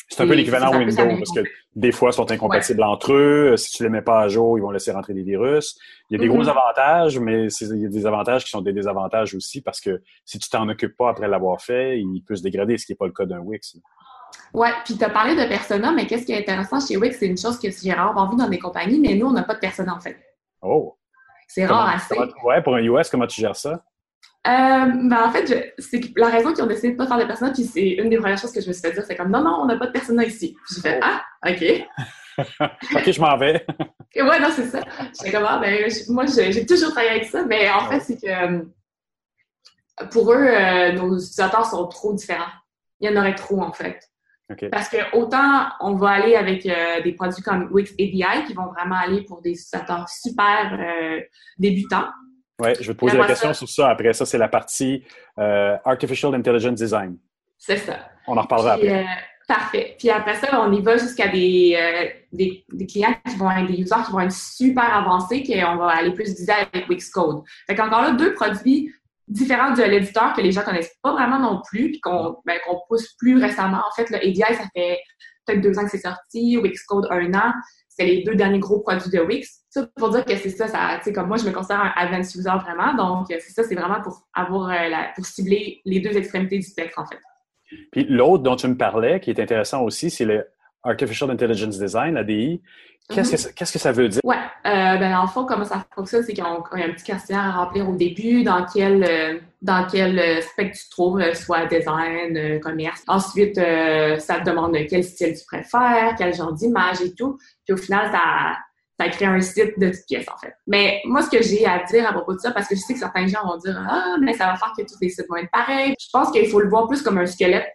c'est 0.09 0.23
un 0.23 0.27
peu 0.27 0.35
l'équivalent 0.35 0.77
Windows 0.77 0.95
parce 0.97 1.33
que 1.33 1.41
des 1.75 1.91
fois, 1.91 2.11
ils 2.11 2.15
sont 2.15 2.31
incompatibles 2.31 2.83
entre 2.83 3.13
eux. 3.13 3.57
Si 3.57 3.73
tu 3.73 3.83
les 3.83 3.89
mets 3.89 4.03
pas 4.03 4.21
à 4.21 4.29
jour, 4.29 4.57
ils 4.59 4.61
vont 4.61 4.71
laisser 4.71 4.93
rentrer 4.93 5.13
des 5.13 5.23
virus. 5.23 5.79
Il 6.09 6.15
y 6.15 6.17
a 6.17 6.23
des 6.23 6.29
gros 6.29 6.45
mm-hmm. 6.45 6.51
avantages, 6.51 7.19
mais 7.19 7.49
il 7.49 7.81
y 7.81 7.87
a 7.87 7.89
des 7.89 8.07
avantages 8.07 8.45
qui 8.45 8.51
sont 8.51 8.61
des 8.61 8.73
désavantages 8.73 9.35
aussi 9.35 9.61
parce 9.61 9.81
que 9.81 10.03
si 10.25 10.39
tu 10.39 10.49
t'en 10.49 10.69
occupes 10.69 10.97
pas 10.97 11.11
après 11.11 11.27
l'avoir 11.27 11.61
fait, 11.61 11.99
il 11.99 12.23
peut 12.23 12.37
se 12.37 12.43
dégrader, 12.43 12.79
ce 12.79 12.87
qui 12.87 12.93
n'est 12.93 12.97
pas 12.97 13.07
le 13.07 13.13
cas 13.13 13.25
d'un 13.25 13.41
Wix. 13.41 13.77
Oui, 14.53 14.69
puis 14.85 14.97
tu 14.97 15.05
as 15.05 15.11
parlé 15.11 15.35
de 15.35 15.49
persona, 15.49 15.93
mais 15.93 16.07
qu'est-ce 16.07 16.25
qui 16.25 16.33
est 16.33 16.39
intéressant 16.39 16.79
chez 16.81 16.97
Wix, 16.97 17.17
c'est 17.19 17.27
une 17.27 17.39
chose 17.39 17.59
que 17.59 17.69
j'ai 17.71 17.93
rarement 17.93 18.29
vu 18.31 18.37
dans 18.37 18.49
des 18.49 18.59
compagnies, 18.59 19.01
mais 19.01 19.15
nous, 19.15 19.27
on 19.27 19.33
n'a 19.33 19.43
pas 19.43 19.55
de 19.55 19.61
persona 19.61 19.95
en 19.95 20.01
fait. 20.01 20.17
Oh! 20.63 20.97
C'est 21.49 21.67
rare 21.67 21.89
assez. 21.89 22.17
Oui, 22.17 22.55
pour 22.63 22.75
un 22.75 22.83
US, 22.83 23.09
comment 23.09 23.27
tu 23.27 23.41
gères 23.41 23.57
ça? 23.57 23.85
Euh, 24.47 24.87
ben 24.87 25.25
en 25.25 25.31
fait, 25.31 25.75
c'est 25.79 26.03
la 26.17 26.29
raison 26.29 26.53
qu'ils 26.53 26.63
ont 26.63 26.67
décidé 26.67 26.89
de 26.89 26.93
ne 26.93 26.99
pas 26.99 27.07
faire 27.07 27.19
de 27.19 27.25
persona, 27.25 27.51
puis 27.51 27.65
c'est 27.65 27.91
une 27.91 28.11
des 28.11 28.19
premières 28.19 28.39
choses 28.39 28.53
que 28.53 28.61
je 28.61 28.69
me 28.69 28.73
suis 28.73 28.83
fait 28.83 28.93
dire, 28.93 29.05
c'est 29.07 29.17
comme 29.17 29.31
non, 29.31 29.43
non, 29.43 29.61
on 29.63 29.67
n'a 29.67 29.77
pas 29.77 29.87
de 29.87 29.93
persona 29.93 30.25
ici. 30.25 30.55
Puis 30.67 30.77
j'ai 30.77 30.81
fait 30.83 31.01
oh. 31.03 31.07
ah, 31.07 31.51
OK. 31.51 31.87
OK, 32.97 33.11
je 33.11 33.21
m'en 33.21 33.37
vais. 33.39 33.65
Et 34.15 34.23
ouais, 34.23 34.41
non, 34.41 34.49
c'est 34.55 34.67
ça. 34.67 34.81
J'étais 35.17 35.33
comme 35.33 35.47
ah, 35.49 35.59
ben, 35.59 35.91
moi, 36.09 36.27
j'ai 36.27 36.67
toujours 36.67 36.91
travaillé 36.91 37.11
avec 37.11 37.25
ça, 37.25 37.45
mais 37.45 37.71
en 37.71 37.89
fait, 37.89 38.01
c'est 38.01 38.21
que 38.21 38.27
euh, 38.29 38.63
pour 40.11 40.33
eux, 40.33 40.47
euh, 40.47 40.93
nos 40.93 41.15
utilisateurs 41.15 41.65
sont 41.65 41.87
trop 41.87 42.13
différents. 42.13 42.53
Il 43.01 43.11
y 43.11 43.17
en 43.17 43.19
aurait 43.19 43.35
trop, 43.35 43.63
en 43.63 43.73
fait. 43.73 44.01
Parce 44.71 44.89
que 44.89 45.17
autant 45.17 45.69
on 45.81 45.95
va 45.95 46.11
aller 46.11 46.37
avec 46.37 46.67
euh, 46.67 47.01
des 47.03 47.13
produits 47.13 47.43
comme 47.43 47.69
Wix 47.73 47.93
API 47.93 48.45
qui 48.47 48.53
vont 48.53 48.67
vraiment 48.67 48.97
aller 48.97 49.23
pour 49.23 49.41
des 49.41 49.51
utilisateurs 49.51 50.09
super 50.09 50.79
euh, 50.79 51.21
débutants. 51.59 52.09
Oui, 52.61 52.71
je 52.79 52.89
vais 52.89 52.95
te 52.95 52.99
poser 52.99 53.17
la 53.17 53.27
question 53.27 53.53
sur 53.55 53.69
ça. 53.69 53.89
Après 53.89 54.13
ça, 54.13 54.27
c'est 54.27 54.39
la 54.39 54.49
partie 54.49 55.03
euh, 55.39 55.77
Artificial 55.85 56.35
Intelligence 56.35 56.75
Design. 56.75 57.17
C'est 57.59 57.79
ça. 57.79 57.99
On 58.27 58.37
en 58.37 58.43
reparlera 58.43 58.75
après. 58.75 59.07
parfait. 59.49 59.97
Puis 59.99 60.11
après 60.11 60.35
ça, 60.35 60.61
on 60.61 60.73
y 60.73 60.81
va 60.81 60.97
jusqu'à 60.99 61.29
des, 61.29 62.15
des, 62.33 62.87
clients 62.87 63.15
qui 63.29 63.37
vont 63.37 63.51
être 63.51 63.67
des 63.67 63.81
users 63.81 63.97
qui 64.07 64.13
vont 64.13 64.21
être 64.21 64.33
super 64.33 64.95
avancés, 64.95 65.43
qu'on 65.43 65.77
va 65.77 65.89
aller 65.89 66.13
plus 66.13 66.29
viser 66.29 66.53
avec 66.53 66.89
Wix 66.89 67.11
Code. 67.11 67.43
Fait 67.67 67.75
qu'encore 67.75 68.03
là, 68.03 68.11
deux 68.13 68.35
produits 68.35 68.93
différent 69.29 69.73
de 69.73 69.83
l'éditeur 69.83 70.35
que 70.35 70.41
les 70.41 70.53
gens 70.53 70.63
connaissent 70.63 70.95
pas 71.03 71.13
vraiment 71.13 71.39
non 71.39 71.63
plus, 71.69 71.91
puis 71.91 72.01
qu'on 72.01 72.37
ben, 72.45 72.59
pousse 72.89 73.15
plus 73.19 73.39
récemment. 73.39 73.79
En 73.79 73.95
fait, 73.95 74.11
le 74.11 74.17
ADI, 74.17 74.41
ça 74.41 74.65
fait 74.75 74.99
peut-être 75.47 75.61
deux 75.61 75.79
ans 75.79 75.85
que 75.85 75.91
c'est 75.91 75.99
sorti, 75.99 76.59
Wixcode 76.59 77.07
un 77.11 77.33
an. 77.35 77.53
C'est 77.89 78.07
les 78.07 78.25
deux 78.25 78.35
derniers 78.35 78.59
gros 78.59 78.81
produits 78.81 79.11
de 79.11 79.21
Wix. 79.21 79.63
Ça, 79.71 79.87
pour 79.97 80.11
dire 80.11 80.25
que 80.25 80.37
c'est 80.37 80.51
ça, 80.51 80.67
ça 80.67 80.97
tu 80.99 81.05
sais, 81.05 81.13
comme 81.13 81.29
moi, 81.29 81.37
je 81.37 81.45
me 81.45 81.53
considère 81.53 81.81
un 81.81 81.93
advanced 81.97 82.35
user 82.35 82.51
vraiment. 82.65 82.95
Donc, 82.95 83.27
c'est 83.29 83.41
ça, 83.41 83.63
c'est 83.63 83.77
vraiment 83.77 84.03
pour 84.03 84.27
avoir 84.35 84.69
euh, 84.69 84.89
la, 84.89 85.13
pour 85.15 85.25
cibler 85.25 85.81
les 85.85 86.01
deux 86.01 86.17
extrémités 86.17 86.57
du 86.57 86.65
spectre, 86.65 86.99
en 86.99 87.07
fait. 87.07 87.21
Puis 87.93 88.05
l'autre 88.09 88.43
dont 88.43 88.57
tu 88.57 88.67
me 88.67 88.77
parlais, 88.77 89.21
qui 89.21 89.31
est 89.31 89.41
intéressant 89.41 89.83
aussi, 89.83 90.11
c'est 90.11 90.25
le 90.25 90.47
Artificial 90.85 91.31
Intelligence 91.31 91.79
Design, 91.79 92.17
ADI. 92.17 92.61
Qu'est-ce, 93.09 93.49
que, 93.49 93.73
que 93.73 93.79
ça 93.79 93.93
veut 93.93 94.09
dire? 94.09 94.21
Oui, 94.25 94.37
euh, 94.67 94.97
ben, 94.97 95.13
dans 95.13 95.23
le 95.23 95.29
fond, 95.29 95.45
comment 95.45 95.65
ça 95.65 95.85
fonctionne, 95.95 96.23
c'est 96.23 96.33
y 96.33 96.41
a 96.41 96.47
un 96.47 96.61
petit 96.63 97.05
questionnaire 97.05 97.45
à 97.45 97.65
remplir 97.65 97.89
au 97.89 97.95
début, 97.95 98.43
dans 98.45 98.65
quel, 98.65 99.05
euh, 99.05 99.39
dans 99.61 99.87
quel 99.87 100.19
euh, 100.19 100.41
spectre 100.41 100.79
tu 100.79 100.87
te 100.87 100.91
trouves, 100.91 101.35
soit 101.35 101.67
design, 101.67 102.61
commerce. 102.61 103.03
Ensuite, 103.07 103.57
ça 103.57 104.41
te 104.41 104.45
demande 104.49 104.75
quel 104.89 105.05
style 105.05 105.35
tu 105.39 105.45
préfères, 105.45 106.15
quel 106.17 106.35
genre 106.35 106.55
d'image 106.55 107.03
et 107.03 107.15
tout. 107.15 107.39
Puis 107.67 107.75
au 107.75 107.77
final, 107.77 108.11
ça, 108.11 108.57
ça 108.99 109.09
crée 109.11 109.27
un 109.27 109.41
site 109.41 109.79
de 109.79 109.91
toutes 109.91 110.07
pièces, 110.07 110.29
en 110.35 110.39
fait. 110.39 110.55
Mais 110.67 111.03
moi, 111.05 111.21
ce 111.21 111.29
que 111.29 111.43
j'ai 111.43 111.67
à 111.67 111.83
dire 111.85 112.09
à 112.09 112.13
propos 112.13 112.33
de 112.33 112.39
ça, 112.39 112.53
parce 112.53 112.69
que 112.69 112.75
je 112.75 112.81
sais 112.81 112.95
que 112.95 113.01
certains 113.01 113.27
gens 113.27 113.47
vont 113.47 113.59
dire 113.59 113.79
Ah, 113.87 114.17
mais 114.23 114.33
ça 114.33 114.47
va 114.47 114.57
faire 114.57 114.73
que 114.77 114.83
tous 114.83 114.97
les 115.03 115.11
sites 115.11 115.27
vont 115.29 115.37
être 115.37 115.51
pareils. 115.51 115.95
Je 116.01 116.09
pense 116.11 116.31
qu'il 116.31 116.49
faut 116.49 116.61
le 116.61 116.71
voir 116.71 116.89
plus 116.89 117.03
comme 117.03 117.19
un 117.19 117.27
squelette 117.27 117.69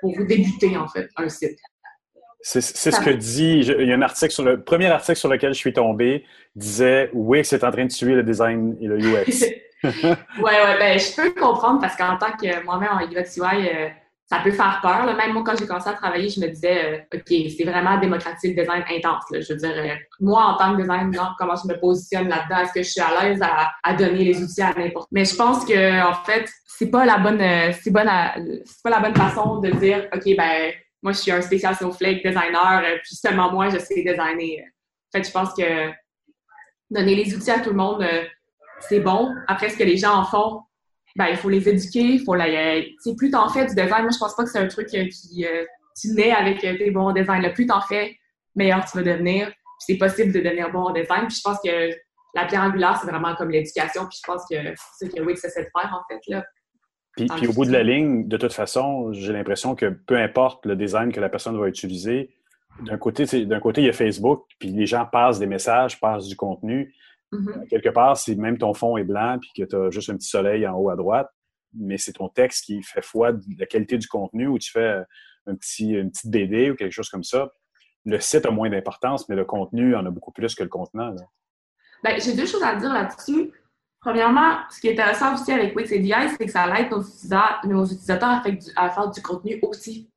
pour 0.00 0.14
vous 0.16 0.24
débuter, 0.24 0.74
en 0.78 0.88
fait, 0.88 1.10
un 1.16 1.28
site. 1.28 1.58
C'est 2.46 2.60
ce 2.60 3.00
que 3.00 3.10
dit. 3.10 3.60
Il 3.60 3.88
y 3.88 3.92
a 3.92 3.96
un 3.96 4.02
article 4.02 4.30
sur 4.30 4.44
le 4.44 4.62
premier 4.62 4.88
article 4.88 5.18
sur 5.18 5.30
lequel 5.30 5.54
je 5.54 5.58
suis 5.58 5.72
tombé 5.72 6.26
disait 6.54 7.08
Wix 7.14 7.50
est 7.54 7.64
en 7.64 7.70
train 7.70 7.86
de 7.86 7.90
tuer 7.90 8.14
le 8.14 8.22
design 8.22 8.76
et 8.82 8.86
le 8.86 8.98
UX. 8.98 9.46
ouais, 9.84 10.16
ouais, 10.42 10.78
ben 10.78 10.98
je 10.98 11.16
peux 11.16 11.30
comprendre 11.32 11.80
parce 11.80 11.96
qu'en 11.96 12.18
tant 12.18 12.32
que 12.32 12.62
moi-même 12.64 12.90
en 12.92 13.00
UX 13.00 13.38
UI, 13.38 13.68
euh, 13.68 13.88
ça 14.26 14.40
peut 14.44 14.50
faire 14.50 14.78
peur. 14.82 15.06
Même 15.16 15.32
moi, 15.32 15.42
quand 15.44 15.56
j'ai 15.58 15.66
commencé 15.66 15.88
à 15.88 15.94
travailler, 15.94 16.28
je 16.28 16.38
me 16.40 16.48
disais 16.48 16.84
euh, 16.84 17.16
OK, 17.18 17.50
c'est 17.56 17.64
vraiment 17.64 17.98
démocratique 17.98 18.54
le 18.54 18.62
design 18.62 18.84
intense. 18.90 19.24
Je 19.32 19.50
veux 19.50 19.58
dire, 19.58 19.74
euh, 19.74 19.94
moi, 20.20 20.44
en 20.44 20.56
tant 20.58 20.76
que 20.76 20.82
designer, 20.82 21.34
comment 21.38 21.56
je 21.56 21.66
me 21.66 21.80
positionne 21.80 22.28
là-dedans? 22.28 22.58
Est-ce 22.58 22.74
que 22.74 22.82
je 22.82 22.90
suis 22.90 23.00
à 23.00 23.22
l'aise 23.22 23.40
à, 23.42 23.94
donner 23.94 24.22
les 24.22 24.42
outils 24.42 24.62
à 24.62 24.74
n'importe 24.74 25.08
Mais 25.12 25.24
je 25.24 25.34
pense 25.34 25.64
que 25.64 26.06
en 26.06 26.14
fait, 26.24 26.46
c'est 26.66 26.90
pas 26.90 27.06
la 27.06 27.16
bonne 27.16 27.40
c'est 27.72 27.90
bonne 27.90 28.10
c'est 28.66 28.82
pas 28.82 28.90
la 28.90 29.00
bonne 29.00 29.14
façon 29.14 29.60
de 29.60 29.70
dire 29.70 30.08
OK, 30.12 30.24
ben 30.36 30.72
moi, 31.04 31.12
je 31.12 31.18
suis 31.18 31.30
un 31.30 31.42
spécial 31.42 31.76
Snowflake 31.76 32.24
designer, 32.24 32.82
euh, 32.82 32.96
puis 33.04 33.14
seulement 33.14 33.52
moi, 33.52 33.68
je 33.68 33.78
sais 33.78 34.02
designer. 34.02 34.62
En 34.62 35.18
fait, 35.18 35.24
je 35.24 35.30
pense 35.30 35.52
que 35.52 35.90
donner 36.90 37.14
les 37.14 37.36
outils 37.36 37.50
à 37.50 37.60
tout 37.60 37.70
le 37.70 37.76
monde, 37.76 38.02
euh, 38.02 38.24
c'est 38.80 39.00
bon. 39.00 39.30
Après, 39.46 39.68
ce 39.68 39.76
que 39.76 39.84
les 39.84 39.98
gens 39.98 40.14
en 40.14 40.24
font, 40.24 40.62
ben, 41.14 41.26
il 41.26 41.36
faut 41.36 41.50
les 41.50 41.68
éduquer, 41.68 42.18
faut 42.24 42.34
la... 42.34 42.46
C'est 43.00 43.14
plus 43.16 43.30
t'en 43.30 43.50
fais 43.50 43.66
du 43.66 43.74
design, 43.74 44.02
moi, 44.02 44.10
je 44.12 44.18
pense 44.18 44.34
pas 44.34 44.44
que 44.44 44.50
c'est 44.50 44.58
un 44.58 44.66
truc 44.66 44.88
euh, 44.94 45.04
qui... 45.04 45.46
tu 46.00 46.08
nais 46.08 46.32
avec 46.32 46.60
tes 46.60 46.90
bons 46.90 47.12
designs. 47.12 47.42
Le 47.42 47.52
plus 47.52 47.66
t'en 47.66 47.82
fais, 47.82 48.16
meilleur 48.54 48.82
tu 48.86 48.96
vas 48.96 49.04
devenir. 49.04 49.52
C'est 49.80 49.98
possible 49.98 50.32
de 50.32 50.40
devenir 50.40 50.72
bon 50.72 50.84
en 50.84 50.92
design. 50.92 51.26
Puis 51.26 51.36
je 51.36 51.42
pense 51.42 51.58
que 51.62 51.90
la 52.34 52.46
pierre 52.46 52.62
angulaire, 52.62 52.98
c'est 52.98 53.10
vraiment 53.10 53.34
comme 53.36 53.50
l'éducation. 53.50 54.06
Puis 54.06 54.20
je 54.22 54.32
pense 54.32 54.42
que 54.50 54.56
c'est 54.98 55.10
ce 55.10 55.14
que 55.14 55.20
Wix 55.20 55.44
essaie 55.44 55.64
de 55.64 55.70
faire, 55.78 55.92
en 55.92 56.02
fait, 56.10 56.20
là. 56.28 56.42
Puis, 57.16 57.46
au 57.46 57.52
bout 57.52 57.64
de 57.64 57.70
la 57.70 57.82
ligne, 57.82 58.26
de 58.26 58.36
toute 58.36 58.52
façon, 58.52 59.12
j'ai 59.12 59.32
l'impression 59.32 59.74
que 59.74 59.86
peu 59.86 60.16
importe 60.16 60.66
le 60.66 60.74
design 60.74 61.12
que 61.12 61.20
la 61.20 61.28
personne 61.28 61.56
va 61.58 61.68
utiliser, 61.68 62.34
d'un 62.80 62.98
côté, 62.98 63.24
d'un 63.46 63.60
côté, 63.60 63.82
il 63.82 63.86
y 63.86 63.88
a 63.88 63.92
Facebook, 63.92 64.46
puis 64.58 64.70
les 64.70 64.86
gens 64.86 65.06
passent 65.06 65.38
des 65.38 65.46
messages, 65.46 66.00
passent 66.00 66.26
du 66.26 66.34
contenu. 66.34 66.92
Mm-hmm. 67.32 67.68
Quelque 67.68 67.88
part, 67.90 68.16
si 68.16 68.34
même 68.34 68.58
ton 68.58 68.74
fond 68.74 68.96
est 68.96 69.04
blanc, 69.04 69.38
puis 69.40 69.50
que 69.56 69.68
tu 69.68 69.76
as 69.76 69.90
juste 69.90 70.10
un 70.10 70.16
petit 70.16 70.28
soleil 70.28 70.66
en 70.66 70.74
haut 70.76 70.90
à 70.90 70.96
droite, 70.96 71.30
mais 71.72 71.98
c'est 71.98 72.12
ton 72.12 72.28
texte 72.28 72.64
qui 72.64 72.82
fait 72.82 73.04
foi 73.04 73.32
de 73.32 73.42
la 73.58 73.66
qualité 73.66 73.98
du 73.98 74.08
contenu 74.08 74.46
ou 74.46 74.58
tu 74.58 74.70
fais 74.70 75.02
un 75.46 75.54
petit, 75.54 75.90
une 75.90 76.10
petite 76.10 76.30
BD 76.30 76.70
ou 76.70 76.74
quelque 76.74 76.92
chose 76.92 77.08
comme 77.08 77.24
ça. 77.24 77.52
Le 78.04 78.20
site 78.20 78.46
a 78.46 78.50
moins 78.50 78.70
d'importance, 78.70 79.28
mais 79.28 79.36
le 79.36 79.44
contenu 79.44 79.96
en 79.96 80.04
a 80.06 80.10
beaucoup 80.10 80.32
plus 80.32 80.54
que 80.54 80.62
le 80.62 80.68
contenant. 80.68 81.14
Ben, 82.02 82.20
j'ai 82.20 82.34
deux 82.34 82.46
choses 82.46 82.62
à 82.62 82.76
dire 82.76 82.92
là-dessus. 82.92 83.50
Premièrement, 84.04 84.58
ce 84.70 84.82
qui 84.82 84.88
est 84.88 84.92
intéressant 84.92 85.32
aussi 85.32 85.50
avec 85.50 85.74
Wix 85.74 85.90
ADI, 85.90 86.12
c'est 86.36 86.44
que 86.44 86.52
ça 86.52 86.66
aide 86.78 86.90
nos 86.90 87.00
utilisateurs, 87.00 87.60
nos 87.64 87.86
utilisateurs 87.86 88.42
à, 88.76 88.90
faire 88.90 89.10
du 89.10 89.22
contenu 89.22 89.58
aussi. 89.62 90.10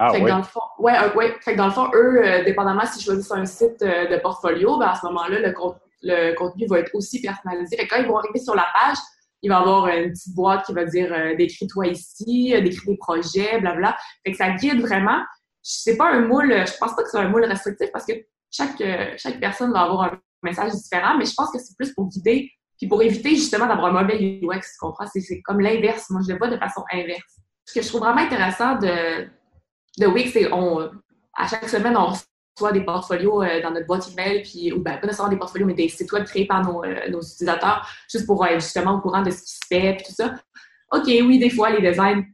Ah 0.00 0.10
fait 0.10 0.20
Dans 0.22 0.38
le 0.38 0.42
fond, 0.42 0.60
ouais, 0.80 0.92
euh, 0.92 1.14
ouais. 1.14 1.36
Fait 1.40 1.52
que 1.52 1.56
dans 1.56 1.66
le 1.66 1.72
fond, 1.72 1.88
eux, 1.94 2.20
euh, 2.20 2.44
dépendamment 2.44 2.84
s'ils 2.84 3.04
choisissent 3.04 3.30
un 3.30 3.46
site 3.46 3.80
euh, 3.82 4.08
de 4.08 4.16
portfolio, 4.20 4.76
ben 4.78 4.88
à 4.88 4.96
ce 4.96 5.06
moment-là, 5.06 5.38
le, 5.38 5.54
le, 6.02 6.34
contenu 6.34 6.66
va 6.66 6.80
être 6.80 6.92
aussi 6.94 7.22
personnalisé. 7.22 7.76
Fait 7.76 7.86
que 7.86 7.94
quand 7.94 8.02
ils 8.02 8.08
vont 8.08 8.18
arriver 8.18 8.40
sur 8.40 8.56
la 8.56 8.66
page, 8.74 8.96
il 9.40 9.50
va 9.50 9.58
y 9.58 9.60
avoir 9.60 9.86
une 9.86 10.10
petite 10.10 10.34
boîte 10.34 10.66
qui 10.66 10.72
va 10.72 10.84
dire 10.84 11.14
décris-toi 11.38 11.86
ici, 11.86 12.60
décris 12.60 12.88
des 12.88 12.96
projets, 12.96 13.60
blabla. 13.60 13.96
Fait 14.24 14.32
que 14.32 14.36
ça 14.36 14.50
guide 14.50 14.80
vraiment. 14.80 15.22
C'est 15.62 15.96
pas 15.96 16.10
un 16.10 16.22
moule, 16.22 16.50
je 16.50 16.76
pense 16.78 16.96
pas 16.96 17.04
que 17.04 17.08
c'est 17.08 17.18
un 17.18 17.28
moule 17.28 17.44
restrictif 17.44 17.92
parce 17.92 18.04
que 18.04 18.14
chaque, 18.50 18.82
chaque 19.16 19.38
personne 19.38 19.72
va 19.72 19.82
avoir 19.82 20.12
un 20.12 20.20
message 20.42 20.72
différent, 20.72 21.16
mais 21.16 21.24
je 21.24 21.34
pense 21.36 21.52
que 21.52 21.58
c'est 21.60 21.76
plus 21.76 21.94
pour 21.94 22.08
guider 22.08 22.50
Puis 22.78 22.88
pour 22.88 23.02
éviter 23.02 23.30
justement 23.30 23.66
d'avoir 23.66 23.86
un 23.86 24.02
mauvais 24.02 24.40
UX, 24.42 24.60
tu 24.60 24.78
comprends? 24.80 25.06
C'est 25.06 25.40
comme 25.42 25.60
l'inverse. 25.60 26.10
Moi, 26.10 26.20
je 26.26 26.32
le 26.32 26.38
vois 26.38 26.48
de 26.48 26.58
façon 26.58 26.82
inverse. 26.92 27.40
Ce 27.64 27.74
que 27.74 27.82
je 27.82 27.88
trouve 27.88 28.00
vraiment 28.00 28.20
intéressant 28.20 28.76
de, 28.76 29.26
de 29.98 30.06
Wix, 30.06 30.32
c'est 30.32 30.52
on 30.52 30.90
à 31.36 31.46
chaque 31.46 31.68
semaine, 31.68 31.96
on 31.96 32.06
reçoit 32.06 32.72
des 32.72 32.84
portfolios 32.84 33.42
euh, 33.42 33.60
dans 33.62 33.70
notre 33.70 33.86
boîte 33.86 34.10
email, 34.10 34.42
puis, 34.42 34.72
ou 34.72 34.80
ben, 34.80 34.98
pas 34.98 35.06
nécessairement 35.06 35.30
des 35.30 35.38
portfolios, 35.38 35.66
mais 35.66 35.74
des 35.74 35.88
sites 35.88 36.10
web 36.12 36.24
créés 36.24 36.46
par 36.46 36.64
nos, 36.64 36.82
euh, 36.82 37.08
nos 37.10 37.20
utilisateurs, 37.20 37.86
juste 38.10 38.26
pour 38.26 38.44
être 38.46 38.60
justement 38.60 38.94
au 38.94 39.00
courant 39.00 39.22
de 39.22 39.30
ce 39.30 39.42
qui 39.42 39.50
se 39.50 39.66
fait, 39.68 39.94
puis 39.94 40.06
tout 40.06 40.14
ça. 40.14 40.34
OK, 40.92 41.04
oui, 41.06 41.38
des 41.38 41.50
fois, 41.50 41.70
les 41.70 41.86
designs, 41.86 42.24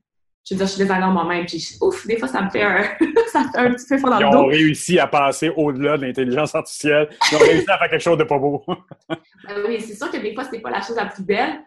je 0.45 0.55
veux 0.55 0.59
dire, 0.59 0.67
je 0.67 0.73
suis 0.73 0.83
designer 0.83 1.11
moi-même, 1.11 1.47
puis 1.47 1.65
ouf, 1.81 2.07
des 2.07 2.19
fois, 2.19 2.27
ça 2.27 2.43
me 2.43 2.51
fait 2.51 2.63
un, 2.63 2.83
ça 3.33 3.45
fait 3.53 3.59
un 3.59 3.73
petit 3.73 3.87
peu 3.89 3.99
fort 3.99 4.11
dans 4.11 4.19
Ils 4.19 4.25
le 4.25 4.31
dos. 4.31 4.39
ont 4.39 4.47
réussi 4.47 4.99
à 4.99 5.07
passer 5.07 5.51
au-delà 5.57 5.97
de 5.97 6.07
l'intelligence 6.07 6.55
artificielle. 6.55 7.09
Ils 7.31 7.37
ont 7.37 7.41
réussi 7.41 7.71
à 7.71 7.79
faire 7.79 7.91
quelque 7.91 8.03
chose 8.03 8.19
de 8.19 8.25
pas 8.25 8.39
beau. 8.39 8.65
Ben 9.09 9.57
oui, 9.67 9.81
c'est 9.81 9.95
sûr 9.97 10.11
que 10.11 10.19
des 10.19 10.35
fois, 10.35 10.45
c'est 10.45 10.61
pas 10.61 10.71
la 10.71 10.81
chose 10.81 10.97
la 10.97 11.07
plus 11.07 11.25
belle, 11.25 11.61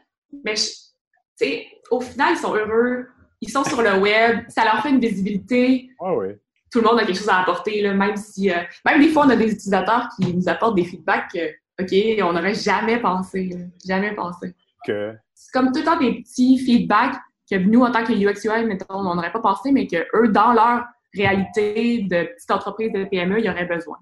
mais 0.45 0.53
tu 0.53 0.61
sais, 1.35 1.67
au 1.91 1.99
final, 1.99 2.33
ils 2.33 2.37
sont 2.37 2.55
heureux, 2.55 3.07
ils 3.41 3.49
sont 3.49 3.65
sur 3.65 3.81
le 3.81 3.97
web, 3.99 4.45
ça 4.47 4.63
leur 4.63 4.81
fait 4.81 4.89
une 4.89 4.99
visibilité. 4.99 5.89
Ah 5.99 6.13
oui. 6.13 6.27
Tout 6.71 6.79
le 6.79 6.87
monde 6.87 6.99
a 6.99 7.05
quelque 7.05 7.17
chose 7.17 7.29
à 7.29 7.41
apporter, 7.41 7.81
là, 7.81 7.93
même 7.93 8.15
si, 8.15 8.49
euh, 8.49 8.55
même 8.85 9.01
des 9.01 9.09
fois, 9.09 9.25
on 9.25 9.29
a 9.29 9.35
des 9.35 9.51
utilisateurs 9.51 10.07
qui 10.15 10.33
nous 10.33 10.47
apportent 10.47 10.75
des 10.75 10.85
feedbacks 10.85 11.31
que, 11.33 11.49
OK, 11.81 12.23
on 12.23 12.33
n'aurait 12.33 12.55
jamais 12.55 12.99
pensé, 12.99 13.49
jamais 13.85 14.13
pensé. 14.15 14.55
Que... 14.85 15.13
C'est 15.33 15.51
comme 15.51 15.71
tout 15.71 15.79
le 15.79 15.85
temps 15.85 15.99
des 15.99 16.21
petits 16.21 16.57
feedbacks 16.59 17.15
que 17.49 17.55
nous, 17.55 17.81
en 17.81 17.91
tant 17.91 18.03
que 18.03 18.13
UX 18.13 18.43
UI, 18.45 18.65
mettons, 18.65 18.95
on 18.95 19.15
n'aurait 19.15 19.31
pas 19.31 19.39
pensé, 19.39 19.71
mais 19.71 19.87
que 19.87 20.05
eux, 20.15 20.29
dans 20.29 20.53
leur 20.53 20.85
réalité 21.13 22.03
de 22.03 22.23
petite 22.23 22.51
entreprise 22.51 22.91
de 22.91 23.05
PME, 23.05 23.39
ils 23.39 23.49
auraient 23.49 23.65
besoin. 23.65 23.97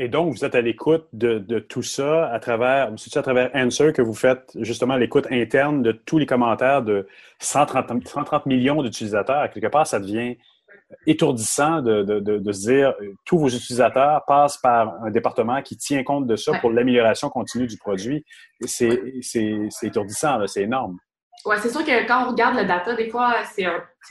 Et 0.00 0.08
donc, 0.08 0.32
vous 0.32 0.44
êtes 0.44 0.54
à 0.54 0.60
l'écoute 0.60 1.08
de, 1.12 1.38
de 1.38 1.58
tout 1.58 1.82
ça 1.82 2.28
à 2.28 2.38
travers, 2.38 2.92
c'est 2.96 3.16
à 3.16 3.22
travers 3.22 3.50
Answer 3.52 3.92
que 3.92 4.00
vous 4.00 4.14
faites 4.14 4.56
justement 4.60 4.96
l'écoute 4.96 5.26
interne 5.30 5.82
de 5.82 5.90
tous 5.90 6.18
les 6.18 6.26
commentaires 6.26 6.82
de 6.82 7.08
130, 7.40 8.06
130 8.06 8.46
millions 8.46 8.80
d'utilisateurs. 8.82 9.50
Quelque 9.50 9.66
part, 9.66 9.88
ça 9.88 9.98
devient 9.98 10.36
étourdissant 11.06 11.82
de, 11.82 12.02
de, 12.02 12.20
de, 12.20 12.52
se 12.52 12.60
dire 12.60 12.94
euh, 13.02 13.12
tous 13.24 13.38
vos 13.38 13.48
utilisateurs 13.48 14.24
passent 14.26 14.56
par 14.56 15.02
un 15.02 15.10
département 15.10 15.60
qui 15.62 15.76
tient 15.76 16.02
compte 16.02 16.26
de 16.26 16.36
ça 16.36 16.58
pour 16.60 16.70
l'amélioration 16.70 17.28
continue 17.28 17.66
du 17.66 17.76
produit. 17.76 18.24
C'est 18.64 19.00
étourdissant, 19.82 20.46
c'est 20.46 20.62
énorme. 20.62 20.98
Ouais, 21.44 21.56
c'est 21.58 21.70
sûr 21.70 21.84
que 21.84 22.06
quand 22.06 22.26
on 22.26 22.30
regarde 22.30 22.56
le 22.56 22.64
data, 22.64 22.94
des 22.94 23.08
fois, 23.08 23.36
c'est 23.54 23.64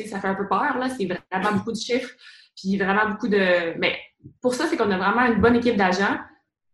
ça 0.08 0.20
fait 0.20 0.28
un 0.28 0.36
peu 0.36 0.48
peur, 0.48 0.78
là. 0.78 0.88
C'est 0.90 1.06
vraiment 1.06 1.58
beaucoup 1.58 1.72
de 1.72 1.78
chiffres, 1.78 2.14
puis 2.56 2.78
vraiment 2.78 3.10
beaucoup 3.10 3.28
de. 3.28 3.78
Mais 3.78 3.98
pour 4.41 4.54
ça, 4.54 4.66
c'est 4.66 4.78
qu'on 4.78 4.91
a 4.91 4.98
vraiment 4.98 5.26
une 5.26 5.41
bonne 5.41 5.56
équipe 5.56 5.76
d'agents, 5.76 6.18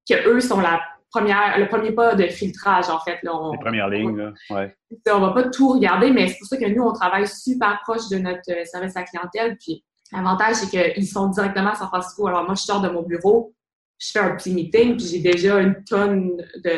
que 0.07 0.27
eux 0.27 0.39
sont 0.39 0.59
la 0.59 0.81
première, 1.13 1.57
le 1.57 1.67
premier 1.67 1.91
pas 1.91 2.15
de 2.15 2.23
filtrage, 2.23 2.89
en 2.89 2.99
fait. 2.99 3.19
Là. 3.23 3.31
On, 3.35 3.51
Les 3.51 3.59
premières 3.59 3.89
lignes, 3.89 4.17
là. 4.17 4.33
Ouais. 4.49 4.75
on 5.11 5.19
va 5.19 5.31
pas 5.31 5.43
tout 5.49 5.73
regarder, 5.73 6.11
mais 6.11 6.27
c'est 6.27 6.37
pour 6.39 6.47
ça 6.47 6.57
que 6.57 6.65
nous, 6.65 6.83
on 6.83 6.93
travaille 6.93 7.27
super 7.27 7.79
proche 7.83 8.09
de 8.09 8.17
notre 8.17 8.51
euh, 8.51 8.65
service 8.65 8.95
à 8.95 9.01
la 9.01 9.05
clientèle. 9.05 9.57
Puis 9.57 9.83
l'avantage, 10.11 10.55
c'est 10.55 10.69
qu'ils 10.69 11.07
sont 11.07 11.27
directement 11.27 11.71
à 11.71 11.75
San 11.75 11.87
Francisco. 11.87 12.27
Alors 12.27 12.45
moi, 12.45 12.55
je 12.55 12.63
sors 12.63 12.81
de 12.81 12.89
mon 12.89 13.03
bureau, 13.03 13.53
je 13.99 14.11
fais 14.11 14.19
un 14.19 14.35
petit 14.35 14.53
meeting, 14.53 14.97
puis 14.97 15.05
j'ai 15.05 15.19
déjà 15.19 15.59
une 15.59 15.83
tonne 15.83 16.37
de 16.37 16.71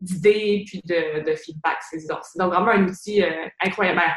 d'idées 0.00 0.64
puis 0.66 0.80
de, 0.84 1.28
de 1.28 1.34
feedback. 1.36 1.78
C'est 1.90 2.06
donc, 2.06 2.52
vraiment 2.52 2.70
un 2.70 2.86
outil 2.86 3.22
euh, 3.22 3.30
incroyable. 3.60 3.98
Ben, 3.98 4.12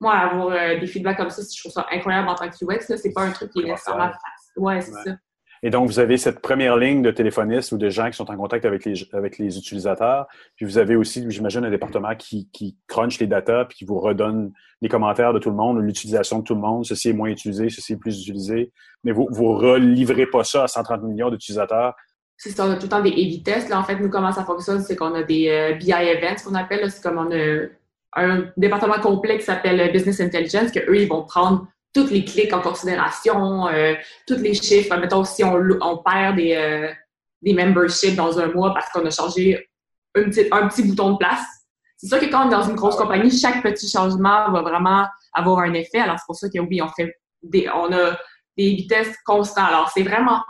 Moi, 0.00 0.12
avoir 0.14 0.48
euh, 0.48 0.78
des 0.78 0.86
feedbacks 0.86 1.16
comme 1.16 1.30
ça, 1.30 1.42
je 1.42 1.60
trouve 1.60 1.72
ça 1.72 1.86
incroyable 1.90 2.28
en 2.28 2.34
tant 2.34 2.48
que 2.48 2.54
UX. 2.64 2.88
là. 2.88 2.96
C'est 2.96 3.12
pas 3.12 3.22
un 3.22 3.30
truc 3.32 3.50
qui 3.52 3.60
est 3.60 3.64
nécessairement 3.64 4.06
facile. 4.08 4.52
Ouais, 4.56 4.80
c'est 4.80 4.92
Ouais. 4.92 5.02
ça. 5.04 5.16
Et 5.64 5.70
donc, 5.70 5.88
vous 5.88 5.98
avez 5.98 6.18
cette 6.18 6.40
première 6.40 6.76
ligne 6.76 7.02
de 7.02 7.10
téléphonistes 7.10 7.72
ou 7.72 7.78
de 7.78 7.90
gens 7.90 8.08
qui 8.10 8.16
sont 8.16 8.30
en 8.30 8.36
contact 8.36 8.64
avec 8.64 8.84
les, 8.84 8.94
avec 9.12 9.38
les 9.38 9.58
utilisateurs. 9.58 10.26
Puis 10.54 10.64
vous 10.64 10.78
avez 10.78 10.94
aussi, 10.94 11.24
j'imagine, 11.28 11.64
un 11.64 11.70
département 11.70 12.14
qui, 12.14 12.48
qui 12.52 12.76
crunch 12.86 13.18
les 13.18 13.26
datas 13.26 13.64
puis 13.64 13.78
qui 13.78 13.84
vous 13.84 13.98
redonne 13.98 14.52
les 14.82 14.88
commentaires 14.88 15.32
de 15.32 15.40
tout 15.40 15.50
le 15.50 15.56
monde, 15.56 15.80
l'utilisation 15.80 16.38
de 16.38 16.44
tout 16.44 16.54
le 16.54 16.60
monde. 16.60 16.84
Ceci 16.86 17.08
est 17.08 17.12
moins 17.12 17.28
utilisé, 17.28 17.70
ceci 17.70 17.94
est 17.94 17.96
plus 17.96 18.20
utilisé. 18.20 18.72
Mais 19.02 19.10
vous 19.10 19.26
vous 19.32 19.52
relivrez 19.56 20.26
pas 20.26 20.44
ça 20.44 20.62
à 20.62 20.68
130 20.68 21.02
millions 21.02 21.28
d'utilisateurs. 21.30 21.96
C'est 22.38 22.50
ça, 22.50 22.66
on 22.66 22.70
a 22.70 22.76
tout 22.76 22.84
le 22.84 22.88
temps 22.88 23.02
des 23.02 23.42
tests. 23.44 23.68
Là, 23.68 23.80
en 23.80 23.84
fait, 23.84 23.96
nous, 23.96 24.08
comment 24.08 24.30
ça 24.30 24.44
fonctionne, 24.44 24.80
c'est 24.80 24.94
qu'on 24.94 25.12
a 25.14 25.24
des 25.24 25.48
euh, 25.48 25.74
BI 25.74 25.90
events, 25.90 26.44
qu'on 26.44 26.54
appelle. 26.54 26.88
C'est 26.90 27.02
comme 27.02 27.18
on 27.18 27.32
a 27.32 27.66
un 28.14 28.44
département 28.56 29.00
complet 29.00 29.38
qui 29.38 29.44
s'appelle 29.44 29.90
Business 29.92 30.20
Intelligence, 30.20 30.70
que 30.70 30.78
eux, 30.88 31.00
ils 31.00 31.08
vont 31.08 31.24
prendre 31.24 31.66
tous 31.92 32.10
les 32.10 32.24
clics 32.24 32.52
en 32.52 32.60
considération, 32.60 33.66
euh, 33.66 33.94
tous 34.26 34.36
les 34.36 34.54
chiffres. 34.54 34.96
Mettons, 34.96 35.24
si 35.24 35.42
on, 35.42 35.58
on 35.80 35.96
perd 35.98 36.36
des, 36.36 36.54
euh, 36.54 36.92
des 37.42 37.54
memberships 37.54 38.14
dans 38.14 38.38
un 38.38 38.46
mois 38.52 38.72
parce 38.72 38.88
qu'on 38.90 39.04
a 39.04 39.10
changé 39.10 39.68
un 40.14 40.24
petit, 40.24 40.46
un 40.52 40.68
petit 40.68 40.84
bouton 40.84 41.12
de 41.12 41.18
place. 41.18 41.42
C'est 41.96 42.06
sûr 42.06 42.20
que 42.20 42.26
quand 42.26 42.44
on 42.44 42.48
est 42.48 42.52
dans 42.52 42.68
une 42.68 42.76
grosse 42.76 42.96
compagnie, 42.96 43.36
chaque 43.36 43.64
petit 43.64 43.90
changement 43.90 44.52
va 44.52 44.62
vraiment 44.62 45.06
avoir 45.32 45.58
un 45.58 45.72
effet. 45.74 45.98
Alors, 45.98 46.20
c'est 46.20 46.26
pour 46.26 46.36
ça 46.36 46.48
que 46.48 46.60
oui, 46.60 46.80
on 46.80 46.88
fait 46.90 47.12
des, 47.42 47.68
on 47.68 47.92
a 47.92 48.16
des 48.56 48.74
vitesses 48.76 49.16
constantes. 49.26 49.68
Alors, 49.68 49.90
c'est 49.92 50.04
vraiment 50.04 50.40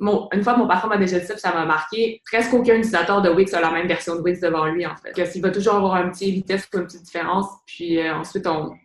une 0.00 0.42
fois, 0.44 0.56
mon 0.56 0.68
patron 0.68 0.88
m'a 0.88 0.96
déjà 0.96 1.18
dit 1.18 1.26
ça, 1.26 1.34
puis 1.34 1.40
ça 1.40 1.52
m'a 1.52 1.64
marqué. 1.64 2.22
Presque 2.30 2.54
aucun 2.54 2.74
utilisateur 2.74 3.20
de 3.20 3.30
Wix 3.30 3.52
a 3.52 3.60
la 3.60 3.70
même 3.70 3.88
version 3.88 4.14
de 4.14 4.20
Wix 4.20 4.40
devant 4.40 4.66
lui, 4.66 4.86
en 4.86 4.96
fait. 4.96 5.12
Parce 5.16 5.32
qu'il 5.32 5.42
va 5.42 5.50
toujours 5.50 5.74
avoir 5.74 5.94
un 5.96 6.10
petit 6.10 6.30
vitesse 6.30 6.68
ou 6.72 6.78
une 6.78 6.84
petite 6.84 7.02
différence. 7.02 7.46
Puis 7.66 7.98
euh, 7.98 8.14
ensuite, 8.14 8.46
on, 8.46 8.76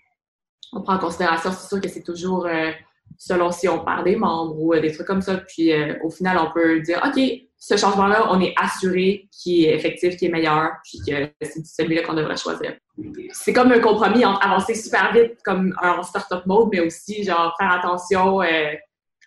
prend 0.81 0.95
en 0.95 0.99
considération, 0.99 1.51
c'est 1.51 1.67
sûr 1.67 1.79
que 1.79 1.87
c'est 1.87 2.01
toujours 2.01 2.47
euh, 2.47 2.71
selon 3.17 3.51
si 3.51 3.67
on 3.69 3.85
perd 3.85 4.05
des 4.05 4.15
membres 4.15 4.55
ou 4.57 4.73
euh, 4.73 4.81
des 4.81 4.91
trucs 4.91 5.05
comme 5.05 5.21
ça. 5.21 5.37
Puis 5.37 5.71
au 6.03 6.09
final, 6.09 6.39
on 6.39 6.51
peut 6.51 6.79
dire, 6.81 6.99
OK, 7.05 7.21
ce 7.57 7.77
changement-là, 7.77 8.27
on 8.31 8.41
est 8.41 8.55
assuré 8.57 9.29
qu'il 9.31 9.65
est 9.65 9.75
effectif, 9.75 10.17
qu'il 10.17 10.29
est 10.29 10.31
meilleur, 10.31 10.71
puis 10.83 10.99
que 11.07 11.29
c'est 11.41 11.65
celui-là 11.65 12.01
qu'on 12.01 12.15
devrait 12.15 12.37
choisir. 12.37 12.73
C'est 13.31 13.53
comme 13.53 13.71
un 13.71 13.79
compromis 13.79 14.25
entre 14.25 14.43
avancer 14.45 14.75
super 14.75 15.13
vite, 15.13 15.37
comme 15.45 15.73
en 15.81 16.01
startup 16.01 16.45
mode, 16.45 16.69
mais 16.71 16.79
aussi, 16.81 17.23
genre, 17.23 17.55
faire 17.57 17.71
attention, 17.71 18.41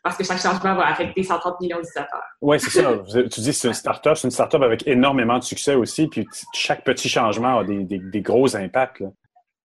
parce 0.08 0.16
que 0.18 0.24
chaque 0.24 0.40
changement 0.40 0.74
va 0.74 0.86
affecter 0.88 1.22
130 1.22 1.60
millions 1.60 1.76
d'utilisateurs. 1.78 2.22
Oui, 2.40 2.58
c'est 2.60 2.70
ça. 2.70 2.92
Tu 3.30 3.40
dis 3.40 3.50
que 3.50 3.56
c'est 3.56 3.68
une 3.68 3.74
start-up, 3.74 4.16
c'est 4.16 4.26
une 4.28 4.30
start-up 4.30 4.62
avec 4.62 4.86
énormément 4.86 5.38
de 5.38 5.42
succès 5.44 5.74
aussi. 5.74 6.06
Puis 6.08 6.26
chaque 6.54 6.84
petit 6.84 7.08
changement 7.08 7.58
a 7.58 7.64
des, 7.64 7.84
des- 7.84 7.98
des 7.98 8.20
gros 8.22 8.56
impacts. 8.56 9.00
là. 9.00 9.08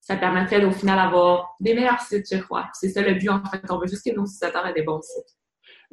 Ça 0.02 0.16
permettrait 0.18 0.64
au 0.66 0.72
final 0.72 0.98
d'avoir 0.98 1.56
des 1.60 1.76
meilleurs 1.76 2.00
sites, 2.02 2.26
je 2.32 2.40
crois. 2.40 2.68
C'est 2.74 2.90
ça 2.90 3.02
le 3.02 3.14
but, 3.14 3.30
en 3.30 3.44
fait. 3.46 3.62
On 3.70 3.78
veut 3.78 3.88
juste 3.88 4.04
que 4.04 4.16
nos 4.16 4.24
utilisateurs 4.24 4.66
aient 4.66 4.74
des 4.74 4.82
bons 4.82 5.00
sites. 5.02 5.38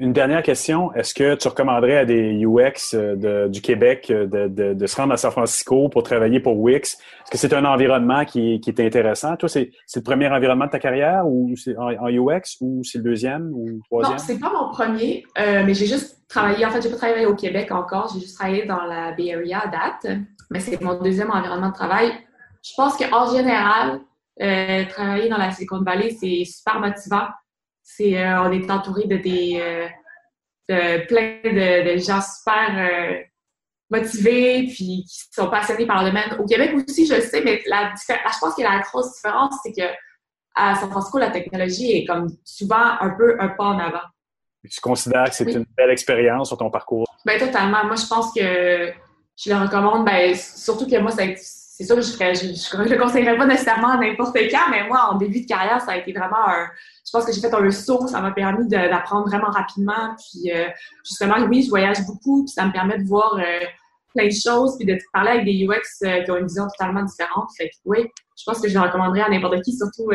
Une 0.01 0.13
dernière 0.13 0.45
question. 0.45 0.93
Est-ce 0.95 1.13
que 1.13 1.35
tu 1.35 1.49
recommanderais 1.49 1.97
à 1.99 2.05
des 2.05 2.45
UX 2.45 2.95
euh, 2.95 3.17
de- 3.17 3.49
du 3.49 3.61
Québec 3.61 4.07
euh, 4.11 4.27
de, 4.29 4.47
de- 4.47 4.73
de 4.75 4.87
se 4.87 4.95
rendre 4.95 5.13
à 5.13 5.17
San 5.17 5.33
Francisco 5.33 5.89
pour 5.89 6.05
travailler 6.05 6.39
pour 6.39 6.57
Wix? 6.57 6.95
Est-ce 6.95 7.31
que 7.33 7.37
c'est 7.37 7.53
un 7.53 7.65
environnement 7.65 8.25
qui, 8.25 8.61
qui 8.61 8.71
est 8.71 8.79
intéressant? 8.81 9.37
Toi, 9.37 9.49
c'est 9.49 9.73
c'est 9.87 9.99
le 9.99 10.05
premier 10.05 10.29
environnement 10.29 10.67
de 10.67 10.71
ta 10.71 10.79
carrière 10.79 11.27
ou 11.27 11.53
c'est 11.57 11.77
en, 11.77 11.89
en 11.91 12.09
UX 12.09 12.59
ou 12.61 12.83
c'est 12.85 12.99
le 12.99 13.05
deuxième 13.05 13.51
ou 13.53 13.67
le 13.67 13.81
troisième? 13.91 14.17
Non, 14.19 14.23
c'est 14.25 14.39
pas 14.39 14.53
mon 14.53 14.71
premier, 14.71 15.25
euh, 15.37 15.65
mais 15.67 15.75
j'ai 15.75 15.87
juste 15.87 16.21
travaillé, 16.29 16.65
en 16.65 16.71
fait, 16.71 16.81
j'ai 16.81 16.91
pas 16.91 16.97
travaillé 16.97 17.27
au 17.27 17.35
Québec 17.35 17.73
encore, 17.73 18.09
j'ai 18.15 18.21
juste 18.21 18.37
travaillé 18.39 18.67
dans 18.67 18.85
la 18.85 19.11
Bay 19.13 19.35
Area 19.35 19.63
à 19.65 19.67
date, 19.67 20.17
mais 20.51 20.61
c'est 20.61 20.81
mon 20.81 21.03
deuxième 21.03 21.33
environnement 21.33 21.71
de 21.71 21.75
travail. 21.75 22.13
Je 22.63 22.71
pense 22.77 22.97
qu'en 22.97 23.35
général, 23.35 23.99
euh, 24.41 24.85
travailler 24.91 25.29
dans 25.29 25.39
la 25.39 25.51
Silicon 25.51 25.83
Valley, 25.83 26.11
c'est 26.21 26.45
super 26.45 26.79
motivant. 26.79 27.27
C'est, 27.91 28.23
euh, 28.23 28.43
on 28.43 28.53
est 28.53 28.71
entouré 28.71 29.07
de 29.07 29.17
des, 29.17 29.59
euh, 29.61 29.89
de 30.69 31.07
plein 31.07 31.41
de, 31.43 31.93
de 31.95 31.99
gens 31.99 32.21
super 32.21 32.69
euh, 32.77 33.23
motivés, 33.91 34.65
puis 34.67 35.05
qui 35.09 35.25
sont 35.33 35.49
passionnés 35.51 35.87
par 35.87 36.03
le 36.05 36.11
domaine. 36.11 36.37
Au 36.39 36.45
Québec 36.45 36.73
aussi, 36.75 37.07
je 37.07 37.15
le 37.15 37.21
sais, 37.23 37.41
mais 37.43 37.63
la, 37.67 37.93
diffé- 37.95 38.21
je 38.23 38.39
pense 38.39 38.55
que 38.55 38.63
la 38.63 38.81
grosse 38.81 39.15
différence, 39.15 39.55
c'est 39.65 39.73
que 39.73 39.89
à 40.55 40.75
San 40.75 40.91
Francisco, 40.91 41.19
la 41.19 41.31
technologie 41.31 41.93
est 41.99 42.05
comme 42.05 42.29
souvent 42.45 42.97
un 43.01 43.11
peu 43.11 43.37
un 43.41 43.49
pas 43.49 43.65
en 43.65 43.79
avant. 43.79 44.07
Tu 44.69 44.81
considères 44.81 45.25
que 45.31 45.35
c'est 45.35 45.47
Oui. 45.47 45.55
une 45.55 45.67
belle 45.77 45.91
expérience 45.91 46.49
sur 46.49 46.59
ton 46.59 46.71
parcours? 46.71 47.07
Ben 47.25 47.39
totalement. 47.39 47.85
Moi, 47.87 47.95
je 47.97 48.07
pense 48.07 48.33
que 48.35 48.93
je 49.37 49.51
le 49.51 49.57
recommande. 49.57 50.05
Ben, 50.05 50.35
surtout 50.35 50.87
que 50.87 50.99
moi, 50.99 51.11
ça 51.13 51.23
a 51.23 51.25
été- 51.27 51.41
c'est 51.41 51.85
sûr 51.85 51.95
que 51.97 52.03
je 52.03 52.11
ferais, 52.13 52.35
je, 52.35 52.49
je, 52.49 52.85
je 52.89 52.93
le 52.93 52.99
conseillerais 52.99 53.37
pas 53.37 53.47
nécessairement 53.47 53.91
à 53.93 53.97
n'importe 53.97 54.37
quand, 54.51 54.69
mais 54.71 54.87
moi, 54.89 55.11
en 55.13 55.15
début 55.17 55.43
de 55.43 55.47
carrière, 55.47 55.81
ça 55.81 55.93
a 55.93 55.97
été 55.97 56.13
vraiment 56.13 56.49
un. 56.49 56.69
Je 57.09 57.13
pense 57.17 57.25
que 57.25 57.33
j'ai 57.33 57.41
fait 57.41 57.55
un 57.55 57.71
saut, 57.71 58.07
ça 58.07 58.21
m'a 58.21 58.33
permis 58.33 58.69
d'apprendre 58.69 59.27
vraiment 59.29 59.51
rapidement. 59.51 60.15
Puis 60.19 60.53
euh, 60.53 60.69
justement, 61.03 61.37
oui, 61.49 61.63
je 61.63 61.71
voyage 61.71 62.05
beaucoup, 62.07 62.45
puis 62.45 62.53
ça 62.53 62.67
me 62.67 62.73
permet 62.73 62.99
de 62.99 63.09
voir 63.09 63.39
euh, 63.39 63.65
plein 64.15 64.27
de 64.27 64.33
choses, 64.33 64.77
puis 64.77 64.87
de 64.87 64.99
parler 65.11 65.31
avec 65.31 65.47
des 65.47 65.65
UX 65.65 66.05
euh, 66.05 66.23
qui 66.23 66.31
ont 66.31 66.37
une 66.37 66.47
vision 66.47 66.67
totalement 66.69 67.03
différente. 67.03 67.49
Fait 67.57 67.71
que 67.71 67.75
oui, 67.87 68.07
je 68.37 68.45
pense 68.45 68.61
que 68.61 68.69
je 68.69 68.75
le 68.75 68.81
recommanderais 68.81 69.23
à 69.23 69.31
n'importe 69.31 69.63
qui, 69.63 69.75
surtout 69.75 70.11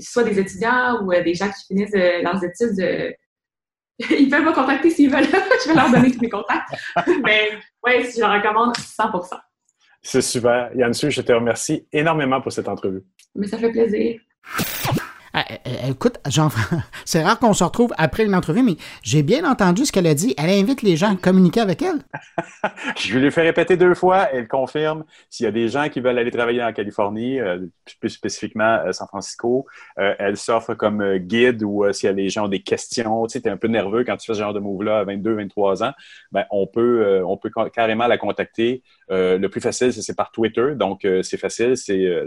soit 0.00 0.24
des 0.24 0.40
étudiants 0.40 1.00
ou 1.04 1.12
des 1.12 1.34
gens 1.34 1.48
qui 1.48 1.66
finissent 1.68 1.94
leurs 1.94 2.42
études. 2.42 3.14
ils 4.10 4.28
peuvent 4.28 4.44
me 4.44 4.52
contacter 4.52 4.90
s'ils 4.90 5.10
veulent. 5.10 5.22
je 5.64 5.68
vais 5.68 5.74
leur 5.74 5.92
donner 5.92 6.10
tous 6.10 6.20
mes 6.20 6.28
contacts. 6.28 6.74
Mais 7.22 7.50
oui, 7.86 8.10
je 8.12 8.20
le 8.20 8.26
recommande 8.26 8.74
100% 8.76 9.38
C'est 10.02 10.22
super. 10.22 10.70
Yann 10.74 10.92
Su, 10.92 11.12
je 11.12 11.20
te 11.20 11.32
remercie 11.32 11.86
énormément 11.92 12.40
pour 12.40 12.50
cette 12.50 12.68
entrevue. 12.68 13.04
Mais 13.36 13.46
ça 13.46 13.58
fait 13.58 13.70
plaisir. 13.70 14.20
Euh, 15.34 15.38
euh, 15.66 15.90
écoute, 15.90 16.18
c'est 17.04 17.22
rare 17.22 17.38
qu'on 17.38 17.52
se 17.52 17.64
retrouve 17.64 17.92
après 17.98 18.24
une 18.24 18.34
entrevue, 18.34 18.62
mais 18.62 18.76
j'ai 19.02 19.22
bien 19.22 19.48
entendu 19.50 19.84
ce 19.84 19.92
qu'elle 19.92 20.06
a 20.06 20.14
dit. 20.14 20.34
Elle 20.38 20.50
invite 20.50 20.82
les 20.82 20.96
gens 20.96 21.12
à 21.14 21.16
communiquer 21.16 21.60
avec 21.60 21.82
elle. 21.82 21.98
je 22.98 23.18
lui 23.18 23.30
faire 23.30 23.44
répéter 23.44 23.76
deux 23.76 23.94
fois. 23.94 24.28
Elle 24.32 24.46
confirme 24.46 25.04
s'il 25.28 25.44
y 25.44 25.48
a 25.48 25.52
des 25.52 25.68
gens 25.68 25.88
qui 25.88 26.00
veulent 26.00 26.18
aller 26.18 26.30
travailler 26.30 26.62
en 26.62 26.72
Californie, 26.72 27.38
plus 28.00 28.10
spécifiquement 28.10 28.80
San 28.92 29.08
Francisco. 29.08 29.66
elle 29.96 30.36
s'offre 30.36 30.74
comme 30.74 31.16
guide 31.18 31.62
ou 31.62 31.84
si 31.92 32.12
les 32.12 32.28
gens 32.28 32.44
ont 32.44 32.48
des 32.48 32.62
questions. 32.62 33.26
Tu 33.26 33.40
sais, 33.40 33.48
un 33.48 33.56
peu 33.56 33.68
nerveux 33.68 34.04
quand 34.04 34.16
tu 34.16 34.26
fais 34.26 34.34
ce 34.34 34.38
genre 34.38 34.54
de 34.54 34.60
move-là 34.60 35.00
à 35.00 35.04
22, 35.04 35.34
23 35.34 35.82
ans. 35.82 35.92
Ben, 36.32 36.44
on 36.50 36.66
peut, 36.66 37.22
on 37.26 37.36
peut 37.36 37.50
carrément 37.72 38.06
la 38.06 38.18
contacter. 38.18 38.82
le 39.08 39.46
plus 39.48 39.60
facile, 39.60 39.92
c'est 39.92 40.16
par 40.16 40.30
Twitter. 40.30 40.74
Donc, 40.76 41.06
c'est 41.22 41.38
facile. 41.38 41.76
C'est 41.76 42.20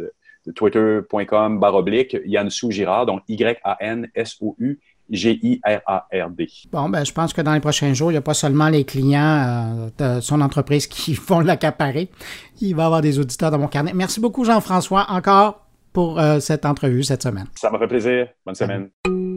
twitter.com 0.56 1.60
baroblique 1.60 2.18
Yansou 2.26 2.72
Girard, 2.72 3.06
donc 3.06 3.22
Y-A-N-S-O-U. 3.28 4.80
G-I-R-A-R-D. 5.10 6.48
Bon, 6.70 6.90
ben, 6.90 7.06
je 7.06 7.14
pense 7.14 7.32
que 7.32 7.40
dans 7.42 7.54
les 7.54 7.62
prochains 7.62 7.94
jours, 7.94 8.12
il 8.12 8.16
n'y 8.16 8.18
a 8.18 8.22
pas 8.22 8.34
seulement 8.34 8.68
les 8.68 8.84
clients 8.84 9.90
euh, 10.00 10.18
de 10.18 10.22
son 10.22 10.42
entreprise 10.42 10.86
qui 10.88 11.14
vont 11.14 11.40
l'accaparer. 11.40 12.10
Il 12.60 12.76
va 12.76 12.84
y 12.84 12.86
avoir 12.86 13.02
des 13.02 13.18
auditeurs 13.18 13.52
dans 13.52 13.60
mon 13.60 13.68
carnet. 13.68 13.94
Merci 13.94 14.20
beaucoup, 14.20 14.44
Jean-François, 14.44 15.06
encore 15.10 15.66
pour 15.94 16.20
euh, 16.20 16.40
cette 16.40 16.66
entrevue 16.66 17.04
cette 17.04 17.24
semaine. 17.24 17.48
Ça 17.56 17.72
m'a 17.72 17.80
fait 17.80 17.88
plaisir. 17.88 18.28
Bonne 18.46 18.56
semaine. 18.56 18.90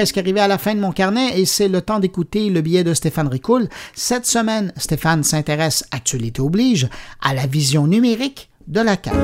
presque 0.00 0.16
arrivé 0.16 0.40
à 0.40 0.48
la 0.48 0.56
fin 0.56 0.74
de 0.74 0.80
mon 0.80 0.92
carnet 0.92 1.38
et 1.38 1.44
c'est 1.44 1.68
le 1.68 1.82
temps 1.82 2.00
d'écouter 2.00 2.48
le 2.48 2.62
billet 2.62 2.84
de 2.84 2.94
Stéphane 2.94 3.28
Ricoul. 3.28 3.68
Cette 3.92 4.24
semaine, 4.24 4.72
Stéphane 4.78 5.22
s'intéresse, 5.22 5.84
actualité 5.90 6.40
oblige, 6.40 6.88
à 7.20 7.34
la 7.34 7.46
vision 7.46 7.86
numérique 7.86 8.50
de 8.66 8.80
la 8.80 8.96
CAQ. 8.96 9.18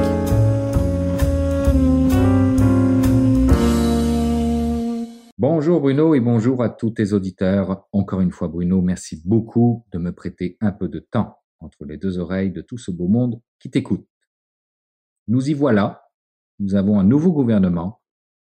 Bonjour 5.38 5.80
Bruno 5.80 6.14
et 6.14 6.20
bonjour 6.20 6.62
à 6.62 6.68
tous 6.68 6.90
tes 6.90 7.14
auditeurs. 7.14 7.86
Encore 7.92 8.20
une 8.20 8.30
fois 8.30 8.48
Bruno, 8.48 8.82
merci 8.82 9.22
beaucoup 9.24 9.86
de 9.92 9.98
me 9.98 10.12
prêter 10.12 10.58
un 10.60 10.72
peu 10.72 10.88
de 10.88 10.98
temps 10.98 11.38
entre 11.58 11.86
les 11.86 11.96
deux 11.96 12.18
oreilles 12.18 12.52
de 12.52 12.60
tout 12.60 12.76
ce 12.76 12.90
beau 12.90 13.08
monde 13.08 13.40
qui 13.58 13.70
t'écoute. 13.70 14.06
Nous 15.26 15.48
y 15.48 15.54
voilà, 15.54 16.10
nous 16.58 16.74
avons 16.74 17.00
un 17.00 17.04
nouveau 17.04 17.32
gouvernement 17.32 18.02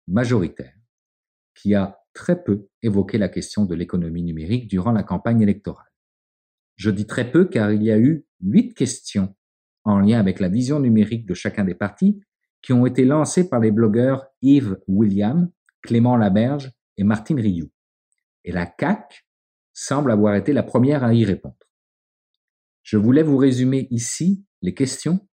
majoritaire 0.09 0.73
qui 1.55 1.75
a 1.75 1.99
très 2.15 2.43
peu 2.43 2.69
évoqué 2.83 3.19
la 3.19 3.29
question 3.29 3.67
de 3.67 3.75
l'économie 3.75 4.23
numérique 4.23 4.69
durant 4.69 4.93
la 4.93 5.03
campagne 5.03 5.43
électorale. 5.43 5.93
Je 6.77 6.91
dis 6.91 7.07
très 7.07 7.31
peu 7.31 7.45
car 7.45 7.73
il 7.73 7.83
y 7.83 7.91
a 7.91 7.99
eu 7.99 8.25
huit 8.41 8.75
questions 8.75 9.35
en 9.85 9.99
lien 9.99 10.19
avec 10.19 10.41
la 10.41 10.49
vision 10.49 10.81
numérique 10.81 11.27
de 11.27 11.35
chacun 11.35 11.65
des 11.65 11.75
partis 11.75 12.21
qui 12.63 12.73
ont 12.73 12.87
été 12.87 13.05
lancées 13.05 13.49
par 13.49 13.61
les 13.61 13.71
blogueurs 13.71 14.27
Yves 14.41 14.79
William, 14.89 15.51
Clément 15.83 16.17
Laberge 16.17 16.73
et 16.97 17.05
Martine 17.05 17.41
Rioux. 17.41 17.71
Et 18.45 18.53
la 18.53 18.67
CAC 18.67 19.27
semble 19.75 20.11
avoir 20.11 20.35
été 20.35 20.53
la 20.53 20.63
première 20.63 21.05
à 21.05 21.13
y 21.13 21.25
répondre. 21.25 21.57
Je 22.83 22.97
voulais 22.97 23.23
vous 23.23 23.37
résumer 23.37 23.87
ici 23.91 24.45
les 24.63 24.75
questions 24.75 25.27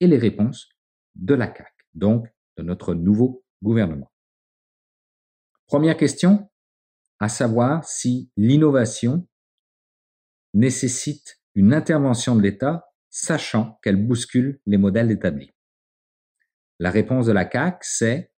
et 0.00 0.06
les 0.06 0.18
réponses 0.18 0.68
de 1.14 1.34
la 1.34 1.46
CAC, 1.46 1.72
donc 1.94 2.26
de 2.58 2.62
notre 2.62 2.94
nouveau 2.94 3.44
gouvernement. 3.62 4.10
Première 5.66 5.96
question, 5.96 6.48
à 7.18 7.28
savoir 7.28 7.84
si 7.84 8.30
l'innovation 8.36 9.26
nécessite 10.54 11.40
une 11.54 11.74
intervention 11.74 12.36
de 12.36 12.42
l'État, 12.42 12.86
sachant 13.10 13.78
qu'elle 13.82 14.06
bouscule 14.06 14.60
les 14.66 14.76
modèles 14.76 15.10
établis. 15.10 15.52
La 16.78 16.90
réponse 16.90 17.26
de 17.26 17.32
la 17.32 17.44
CAC, 17.44 17.82
c'est 17.82 18.30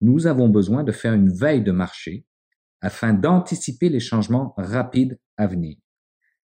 nous 0.00 0.26
avons 0.26 0.48
besoin 0.48 0.84
de 0.84 0.92
faire 0.92 1.14
une 1.14 1.32
veille 1.32 1.62
de 1.62 1.72
marché 1.72 2.26
afin 2.80 3.12
d'anticiper 3.12 3.88
les 3.88 4.00
changements 4.00 4.54
rapides 4.56 5.18
à 5.36 5.46
venir. 5.46 5.76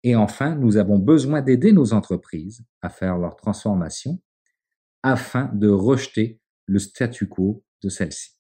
Et 0.03 0.16
enfin, 0.16 0.57
nous 0.57 0.77
avons 0.77 0.98
besoin 0.98 1.40
d'aider 1.40 1.73
nos 1.73 1.93
entreprises 1.93 2.65
à 2.82 2.89
faire 2.89 3.16
leur 3.16 3.36
transformation 3.36 4.20
afin 5.03 5.51
de 5.55 5.69
rejeter 5.69 6.40
le 6.66 6.81
statu 6.81 7.28
quo 7.28 7.65
de 7.82 7.89
celle-ci. 7.89 8.36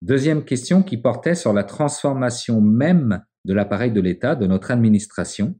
Deuxième 0.00 0.44
question 0.44 0.82
qui 0.82 0.96
portait 0.96 1.34
sur 1.34 1.52
la 1.52 1.64
transformation 1.64 2.60
même 2.60 3.24
de 3.44 3.54
l'appareil 3.54 3.90
de 3.90 4.00
l'État, 4.00 4.36
de 4.36 4.46
notre 4.46 4.70
administration, 4.70 5.58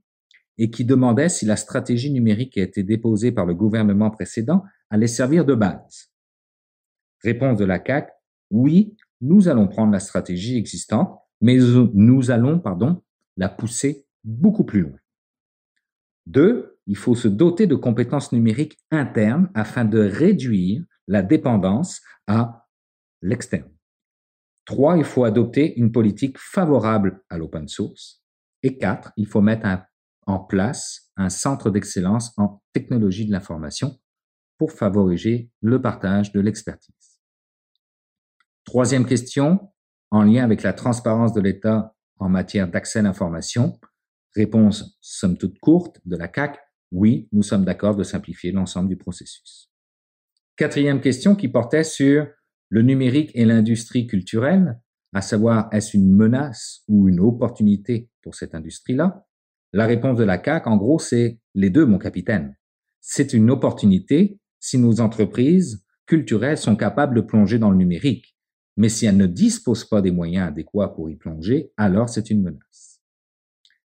et 0.59 0.70
qui 0.70 0.85
demandait 0.85 1.28
si 1.28 1.47
la 1.47 1.56
stratégie 1.56 2.12
numérique 2.12 2.52
qui 2.52 2.60
a 2.60 2.65
été 2.65 2.82
déposée 2.82 3.32
par 3.32 3.47
le 3.47 3.55
gouvernement 3.55 4.10
précédent 4.10 4.65
allait 4.90 5.06
servir 5.06 5.44
de 5.44 5.55
base. 5.55 6.12
Réponse 7.23 7.59
de 7.59 7.65
la 7.65 7.78
CAC, 7.78 8.10
oui, 8.51 8.97
nous 9.20 9.48
allons 9.48 9.69
prendre 9.69 9.93
la 9.93 10.01
stratégie 10.01 10.56
existante, 10.56 11.19
mais 11.40 11.56
nous 11.56 12.31
allons, 12.31 12.59
pardon, 12.60 13.02
la 13.36 13.48
pousser 13.48 14.06
beaucoup 14.24 14.65
plus 14.65 14.82
loin. 14.82 14.98
Deux, 16.27 16.78
il 16.86 16.97
faut 16.97 17.15
se 17.15 17.28
doter 17.28 17.66
de 17.66 17.74
compétences 17.74 18.32
numériques 18.32 18.78
internes 18.90 19.51
afin 19.55 19.85
de 19.85 19.98
réduire 19.98 20.85
la 21.06 21.23
dépendance 21.23 22.02
à 22.27 22.66
l'externe. 23.23 23.70
Trois, 24.69 24.99
il 24.99 25.05
faut 25.05 25.24
adopter 25.24 25.78
une 25.78 25.90
politique 25.90 26.36
favorable 26.36 27.24
à 27.31 27.39
l'open 27.39 27.66
source. 27.69 28.23
Et 28.62 28.77
quatre, 28.77 29.12
il 29.16 29.27
faut 29.27 29.40
mettre 29.40 29.66
en 30.27 30.40
place 30.40 31.11
un 31.16 31.31
centre 31.31 31.70
d'excellence 31.70 32.35
en 32.36 32.62
technologie 32.74 33.24
de 33.24 33.32
l'information 33.32 33.99
pour 34.59 34.73
favoriser 34.73 35.51
le 35.62 35.81
partage 35.81 36.32
de 36.32 36.40
l'expertise. 36.40 37.19
Troisième 38.65 39.07
question, 39.07 39.73
en 40.11 40.23
lien 40.23 40.45
avec 40.45 40.62
la 40.62 40.74
transparence 40.74 41.32
de 41.32 41.40
l'État 41.40 41.97
en 42.19 42.28
matière 42.28 42.69
d'accès 42.69 42.99
à 42.99 43.03
l'information. 43.03 43.81
Réponse 44.36 44.99
somme 45.01 45.39
toute 45.39 45.59
courte 45.61 45.99
de 46.05 46.16
la 46.16 46.28
CAC, 46.28 46.61
oui, 46.93 47.27
nous 47.32 47.43
sommes 47.43 47.65
d'accord 47.65 47.97
de 47.97 48.05
simplifier 48.05 48.53
l'ensemble 48.53 48.90
du 48.90 48.99
processus. 48.99 49.73
Quatrième 50.57 51.01
question 51.01 51.35
qui 51.35 51.49
portait 51.49 51.85
sur 51.85 52.27
le 52.69 52.82
numérique 52.82 53.31
et 53.35 53.45
l'industrie 53.45 54.07
culturelle, 54.07 54.78
à 55.15 55.23
savoir 55.23 55.69
est-ce 55.73 55.97
une 55.97 56.15
menace 56.15 56.82
ou 56.89 57.09
une 57.09 57.20
opportunité 57.20 58.11
pour 58.23 58.35
cette 58.35 58.55
industrie-là? 58.55 59.27
La 59.73 59.86
réponse 59.86 60.19
de 60.19 60.24
la 60.24 60.39
CAC, 60.39 60.66
en 60.66 60.77
gros, 60.77 60.99
c'est 60.99 61.39
les 61.55 61.70
deux, 61.70 61.86
mon 61.86 61.99
capitaine. 61.99 62.57
C'est 63.01 63.32
une 63.32 63.51
opportunité 63.51 64.39
si 64.61 64.78
nos 64.78 65.01
entreprises 65.01 65.85
culturelles 66.07 66.59
sont 66.59 66.77
capables 66.77 67.16
de 67.16 67.20
plonger 67.20 67.59
dans 67.59 67.70
le 67.70 67.77
numérique. 67.77 68.36
Mais 68.77 68.89
si 68.89 69.07
elles 69.07 69.16
ne 69.16 69.27
disposent 69.27 69.85
pas 69.85 70.01
des 70.01 70.11
moyens 70.11 70.49
adéquats 70.49 70.89
pour 70.89 71.11
y 71.11 71.16
plonger, 71.16 71.73
alors 71.77 72.09
c'est 72.09 72.31
une 72.31 72.43
menace. 72.43 73.03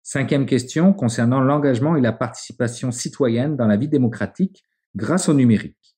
Cinquième 0.03 0.47
question 0.47 0.93
concernant 0.93 1.41
l'engagement 1.41 1.97
et 1.97 2.01
la 2.01 2.13
participation 2.13 2.93
citoyenne 2.93 3.57
dans 3.57 3.67
la 3.67 3.77
vie 3.77 3.89
démocratique 3.89 4.63
grâce 4.95 5.29
au 5.29 5.35
numérique. 5.35 5.97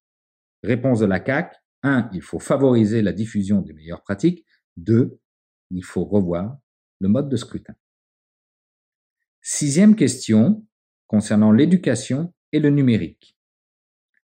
Réponse 0.63 1.01
de 1.01 1.07
la 1.07 1.21
CAC, 1.21 1.55
un, 1.87 2.11
il 2.13 2.23
faut 2.23 2.39
favoriser 2.39 3.03
la 3.03 3.13
diffusion 3.13 3.63
des 3.63 3.73
meilleures 3.73 4.03
pratiques. 4.03 4.45
Deux, 4.77 5.19
il 5.71 5.85
faut 5.85 6.05
revoir 6.05 6.59
le 7.01 7.09
mode 7.09 7.29
de 7.29 7.37
scrutin. 7.37 7.75
Sixième 9.41 9.95
question 9.95 10.67
concernant 11.07 11.53
l'éducation 11.53 12.35
et 12.53 12.59
le 12.59 12.71
numérique. 12.71 13.39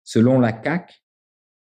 Selon 0.05 0.41
la 0.41 0.53
CAC, 0.53 1.05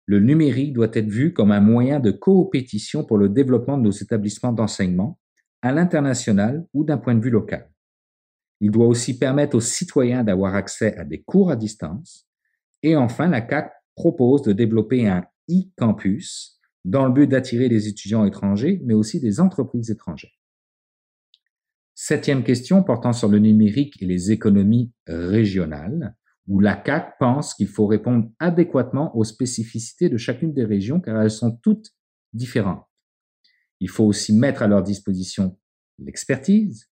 le 0.05 0.19
numérique 0.19 0.73
doit 0.73 0.91
être 0.93 1.09
vu 1.09 1.34
comme 1.34 1.51
un 1.51 1.59
moyen 1.59 1.99
de 1.99 2.11
coopétition 2.11 3.03
pour 3.03 3.18
le 3.18 3.30
développement 3.30 3.77
de 3.77 3.84
nos 3.84 3.91
établissements 3.91 4.53
d'enseignement 4.53 5.19
à 5.61 5.72
l'international 5.72 6.65
ou 6.73 6.84
d'un 6.84 6.97
point 6.97 7.15
de 7.15 7.23
vue 7.23 7.30
local. 7.30 7.72
Il 8.59 8.72
doit 8.72 8.88
aussi 8.88 9.18
permettre 9.18 9.55
aux 9.55 9.61
citoyens 9.61 10.23
d'avoir 10.23 10.55
accès 10.55 10.95
à 10.97 11.03
des 11.03 11.22
cours 11.22 11.51
à 11.51 11.55
distance. 11.55 12.27
Et 12.84 12.95
enfin, 12.95 13.27
la 13.27 13.41
CAC 13.41 13.72
propose 13.95 14.43
de 14.43 14.53
développer 14.53 15.07
un 15.07 15.26
e-campus 15.49 16.60
dans 16.86 17.06
le 17.06 17.14
but 17.14 17.28
d'attirer 17.28 17.69
des 17.69 17.88
étudiants 17.88 18.26
étrangers, 18.26 18.82
mais 18.86 18.94
aussi 18.94 19.19
des 19.19 19.40
entreprises 19.40 19.91
étrangères. 19.91 20.32
Septième 21.95 22.44
question 22.44 22.84
portant 22.84 23.11
sur 23.11 23.28
le 23.28 23.40
numérique 23.40 24.02
et 24.02 24.06
les 24.06 24.32
économies 24.32 24.91
régionales, 25.07 26.15
où 26.48 26.60
la 26.60 26.76
CAC 26.76 27.18
pense 27.19 27.53
qu'il 27.53 27.68
faut 27.68 27.88
répondre 27.88 28.32
adéquatement 28.40 29.15
aux 29.18 29.24
spécificités 29.24 30.07
de 30.07 30.18
chacune 30.18 30.53
des 30.53 30.64
régions 30.64 31.02
car 31.02 31.22
elles 31.22 31.32
sont 31.32 31.57
toutes 31.57 31.91
différentes. 32.34 32.86
Il 33.80 33.90
faut 33.90 34.06
aussi 34.06 34.34
mettre 34.34 34.61
à 34.61 34.68
leur 34.68 34.84
disposition 34.84 35.60
l'expertise, 35.99 36.90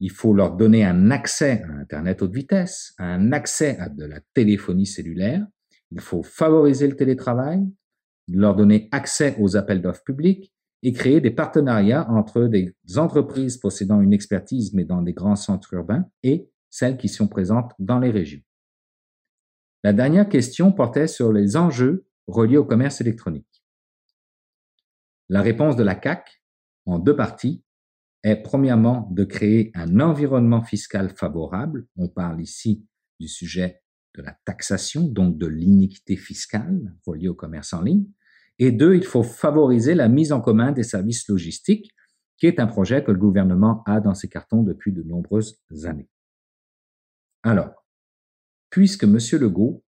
il 0.00 0.10
faut 0.10 0.34
leur 0.34 0.56
donner 0.56 0.84
un 0.84 1.10
accès 1.12 1.62
à 1.62 1.72
Internet 1.74 2.22
haute 2.22 2.34
vitesse, 2.34 2.94
un 2.98 3.32
accès 3.32 3.78
à 3.78 3.88
de 3.88 4.04
la 4.04 4.20
téléphonie 4.34 4.86
cellulaire, 4.86 5.46
il 5.92 6.00
faut 6.00 6.22
favoriser 6.22 6.88
le 6.88 6.96
télétravail, 6.96 7.66
leur 8.28 8.56
donner 8.56 8.88
accès 8.92 9.36
aux 9.38 9.56
appels 9.56 9.82
d'offres 9.82 10.04
publics 10.04 10.52
et 10.82 10.92
créer 10.92 11.20
des 11.20 11.30
partenariats 11.30 12.08
entre 12.10 12.44
des 12.44 12.74
entreprises 12.96 13.58
possédant 13.58 14.00
une 14.00 14.12
expertise 14.12 14.72
mais 14.72 14.84
dans 14.84 15.02
des 15.02 15.12
grands 15.12 15.36
centres 15.36 15.74
urbains 15.74 16.06
et 16.22 16.50
celles 16.70 16.96
qui 16.96 17.08
sont 17.08 17.28
présentes 17.28 17.72
dans 17.78 17.98
les 17.98 18.10
régions. 18.10 18.40
La 19.84 19.92
dernière 19.92 20.28
question 20.28 20.72
portait 20.72 21.08
sur 21.08 21.32
les 21.32 21.56
enjeux 21.56 22.06
reliés 22.26 22.56
au 22.56 22.64
commerce 22.64 23.00
électronique. 23.00 23.62
La 25.28 25.42
réponse 25.42 25.76
de 25.76 25.82
la 25.82 25.94
CAC, 25.94 26.42
en 26.86 26.98
deux 26.98 27.16
parties, 27.16 27.62
est 28.22 28.36
premièrement 28.36 29.08
de 29.10 29.24
créer 29.24 29.72
un 29.74 30.00
environnement 30.00 30.62
fiscal 30.62 31.10
favorable. 31.10 31.86
On 31.96 32.08
parle 32.08 32.40
ici 32.40 32.86
du 33.18 33.28
sujet 33.28 33.81
de 34.14 34.22
la 34.22 34.36
taxation, 34.44 35.06
donc 35.06 35.38
de 35.38 35.46
l'iniquité 35.46 36.16
fiscale 36.16 36.94
reliée 37.06 37.28
au 37.28 37.34
commerce 37.34 37.72
en 37.72 37.82
ligne. 37.82 38.06
Et 38.58 38.70
deux, 38.70 38.94
il 38.94 39.04
faut 39.04 39.22
favoriser 39.22 39.94
la 39.94 40.08
mise 40.08 40.32
en 40.32 40.40
commun 40.40 40.72
des 40.72 40.82
services 40.82 41.26
logistiques, 41.28 41.90
qui 42.36 42.46
est 42.46 42.60
un 42.60 42.66
projet 42.66 43.02
que 43.02 43.10
le 43.10 43.18
gouvernement 43.18 43.82
a 43.86 44.00
dans 44.00 44.14
ses 44.14 44.28
cartons 44.28 44.62
depuis 44.62 44.92
de 44.92 45.02
nombreuses 45.02 45.60
années. 45.84 46.08
Alors, 47.42 47.86
puisque 48.70 49.04
M. 49.04 49.18
Legault 49.40 49.84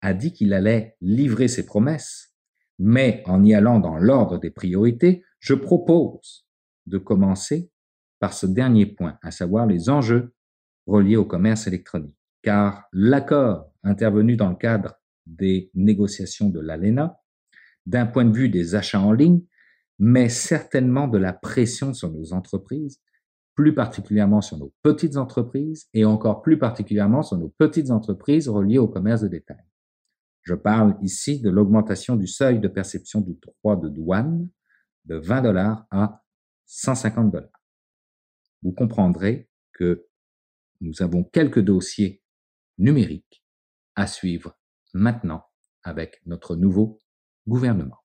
a 0.00 0.14
dit 0.14 0.32
qu'il 0.32 0.52
allait 0.52 0.96
livrer 1.00 1.48
ses 1.48 1.66
promesses, 1.66 2.34
mais 2.78 3.22
en 3.26 3.44
y 3.44 3.54
allant 3.54 3.80
dans 3.80 3.96
l'ordre 3.96 4.38
des 4.38 4.50
priorités, 4.50 5.24
je 5.40 5.54
propose 5.54 6.46
de 6.86 6.98
commencer 6.98 7.70
par 8.18 8.32
ce 8.32 8.46
dernier 8.46 8.86
point, 8.86 9.18
à 9.22 9.30
savoir 9.30 9.66
les 9.66 9.88
enjeux 9.90 10.34
reliés 10.86 11.16
au 11.16 11.24
commerce 11.24 11.66
électronique. 11.66 12.15
Car 12.46 12.88
l'accord 12.92 13.72
intervenu 13.82 14.36
dans 14.36 14.50
le 14.50 14.54
cadre 14.54 14.94
des 15.26 15.68
négociations 15.74 16.48
de 16.48 16.60
l'ALENA, 16.60 17.20
d'un 17.86 18.06
point 18.06 18.24
de 18.24 18.32
vue 18.32 18.48
des 18.48 18.76
achats 18.76 19.00
en 19.00 19.10
ligne, 19.10 19.42
met 19.98 20.28
certainement 20.28 21.08
de 21.08 21.18
la 21.18 21.32
pression 21.32 21.92
sur 21.92 22.12
nos 22.12 22.32
entreprises, 22.32 23.00
plus 23.56 23.74
particulièrement 23.74 24.42
sur 24.42 24.58
nos 24.58 24.72
petites 24.84 25.16
entreprises 25.16 25.88
et 25.92 26.04
encore 26.04 26.42
plus 26.42 26.56
particulièrement 26.56 27.22
sur 27.22 27.36
nos 27.36 27.48
petites 27.48 27.90
entreprises 27.90 28.48
reliées 28.48 28.78
au 28.78 28.86
commerce 28.86 29.22
de 29.22 29.28
détail. 29.28 29.64
Je 30.42 30.54
parle 30.54 30.96
ici 31.02 31.40
de 31.40 31.50
l'augmentation 31.50 32.14
du 32.14 32.28
seuil 32.28 32.60
de 32.60 32.68
perception 32.68 33.22
du 33.22 33.36
droit 33.42 33.74
de 33.74 33.88
douane 33.88 34.48
de 35.06 35.16
20 35.16 35.42
dollars 35.42 35.84
à 35.90 36.22
150 36.66 37.32
dollars 37.32 37.50
vous 38.66 38.72
comprendrez 38.72 39.48
que 39.72 40.06
nous 40.80 41.02
avons 41.02 41.22
quelques 41.22 41.60
dossiers 41.60 42.20
numériques 42.78 43.44
à 43.94 44.06
suivre 44.06 44.58
maintenant 44.94 45.46
avec 45.82 46.20
notre 46.26 46.56
nouveau 46.56 46.98
gouvernement. 47.46 48.02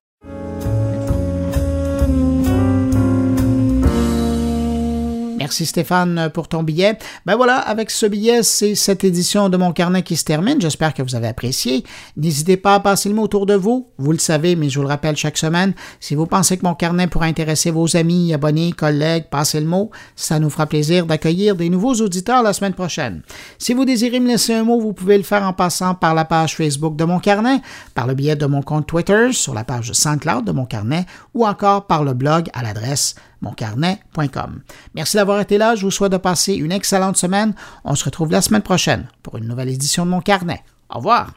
Merci 5.42 5.66
Stéphane 5.66 6.30
pour 6.32 6.46
ton 6.46 6.62
billet. 6.62 6.96
Ben 7.26 7.34
voilà, 7.34 7.56
avec 7.56 7.90
ce 7.90 8.06
billet, 8.06 8.44
c'est 8.44 8.76
cette 8.76 9.02
édition 9.02 9.48
de 9.48 9.56
mon 9.56 9.72
carnet 9.72 10.04
qui 10.04 10.14
se 10.14 10.22
termine. 10.22 10.60
J'espère 10.60 10.94
que 10.94 11.02
vous 11.02 11.16
avez 11.16 11.26
apprécié. 11.26 11.82
N'hésitez 12.16 12.56
pas 12.56 12.76
à 12.76 12.80
passer 12.80 13.08
le 13.08 13.16
mot 13.16 13.22
autour 13.22 13.44
de 13.44 13.54
vous. 13.54 13.88
Vous 13.98 14.12
le 14.12 14.18
savez, 14.18 14.54
mais 14.54 14.68
je 14.68 14.78
vous 14.78 14.84
le 14.84 14.88
rappelle 14.88 15.16
chaque 15.16 15.36
semaine. 15.36 15.74
Si 15.98 16.14
vous 16.14 16.26
pensez 16.26 16.56
que 16.58 16.64
mon 16.64 16.76
carnet 16.76 17.08
pourrait 17.08 17.26
intéresser 17.26 17.72
vos 17.72 17.96
amis, 17.96 18.32
abonnés, 18.32 18.70
collègues, 18.70 19.30
passez 19.32 19.58
le 19.58 19.66
mot. 19.66 19.90
Ça 20.14 20.38
nous 20.38 20.48
fera 20.48 20.66
plaisir 20.66 21.06
d'accueillir 21.06 21.56
des 21.56 21.70
nouveaux 21.70 21.94
auditeurs 21.94 22.44
la 22.44 22.52
semaine 22.52 22.74
prochaine. 22.74 23.22
Si 23.58 23.74
vous 23.74 23.84
désirez 23.84 24.20
me 24.20 24.28
laisser 24.28 24.54
un 24.54 24.62
mot, 24.62 24.80
vous 24.80 24.92
pouvez 24.92 25.16
le 25.16 25.24
faire 25.24 25.42
en 25.42 25.52
passant 25.52 25.96
par 25.96 26.14
la 26.14 26.24
page 26.24 26.54
Facebook 26.54 26.94
de 26.94 27.02
mon 27.02 27.18
carnet, 27.18 27.60
par 27.96 28.06
le 28.06 28.14
biais 28.14 28.36
de 28.36 28.46
mon 28.46 28.62
compte 28.62 28.86
Twitter, 28.86 29.32
sur 29.32 29.54
la 29.54 29.64
page 29.64 29.90
SoundCloud 29.90 30.44
de 30.44 30.52
mon 30.52 30.66
carnet 30.66 31.04
ou 31.34 31.44
encore 31.44 31.88
par 31.88 32.04
le 32.04 32.14
blog 32.14 32.48
à 32.54 32.62
l'adresse 32.62 33.16
moncarnet.com. 33.42 34.62
Merci 34.94 35.16
d'avoir 35.16 35.40
été 35.40 35.58
là. 35.58 35.74
Je 35.74 35.84
vous 35.84 35.90
souhaite 35.90 36.12
de 36.12 36.16
passer 36.16 36.54
une 36.54 36.72
excellente 36.72 37.16
semaine. 37.16 37.54
On 37.84 37.94
se 37.94 38.04
retrouve 38.04 38.32
la 38.32 38.40
semaine 38.40 38.62
prochaine 38.62 39.08
pour 39.22 39.36
une 39.36 39.46
nouvelle 39.46 39.68
édition 39.68 40.06
de 40.06 40.10
Mon 40.10 40.20
Carnet. 40.20 40.64
Au 40.88 40.98
revoir. 40.98 41.32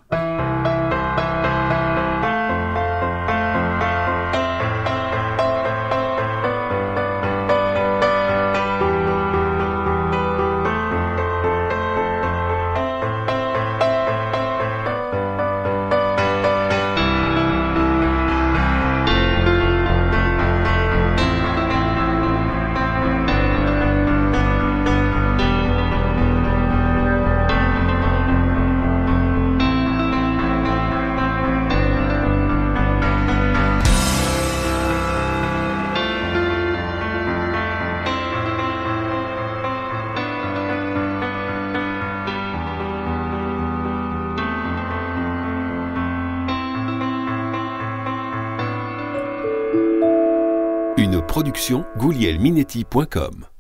goulielminetti.com 51.98 53.55